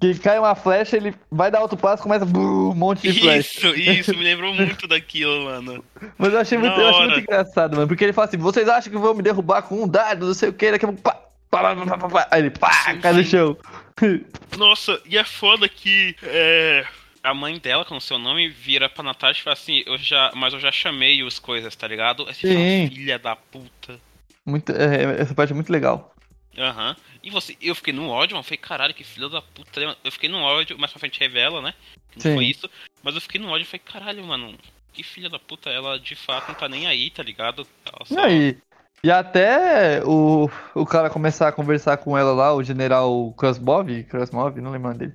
Que 0.00 0.16
cai 0.16 0.38
uma 0.38 0.54
flecha, 0.54 0.96
ele 0.96 1.12
vai 1.28 1.50
dar 1.50 1.60
outro 1.60 1.76
passo 1.76 2.04
começa 2.04 2.24
um 2.24 2.72
monte 2.72 3.10
de 3.10 3.20
flecha. 3.20 3.68
Isso, 3.68 3.74
isso, 3.74 4.16
me 4.16 4.22
lembrou 4.22 4.54
muito 4.54 4.86
daquilo, 4.86 5.46
mano. 5.46 5.84
Mas 6.16 6.32
eu 6.32 6.38
achei, 6.38 6.56
muito, 6.56 6.80
eu 6.80 6.88
achei 6.88 7.06
muito 7.06 7.20
engraçado, 7.20 7.74
mano. 7.74 7.88
Porque 7.88 8.04
ele 8.04 8.12
fala 8.12 8.28
assim: 8.28 8.36
vocês 8.36 8.68
acham 8.68 8.92
que 8.92 8.98
vão 8.98 9.12
me 9.12 9.22
derrubar 9.22 9.62
com 9.62 9.82
um 9.82 9.88
dardo, 9.88 10.26
não 10.26 10.34
sei 10.34 10.50
o 10.50 10.52
que, 10.52 10.70
daqui 10.70 10.84
a 10.84 10.88
pouco. 10.88 11.02
Pá, 11.02 11.14
pá, 11.50 11.74
pá, 11.74 11.98
pá, 11.98 12.08
pá, 12.08 12.28
Aí 12.30 12.42
ele 12.42 12.50
pá, 12.50 12.70
sim, 12.70 13.00
cai 13.00 13.12
sim. 13.12 13.18
no 13.18 13.24
chão. 13.24 13.56
Nossa, 14.56 15.02
e 15.04 15.18
é 15.18 15.24
foda 15.24 15.68
que. 15.68 16.14
É 16.22 16.86
a 17.28 17.34
mãe 17.34 17.58
dela, 17.58 17.84
com 17.84 17.96
o 17.96 18.00
seu 18.00 18.18
nome, 18.18 18.48
vira 18.48 18.88
pra 18.88 19.02
Natasha 19.02 19.40
e 19.40 19.42
fala 19.42 19.54
assim, 19.54 19.82
eu 19.86 19.96
já, 19.98 20.32
mas 20.34 20.52
eu 20.52 20.60
já 20.60 20.72
chamei 20.72 21.22
os 21.22 21.38
coisas, 21.38 21.74
tá 21.74 21.86
ligado? 21.86 22.28
Essa 22.28 22.40
filha 22.40 23.18
da 23.18 23.36
puta. 23.36 24.00
Muito, 24.44 24.72
é, 24.72 25.20
essa 25.20 25.34
parte 25.34 25.52
é 25.52 25.54
muito 25.54 25.70
legal. 25.70 26.14
Aham. 26.56 26.90
Uhum. 26.90 26.96
E 27.22 27.30
você, 27.30 27.56
eu 27.60 27.74
fiquei 27.74 27.92
no 27.92 28.08
ódio, 28.08 28.34
mano. 28.34 28.44
Falei, 28.44 28.58
caralho, 28.58 28.94
que 28.94 29.04
filha 29.04 29.28
da 29.28 29.42
puta. 29.42 29.96
Eu 30.02 30.12
fiquei 30.12 30.28
no 30.28 30.38
ódio, 30.38 30.78
mais 30.78 30.90
pra 30.90 31.00
frente 31.00 31.20
revela, 31.20 31.60
né? 31.60 31.74
Não 32.14 32.22
Sim. 32.22 32.34
foi 32.34 32.46
isso. 32.46 32.70
Mas 33.02 33.14
eu 33.14 33.20
fiquei 33.20 33.40
no 33.40 33.48
ódio 33.48 33.62
e 33.62 33.66
falei, 33.66 33.82
caralho, 33.84 34.24
mano, 34.24 34.54
que 34.92 35.02
filha 35.02 35.28
da 35.28 35.38
puta. 35.38 35.68
Ela 35.68 35.98
de 35.98 36.14
fato 36.14 36.48
não 36.48 36.54
tá 36.54 36.68
nem 36.68 36.86
aí, 36.86 37.10
tá 37.10 37.22
ligado? 37.22 37.66
Só... 38.04 38.14
E 38.14 38.18
aí? 38.18 38.58
E 39.02 39.10
até 39.10 40.02
o, 40.04 40.50
o 40.74 40.84
cara 40.84 41.10
começar 41.10 41.48
a 41.48 41.52
conversar 41.52 41.98
com 41.98 42.18
ela 42.18 42.32
lá, 42.32 42.52
o 42.52 42.62
general 42.62 43.32
Krasbov, 43.36 44.02
Krasnov, 44.04 44.60
não 44.60 44.72
lembro 44.72 44.94
dele. 44.94 45.14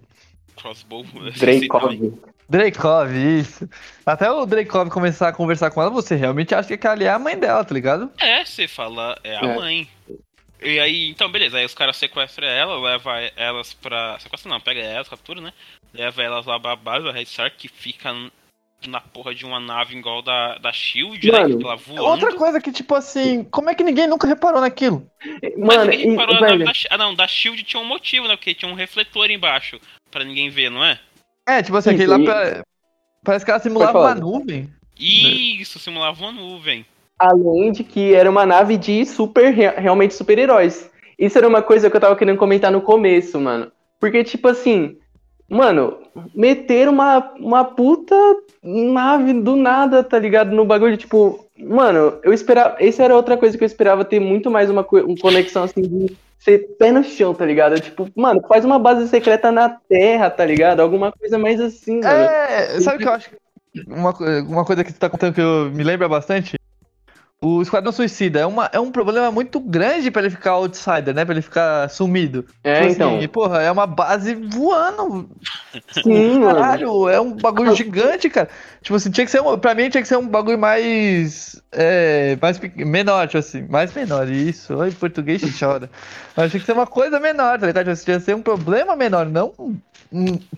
Crossbow. 0.56 1.06
Dreykov. 1.38 2.14
Dreykov, 2.50 3.12
isso. 3.16 3.70
Até 4.06 4.30
o 4.30 4.46
Dreykov 4.46 4.90
começar 4.90 5.30
a 5.30 5.34
conversar 5.34 5.72
com 5.72 5.82
ela, 5.82 5.90
você 5.90 6.16
realmente 6.16 6.54
acha 6.54 6.68
que 6.68 6.74
aquela 6.74 7.04
é 7.04 7.10
a 7.10 7.20
mãe 7.20 7.38
dela, 7.38 7.64
tá 7.64 7.74
ligado? 7.74 8.12
É, 8.20 8.44
você 8.44 8.68
fala, 8.68 9.18
é 9.24 9.36
a 9.36 9.42
é. 9.42 9.56
mãe. 9.56 9.88
E 10.62 10.80
aí, 10.80 11.10
então, 11.10 11.30
beleza, 11.30 11.58
aí 11.58 11.66
os 11.66 11.74
caras 11.74 11.98
sequestram 11.98 12.48
ela, 12.48 12.80
leva 12.80 13.20
elas 13.36 13.74
pra. 13.74 14.18
Sequestra 14.20 14.50
não, 14.50 14.62
pega 14.62 14.80
elas, 14.80 15.10
captura, 15.10 15.42
né? 15.42 15.52
Leva 15.94 16.24
elas 16.24 16.46
lá 16.46 16.60
pra 16.60 16.76
base 16.76 17.06
da 17.06 17.12
Red 17.12 17.26
Star, 17.26 17.52
que 17.56 17.68
fica 17.68 18.14
na 18.90 19.02
porra 19.02 19.34
de 19.34 19.46
uma 19.46 19.60
nave 19.60 19.96
igual 19.98 20.22
da, 20.22 20.58
da 20.58 20.72
Shield, 20.72 21.32
né, 21.32 21.40
Mano, 21.40 21.58
né? 21.58 21.78
Que 21.78 22.00
outra 22.00 22.36
coisa 22.36 22.62
que, 22.62 22.72
tipo 22.72 22.96
assim, 22.96 23.44
como 23.46 23.70
é 23.70 23.76
que 23.76 23.84
ninguém 23.84 24.08
nunca 24.08 24.28
reparou 24.28 24.62
naquilo? 24.62 25.08
Mano, 25.58 25.86
Mas 25.86 25.88
ninguém 25.88 26.12
reparou 26.12 26.36
e, 26.36 26.42
na, 26.42 26.66
da, 26.66 26.72
ah, 26.90 26.98
não, 26.98 27.16
da 27.16 27.28
Shield 27.28 27.64
tinha 27.64 27.82
um 27.82 27.86
motivo, 27.86 28.28
né? 28.28 28.36
Porque 28.36 28.54
tinha 28.54 28.72
um 28.72 28.76
refletor 28.76 29.30
embaixo 29.30 29.80
pra 30.12 30.24
ninguém 30.24 30.50
ver, 30.50 30.70
não 30.70 30.84
é? 30.84 31.00
É, 31.48 31.62
tipo 31.62 31.78
assim, 31.78 31.92
aquele 31.92 32.08
lá 32.08 32.20
pra... 32.20 32.64
parece 33.24 33.44
que 33.44 33.52
ela 33.52 33.60
simulava 33.60 34.00
uma 34.00 34.16
nuvem. 34.16 34.70
Isso, 35.00 35.80
simulava 35.80 36.24
uma 36.24 36.32
nuvem. 36.32 36.86
Além 37.20 37.72
de 37.72 37.84
que 37.84 38.14
era 38.14 38.30
uma 38.30 38.46
nave 38.46 38.78
de 38.78 39.06
super, 39.06 39.54
realmente 39.54 40.14
super-heróis. 40.14 40.90
Isso 41.18 41.38
era 41.38 41.48
uma 41.48 41.62
coisa 41.62 41.90
que 41.90 41.96
eu 41.96 42.02
tava 42.02 42.16
querendo 42.16 42.38
comentar 42.38 42.72
no 42.72 42.82
começo, 42.82 43.40
mano. 43.40 43.72
Porque, 44.00 44.24
tipo 44.24 44.48
assim, 44.48 44.98
mano, 45.54 45.98
meter 46.34 46.90
uma, 46.90 47.32
uma 47.40 47.64
puta 47.64 48.16
nave 48.62 49.34
do 49.34 49.56
nada, 49.56 50.04
tá 50.04 50.18
ligado? 50.20 50.56
No 50.56 50.66
bagulho, 50.66 50.98
tipo, 50.98 51.46
mano, 51.58 52.20
eu 52.24 52.34
esperava. 52.34 52.76
Essa 52.80 53.04
era 53.04 53.16
outra 53.16 53.38
coisa 53.38 53.58
que 53.58 53.64
eu 53.64 53.68
esperava 53.68 54.04
ter 54.04 54.20
muito 54.20 54.50
mais 54.50 54.70
uma, 54.70 54.82
uma 54.82 55.18
conexão 55.18 55.64
assim 55.64 55.82
de 55.82 56.18
ser 56.40 56.76
pé 56.78 56.92
no 56.92 57.04
chão, 57.04 57.34
tá 57.34 57.46
ligado? 57.46 57.80
Tipo, 57.80 58.10
mano, 58.16 58.42
faz 58.48 58.66
uma 58.66 58.78
base 58.78 59.08
secreta 59.08 59.52
na 59.52 59.70
Terra, 59.70 60.30
tá 60.30 60.46
ligado? 60.46 60.82
Alguma 60.82 61.12
coisa 61.12 61.38
mais 61.38 61.60
assim. 61.62 62.04
É, 62.04 62.80
sabe 62.82 62.98
o 62.98 63.00
que 63.00 63.08
eu 63.08 63.14
acho? 63.14 63.30
Uma, 63.88 64.12
uma 64.42 64.66
coisa 64.66 64.84
que 64.84 64.92
você 64.92 65.00
tá 65.00 65.10
contando 65.10 65.34
que 65.34 65.42
eu, 65.42 65.72
me 65.72 65.84
lembra 65.84 66.08
bastante? 66.08 66.58
O 67.44 67.62
Esquadrão 67.62 67.92
Suicida 67.92 68.40
é, 68.40 68.46
uma, 68.46 68.70
é 68.72 68.80
um 68.80 68.90
problema 68.90 69.30
muito 69.30 69.60
grande 69.60 70.10
pra 70.10 70.22
ele 70.22 70.30
ficar 70.30 70.52
outsider, 70.52 71.14
né? 71.14 71.26
Pra 71.26 71.34
ele 71.34 71.42
ficar 71.42 71.90
sumido. 71.90 72.46
É, 72.64 72.82
Tipo 72.84 72.94
então. 72.94 73.18
assim, 73.18 73.28
porra, 73.28 73.62
é 73.62 73.70
uma 73.70 73.86
base 73.86 74.34
voando. 74.34 75.30
Sim, 75.92 76.40
mano. 76.40 76.56
Caralho, 76.56 77.10
é 77.10 77.20
um 77.20 77.34
bagulho 77.34 77.76
gigante, 77.76 78.30
cara. 78.30 78.48
Tipo 78.82 78.96
assim, 78.96 79.12
tinha 79.12 79.26
que 79.26 79.32
ser 79.32 79.42
um. 79.42 79.58
Pra 79.60 79.76
mim 79.76 79.90
tinha 79.90 80.02
que 80.02 80.08
ser 80.08 80.16
um 80.16 80.26
bagulho 80.26 80.58
mais. 80.58 81.62
É, 81.74 82.38
mais 82.42 82.58
menor, 82.78 83.28
tipo 83.28 83.40
assim, 83.40 83.68
mais 83.70 83.94
menor. 83.94 84.30
Isso, 84.30 84.74
oi, 84.78 84.92
português 84.92 85.42
chora. 85.60 85.90
Mas 86.38 86.50
tinha 86.50 86.62
que 86.62 86.66
ser 86.66 86.72
uma 86.72 86.88
coisa 86.88 87.20
menor, 87.20 87.60
tá 87.60 87.68
ligado? 87.68 87.84
Tipo 87.84 87.92
assim, 87.92 88.06
Tinha 88.06 88.20
que 88.20 88.26
ser 88.26 88.36
um 88.38 88.42
problema 88.42 88.96
menor, 88.96 89.26
não 89.26 89.54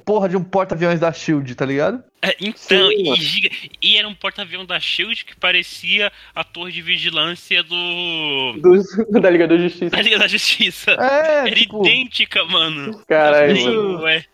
porra 0.03 0.27
de 0.29 0.35
um 0.37 0.43
porta-aviões 0.43 0.99
da 0.99 1.11
Shield, 1.13 1.55
tá 1.55 1.65
ligado? 1.65 2.03
É, 2.21 2.35
então, 2.41 2.55
Sim, 2.89 3.13
e, 3.13 3.15
giga- 3.15 3.49
e 3.81 3.97
era 3.97 4.07
um 4.07 4.15
porta-avião 4.15 4.65
da 4.65 4.79
Shield 4.79 5.23
que 5.25 5.35
parecia 5.35 6.11
a 6.33 6.43
torre 6.43 6.71
de 6.71 6.81
vigilância 6.81 7.63
do. 7.63 8.53
Dos, 8.61 8.85
da 9.21 9.29
Liga 9.29 9.47
da 9.47 9.57
Justiça. 9.57 9.89
da 9.89 10.01
Liga 10.01 10.17
da 10.19 10.27
Justiça. 10.27 10.91
É, 10.91 11.47
Era 11.47 11.51
tipo, 11.55 11.85
idêntica, 11.85 12.43
mano. 12.45 13.03
Caralho, 13.07 13.55
Isso-. 13.55 13.97
Ué, 14.01 14.25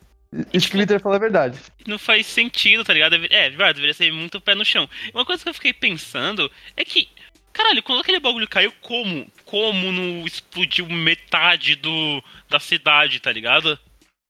Twitter 0.72 1.00
falou 1.02 1.18
a 1.18 1.20
verdade. 1.20 1.60
não 1.86 2.00
faz 2.00 2.26
sentido, 2.26 2.84
tá 2.86 2.94
ligado? 2.94 3.16
É, 3.30 3.50
verdade, 3.50 3.74
deveria 3.76 3.94
ser 3.94 4.12
muito 4.14 4.40
pé 4.40 4.56
no 4.56 4.64
chão. 4.66 4.90
Uma 5.14 5.26
coisa 5.26 5.44
que 5.44 5.50
eu 5.50 5.54
fiquei 5.54 5.74
pensando 5.74 6.50
é 6.78 6.84
que. 6.86 7.08
Caralho, 7.54 7.84
quando 7.84 8.00
aquele 8.00 8.22
bagulho 8.22 8.48
caiu, 8.48 8.72
como? 8.80 9.28
Como 9.44 9.92
não 9.92 10.26
explodiu 10.26 10.88
metade 10.88 11.76
do, 11.76 12.24
da 12.50 12.62
cidade, 12.62 13.20
tá 13.20 13.30
ligado? 13.30 13.78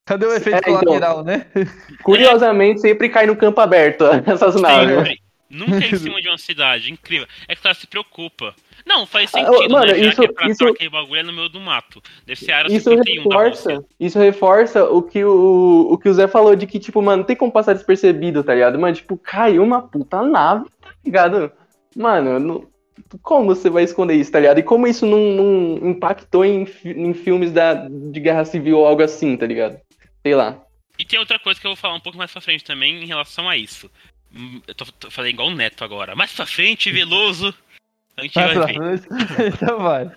Cadê 0.06 0.26
o 0.26 0.34
efeito 0.34 0.56
É, 0.56 0.60
então. 0.60 0.80
colateral, 0.80 1.24
né? 1.24 1.46
Curiosamente, 2.04 2.82
sempre 2.82 3.10
cai 3.10 3.26
no 3.26 3.36
campo 3.36 3.60
aberto 3.62 4.04
essas 4.26 4.56
naves. 4.60 5.18
Nunca 5.50 5.86
em 5.86 5.96
cima 5.98 6.22
de 6.22 6.30
uma 6.30 6.38
cidade, 6.38 6.92
incrível. 6.92 7.28
É 7.48 7.54
que 7.54 7.60
o 7.60 7.64
cara 7.64 7.76
se 7.76 7.86
preocupa. 7.86 8.56
Não, 8.86 9.06
faz 9.06 9.30
Ah, 9.36 9.40
sentido, 9.46 9.72
mano, 9.74 9.86
né? 9.92 10.00
Já 10.00 10.10
isso- 10.10 10.22
que 10.22 10.28
é 10.28 10.32
pra 10.32 10.48
isso- 10.50 10.66
aquele 10.68 10.90
bagulho 10.90 11.20
é 11.20 11.24
no 11.24 11.34
meio 11.34 11.50
do 11.50 11.60
mato. 11.60 12.02
Deve 12.26 12.40
ser 12.40 12.52
a 12.54 12.58
área 12.60 12.68
Isso 12.74 12.90
51 12.90 13.28
da 13.30 13.36
Rússia. 13.50 13.70
reforça, 13.70 13.88
isso 14.00 14.20
reforça 14.20 14.84
o 14.86 15.02
que 15.04 15.24
o, 15.26 15.88
o 15.92 15.98
que 15.98 16.08
o 16.10 16.14
Zé 16.14 16.28
falou 16.28 16.56
de 16.56 16.66
que, 16.66 16.80
tipo, 16.80 17.02
mano, 17.02 17.18
não 17.18 17.24
tem 17.26 17.36
como 17.36 17.52
passar 17.52 17.74
despercebido, 17.74 18.44
tá 18.44 18.54
ligado? 18.56 18.80
Mano, 18.80 18.96
tipo, 18.96 19.18
caiu 19.18 19.62
uma 19.62 19.82
puta 19.82 20.22
nave, 20.24 20.66
tá 20.82 20.90
ligado? 21.06 21.52
Mano, 21.96 22.40
não- 22.40 22.68
como 23.22 23.48
você 23.54 23.70
vai 23.70 23.84
esconder 23.84 24.16
isso, 24.16 24.32
tá 24.32 24.40
ligado? 24.40 24.60
E 24.60 24.64
como 24.64 24.88
isso 24.88 25.06
não, 25.06 25.20
não 25.20 25.90
impactou 25.90 26.46
em, 26.46 26.66
em 26.86 27.14
filmes 27.14 27.52
da, 27.52 27.74
de 27.90 28.20
guerra 28.22 28.46
civil 28.46 28.80
ou 28.80 28.88
algo 28.88 29.04
assim, 29.04 29.36
tá 29.36 29.46
ligado? 29.46 29.78
Sei 30.24 30.36
lá. 30.36 30.60
E 31.00 31.06
tem 31.06 31.18
outra 31.20 31.40
coisa 31.40 31.60
que 31.60 31.66
eu 31.66 31.72
vou 31.72 31.76
falar 31.76 31.96
um 31.96 32.00
pouco 32.00 32.18
mais 32.18 32.32
pra 32.32 32.42
frente 32.42 32.64
também 32.64 33.02
em 33.04 33.08
relação 33.08 33.50
a 33.50 33.58
isso. 33.58 33.90
Hum, 34.34 34.62
Eu 34.68 34.76
tô, 34.76 34.86
tô 34.86 35.10
falando 35.12 35.30
igual 35.32 35.48
o 35.50 35.56
Neto 35.56 35.84
agora. 35.84 36.16
Mais 36.16 36.32
pra 36.32 36.46
frente, 36.46 36.92
Veloso. 36.92 37.54
A 38.18 38.22
gente 38.24 38.34
Vai 38.36 38.54
vai 38.56 38.56
pra 38.56 38.66
ver. 38.90 39.00
frente. 39.00 39.08
então 39.56 39.80
vai. 39.80 40.12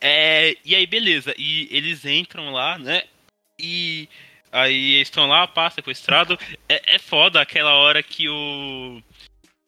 É, 0.00 0.54
e 0.64 0.74
aí, 0.74 0.86
beleza. 0.86 1.34
E 1.36 1.68
eles 1.70 2.04
entram 2.04 2.52
lá, 2.52 2.78
né? 2.78 3.02
E 3.58 4.08
aí 4.52 4.94
eles 4.96 5.08
estão 5.08 5.26
lá, 5.26 5.46
pá, 5.46 5.70
sequestrado. 5.70 6.38
É, 6.68 6.96
é 6.96 6.98
foda 6.98 7.40
aquela 7.40 7.74
hora 7.74 8.02
que 8.02 8.28
o. 8.28 9.02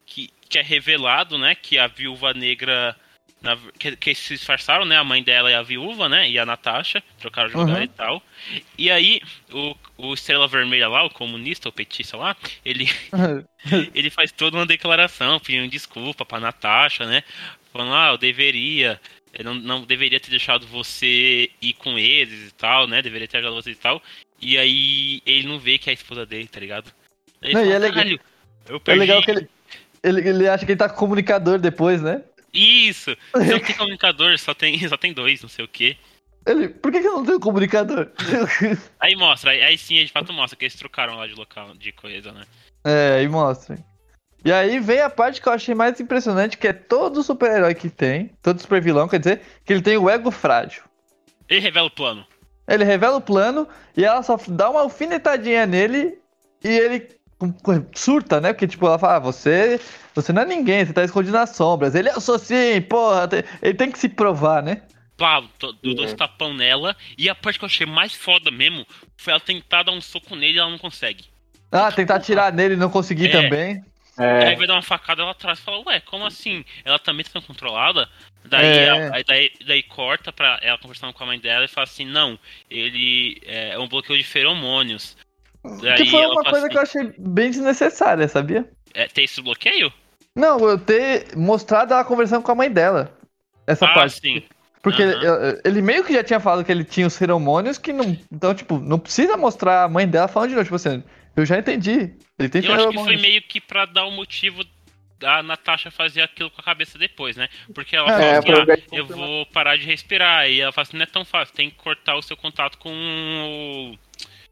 Que, 0.07 0.31
que 0.49 0.59
é 0.59 0.63
revelado, 0.63 1.39
né? 1.39 1.55
Que 1.55 1.79
a 1.79 1.87
viúva 1.87 2.33
negra. 2.33 2.95
Na- 3.41 3.57
que, 3.79 3.95
que 3.97 4.15
se 4.15 4.35
disfarçaram, 4.35 4.85
né? 4.85 4.97
A 4.97 5.05
mãe 5.05 5.23
dela 5.23 5.51
e 5.51 5.55
a 5.55 5.63
viúva, 5.63 6.09
né? 6.09 6.29
E 6.29 6.39
a 6.39 6.45
Natasha. 6.47 7.03
Trocaram 7.21 7.49
de 7.51 7.57
lugar 7.57 7.77
Uhum. 7.79 7.83
e 7.85 7.89
tal. 7.89 8.23
E 8.77 8.91
aí, 8.91 9.21
o, 9.53 9.75
o 9.97 10.15
Estrela 10.15 10.49
Vermelha 10.49 10.89
lá, 10.89 11.05
o 11.05 11.11
comunista, 11.11 11.69
o 11.69 11.73
petista 11.73 12.17
lá, 12.17 12.37
ele, 12.65 12.89
ele 13.95 14.11
faz 14.11 14.33
toda 14.33 14.57
uma 14.57 14.67
declaração 14.67 15.39
pedindo 15.41 15.69
desculpa 15.71 16.25
pra 16.25 16.41
Natasha, 16.41 17.07
né? 17.07 17.23
Falando, 17.73 17.95
ah, 17.95 18.09
eu 18.13 18.19
deveria. 18.19 19.01
Eu 19.33 19.45
não, 19.45 19.55
não 19.55 19.85
deveria 19.85 20.19
ter 20.19 20.31
deixado 20.31 20.67
você 20.67 21.51
ir 21.61 21.75
com 21.75 21.99
eles 21.99 22.49
e 22.49 22.55
tal, 22.55 22.87
né? 22.87 23.03
Deveria 23.03 23.29
ter 23.29 23.37
ajudado 23.39 23.63
você 23.63 23.71
e 23.73 23.75
tal. 23.75 24.03
E 24.41 24.57
aí 24.57 25.21
ele 25.27 25.47
não 25.47 25.59
vê 25.59 25.79
que 25.79 25.91
é 25.91 25.93
a 25.93 25.95
esposa 25.95 26.25
dele, 26.25 26.49
tá 26.49 26.59
ligado? 26.59 26.91
Ele 27.43 27.53
Não, 27.53 27.61
e 27.61 27.65
fala, 27.65 27.75
é 27.75 27.79
legal- 27.79 27.95
"Caralho, 27.95 28.21
eu 28.69 28.77
É 28.77 28.79
perdi. 28.81 29.01
legal 29.01 29.23
que 29.23 29.31
ele, 29.31 29.49
ele, 30.03 30.29
ele 30.29 30.49
acha 30.49 30.65
que 30.65 30.73
ele 30.73 30.79
tá 30.79 30.89
com 30.89 30.97
comunicador 30.97 31.59
depois, 31.59 32.01
né? 32.03 32.23
Isso! 32.59 33.17
Não 33.35 33.61
tem 33.61 33.77
comunicador, 33.77 34.37
só 34.39 34.53
tem, 34.53 34.77
só 34.89 34.97
tem 34.97 35.13
dois, 35.13 35.41
não 35.43 35.49
sei 35.49 35.65
o 35.65 35.69
quê. 35.69 35.97
Ele, 36.45 36.69
por 36.69 36.91
que, 36.91 37.01
que 37.01 37.07
eu 37.07 37.17
não 37.17 37.27
tenho 37.27 37.41
comunicador? 37.41 38.11
Aí 38.99 39.15
mostra, 39.15 39.51
aí, 39.51 39.61
aí 39.61 39.77
sim, 39.77 40.03
de 40.03 40.11
fato 40.11 40.33
mostra 40.33 40.57
que 40.57 40.65
eles 40.65 40.77
trocaram 40.77 41.17
lá 41.17 41.27
de 41.27 41.35
local, 41.35 41.75
de 41.75 41.93
coisa, 41.93 42.33
né? 42.33 42.43
é, 42.85 43.19
aí 43.19 43.29
mostra. 43.29 43.79
E 44.43 44.51
aí 44.51 44.79
vem 44.81 45.01
a 45.01 45.11
parte 45.11 45.43
que 45.43 45.49
eu 45.49 45.53
achei 45.53 45.75
mais 45.75 46.01
impressionante, 46.01 46.57
que 46.57 46.69
é 46.69 46.73
todo 46.73 47.23
super-herói 47.23 47.75
que 47.75 47.91
tem, 47.91 48.31
todo 48.41 48.61
super 48.61 48.81
vilão, 48.81 49.09
quer 49.09 49.19
dizer, 49.19 49.43
que 49.65 49.73
ele 49.75 49.83
tem 49.83 49.99
o 49.99 50.09
ego 50.09 50.31
frágil. 50.31 50.85
Ele 51.49 51.61
revela 51.61 51.89
o 51.89 51.91
plano. 51.91 52.27
Ele 52.67 52.85
revela 52.85 53.17
o 53.17 53.21
plano 53.21 53.69
e 53.97 54.05
ela 54.05 54.23
só 54.23 54.39
dá 54.49 54.71
uma 54.71 54.83
alfinetadinha 54.83 55.67
nele 55.67 56.19
e 56.65 56.69
ele 56.69 57.09
surta, 57.95 58.41
né? 58.41 58.53
Porque, 58.53 58.67
tipo, 58.67 58.87
ela 58.87 58.99
fala, 58.99 59.17
ah, 59.17 59.19
você, 59.21 59.81
você 60.15 60.33
não 60.33 60.43
é 60.43 60.45
ninguém, 60.45 60.85
você 60.85 60.93
tá 60.93 61.05
escondido 61.05 61.37
nas 61.37 61.51
sombras. 61.51 61.95
Ele, 61.95 62.09
eu 62.11 62.21
sou 62.21 62.39
sim, 62.39 62.81
porra. 62.83 63.29
tem- 63.29 63.45
Ele 63.63 63.75
tem 63.75 63.91
que 63.91 63.99
se 63.99 64.09
provar, 64.09 64.63
né? 64.63 64.83
Pá, 65.17 65.41
do, 65.59 65.73
do 65.73 65.89
Uhum. 65.89 65.95
dois 65.95 66.15
tapão 66.15 66.55
nela. 66.55 66.97
E 67.17 67.29
a 67.29 67.35
parte 67.35 67.59
que 67.59 67.65
eu 67.65 67.69
achei 67.69 67.87
mais 67.87 68.15
foda 68.15 68.51
mesmo 68.51 68.87
foi 69.17 69.33
ela 69.33 69.41
tentar 69.41 69.83
dar 69.83 69.93
um 69.93 70.01
soco 70.01 70.35
nele 70.37 70.57
e 70.57 70.61
ela 70.61 70.71
não 70.71 70.79
consegue. 70.79 71.25
Ah, 71.71 71.91
tentar 71.93 72.17
atirar 72.17 72.53
nele 72.53 72.75
e 72.75 72.77
não 72.77 72.89
conseguir 72.91 73.27
É. 73.27 73.31
também. 73.31 73.83
Aí 74.17 74.53
É, 74.53 74.57
vai 74.57 74.67
dar 74.67 74.75
uma 74.75 74.83
facada 74.83 75.25
lá 75.25 75.31
atrás 75.31 75.61
e 75.61 75.63
fala, 75.63 75.81
ué, 75.87 76.01
como 76.01 76.27
assim? 76.27 76.65
Ela 76.85 76.99
também 76.99 77.25
tá 77.25 77.31
sendo 77.33 77.47
controlada? 77.47 78.09
Daí, 78.45 78.67
É. 78.79 78.85
ela- 78.87 79.15
aí 79.17 79.25
daí, 79.25 79.53
daí 79.65 79.83
corta 79.83 80.33
pra 80.33 80.59
ela 80.63 80.79
conversando 80.79 81.13
com 81.13 81.23
a 81.23 81.27
mãe 81.27 81.39
dela 81.39 81.65
e 81.65 81.69
fala 81.69 81.85
assim, 81.85 82.05
não, 82.05 82.37
ele 82.69 83.41
é 83.47 83.79
um 83.79 83.87
bloqueio 83.87 84.19
de 84.19 84.25
feromônios. 84.25 85.17
Que 85.97 86.07
foi 86.07 86.27
uma 86.27 86.43
coisa 86.43 86.67
assim, 86.67 86.69
que 86.69 86.77
eu 86.77 86.83
achei 86.83 87.13
bem 87.19 87.51
desnecessária, 87.51 88.29
sabia? 88.29 88.69
é, 88.95 89.07
tem 89.07 89.25
esse 89.25 89.41
bloqueio? 89.41 89.93
Não, 90.35 90.59
eu 90.69 90.79
ter 90.79 91.37
mostrado 91.37 91.93
ela 91.93 92.05
conversando 92.05 92.43
com 92.43 92.53
a 92.53 92.55
mãe 92.55 92.71
dela. 92.71 93.17
Essa 93.67 93.87
ah, 93.87 93.95
parte. 93.95 94.21
sim. 94.21 94.43
Porque 94.83 95.03
Aham. 95.03 95.51
ele, 95.51 95.61
ele 95.65 95.83
meio 95.83 96.05
que 96.05 96.15
já 96.15 96.23
tinha 96.23 96.41
falado 96.41 96.65
que 96.65 96.71
ele 96.71 96.85
tinha 96.85 97.07
os 97.07 97.17
feromônios 97.17 97.79
que 97.79 97.93
não. 97.93 98.17
Então, 98.33 98.55
tipo, 98.55 98.79
não 98.79 98.99
precisa 98.99 99.37
mostrar 99.37 99.85
a 99.85 99.89
mãe 99.89 100.07
dela 100.07 100.29
falando 100.29 100.51
de 100.51 100.55
novo. 100.55 100.65
Tipo 100.65 100.77
assim, 100.77 101.03
eu 101.37 101.45
já 101.45 101.59
entendi. 101.59 102.15
Ele 102.39 102.49
tem 102.49 102.65
Eu 102.65 102.75
acho 102.75 102.89
que 102.89 102.99
foi 102.99 103.17
meio 103.17 103.43
que 103.43 103.61
pra 103.61 103.85
dar 103.85 104.05
o 104.05 104.11
motivo 104.11 104.65
da 105.19 105.43
Natasha 105.43 105.91
fazer 105.91 106.23
aquilo 106.23 106.51
com 106.51 106.61
a 106.61 106.65
cabeça 106.65 106.97
depois, 106.97 107.37
né? 107.37 107.49
Porque 107.75 107.97
ela 107.97 108.09
É, 108.13 108.41
fala 108.41 108.63
assim, 108.63 108.73
ah, 108.73 108.79
eu 108.93 109.07
vou 109.07 109.45
parar 109.47 109.77
de 109.77 109.85
respirar. 109.85 110.49
E 110.49 110.61
ela 110.61 110.73
fala 110.73 110.87
assim, 110.87 110.97
não 110.97 111.03
é 111.03 111.07
tão 111.07 111.25
fácil, 111.25 111.55
tem 111.55 111.69
que 111.69 111.77
cortar 111.77 112.15
o 112.15 112.23
seu 112.23 112.37
contato 112.37 112.79
com 112.79 112.91
o- 112.91 113.99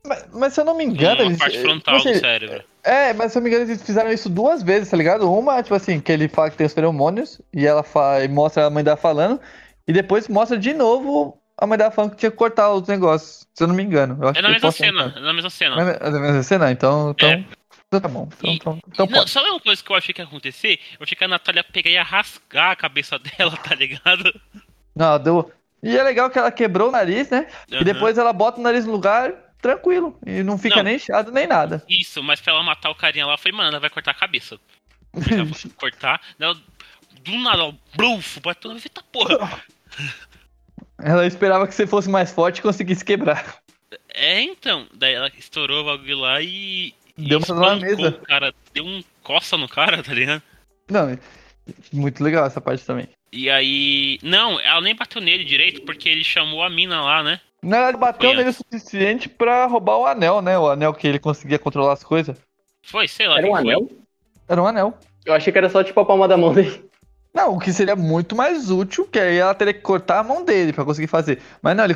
Mas, 0.07 0.27
mas 0.33 0.53
se 0.53 0.61
eu 0.61 0.65
não 0.65 0.77
me 0.77 0.85
engano, 0.85 1.23
a 1.23 1.25
eles. 1.25 1.39
parte 1.39 1.53
tipo 1.57 1.65
frontal 1.69 1.97
do 1.99 2.15
cérebro. 2.15 2.63
É, 2.85 3.13
mas 3.13 3.33
se 3.33 3.39
eu 3.39 3.41
não 3.41 3.45
me 3.49 3.55
engano, 3.55 3.71
eles 3.71 3.83
fizeram 3.83 4.13
isso 4.13 4.29
duas 4.29 4.63
vezes, 4.63 4.91
tá 4.91 4.97
ligado? 4.97 5.31
Uma, 5.33 5.63
tipo 5.63 5.75
assim, 5.75 6.01
que 6.01 6.13
ele 6.13 6.29
fala 6.29 6.51
que 6.51 6.57
tem 6.57 6.67
os 6.67 6.73
feromônios 6.73 7.41
e 7.53 7.67
ela 7.67 7.83
fala, 7.83 8.25
e 8.25 8.29
mostra 8.29 8.67
a 8.67 8.71
mãe 8.71 8.85
dela 8.85 8.97
falando, 8.97 9.41
e 9.87 9.93
depois 9.93 10.29
mostra 10.29 10.57
de 10.59 10.73
novo 10.73 11.37
a 11.59 11.67
mãe 11.67 11.77
dela 11.79 11.91
falando 11.91 12.11
que 12.13 12.19
tinha 12.19 12.31
que 12.31 12.37
cortar 12.37 12.71
os 12.73 12.87
negócios, 12.87 13.47
se 13.55 13.65
eu 13.65 13.67
não 13.69 13.75
me 13.75 13.83
engano. 13.83 14.19
Acho 14.29 14.39
É 14.39 14.43
na 14.43 14.51
mesma 14.51 14.71
cena, 14.71 15.05
tentar. 15.05 15.19
é 15.19 15.23
na 15.23 15.33
mesma 15.33 15.51
cena. 15.51 15.81
É 15.81 15.85
na- 16.11 16.19
é 16.19 16.21
mesma 16.21 16.43
cena? 16.43 16.71
Então, 16.71 17.11
então, 17.11 17.29
É. 17.31 17.45
então 17.89 18.01
tá 18.01 18.09
bom. 18.09 18.29
Então, 18.37 18.51
E- 18.51 18.55
então, 18.57 18.79
então 18.89 19.07
Não, 19.07 19.27
sabe 19.27 19.49
uma 19.49 19.59
coisa 19.61 19.83
que 19.83 19.91
eu 19.91 19.97
achei 19.97 20.13
que 20.15 20.21
ia 20.21 20.25
acontecer? 20.27 20.79
Eu 20.99 21.03
achei 21.05 21.17
que 21.17 21.25
a 21.25 21.29
Natália 21.29 21.61
ia 21.61 21.65
pegar 21.65 21.91
e 21.91 21.97
rasgar 21.97 22.71
a 22.73 22.77
cabeça 22.77 23.19
dela, 23.39 23.57
tá 23.57 23.75
ligado? 23.75 24.33
Não, 24.95 25.19
deu. 25.19 25.51
E 25.83 25.97
é 25.97 26.03
legal 26.03 26.29
que 26.31 26.39
ela 26.39 26.51
quebrou 26.51 26.89
o 26.89 26.93
nariz, 26.93 27.31
né? 27.31 27.47
E 27.71 27.77
Aham. 27.77 27.85
depois 27.85 28.19
ela 28.19 28.33
bota 28.33 28.61
o 28.61 28.63
nariz 28.63 28.85
no 28.85 28.93
lugar 28.93 29.33
tranquilo. 29.61 30.19
E 30.27 30.43
não 30.43 30.59
fica 30.59 30.77
Não. 30.77 30.85
nem 30.85 30.97
inchado 30.97 31.31
nem 31.31 31.47
nada. 31.47 31.85
Isso, 31.89 32.23
mas 32.23 32.41
pra 32.41 32.53
ela 32.53 32.63
matar 32.63 32.91
o 32.91 32.95
carinha 32.95 33.27
lá, 33.27 33.37
foi, 33.37 33.53
mano, 33.53 33.71
ela 33.71 33.81
vai 33.81 33.91
cortar 33.91 34.13
a 34.13 34.15
cabeça. 34.15 34.59
Cortar, 35.77 36.21
ela, 36.39 36.55
do 37.23 37.39
nada, 37.39 37.63
ela, 37.63 37.75
bateu 38.43 38.71
na 38.71 38.77
eita 38.77 39.03
porra. 39.11 39.63
Ela 40.99 41.27
esperava 41.27 41.67
que 41.67 41.75
você 41.75 41.87
fosse 41.87 42.09
mais 42.09 42.33
forte 42.33 42.59
e 42.59 42.63
conseguisse 42.63 43.05
quebrar. 43.05 43.59
É, 44.15 44.41
então, 44.41 44.87
daí 44.95 45.15
ela 45.15 45.31
estourou 45.37 45.83
o 45.83 45.85
bagulho 45.85 46.19
lá 46.19 46.41
e. 46.41 46.95
Deu 47.19 47.39
uma 47.39 47.55
na 47.55 47.77
mesa. 47.77 48.13
Cara, 48.27 48.55
deu 48.73 48.85
um 48.85 49.05
coça 49.23 49.57
no 49.57 49.69
cara, 49.69 50.03
tá 50.03 50.13
ligado? 50.15 50.43
Não, 50.89 51.19
muito 51.93 52.23
legal 52.23 52.47
essa 52.47 52.61
parte 52.61 52.85
também. 52.85 53.09
E 53.33 53.51
aí. 53.51 54.19
Não, 54.23 54.59
ela 54.61 54.81
nem 54.81 54.95
bateu 54.95 55.21
nele 55.21 55.45
direito, 55.45 55.83
porque 55.83 56.09
ele 56.09 56.25
chamou 56.25 56.63
a 56.63 56.71
mina 56.71 57.03
lá, 57.03 57.23
né? 57.23 57.41
Não, 57.67 57.79
ela 57.79 57.97
bateu 57.97 58.33
nele 58.35 58.51
o 58.51 58.53
suficiente 58.53 59.29
pra 59.29 59.67
roubar 59.67 59.99
o 59.99 60.07
anel, 60.07 60.41
né? 60.41 60.57
O 60.59 60.69
anel 60.69 60.95
que 60.95 61.07
ele 61.07 61.19
conseguia 61.19 61.59
controlar 61.59 61.95
as 61.95 62.05
coisas. 62.05 62.37
Foi, 62.83 63.09
sei 63.09 63.27
lá. 63.27 63.39
era 63.39 63.47
um 63.47 63.51
foi. 63.51 63.61
anel? 63.61 63.91
Era 64.49 64.63
um 64.63 64.67
anel. 64.67 64.95
Eu 65.25 65.35
achei 65.35 65.53
que 65.53 65.59
era 65.59 65.69
só 65.69 65.83
tipo 65.83 65.99
a 65.99 66.05
palma 66.05 66.29
da 66.29 66.37
mão 66.37 66.53
dele. 66.53 66.85
Não, 67.35 67.55
o 67.57 67.59
que 67.59 67.73
seria 67.73 67.97
muito 67.97 68.35
mais 68.35 68.71
útil, 68.71 69.05
que 69.05 69.19
aí 69.19 69.37
ela 69.37 69.53
teria 69.55 69.75
que 69.75 69.81
cortar 69.81 70.21
a 70.21 70.23
mão 70.23 70.43
dele 70.45 70.73
pra 70.73 70.85
conseguir 70.85 71.09
fazer. 71.09 71.39
Mas 71.61 71.77
não, 71.77 71.85
ele, 71.85 71.95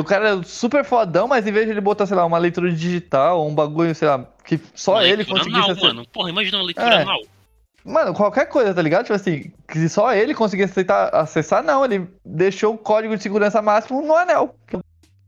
o 0.00 0.04
cara 0.04 0.30
é 0.40 0.42
super 0.42 0.84
fodão, 0.84 1.28
mas 1.28 1.46
em 1.46 1.52
vez 1.52 1.66
de 1.66 1.72
ele 1.72 1.80
botar, 1.80 2.06
sei 2.06 2.16
lá, 2.16 2.24
uma 2.24 2.38
leitura 2.38 2.72
digital 2.72 3.40
ou 3.40 3.48
um 3.48 3.54
bagulho, 3.54 3.94
sei 3.94 4.08
lá, 4.08 4.26
que 4.44 4.58
só 4.74 4.94
Uma 4.94 5.04
ele 5.04 5.24
conseguisse. 5.24 5.70
anal, 5.70 5.76
mano. 5.76 6.06
Porra, 6.08 6.30
imagina 6.30 6.56
uma 6.58 6.64
leitura 6.64 6.88
É. 6.88 7.02
anal. 7.02 7.20
Mano, 7.84 8.14
qualquer 8.14 8.46
coisa, 8.46 8.74
tá 8.74 8.82
ligado? 8.82 9.04
Tipo 9.04 9.14
assim, 9.14 9.52
que 9.68 9.88
só 9.88 10.12
ele 10.12 10.34
conseguisse 10.34 10.84
acessar, 11.12 11.62
não. 11.62 11.84
Ele 11.84 12.08
deixou 12.24 12.74
o 12.74 12.78
código 12.78 13.16
de 13.16 13.22
segurança 13.22 13.62
máximo 13.62 14.02
no 14.02 14.16
anel. 14.16 14.54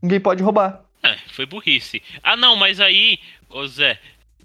Que 0.03 0.05
Ninguém 0.05 0.19
pode 0.19 0.43
roubar. 0.43 0.81
É, 1.01 1.15
foi 1.31 1.45
burrice. 1.45 2.01
Ah, 2.21 2.35
não, 2.35 2.55
mas 2.55 2.79
aí, 2.79 3.19
ô 3.49 3.65
Zé, 3.65 3.97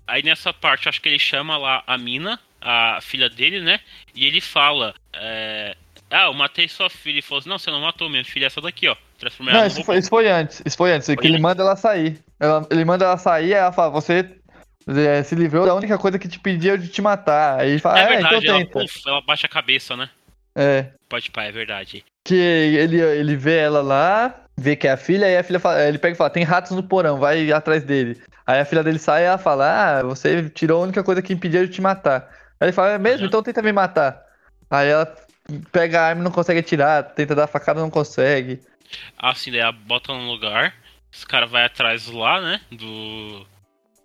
aí 0.06 0.22
nessa 0.22 0.52
parte, 0.52 0.86
eu 0.86 0.90
acho 0.90 1.00
que 1.02 1.08
ele 1.08 1.18
chama 1.18 1.56
lá 1.56 1.82
a 1.86 1.98
mina, 1.98 2.38
a 2.60 3.00
filha 3.00 3.28
dele, 3.28 3.60
né? 3.60 3.80
E 4.14 4.24
ele 4.24 4.40
fala, 4.40 4.94
é, 5.12 5.76
ah, 6.10 6.26
eu 6.26 6.34
matei 6.34 6.68
sua 6.68 6.88
filha. 6.88 7.18
E 7.18 7.22
falou 7.22 7.40
assim, 7.40 7.48
não, 7.48 7.58
você 7.58 7.70
não 7.70 7.80
matou 7.80 8.08
minha 8.08 8.24
filha, 8.24 8.44
é 8.44 8.46
essa 8.46 8.60
daqui, 8.60 8.88
ó. 8.88 8.96
Transformei 9.18 9.52
Não, 9.54 9.66
isso 9.66 9.82
foi, 9.82 9.98
isso 9.98 10.08
foi 10.08 10.28
antes. 10.30 10.62
Isso 10.64 10.76
foi 10.76 10.92
antes. 10.92 11.06
que 11.06 11.12
ele 11.26 11.30
antes? 11.34 11.40
manda 11.42 11.62
ela 11.62 11.76
sair. 11.76 12.20
Ela- 12.38 12.66
ele 12.70 12.84
manda 12.84 13.04
ela 13.04 13.18
sair, 13.18 13.54
aí 13.54 13.60
ela 13.60 13.72
fala, 13.72 13.90
você 13.90 14.36
é, 14.86 15.22
se 15.22 15.34
livrou 15.34 15.66
da 15.66 15.74
única 15.74 15.98
coisa 15.98 16.18
que 16.18 16.28
te 16.28 16.38
pedia 16.38 16.78
de 16.78 16.88
te 16.88 17.02
matar. 17.02 17.60
Aí 17.60 17.70
ele 17.70 17.78
fala, 17.80 17.98
É 17.98 18.02
é, 18.04 18.08
verdade, 18.08 18.36
então 18.36 18.54
ela, 18.56 18.64
tenta. 18.64 18.78
puf, 18.80 19.00
ela 19.06 19.20
baixa 19.20 19.46
a 19.46 19.50
cabeça, 19.50 19.96
né? 19.96 20.08
É. 20.56 20.86
Pode 21.08 21.30
pá, 21.30 21.44
é 21.44 21.52
verdade. 21.52 22.04
Que 22.24 22.34
ele, 22.34 23.00
ele 23.00 23.36
vê 23.36 23.58
ela 23.58 23.80
lá, 23.80 24.44
vê 24.58 24.74
que 24.74 24.88
é 24.88 24.92
a 24.92 24.96
filha, 24.96 25.30
e 25.30 25.36
a 25.36 25.42
filha 25.42 25.60
fala, 25.60 25.86
ele 25.86 25.98
pega 25.98 26.14
e 26.14 26.16
fala, 26.16 26.30
tem 26.30 26.42
ratos 26.42 26.72
no 26.72 26.82
porão, 26.82 27.18
vai 27.18 27.50
atrás 27.52 27.84
dele. 27.84 28.20
Aí 28.44 28.58
a 28.58 28.64
filha 28.64 28.82
dele 28.82 28.98
sai 28.98 29.22
e 29.22 29.26
ela 29.26 29.38
fala, 29.38 29.98
ah, 29.98 30.02
você 30.02 30.50
tirou 30.50 30.80
a 30.80 30.84
única 30.84 31.04
coisa 31.04 31.22
que 31.22 31.32
impedia 31.32 31.64
de 31.64 31.72
te 31.72 31.80
matar. 31.80 32.28
Aí 32.58 32.66
ele 32.66 32.72
fala, 32.72 32.92
é 32.92 32.98
mesmo? 32.98 33.20
Uhum. 33.20 33.26
Então 33.26 33.42
tenta 33.42 33.62
me 33.62 33.72
matar. 33.72 34.20
Aí 34.68 34.88
ela 34.88 35.14
pega 35.70 36.00
a 36.00 36.06
arma 36.08 36.20
e 36.20 36.24
não 36.24 36.32
consegue 36.32 36.58
atirar, 36.58 37.04
tenta 37.14 37.34
dar 37.34 37.44
a 37.44 37.48
facada 37.48 37.80
não 37.80 37.88
consegue. 37.88 38.60
Assim, 39.16 39.52
daí 39.52 39.60
ela 39.60 39.72
bota 39.72 40.12
no 40.12 40.30
lugar, 40.30 40.74
os 41.12 41.24
caras 41.24 41.50
vai 41.50 41.64
atrás 41.64 42.08
lá, 42.08 42.40
né? 42.40 42.60
Do. 42.72 43.46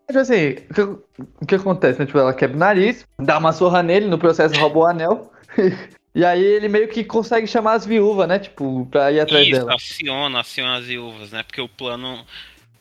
Tipo 0.07 0.19
assim, 0.19 0.49
o 0.69 0.73
que, 0.73 0.81
o 0.81 1.45
que 1.47 1.55
acontece, 1.55 1.99
né? 1.99 2.05
Tipo, 2.05 2.19
ela 2.19 2.33
quebra 2.33 2.55
o 2.55 2.59
nariz, 2.59 3.07
dá 3.17 3.37
uma 3.37 3.53
surra 3.53 3.81
nele, 3.81 4.07
no 4.07 4.19
processo 4.19 4.59
rouba 4.59 4.79
o 4.79 4.85
anel. 4.85 5.31
e 6.15 6.23
aí 6.23 6.43
ele 6.43 6.67
meio 6.67 6.87
que 6.87 7.03
consegue 7.03 7.47
chamar 7.47 7.73
as 7.73 7.85
viúvas, 7.85 8.27
né? 8.27 8.37
Tipo, 8.39 8.85
pra 8.91 9.11
ir 9.11 9.19
atrás 9.19 9.47
Isso, 9.47 9.59
dela. 9.59 9.75
aciona, 9.75 10.39
aciona 10.39 10.77
as 10.77 10.85
viúvas, 10.85 11.31
né? 11.31 11.43
Porque 11.43 11.61
o 11.61 11.67
plano 11.67 12.23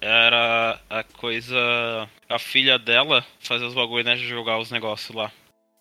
era 0.00 0.78
a 0.90 1.02
coisa. 1.02 1.56
A 2.28 2.38
filha 2.38 2.78
dela 2.78 3.24
fazer 3.40 3.64
os 3.64 3.74
bagulho, 3.74 4.04
né? 4.04 4.16
de 4.16 4.26
Jogar 4.26 4.58
os 4.58 4.70
negócios 4.70 5.14
lá. 5.14 5.30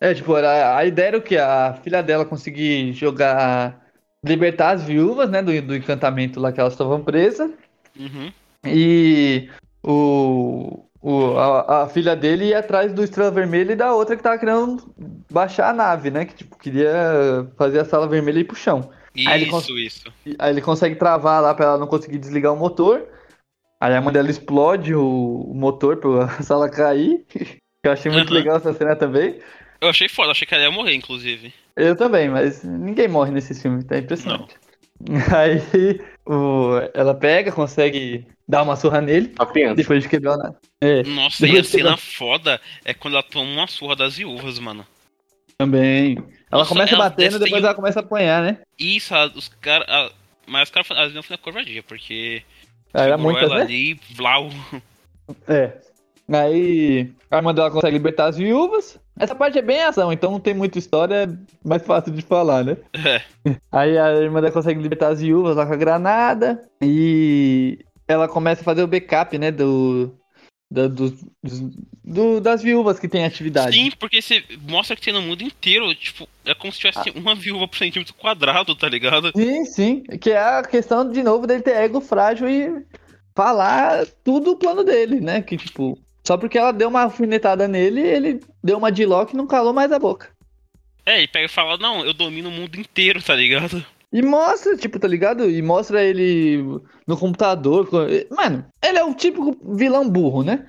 É, 0.00 0.14
tipo, 0.14 0.36
era, 0.36 0.76
a 0.76 0.84
ideia 0.86 1.08
era 1.08 1.18
o 1.18 1.22
que? 1.22 1.36
A 1.36 1.78
filha 1.82 2.02
dela 2.02 2.24
conseguir 2.24 2.92
jogar. 2.92 3.80
Libertar 4.24 4.70
as 4.70 4.84
viúvas, 4.84 5.28
né? 5.28 5.42
Do, 5.42 5.60
do 5.62 5.76
encantamento 5.76 6.38
lá 6.38 6.52
que 6.52 6.60
elas 6.60 6.74
estavam 6.74 7.02
presas. 7.02 7.50
Uhum. 7.98 8.32
E 8.64 9.50
o. 9.82 10.84
o 11.02 11.36
a, 11.36 11.82
a 11.82 11.88
filha 11.88 12.14
dele 12.14 12.46
ia 12.46 12.60
atrás 12.60 12.92
do 12.92 13.02
Estrela 13.02 13.30
Vermelha 13.30 13.72
e 13.72 13.76
da 13.76 13.92
outra 13.92 14.16
que 14.16 14.22
tava 14.22 14.38
querendo 14.38 14.94
baixar 15.30 15.70
a 15.70 15.72
nave, 15.72 16.10
né? 16.10 16.24
Que 16.24 16.34
tipo, 16.34 16.56
queria 16.56 17.50
fazer 17.58 17.80
a 17.80 17.84
sala 17.84 18.06
vermelha 18.06 18.38
ir 18.38 18.44
pro 18.44 18.56
chão. 18.56 18.88
Aí 19.16 19.42
ele 19.42 19.50
Isso, 19.50 19.78
isso. 19.78 20.12
Aí 20.38 20.52
ele 20.52 20.62
consegue 20.62 20.94
travar 20.94 21.42
lá 21.42 21.54
pra 21.54 21.66
ela 21.66 21.78
não 21.78 21.88
conseguir 21.88 22.18
desligar 22.18 22.52
o 22.52 22.56
motor. 22.56 23.06
Aí 23.80 23.94
a 23.94 24.00
mãe 24.00 24.12
dela 24.12 24.30
explode 24.30 24.94
o, 24.94 25.42
o 25.50 25.54
motor 25.54 25.96
pra 25.96 26.28
sala 26.42 26.70
cair. 26.70 27.26
Eu 27.84 27.90
achei 27.90 28.10
muito 28.10 28.28
Aham. 28.28 28.34
legal 28.34 28.56
essa 28.58 28.72
cena 28.72 28.94
também. 28.94 29.40
Eu 29.80 29.88
achei 29.88 30.08
foda, 30.08 30.30
achei 30.30 30.46
que 30.46 30.54
ela 30.54 30.62
ia 30.62 30.70
morrer, 30.70 30.94
inclusive. 30.94 31.52
Eu 31.74 31.96
também, 31.96 32.28
mas 32.28 32.62
ninguém 32.62 33.08
morre 33.08 33.32
nesse 33.32 33.60
filme, 33.60 33.82
tá 33.82 33.98
impressionante. 33.98 34.56
Aí 35.36 36.00
o, 36.26 36.72
ela 36.94 37.14
pega, 37.14 37.50
consegue 37.52 38.26
dar 38.48 38.62
uma 38.62 38.76
surra 38.76 39.00
nele, 39.00 39.28
criança. 39.52 39.74
depois 39.76 40.02
de 40.02 40.08
quebrar 40.08 40.36
na. 40.36 40.54
É, 40.80 41.02
Nossa, 41.04 41.46
e 41.46 41.58
a 41.58 41.64
cena 41.64 41.96
foda 41.96 42.60
é 42.84 42.92
quando 42.94 43.14
ela 43.14 43.22
toma 43.22 43.50
uma 43.50 43.66
surra 43.66 43.96
das 43.96 44.16
viúvas, 44.16 44.58
mano. 44.58 44.86
também. 45.58 46.16
Ela 46.50 46.62
Nossa, 46.62 46.68
começa 46.68 46.94
ela 46.94 47.04
batendo, 47.04 47.32
depois 47.38 47.50
desceu- 47.50 47.66
ela 47.66 47.74
começa 47.74 48.00
a 48.00 48.02
apanhar, 48.02 48.42
né? 48.42 48.58
Isso, 48.78 49.14
a- 49.14 49.26
os 49.34 49.48
caras. 49.48 49.86
Mas 50.46 50.64
os 50.68 50.70
caras 50.70 50.90
elas 50.90 51.14
não 51.14 51.22
foi 51.22 51.36
na 51.36 51.42
covardia, 51.42 51.82
porque. 51.82 52.42
Era 52.92 53.16
segurou 53.16 53.22
muitas, 53.32 53.44
ela 53.50 53.56
né? 53.60 53.62
ali, 53.64 54.00
vlau. 54.10 54.50
É. 55.48 55.72
Aí 56.30 57.10
a 57.30 57.36
irmã 57.36 57.54
dela 57.54 57.70
consegue 57.70 57.96
libertar 57.96 58.26
as 58.26 58.36
viúvas. 58.36 58.98
Essa 59.22 59.34
parte 59.34 59.58
é 59.58 59.62
bem 59.62 59.82
ação, 59.82 60.12
então 60.12 60.30
não 60.32 60.40
tem 60.40 60.52
muita 60.52 60.78
história, 60.78 61.14
é 61.24 61.28
mais 61.68 61.82
fácil 61.82 62.12
de 62.12 62.22
falar, 62.22 62.64
né? 62.64 62.76
É. 62.92 63.22
Aí 63.70 63.96
a 63.96 64.12
irmã 64.14 64.40
dela 64.40 64.52
consegue 64.52 64.82
libertar 64.82 65.08
as 65.08 65.20
viúvas 65.20 65.56
lá 65.56 65.64
com 65.64 65.72
a 65.72 65.76
granada. 65.76 66.60
E 66.82 67.78
ela 68.08 68.26
começa 68.28 68.62
a 68.62 68.64
fazer 68.64 68.82
o 68.82 68.86
backup, 68.88 69.38
né? 69.38 69.50
Do. 69.50 70.12
da- 70.70 70.88
dos- 70.88 71.22
do- 72.04 72.40
das 72.40 72.62
viúvas 72.62 72.98
que 72.98 73.06
tem 73.08 73.24
atividade. 73.24 73.76
Sim, 73.76 73.90
porque 73.98 74.20
você 74.20 74.42
mostra 74.68 74.96
que 74.96 75.02
tem 75.02 75.12
no 75.14 75.22
mundo 75.22 75.42
inteiro, 75.42 75.94
tipo, 75.94 76.28
é 76.44 76.54
como 76.54 76.72
se 76.72 76.80
tivesse 76.80 77.10
uma 77.10 77.34
viúva 77.34 77.68
por 77.68 77.76
centímetro 77.78 78.14
quadrado, 78.14 78.74
tá 78.74 78.88
ligado? 78.88 79.30
Sim, 79.36 79.64
sim. 79.66 80.02
Que 80.20 80.30
é 80.30 80.38
a 80.38 80.62
questão, 80.62 81.08
de 81.08 81.22
novo, 81.22 81.46
dele 81.46 81.62
ter 81.62 81.76
ego 81.76 82.00
frágil 82.00 82.48
e 82.48 82.84
falar 83.36 84.04
tudo 84.24 84.52
o 84.52 84.56
plano 84.56 84.82
dele, 84.82 85.20
né? 85.20 85.40
Que, 85.42 85.56
tipo, 85.56 85.96
só 86.24 86.36
porque 86.36 86.58
ela 86.58 86.72
deu 86.72 86.88
uma 86.88 87.02
alfinetada 87.02 87.66
nele, 87.68 88.00
ele 88.00 88.40
deu 88.62 88.78
uma 88.78 88.90
de 88.92 89.04
lock 89.04 89.32
e 89.32 89.36
não 89.36 89.46
calou 89.46 89.72
mais 89.72 89.90
a 89.92 89.98
boca. 89.98 90.30
É, 91.04 91.18
ele 91.18 91.28
pega 91.28 91.46
e 91.46 91.48
fala, 91.48 91.76
não, 91.78 92.04
eu 92.04 92.12
domino 92.14 92.48
o 92.48 92.52
mundo 92.52 92.76
inteiro, 92.78 93.20
tá 93.22 93.34
ligado? 93.34 93.84
E 94.12 94.22
mostra, 94.22 94.76
tipo, 94.76 94.98
tá 95.00 95.08
ligado? 95.08 95.50
E 95.50 95.60
mostra 95.62 96.02
ele 96.04 96.58
no 97.06 97.16
computador. 97.16 97.88
co- 97.88 98.06
Mano, 98.30 98.64
ele 98.84 98.98
é 98.98 99.04
o 99.04 99.14
típico 99.14 99.56
vilão 99.76 100.08
burro, 100.08 100.44
né? 100.44 100.66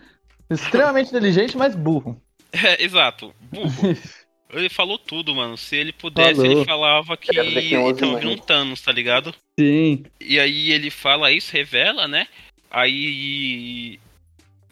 Extremamente 0.49 1.09
inteligente, 1.15 1.57
mas 1.57 1.75
burro. 1.75 2.19
É, 2.51 2.83
exato. 2.83 3.33
Burro. 3.51 3.95
Ele 4.55 4.69
falou 4.69 4.99
tudo, 4.99 5.33
mano. 5.33 5.57
Se 5.57 5.75
ele 5.75 5.91
pudesse, 5.91 6.35
Falou. 6.35 6.51
ele 6.51 6.63
falava 6.65 7.17
que 7.17 7.35
ele 7.35 7.71
tava 7.71 8.19
vindo 8.19 8.29
um 8.29 8.37
Thanos, 8.37 8.81
tá 8.81 8.91
ligado? 8.91 9.33
Sim. 9.59 10.03
E 10.21 10.39
aí 10.39 10.71
ele 10.71 10.91
fala 10.91 11.31
isso, 11.31 11.51
revela, 11.51 12.07
né? 12.07 12.27
Aí 12.69 13.99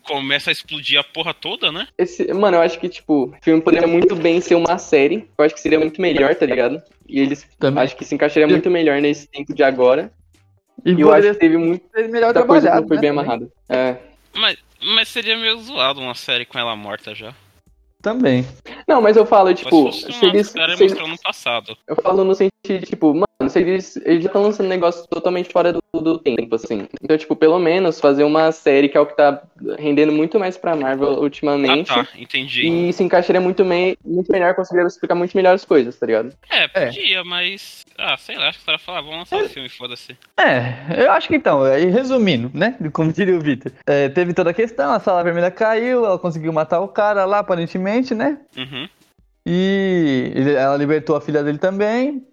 começa 0.04 0.49
a 0.49 0.54
explodir 0.54 0.99
a 0.99 1.04
porra 1.04 1.34
toda, 1.34 1.72
né? 1.72 1.88
Esse, 1.97 2.34
mano, 2.34 2.58
eu 2.58 2.62
acho 2.62 2.80
que, 2.80 2.89
tipo, 2.89 3.26
o 3.26 3.36
filme 3.41 3.62
poderia 3.62 3.88
muito 3.88 4.16
bem 4.16 4.39
ser 4.41 4.56
uma 4.56 4.78
série. 4.78 5.28
Eu 5.38 5.45
acho 5.45 5.54
que 5.56 5.62
seria 5.62 5.80
muito 5.80 6.02
melhor, 6.02 6.36
tá 6.36 6.45
ligado? 6.45 6.82
E 7.08 7.20
eles 7.20 7.47
Também. 7.60 7.84
acho 7.84 7.95
que 7.95 8.06
se 8.06 8.16
encaixaria 8.16 8.47
muito 8.47 8.70
melhor 8.70 8.99
nesse 9.02 9.28
tempo 9.28 9.54
de 9.54 9.64
agora. 9.64 10.12
E 10.86 10.91
E 10.93 11.02
eu 11.02 11.12
acho 11.14 11.30
que 11.34 11.39
teve 11.39 11.58
muito 11.58 11.84
ser 11.93 12.08
melhor 12.10 12.34
coisa 12.34 12.68
que 12.68 12.72
trabalhado. 12.72 12.82
não 12.82 12.88
foi 12.88 12.97
né, 12.97 13.02
bem 13.02 13.10
também. 13.12 13.24
amarrada. 13.24 13.52
É. 13.70 13.95
Mas, 14.34 14.58
mas 14.82 15.08
seria 15.10 15.38
meio 15.38 15.58
zoado 15.60 15.99
uma 15.99 16.16
série 16.16 16.45
com 16.45 16.58
ela 16.58 16.76
morta 16.76 17.14
já. 17.14 17.34
Também. 18.02 18.45
Não, 18.88 19.02
mas 19.02 19.16
eu 19.16 19.26
falo, 19.26 19.54
tipo, 19.54 19.91
se 19.91 20.02
fosse 20.08 20.20
se 20.20 20.26
eles, 20.26 20.47
se 20.47 20.60
eles- 20.60 20.93
no 20.97 21.18
passado. 21.22 21.78
Eu 21.88 21.95
falo 21.97 22.24
no 22.24 22.34
sentido 22.34 22.52
de, 22.64 22.80
tipo, 22.82 23.14
mano, 23.14 23.49
se 23.49 23.60
eles, 23.60 23.95
eles 24.06 24.24
já 24.24 24.28
estão 24.28 24.41
lançando 24.43 24.68
negócio 24.68 25.06
totalmente 25.08 25.49
fora 25.52 25.74
do, 25.74 25.82
do 25.93 26.18
tempo, 26.18 26.56
assim. 26.56 26.88
Então, 27.02 27.18
tipo, 27.18 27.36
pelo 27.36 27.58
menos 27.60 27.99
fazer 27.99 28.24
uma 28.24 28.52
série 28.52 28.88
que 28.89 28.97
é 28.97 29.02
o 29.02 29.06
que 29.06 29.16
tá 29.16 29.41
rendendo 29.80 30.12
muito 30.12 30.39
mais 30.39 30.58
pra 30.58 30.76
Marvel 30.76 31.10
Ah, 31.10 31.20
ultimamente. 31.20 31.88
tá, 31.88 32.08
entendi. 32.16 32.68
E 32.68 32.93
se 32.93 33.04
encaixaria 33.04 33.41
muito, 33.41 33.64
me, 33.66 33.97
muito 34.06 34.32
melhor, 34.32 34.54
conseguiria 34.56 34.88
explicar 34.88 35.16
muito 35.16 35.36
melhor 35.36 35.54
as 35.56 35.66
coisas, 35.66 35.97
tá 35.97 36.06
ligado? 36.06 36.34
É, 36.49 36.64
É. 36.74 36.86
podia, 36.88 37.24
mas. 37.24 37.82
Ah, 37.97 38.18
sei 38.18 38.36
lá, 38.36 38.47
acho 38.49 38.58
que 38.58 38.62
os 38.62 38.66
caras 38.66 38.82
falaram, 38.82 39.06
vamos 39.06 39.20
lançar 39.32 39.43
o 39.46 39.50
filme, 39.50 39.70
foda-se. 39.70 40.17
É, 40.39 41.04
eu 41.05 41.12
acho 41.12 41.28
que 41.28 41.36
então, 41.36 41.62
aí 41.63 41.86
resumindo, 41.86 42.50
né? 42.54 42.76
Como 42.93 43.12
diria 43.13 43.36
o 43.36 43.39
Vitor. 43.42 43.71
é, 43.86 44.09
teve 44.09 44.34
toda 44.34 44.50
a 44.50 44.54
questão, 44.54 44.92
a 44.92 45.00
sala 45.00 45.24
vermelha 45.24 45.51
caiu, 45.51 46.05
ela 46.05 46.17
conseguiu 46.17 46.51
matar 46.54 46.80
o 46.80 46.88
cara 46.88 47.26
lá, 47.26 47.39
aparentemente, 47.39 47.71
né? 48.16 48.38
Uhum. 48.58 48.88
E 49.46 50.32
ela 50.58 50.78
libertou 50.78 51.16
a 51.16 51.22
filha 51.22 51.43
dele 51.43 51.58
também. 51.58 52.24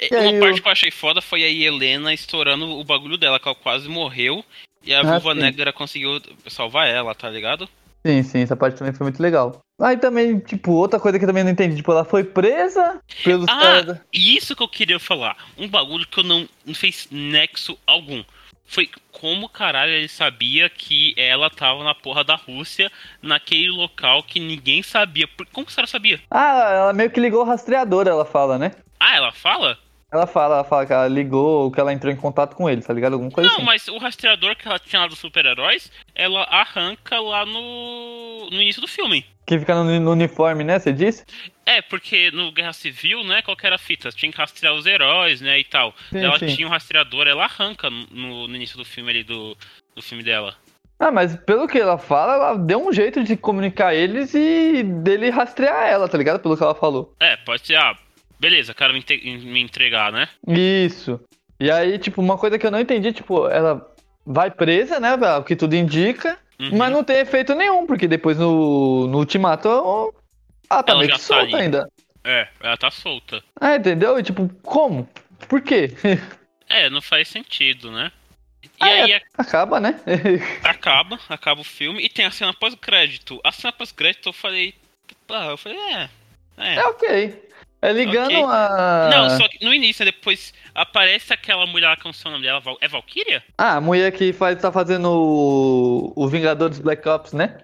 E 0.00 0.08
Uma 0.14 0.40
parte 0.40 0.56
eu- 0.58 0.62
que 0.62 0.68
eu 0.68 0.72
achei 0.72 0.90
foda 0.90 1.20
foi 1.22 1.44
a 1.44 1.48
Helena 1.48 2.12
estourando 2.12 2.66
o 2.66 2.84
bagulho 2.84 3.16
dela, 3.16 3.38
que 3.38 3.46
ela 3.48 3.54
quase 3.54 3.88
morreu. 3.88 4.44
E 4.84 4.92
a 4.94 5.00
Ah, 5.00 5.18
Viúva. 5.18 5.34
Negra 5.34 5.72
conseguiu 5.72 6.20
salvar 6.48 6.88
ela, 6.88 7.14
tá 7.14 7.28
ligado? 7.30 7.68
Sim, 8.04 8.22
sim, 8.22 8.40
essa 8.40 8.56
parte 8.56 8.78
também 8.78 8.94
foi 8.94 9.04
muito 9.04 9.22
legal. 9.22 9.60
Aí 9.80 9.96
também, 9.96 10.38
tipo, 10.38 10.72
outra 10.72 10.98
coisa 10.98 11.18
que 11.18 11.24
eu 11.24 11.28
também 11.28 11.44
não 11.44 11.50
entendi, 11.50 11.76
tipo, 11.76 11.92
ela 11.92 12.04
foi 12.04 12.24
presa 12.24 12.98
pelos 13.22 13.46
Ah! 13.48 13.60
caras. 13.60 13.98
E 14.12 14.36
isso 14.36 14.56
que 14.56 14.62
eu 14.62 14.68
queria 14.68 14.98
falar. 14.98 15.36
Um 15.58 15.68
bagulho 15.68 16.06
que 16.06 16.18
eu 16.20 16.24
não, 16.24 16.48
não 16.66 16.74
fez 16.74 17.06
nexo 17.10 17.78
algum. 17.86 18.22
Foi 18.70 18.88
como 19.10 19.48
caralho 19.48 19.90
ele 19.90 20.06
sabia 20.06 20.70
que 20.70 21.12
ela 21.16 21.50
tava 21.50 21.82
na 21.82 21.92
porra 21.92 22.22
da 22.22 22.36
Rússia, 22.36 22.88
naquele 23.20 23.68
local 23.68 24.22
que 24.22 24.38
ninguém 24.38 24.80
sabia. 24.80 25.28
Como 25.52 25.66
que 25.66 25.72
a 25.72 25.74
senhora 25.74 25.90
sabia? 25.90 26.20
Ah, 26.30 26.70
ela 26.72 26.92
meio 26.92 27.10
que 27.10 27.18
ligou 27.18 27.40
o 27.40 27.44
rastreador, 27.44 28.06
ela 28.06 28.24
fala, 28.24 28.58
né? 28.58 28.70
Ah, 29.00 29.16
ela 29.16 29.32
fala? 29.32 29.76
Ela 30.12 30.24
fala, 30.24 30.54
ela 30.56 30.64
fala 30.64 30.86
que 30.86 30.92
ela 30.92 31.08
ligou, 31.08 31.72
que 31.72 31.80
ela 31.80 31.92
entrou 31.92 32.12
em 32.12 32.16
contato 32.16 32.54
com 32.54 32.70
ele, 32.70 32.80
tá 32.80 32.92
ligado? 32.92 33.14
Alguma 33.14 33.30
coisa 33.32 33.48
Não, 33.50 33.56
assim. 33.56 33.64
mas 33.66 33.88
o 33.88 33.98
rastreador 33.98 34.54
que 34.54 34.68
ela 34.68 34.78
tinha 34.78 35.02
lá 35.02 35.08
dos 35.08 35.18
super-heróis, 35.18 35.90
ela 36.14 36.44
arranca 36.44 37.18
lá 37.20 37.44
no, 37.44 38.48
no 38.50 38.62
início 38.62 38.80
do 38.80 38.88
filme. 38.88 39.26
Que 39.50 39.58
fica 39.58 39.74
no, 39.74 39.98
no 39.98 40.12
uniforme, 40.12 40.62
né? 40.62 40.78
Você 40.78 40.92
disse? 40.92 41.24
É, 41.66 41.82
porque 41.82 42.30
no 42.30 42.52
Guerra 42.52 42.72
Civil, 42.72 43.24
né, 43.24 43.42
qual 43.42 43.56
que 43.56 43.66
era 43.66 43.74
a 43.74 43.78
fita? 43.80 44.08
Tinha 44.10 44.30
que 44.30 44.38
rastrear 44.38 44.72
os 44.74 44.86
heróis, 44.86 45.40
né, 45.40 45.58
e 45.58 45.64
tal. 45.64 45.92
Sim, 46.08 46.18
ela 46.20 46.38
sim. 46.38 46.54
tinha 46.54 46.68
um 46.68 46.70
rastreador, 46.70 47.26
ela 47.26 47.42
arranca 47.42 47.90
no, 47.90 48.46
no 48.46 48.54
início 48.54 48.78
do 48.78 48.84
filme 48.84 49.10
ali, 49.10 49.24
do, 49.24 49.56
do 49.92 50.00
filme 50.00 50.22
dela. 50.22 50.54
Ah, 51.00 51.10
mas 51.10 51.34
pelo 51.34 51.66
que 51.66 51.80
ela 51.80 51.98
fala, 51.98 52.34
ela 52.34 52.58
deu 52.58 52.86
um 52.86 52.92
jeito 52.92 53.24
de 53.24 53.36
comunicar 53.36 53.92
eles 53.92 54.34
e 54.34 54.84
dele 54.84 55.30
rastrear 55.30 55.88
ela, 55.88 56.08
tá 56.08 56.16
ligado? 56.16 56.38
Pelo 56.38 56.56
que 56.56 56.62
ela 56.62 56.74
falou. 56.76 57.12
É, 57.18 57.36
pode 57.38 57.66
ser, 57.66 57.74
ah, 57.74 57.96
beleza, 58.38 58.72
quero 58.72 58.94
me, 58.94 59.04
me 59.38 59.60
entregar, 59.60 60.12
né? 60.12 60.28
Isso. 60.46 61.18
E 61.58 61.68
aí, 61.72 61.98
tipo, 61.98 62.20
uma 62.22 62.38
coisa 62.38 62.56
que 62.56 62.64
eu 62.64 62.70
não 62.70 62.78
entendi, 62.78 63.12
tipo, 63.12 63.48
ela 63.48 63.84
vai 64.24 64.48
presa, 64.48 65.00
né? 65.00 65.12
O 65.36 65.42
que 65.42 65.56
tudo 65.56 65.74
indica, 65.74 66.38
Uhum. 66.60 66.76
mas 66.76 66.92
não 66.92 67.02
tem 67.02 67.16
efeito 67.20 67.54
nenhum, 67.54 67.86
porque 67.86 68.06
depois 68.06 68.36
no, 68.38 69.06
no 69.06 69.18
ultimato 69.18 69.66
ela 69.68 70.82
tá 70.82 70.92
Ela 70.92 70.98
meio 71.00 71.10
que 71.12 71.18
tá 71.18 71.22
solta 71.24 71.56
ali. 71.56 71.64
ainda. 71.64 71.90
É, 72.22 72.48
ela 72.60 72.76
tá 72.76 72.90
solta. 72.90 73.42
Ah, 73.58 73.76
entendeu? 73.76 74.18
E 74.18 74.22
tipo, 74.22 74.48
como? 74.62 75.08
Por 75.48 75.60
quê? 75.62 75.90
É, 76.72 76.88
não 76.88 77.02
faz 77.02 77.26
sentido, 77.26 77.90
né? 77.90 78.12
E 78.62 78.68
Ah, 78.78 78.86
aí 78.86 79.12
é. 79.14 79.22
Acaba, 79.36 79.80
né? 79.80 79.98
acaba, 80.62 81.18
acaba 81.28 81.62
o 81.62 81.64
filme 81.64 82.00
e 82.00 82.08
tem 82.08 82.24
a 82.24 82.30
cena 82.30 82.54
pós-crédito. 82.54 83.40
A 83.42 83.50
cena 83.50 83.72
pós-crédito 83.72 84.28
eu 84.28 84.32
falei. 84.32 84.72
Ah, 85.28 85.46
eu 85.46 85.56
falei, 85.56 85.76
é. 85.78 86.08
É. 86.58 86.74
é 86.76 86.86
ok. 86.86 87.49
É 87.82 87.92
ligando 87.92 88.26
Ok. 88.34 88.44
a. 88.44 89.10
Não, 89.10 89.38
só 89.38 89.48
que 89.48 89.64
no 89.64 89.72
início, 89.72 90.04
depois 90.04 90.52
aparece 90.74 91.32
aquela 91.32 91.66
mulher 91.66 91.96
que 91.96 92.06
é 92.06 92.10
o 92.10 92.30
nome 92.30 92.42
dela, 92.44 92.62
é 92.80 92.88
Valkyria? 92.88 93.42
Ah, 93.56 93.76
a 93.76 93.80
mulher 93.80 94.12
que 94.12 94.32
faz, 94.32 94.60
tá 94.60 94.70
fazendo 94.70 95.08
o, 95.10 96.12
o 96.14 96.28
Vingadores 96.28 96.78
Black 96.78 97.08
Ops, 97.08 97.32
né? 97.32 97.58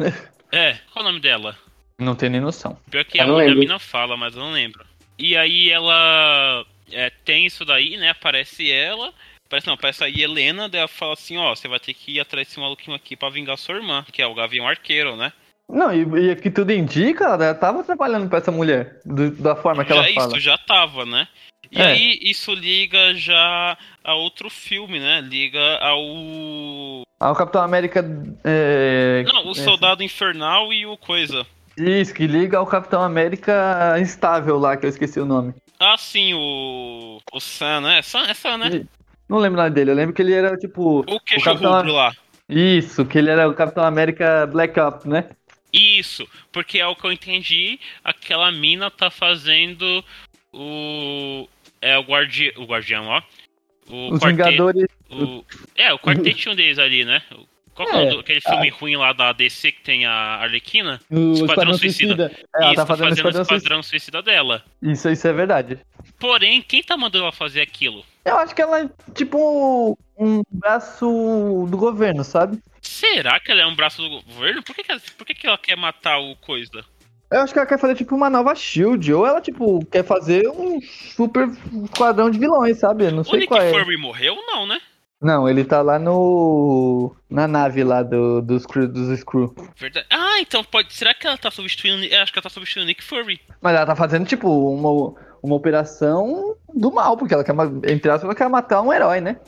É, 0.53 0.79
qual 0.93 1.05
o 1.05 1.09
nome 1.09 1.21
dela? 1.21 1.57
Não 1.99 2.15
tenho 2.15 2.33
nem 2.33 2.41
noção. 2.41 2.79
Pior 2.91 3.05
que 3.05 3.19
Eu 3.19 3.25
a, 3.25 3.27
não 3.27 3.35
mulher- 3.35 3.55
mina 3.57 3.79
fala, 3.79 4.17
mas 4.17 4.35
eu 4.35 4.41
não 4.41 4.53
lembro. 4.53 4.85
E 5.19 5.37
aí 5.37 5.71
ela 5.71 6.65
é, 6.93 7.11
tem 7.25 7.47
isso 7.47 7.65
daí, 7.65 7.97
né? 7.97 8.11
Aparece 8.11 8.71
ela. 8.71 9.13
Parece 9.49 9.67
não, 9.67 9.75
aparece 9.75 10.03
a 10.03 10.09
Helena, 10.09 10.69
daí 10.69 10.81
ela 10.81 10.89
fala 10.89 11.13
assim, 11.13 11.37
ó, 11.37 11.55
você 11.55 11.69
vai 11.69 11.79
ter 11.79 11.95
que 11.95 12.13
ir 12.13 12.21
atrás 12.21 12.49
desse 12.49 12.59
maluquinho 12.59 12.97
aqui 12.97 13.15
pra 13.17 13.31
vingar 13.31 13.57
sua 13.57 13.77
irmã, 13.77 14.05
que 14.11 14.21
é 14.21 14.27
o 14.27 14.35
Gavião 14.35 14.67
Arqueiro, 14.67 15.15
né? 15.17 15.33
Não, 15.69 15.93
e, 15.93 16.01
e 16.01 16.33
o 16.33 16.37
que 16.37 16.51
tudo 16.51 16.73
indica, 16.73 17.25
ela 17.25 17.55
tava 17.55 17.83
trabalhando 17.83 18.29
pra 18.29 18.39
essa 18.39 18.53
mulher, 18.53 19.01
do- 19.05 19.31
da 19.33 19.57
forma 19.57 19.85
que 19.85 19.91
já, 19.93 19.97
ela 19.97 20.15
fala. 20.15 20.27
Isso 20.29 20.41
já 20.41 20.57
tava, 20.59 21.05
né? 21.05 21.27
E 21.73 21.81
É. 21.83 21.87
aí 21.87 22.19
isso 22.23 22.55
liga 22.55 23.13
já 23.15 23.77
a 24.05 24.15
outro 24.15 24.49
filme, 24.49 25.01
né? 25.01 25.21
Liga 25.21 25.61
ao. 25.81 27.03
Ah, 27.19 27.33
o 27.33 27.35
Capitão 27.35 27.61
América. 27.63 28.05
É, 28.45 29.25
Não, 29.27 29.47
o 29.47 29.51
é, 29.51 29.55
Soldado 29.55 30.03
Infernal 30.05 30.73
e 30.73 30.87
o 30.87 30.97
Coisa. 30.97 31.45
Isso, 31.77 32.15
que 32.15 32.27
liga 32.27 32.57
ao 32.59 32.67
Capitão 32.67 33.03
América 33.03 33.97
instável 34.01 34.59
lá, 34.59 34.77
que 34.77 34.87
eu 34.87 34.91
esqueci 34.91 35.19
o 35.19 35.27
nome. 35.27 35.53
Ah, 35.81 35.97
sim, 35.99 36.33
o. 36.35 37.19
O 37.33 37.41
Sam, 37.41 37.81
né? 37.81 37.99
É 37.99 38.03
Sam, 38.03 38.23
é 38.29 38.35
Sam, 38.35 38.59
né? 38.59 38.87
Não 39.29 39.39
lembro 39.39 39.57
nada 39.59 39.71
dele, 39.71 39.91
eu 39.91 39.95
lembro 39.97 40.15
que 40.15 40.23
ele 40.23 40.33
era 40.33 40.57
tipo. 40.57 41.01
O 41.01 41.21
queixo 41.21 41.45
Capitão- 41.45 41.75
rubro 41.77 41.93
lá. 41.93 42.13
Isso, 42.49 43.05
que 43.05 43.19
ele 43.19 43.29
era 43.29 43.49
o 43.49 43.55
Capitão 43.55 43.85
América 43.85 44.47
Black 44.47 44.79
Ops, 44.79 45.05
né? 45.05 45.25
Isso, 45.79 46.27
porque 46.51 46.79
é 46.79 46.87
o 46.87 46.97
que 46.97 47.05
eu 47.07 47.13
entendi, 47.13 47.79
aquela 48.03 48.51
mina 48.51 48.91
tá 48.91 49.11
fazendo 49.11 50.05
o. 50.53 51.49
É 51.81 51.99
o, 51.99 52.03
guardi... 52.03 52.53
o 52.57 52.65
guardião, 52.65 53.07
ó. 53.07 53.23
O 53.89 54.15
Os 54.15 54.19
quarte- 54.21 54.37
Vingadores. 54.37 54.87
o- 55.11 55.45
É, 55.77 55.93
o 55.93 55.99
quartetinho 55.99 56.55
deles 56.57 56.79
ali, 56.79 57.05
né? 57.05 57.23
Qual 57.75 57.87
que 57.87 57.95
é, 57.95 57.99
o 58.15 58.17
É, 58.17 58.21
aquele 58.21 58.41
filme 58.41 58.71
ruim 58.71 58.97
lá 58.97 59.13
da 59.13 59.33
DC 59.33 59.71
que 59.71 59.83
tem 59.83 60.07
a 60.07 60.11
Arlequina? 60.13 60.99
O 61.11 61.33
Esquadrão 61.35 61.45
Esquadrão 61.47 61.75
Suicida. 61.79 62.29
Suicida. 62.31 62.49
É, 62.57 62.63
ela 62.63 62.67
Isso, 62.69 62.77
tá 62.77 62.87
fazendo 62.87 63.07
o 63.07 63.11
o 63.11 63.13
Esquadrão 63.13 63.45
Suicida. 63.45 63.57
Esquadrão 63.59 63.83
Suicida 63.83 64.23
dela. 64.23 64.65
Isso, 64.83 65.11
isso 65.11 65.29
é 65.29 65.33
verdade. 65.35 65.79
Porém, 66.19 66.63
quem 66.63 66.83
tá 66.83 66.97
mandando 66.97 67.25
ela 67.25 67.33
fazer 67.33 67.61
aquilo? 67.61 68.03
Eu 68.25 68.39
acho 68.39 68.55
que 68.55 68.63
ela 68.63 68.81
é 68.81 68.89
tipo 69.15 69.99
um 70.19 70.43
braço 70.51 71.05
do 71.69 71.77
governo, 71.77 72.25
sabe? 72.25 72.59
Será 72.87 73.39
que 73.41 73.51
ela 73.51 73.63
é 73.63 73.67
um 73.67 73.75
braço 73.75 74.01
do 74.01 74.09
governo? 74.09 74.63
Por 74.63 74.75
que, 74.75 74.83
que, 74.83 74.93
ela, 74.93 75.01
por 75.17 75.27
que, 75.27 75.35
que 75.35 75.47
ela 75.47 75.59
quer 75.59 75.77
matar 75.77 76.19
o 76.19 76.37
coisa? 76.37 76.85
Eu 77.31 77.41
acho 77.41 77.53
que 77.53 77.59
ela 77.59 77.67
quer 77.67 77.79
fazer 77.79 77.97
tipo 77.97 78.15
uma 78.15 78.31
nova 78.31 78.55
Shield, 78.55 79.13
ou 79.13 79.27
ela 79.27 79.41
tipo 79.41 79.85
quer 79.87 80.05
fazer 80.05 80.49
um 80.49 80.81
super 80.81 81.49
esquadrão 81.85 82.31
de 82.31 82.39
vilões, 82.39 82.79
sabe? 82.79 83.07
Eu 83.07 83.13
não 83.13 83.23
O 83.23 83.25
sei 83.25 83.41
Nick 83.41 83.49
qual 83.49 83.61
é. 83.61 83.71
Fury 83.73 83.97
morreu? 83.97 84.37
Não, 84.47 84.67
né? 84.67 84.79
Não, 85.21 85.49
ele 85.49 85.65
tá 85.65 85.83
lá 85.83 85.99
no 85.99 87.15
na 87.29 87.49
nave 87.49 87.83
lá 87.83 88.03
do, 88.03 88.41
dos 88.43 88.65
dos 88.65 89.19
Screw. 89.19 89.53
Verdade. 89.77 90.07
Ah, 90.11 90.41
então 90.41 90.63
pode. 90.63 90.93
Será 90.93 91.15
que 91.15 91.27
ela 91.27 91.39
tá 91.39 91.51
substituindo. 91.51 92.05
Eu 92.05 92.23
acho 92.23 92.33
que 92.33 92.39
ela 92.39 92.45
tá 92.45 92.51
substituindo 92.51 92.85
o 92.85 92.89
Nick 92.89 93.03
Fury. 93.03 93.41
Mas 93.61 93.75
ela 93.75 93.87
tá 93.87 93.97
fazendo 93.97 94.27
tipo 94.27 94.49
uma, 94.49 95.15
uma 95.43 95.57
operação 95.57 96.55
do 96.73 96.93
mal, 96.93 97.17
porque 97.17 97.35
ela 97.35 97.43
quer, 97.43 97.55
entre 97.91 98.11
aspas, 98.11 98.25
ela 98.25 98.35
quer 98.35 98.49
matar 98.49 98.83
um 98.83 98.93
herói, 98.93 99.21
né? 99.21 99.39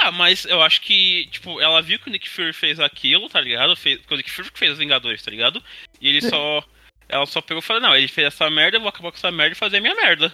Ah, 0.00 0.12
mas 0.12 0.44
eu 0.44 0.62
acho 0.62 0.80
que, 0.80 1.26
tipo, 1.26 1.60
ela 1.60 1.82
viu 1.82 1.98
que 1.98 2.08
o 2.08 2.12
Nick 2.12 2.28
Fury 2.28 2.52
fez 2.52 2.78
aquilo, 2.78 3.28
tá 3.28 3.40
ligado? 3.40 3.74
Fez, 3.74 3.98
que 4.00 4.14
o 4.14 4.16
Nick 4.16 4.30
Fury 4.30 4.50
que 4.52 4.58
fez 4.58 4.72
os 4.72 4.78
Vingadores, 4.78 5.22
tá 5.22 5.30
ligado? 5.30 5.62
E 6.00 6.08
ele 6.08 6.22
só. 6.22 6.62
Ela 7.08 7.26
só 7.26 7.40
pegou 7.40 7.60
e 7.60 7.64
falou, 7.64 7.82
não, 7.82 7.96
ele 7.96 8.06
fez 8.06 8.26
essa 8.28 8.48
merda, 8.50 8.76
eu 8.76 8.80
vou 8.80 8.90
acabar 8.90 9.10
com 9.10 9.16
essa 9.16 9.30
merda 9.30 9.52
e 9.54 9.58
fazer 9.58 9.78
a 9.78 9.80
minha 9.80 9.94
merda. 9.94 10.32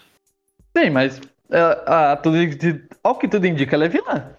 Sim, 0.77 0.91
mas 0.91 1.21
ela, 1.49 2.13
a, 2.13 2.17
tudo, 2.17 2.45
de- 2.47 2.83
ao 3.03 3.17
que 3.17 3.29
tudo 3.29 3.47
indica, 3.47 3.77
ela 3.77 3.85
é 3.85 3.89
vilã. 3.89 4.37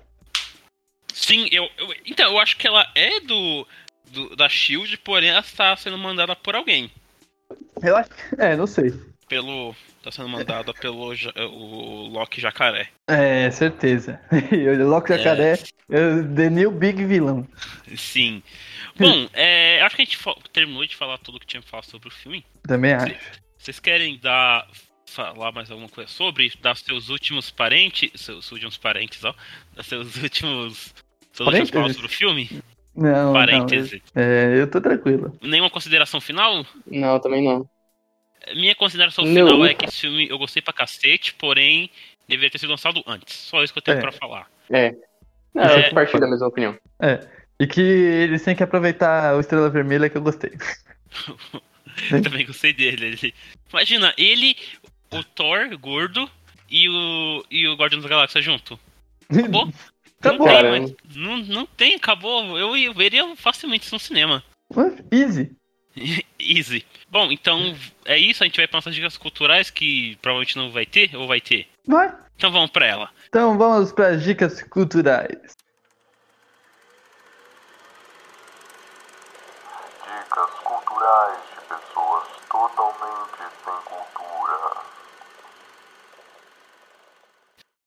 Sim, 1.14 1.47
eu, 1.52 1.69
eu- 1.77 1.95
Então, 2.06 2.31
eu 2.34 2.39
acho 2.39 2.57
que 2.57 2.68
ela 2.68 2.85
é 2.93 3.19
do. 3.22 3.65
do- 4.11 4.35
da 4.35 4.47
Shield, 4.49 4.97
porém 4.97 5.30
ela 5.30 5.39
está 5.39 5.76
sendo 5.77 5.97
mandada 5.97 6.35
por 6.35 6.56
alguém. 6.56 6.91
Eu 7.81 7.95
acho 7.95 8.10
É, 8.38 8.56
não 8.56 8.68
sei. 8.68 8.93
Pelo. 9.27 9.76
Tá 10.06 10.11
sendo 10.11 10.30
mandada 10.30 10.72
pelo 10.72 11.15
ja- 11.15 11.34
o 11.49 12.07
Loki 12.10 12.40
Jacaré. 12.40 12.90
É, 13.07 13.49
certeza. 13.49 14.22
o 14.32 14.88
Loki 14.88 15.18
Jacaré 15.18 15.53
é 15.90 16.22
the 16.36 16.48
new 16.48 16.69
big 16.69 17.03
vilão. 17.06 17.48
Sim. 17.98 18.44
Bom, 18.99 19.27
é, 19.34 19.82
acho 19.82 19.95
que 19.95 20.03
a 20.03 20.06
gente 20.06 20.19
terminou 20.53 20.86
de 20.86 20.95
falar 20.95 21.18
tudo 21.18 21.40
que 21.40 21.48
tinha 21.48 21.60
pra 21.60 21.72
falar 21.72 21.84
sobre 21.84 22.07
o 22.10 22.11
filme. 22.11 22.45
Também 22.68 22.94
acho. 22.94 23.15
Vocês 23.57 23.80
querem 23.80 24.19
dar 24.19 24.68
falar 25.07 25.52
mais 25.52 25.72
alguma 25.72 25.90
coisa 25.90 26.07
sobre? 26.07 26.53
Dar 26.61 26.76
seus 26.77 27.10
últimos 27.10 27.49
parentes, 27.49 28.11
seus 28.22 28.52
últimos 28.52 28.77
parentes, 28.77 29.23
ó, 29.26 29.34
dar 29.76 29.82
seus 29.82 30.15
últimos 30.22 30.94
últimas 31.32 31.45
Parênteses? 31.45 31.72
palavras 31.72 31.95
sobre 31.95 32.11
o 32.11 32.15
filme? 32.15 32.49
Não, 32.95 33.34
Parêntese. 33.34 34.03
não. 34.14 34.22
É, 34.22 34.61
eu 34.61 34.69
tô 34.69 34.80
tranquilo. 34.80 35.36
Nenhuma 35.41 35.72
consideração 35.72 36.22
final? 36.22 36.64
Não, 36.86 37.19
também 37.19 37.44
não. 37.44 37.68
Minha 38.53 38.76
consideração 38.76 39.26
Não. 39.26 39.47
final 39.47 39.65
é 39.65 39.73
que 39.73 39.85
esse 39.85 40.01
filme 40.01 40.27
eu 40.30 40.38
gostei 40.38 40.61
pra 40.61 40.73
cacete, 40.73 41.34
porém 41.34 41.89
deveria 42.27 42.49
ter 42.51 42.59
sido 42.59 42.69
lançado 42.69 43.03
antes. 43.07 43.35
Só 43.35 43.63
isso 43.63 43.72
que 43.73 43.80
eu 43.80 43.84
tenho 43.84 43.97
É. 43.97 44.01
pra 44.01 44.11
falar. 44.11 44.47
É. 44.69 44.93
Não, 45.53 45.63
É. 45.63 45.80
eu 45.80 45.89
compartilho 45.89 46.19
da 46.19 46.27
mesma 46.27 46.47
opinião. 46.47 46.77
E 47.59 47.65
que 47.67 47.81
eles 47.81 48.43
têm 48.43 48.55
que 48.55 48.63
aproveitar 48.63 49.35
o 49.35 49.39
Estrela 49.39 49.69
Vermelha 49.69 50.09
que 50.09 50.17
eu 50.17 50.22
gostei. 50.22 50.51
Eu 52.11 52.22
também 52.22 52.45
gostei 52.45 52.73
dele. 52.73 53.05
Ele- 53.05 53.34
Imagina, 53.72 54.13
ele, 54.17 54.53
o 55.13 55.23
Thor 55.23 55.69
gordo 55.77 56.30
e 56.69 56.89
o, 56.89 57.45
e 57.49 57.65
o 57.69 57.76
Guardião 57.76 58.01
da 58.01 58.09
Galáxia 58.09 58.41
junto. 58.41 58.77
Acabou? 59.30 59.72
Acabou. 60.19 60.45
Não 60.47 60.61
tem, 60.61 60.72
mas, 60.81 60.95
não, 61.15 61.38
não 61.38 61.65
tem, 61.65 61.95
acabou. 61.95 62.57
Eu, 62.59 62.76
eu 62.76 62.93
veria 62.93 63.34
facilmente 63.38 63.85
isso 63.85 63.95
no 63.95 63.99
cinema. 63.99 64.43
Easy. 65.09 65.51
Easy. 66.39 66.85
Bom, 67.09 67.31
então 67.31 67.76
é 68.05 68.17
isso. 68.17 68.43
A 68.43 68.45
gente 68.45 68.57
vai 68.57 68.67
para 68.67 68.77
nossas 68.77 68.95
dicas 68.95 69.17
culturais 69.17 69.69
que 69.69 70.17
provavelmente 70.22 70.57
não 70.57 70.72
vai 70.72 70.85
ter, 70.85 71.15
ou 71.15 71.27
vai 71.27 71.41
ter. 71.41 71.67
Vai. 71.88 72.13
Então 72.35 72.51
vamos 72.51 72.69
pra 72.69 72.85
ela. 72.85 73.09
Então 73.27 73.57
vamos 73.57 73.91
para 73.91 74.09
as 74.09 74.23
dicas 74.23 74.61
culturais. 74.63 75.55
Dicas 80.03 80.51
culturais 80.63 81.39
de 81.51 81.67
pessoas 81.67 82.27
totalmente 82.49 83.38
sem 83.63 83.73
cultura. 83.85 84.81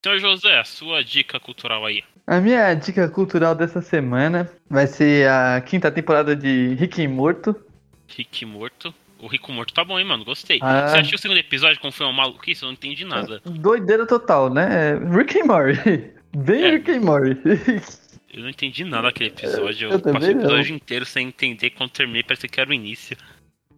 Senhor 0.03 0.19
José, 0.19 0.59
a 0.59 0.65
sua 0.65 1.03
dica 1.03 1.39
cultural 1.39 1.85
aí. 1.85 2.03
A 2.25 2.39
minha 2.39 2.73
dica 2.73 3.07
cultural 3.09 3.53
dessa 3.53 3.81
semana 3.81 4.49
vai 4.69 4.87
ser 4.87 5.27
a 5.29 5.61
quinta 5.61 5.91
temporada 5.91 6.35
de 6.35 6.75
Rick 6.75 7.01
e 7.01 7.07
Morto. 7.07 7.68
Rick 8.15 8.45
Morto. 8.45 8.93
O 9.21 9.27
Rico 9.27 9.51
Morto 9.51 9.73
tá 9.73 9.83
bom, 9.83 9.99
hein, 9.99 10.05
mano? 10.05 10.23
Gostei. 10.23 10.59
Ah. 10.61 10.87
Você 10.87 10.95
assistiu 10.97 11.17
o 11.17 11.19
segundo 11.19 11.37
episódio 11.37 11.79
como 11.81 11.91
foi 11.91 12.05
uma 12.05 12.13
maluquice? 12.13 12.63
Eu 12.63 12.67
não 12.67 12.73
entendi 12.73 13.03
nada. 13.03 13.41
Doideira 13.45 14.05
total, 14.05 14.49
né? 14.53 14.93
Rick 15.13 15.39
and 15.41 15.45
Morty. 15.45 16.11
Bem 16.37 16.63
É. 16.63 16.71
Rick 16.71 16.91
and 16.91 17.01
Morty. 17.01 17.37
Eu 18.31 18.43
não 18.43 18.49
entendi 18.49 18.83
nada 18.85 19.03
daquele 19.07 19.31
episódio. 19.31 19.87
Eu 19.87 19.91
Eu, 19.93 19.99
também 19.99 20.21
passei 20.21 20.33
o 20.35 20.37
não. 20.37 20.43
episódio 20.45 20.75
inteiro 20.75 21.03
sem 21.05 21.27
entender. 21.27 21.71
Quando 21.71 21.89
terminei, 21.89 22.21
parecia 22.23 22.47
que 22.47 22.61
era 22.61 22.69
o 22.69 22.73
início. 22.73 23.17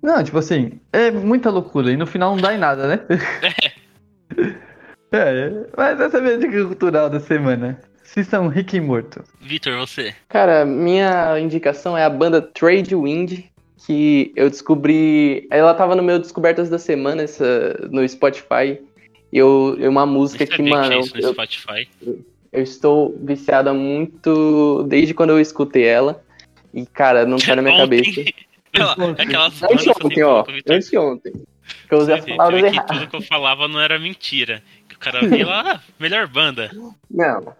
Não, 0.04 0.22
tipo 0.24 0.38
assim, 0.38 0.80
é 0.92 1.10
muita 1.10 1.50
loucura 1.50 1.90
e 1.92 1.96
no 1.98 2.06
final 2.06 2.36
não 2.36 2.42
dá 2.42 2.54
em 2.54 2.58
nada, 2.58 2.86
né? 2.88 3.00
É, 5.14 5.52
mas 5.76 6.00
essa 6.00 6.18
é 6.18 6.20
a 6.20 6.24
minha 6.24 6.38
dica 6.38 6.66
cultural 6.66 7.10
da 7.10 7.20
semana. 7.20 7.78
Assistam 8.02 8.48
Rick 8.48 8.78
e 8.78 8.82
Morto. 8.82 9.22
Vitor, 9.42 9.76
você. 9.78 10.16
Cara, 10.30 10.66
minha 10.66 11.38
indicação 11.40 11.98
é 11.98 12.06
a 12.06 12.10
banda 12.10 12.42
Trade 12.42 12.96
Wind, 12.96 13.40
que 13.86 14.32
eu 14.36 14.50
descobri. 14.50 15.48
Ela 15.50 15.74
tava 15.74 15.96
no 15.96 16.04
meu 16.04 16.20
Descobertas 16.20 16.70
da 16.70 16.78
Semana 16.78 17.24
essa, 17.24 17.88
no 17.90 18.08
Spotify. 18.08 18.80
E 19.32 19.38
eu, 19.38 19.76
eu 19.80 19.90
uma 19.90 20.06
música 20.06 20.46
que, 20.46 20.62
mano. 20.62 21.00
Isso 21.00 21.16
no 21.16 21.22
eu, 21.22 21.34
Spotify. 21.34 21.88
eu 22.52 22.64
estou 22.64 23.18
viciada 23.22 23.74
muito 23.74 24.84
desde 24.84 25.14
quando 25.14 25.32
eu 25.32 25.40
escutei 25.40 25.86
ela. 25.86 26.24
E, 26.74 26.86
cara, 26.86 27.26
não 27.26 27.38
tá 27.38 27.56
na 27.56 27.62
minha 27.62 27.78
cabeça. 27.78 28.24
Semana 28.74 29.52
Antes 29.72 29.88
ontem, 29.88 30.24
ó. 30.24 30.46
Antes 30.70 30.90
de 30.90 30.98
ontem. 30.98 31.34
Que 31.88 31.94
eu 31.94 32.00
usei 32.00 32.16
as 32.16 32.26
palavras 32.26 32.62
que 32.62 32.68
erradas. 32.68 32.98
tudo 32.98 33.10
que 33.10 33.16
eu 33.16 33.22
falava 33.22 33.68
não 33.68 33.80
era 33.80 33.98
mentira. 33.98 34.62
Que 34.88 34.96
o 34.96 35.00
cara 35.00 35.26
via 35.28 35.46
lá, 35.46 35.64
ah, 35.76 35.82
melhor 36.00 36.28
banda. 36.28 36.72
Não. 37.10 37.56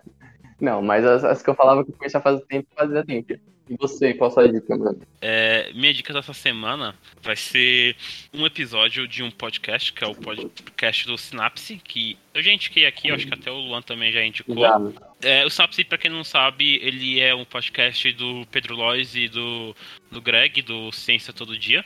Não, 0.60 0.82
mas 0.82 1.06
as, 1.06 1.24
as 1.24 1.42
que 1.42 1.50
eu 1.50 1.56
falava 1.56 1.84
que 1.84 1.92
eu 1.92 1.96
conhecia 1.96 2.22
faz 2.22 2.40
tempo, 2.48 2.68
fazia 2.76 3.04
tempo. 3.04 3.34
E 3.72 3.78
você, 3.78 4.14
qual 4.14 4.30
a 4.30 4.34
sua 4.34 4.52
dica, 4.52 4.76
mano? 4.76 5.00
É, 5.22 5.72
minha 5.74 5.94
dica 5.94 6.12
dessa 6.12 6.34
semana 6.34 6.94
vai 7.22 7.38
ser 7.38 7.96
um 8.34 8.46
episódio 8.46 9.08
de 9.08 9.24
um 9.24 9.32
podcast, 9.32 9.94
que 9.94 10.04
é 10.04 10.08
o 10.08 10.14
podcast 10.14 11.08
do 11.08 11.18
Synapse, 11.18 11.80
que 11.82 12.18
eu 12.34 12.44
já 12.44 12.52
indiquei 12.52 12.86
aqui, 12.86 13.08
eu 13.08 13.16
acho 13.16 13.26
que 13.26 13.34
até 13.34 13.50
o 13.50 13.56
Luan 13.56 13.82
também 13.82 14.12
já 14.12 14.26
indicou. 14.26 14.66
É, 15.22 15.46
o 15.46 15.50
Synapse, 15.50 15.86
pra 15.86 15.98
quem 15.98 16.12
não 16.12 16.22
sabe, 16.22 16.82
ele 16.84 17.22
é 17.22 17.34
um 17.34 17.46
podcast 17.46 18.12
do 18.12 18.46
Pedro 18.52 18.76
Lois 18.76 19.16
e 19.16 19.30
do, 19.30 19.74
do 20.12 20.22
Greg, 20.22 20.62
do 20.64 20.92
Ciência 20.92 21.32
Todo 21.32 21.58
Dia. 21.58 21.86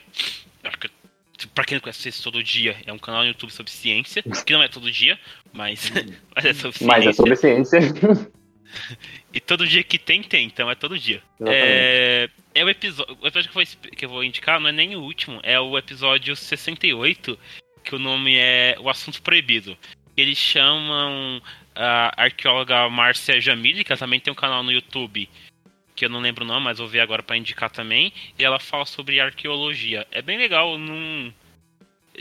Acho 0.63 0.79
que, 0.79 0.89
pra 1.53 1.65
quem 1.65 1.75
não 1.75 1.83
conhece 1.83 2.01
Ciência 2.01 2.23
Todo 2.23 2.43
Dia, 2.43 2.77
é 2.87 2.91
um 2.91 2.97
canal 2.97 3.21
no 3.21 3.27
YouTube 3.27 3.53
sobre 3.53 3.71
ciência, 3.71 4.23
que 4.23 4.53
não 4.53 4.63
é 4.63 4.67
todo 4.67 4.91
dia, 4.91 5.19
mas, 5.53 5.91
mas 6.35 6.45
é 6.45 6.53
sobre 6.55 6.79
ciência. 6.79 6.87
Mas 6.87 7.05
é 7.05 7.13
sobre 7.13 7.35
ciência. 7.35 7.79
E 9.33 9.39
todo 9.39 9.67
dia 9.67 9.83
que 9.83 9.97
tem, 9.97 10.21
tem, 10.23 10.47
então 10.47 10.69
é 10.69 10.75
todo 10.75 10.97
dia. 10.97 11.21
É, 11.45 12.29
é 12.53 12.63
o 12.63 12.69
episódio. 12.69 13.17
O 13.21 13.27
episódio 13.27 13.51
que 13.51 13.57
eu, 13.57 13.65
vou, 13.65 13.91
que 13.91 14.05
eu 14.05 14.09
vou 14.09 14.23
indicar 14.23 14.59
não 14.59 14.69
é 14.69 14.71
nem 14.71 14.95
o 14.95 15.01
último, 15.01 15.39
é 15.43 15.59
o 15.59 15.77
episódio 15.77 16.35
68, 16.35 17.37
que 17.83 17.95
o 17.95 17.99
nome 17.99 18.35
é 18.35 18.75
O 18.79 18.89
Assunto 18.89 19.21
Proibido. 19.21 19.77
Eles 20.17 20.37
chamam 20.37 21.41
a 21.75 22.23
arqueóloga 22.23 22.89
Márcia 22.89 23.39
Jamili, 23.39 23.83
que 23.83 23.91
ela 23.91 23.99
também 23.99 24.19
tem 24.19 24.31
um 24.31 24.35
canal 24.35 24.63
no 24.63 24.71
YouTube, 24.71 25.29
que 25.93 26.05
eu 26.05 26.09
não 26.09 26.21
lembro 26.21 26.45
não, 26.45 26.59
mas 26.59 26.77
vou 26.77 26.87
ver 26.87 27.01
agora 27.01 27.21
pra 27.21 27.37
indicar 27.37 27.69
também. 27.69 28.13
E 28.39 28.43
ela 28.43 28.59
fala 28.59 28.85
sobre 28.85 29.19
arqueologia. 29.19 30.07
É 30.11 30.21
bem 30.21 30.37
legal, 30.37 30.77
não. 30.77 31.33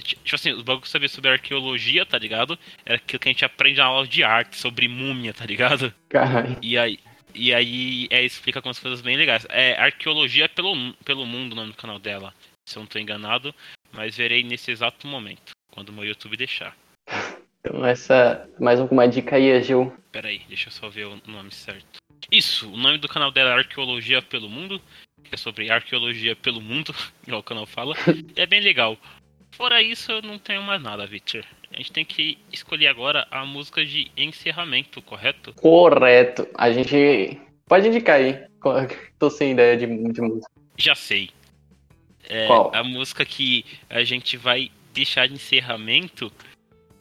Tipo 0.02 0.34
assim, 0.34 0.52
os 0.52 0.62
bagulhos 0.62 0.84
que 0.84 0.90
sabia 0.90 1.08
sobre 1.08 1.30
arqueologia, 1.30 2.04
tá 2.04 2.18
ligado? 2.18 2.58
Era 2.84 2.96
aquilo 2.96 3.20
que 3.20 3.28
a 3.28 3.32
gente 3.32 3.44
aprende 3.44 3.78
na 3.78 3.86
aula 3.86 4.06
de 4.06 4.22
arte, 4.22 4.56
sobre 4.56 4.88
múmia, 4.88 5.32
tá 5.32 5.44
ligado? 5.44 5.92
Caralho. 6.08 6.56
E 6.60 6.76
aí, 6.76 6.98
e 7.34 7.52
aí 7.52 8.06
é, 8.10 8.22
explica 8.24 8.58
algumas 8.58 8.78
coisas 8.78 9.00
bem 9.00 9.16
legais. 9.16 9.46
É 9.50 9.74
Arqueologia 9.80 10.48
pelo, 10.48 10.94
pelo 11.04 11.26
Mundo, 11.26 11.52
o 11.52 11.56
nome 11.56 11.72
do 11.72 11.76
canal 11.76 11.98
dela. 11.98 12.32
Se 12.66 12.76
eu 12.76 12.80
não 12.80 12.86
tô 12.86 12.98
enganado, 12.98 13.54
mas 13.92 14.16
verei 14.16 14.42
nesse 14.42 14.70
exato 14.70 15.06
momento, 15.06 15.52
quando 15.70 15.90
o 15.90 15.92
meu 15.92 16.04
YouTube 16.04 16.36
deixar. 16.36 16.74
Então 17.60 17.84
essa. 17.84 18.48
Mais 18.58 18.80
uma 18.80 19.06
dica 19.06 19.36
aí, 19.36 19.62
Gil. 19.62 19.94
Pera 20.12 20.28
aí, 20.28 20.42
deixa 20.48 20.68
eu 20.68 20.72
só 20.72 20.88
ver 20.88 21.06
o 21.06 21.20
nome 21.26 21.50
certo. 21.50 21.98
Isso, 22.30 22.70
o 22.70 22.76
nome 22.76 22.98
do 22.98 23.08
canal 23.08 23.30
dela 23.30 23.50
é 23.50 23.54
Arqueologia 23.54 24.22
pelo 24.22 24.48
Mundo, 24.48 24.80
que 25.22 25.34
é 25.34 25.38
sobre 25.38 25.70
arqueologia 25.70 26.36
pelo 26.36 26.60
mundo, 26.60 26.94
igual 27.26 27.40
o 27.40 27.44
canal 27.44 27.66
fala. 27.66 27.96
E 28.36 28.40
é 28.40 28.46
bem 28.46 28.60
legal. 28.60 28.96
Fora 29.56 29.80
isso, 29.80 30.10
eu 30.10 30.22
não 30.22 30.38
tenho 30.38 30.62
mais 30.62 30.82
nada, 30.82 31.06
Victor. 31.06 31.44
A 31.72 31.76
gente 31.76 31.92
tem 31.92 32.04
que 32.04 32.38
escolher 32.52 32.88
agora 32.88 33.26
a 33.30 33.44
música 33.44 33.84
de 33.84 34.10
encerramento, 34.16 35.00
correto? 35.02 35.52
Correto. 35.54 36.46
A 36.54 36.72
gente. 36.72 37.40
Pode 37.66 37.88
indicar 37.88 38.16
aí. 38.16 38.44
Tô 39.18 39.30
sem 39.30 39.52
ideia 39.52 39.76
de, 39.76 39.86
de 39.86 40.20
música. 40.20 40.50
Já 40.76 40.94
sei. 40.94 41.30
É, 42.28 42.46
Qual? 42.46 42.70
A 42.74 42.82
música 42.82 43.24
que 43.24 43.64
a 43.88 44.02
gente 44.02 44.36
vai 44.36 44.70
deixar 44.92 45.28
de 45.28 45.34
encerramento 45.34 46.32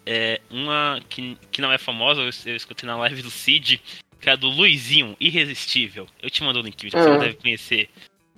é 0.05 0.41
uma 0.49 1.01
que, 1.07 1.37
que 1.51 1.61
não 1.61 1.71
é 1.71 1.77
famosa, 1.77 2.21
eu, 2.21 2.29
eu 2.45 2.55
escutei 2.55 2.85
na 2.85 2.97
live 2.97 3.21
do 3.21 3.31
Cid, 3.31 3.81
que 4.19 4.29
é 4.29 4.33
a 4.33 4.35
do 4.35 4.49
Luizinho, 4.49 5.15
Irresistível. 5.19 6.07
Eu 6.21 6.29
te 6.29 6.43
mando 6.43 6.59
o 6.59 6.61
link, 6.61 6.89
você 6.89 6.97
Ah. 6.97 7.05
não 7.05 7.19
deve 7.19 7.35
conhecer. 7.35 7.89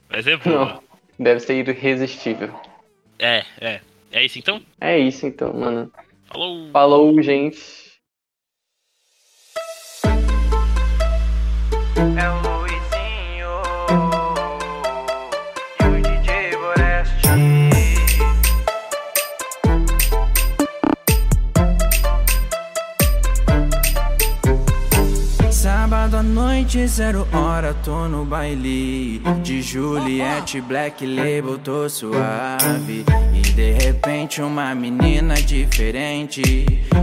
Mas 0.09 0.27
é 0.27 0.37
boa. 0.37 0.65
Não. 0.65 0.83
Deve 1.17 1.39
ser 1.39 1.67
irresistível. 1.67 2.53
É, 3.17 3.43
é. 3.59 3.81
É 4.15 4.23
isso 4.23 4.39
então? 4.39 4.61
É 4.79 4.97
isso 4.97 5.25
então, 5.27 5.51
mano. 5.53 5.91
Falou! 6.31 6.71
Falou, 6.71 7.21
gente. 7.21 7.59
É 11.97 12.29
o 12.29 12.35
Luizinho 12.47 13.51
e 15.81 15.83
o 15.83 16.01
DJ 16.01 16.55
Boreste. 16.55 17.27
Sábado 25.51 26.15
à 26.15 26.23
noite, 26.23 26.87
zero 26.87 27.27
hora, 27.33 27.73
tô 27.83 28.07
no 28.07 28.23
baile 28.23 29.19
De 29.43 29.61
Juliette, 29.61 30.61
Black 30.61 31.05
Label, 31.05 31.57
tô 31.59 31.89
suave 31.89 33.03
de 33.55 33.71
repente 33.71 34.41
uma 34.41 34.75
menina 34.75 35.35
diferente 35.35 36.41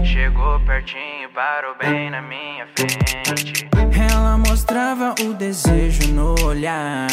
Chegou 0.04 0.60
pertinho, 0.60 1.30
parou 1.34 1.74
bem 1.80 2.10
na 2.10 2.20
minha 2.20 2.66
frente. 2.76 3.66
Ela 4.10 4.36
mostrava 4.36 5.14
o 5.20 5.32
desejo 5.32 6.08
no 6.12 6.34
olhar. 6.44 7.08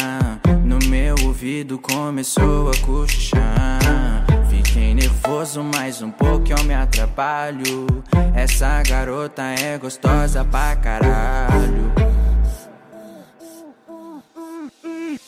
No 0.64 0.78
meu 0.88 1.14
ouvido 1.24 1.78
começou 1.78 2.70
a 2.70 2.76
cochichar. 2.84 4.26
Fiquei 4.50 4.92
nervoso 4.94 5.62
mais 5.62 6.02
um 6.02 6.10
pouco 6.10 6.52
eu 6.52 6.64
me 6.64 6.74
atrapalho. 6.74 7.86
Essa 8.34 8.82
garota 8.82 9.42
é 9.42 9.78
gostosa 9.78 10.44
pra 10.44 10.76
caralho 10.76 12.09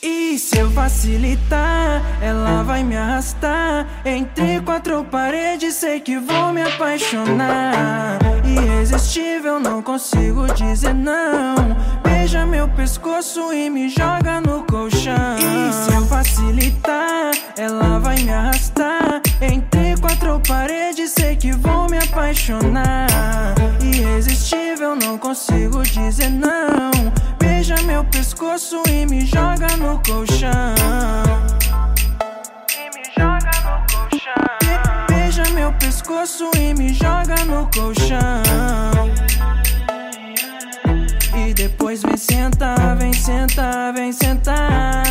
E 0.05 0.37
se 0.37 0.59
eu 0.59 0.69
facilitar, 0.73 2.03
ela 2.21 2.65
vai 2.65 2.83
me 2.83 2.97
arrastar. 2.97 3.87
Entre 4.05 4.61
quatro 4.63 5.05
paredes, 5.05 5.75
sei 5.75 6.01
que 6.01 6.19
vou 6.19 6.53
me 6.53 6.61
apaixonar. 6.61 8.19
Irresistível, 8.45 9.61
não 9.61 9.81
consigo 9.81 10.53
dizer 10.55 10.93
não. 10.93 11.55
Beija 12.03 12.45
meu 12.45 12.67
pescoço 12.67 13.53
e 13.53 13.71
me 13.71 13.89
joga 13.89 14.41
no 14.41 14.65
colchão. 14.65 15.37
E 15.39 15.73
se 15.73 15.95
eu 15.95 16.05
facilitar, 16.07 17.31
ela 17.57 18.01
vai 18.01 18.17
me 18.17 18.33
arrastar. 18.33 19.23
Entre 19.41 19.97
quatro 20.01 20.41
paredes, 20.49 21.13
sei 21.13 21.37
que 21.37 21.53
vou 21.53 21.89
me 21.89 21.99
apaixonar. 21.99 23.55
Irresistível, 23.81 24.97
não 24.97 25.17
consigo 25.17 25.81
dizer 25.85 26.31
não 26.31 26.92
Meu 27.87 28.05
pescoço 28.05 28.83
e 28.89 29.07
me 29.07 29.27
joga 29.27 29.67
no 29.77 30.01
colchão. 30.07 30.51
E 32.77 32.91
me 32.97 33.05
joga 33.17 33.51
no 33.65 33.87
colchão. 33.93 34.59
Be- 35.09 35.15
Beija 35.15 35.43
meu 35.55 35.73
pescoço 35.75 36.51
e 36.57 36.75
me 36.75 36.93
joga 36.95 37.45
no 37.45 37.69
colchão. 37.71 38.43
E 41.37 41.55
depois 41.55 42.03
vem 42.03 42.17
sentar, 42.17 42.97
vem 42.97 43.13
sentar, 43.13 43.93
vem 43.93 44.13
sentar. 44.13 45.02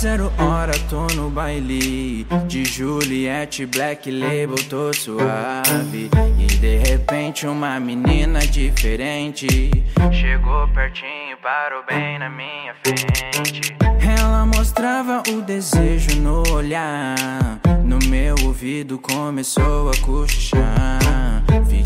Zero 0.00 0.32
hora, 0.38 0.72
tô 0.88 1.06
no 1.14 1.28
baile. 1.28 2.26
De 2.46 2.64
Juliette, 2.64 3.66
Black 3.66 4.10
Label, 4.10 4.56
tô 4.70 4.92
suave. 4.94 6.10
E 6.38 6.46
de 6.46 6.78
repente 6.78 7.46
uma 7.46 7.78
menina 7.78 8.40
diferente 8.40 9.70
Chegou 10.10 10.66
pertinho, 10.68 11.36
parou 11.42 11.84
bem 11.86 12.18
na 12.18 12.30
minha 12.30 12.74
frente. 12.82 13.76
Ela 14.18 14.46
mostrava 14.46 15.22
o 15.28 15.42
desejo 15.42 16.16
no 16.20 16.42
olhar. 16.50 17.60
No 17.84 17.98
meu 18.08 18.34
ouvido 18.44 18.98
começou 18.98 19.90
a 19.90 19.96
cochichar 19.98 20.99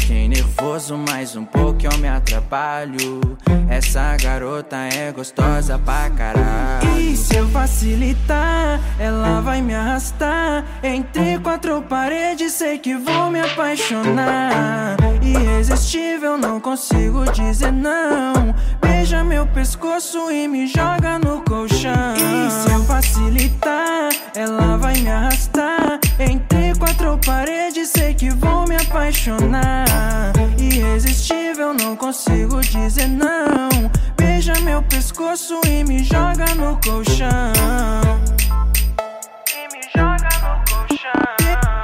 Fiquei 0.05 0.29
nervoso 0.29 0.99
mais 0.99 1.35
um 1.35 1.47
pouco 1.47 1.79
eu 1.83 1.99
me 1.99 2.07
atrapalho. 2.07 3.39
Essa 3.71 4.15
garota 4.23 4.77
é 4.77 5.11
gostosa 5.11 5.79
pra 5.79 6.11
caralho. 6.11 7.01
E 7.01 7.17
se 7.17 7.37
eu 7.37 7.49
facilitar, 7.49 8.79
ela 8.99 9.41
vai 9.41 9.63
me 9.63 9.75
arrastar. 9.75 10.63
Entre 10.83 11.39
quatro 11.39 11.81
paredes, 11.81 12.53
sei 12.53 12.79
que 12.79 12.95
vou 12.95 13.31
me 13.31 13.41
apaixonar. 13.41 14.99
Irresistível, 15.23 16.37
não 16.37 16.61
consigo 16.61 17.25
dizer 17.33 17.73
não. 17.73 18.55
Beija 18.83 19.25
meu 19.25 19.47
pescoço 19.47 20.31
e 20.31 20.47
me 20.47 20.67
joga 20.67 21.19
no 21.19 21.43
colchão. 21.45 22.15
E 22.15 22.51
se 22.51 22.71
eu 22.71 22.85
facilitar, 22.85 24.11
ela 24.37 24.77
vai 24.77 25.01
me 25.01 25.09
arrastar. 25.09 25.99
Entre 26.19 26.54
quatro 26.95 27.19
paredes, 27.19 27.91
sei 27.91 28.15
que 28.15 28.31
vou 28.31 28.67
me 28.67 28.77
apaixonar. 28.77 30.33
Irresistível, 30.59 31.75
não 31.75 31.97
consigo 31.97 32.61
dizer 32.61 33.09
não. 33.09 33.69
Beija 34.17 34.55
meu 34.61 34.83
pescoço 34.83 35.61
e 35.67 35.85
me 35.85 36.05
joga 36.05 36.47
no 36.55 36.79
colchão. 36.81 37.53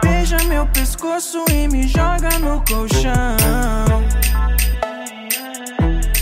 Beija 0.03 0.39
meu 0.49 0.67
pescoço 0.67 1.45
e 1.51 1.69
me 1.69 1.89
joga 1.89 2.39
no 2.39 2.63
colchão. 2.65 3.37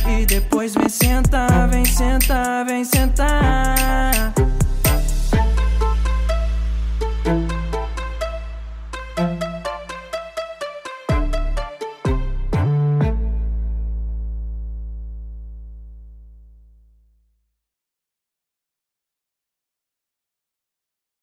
E 0.08 0.24
depois 0.24 0.74
vem 0.74 0.88
sentar, 0.88 1.68
vem 1.68 1.84
sentar, 1.84 2.64
vem 2.64 2.84
sentar. 2.84 3.77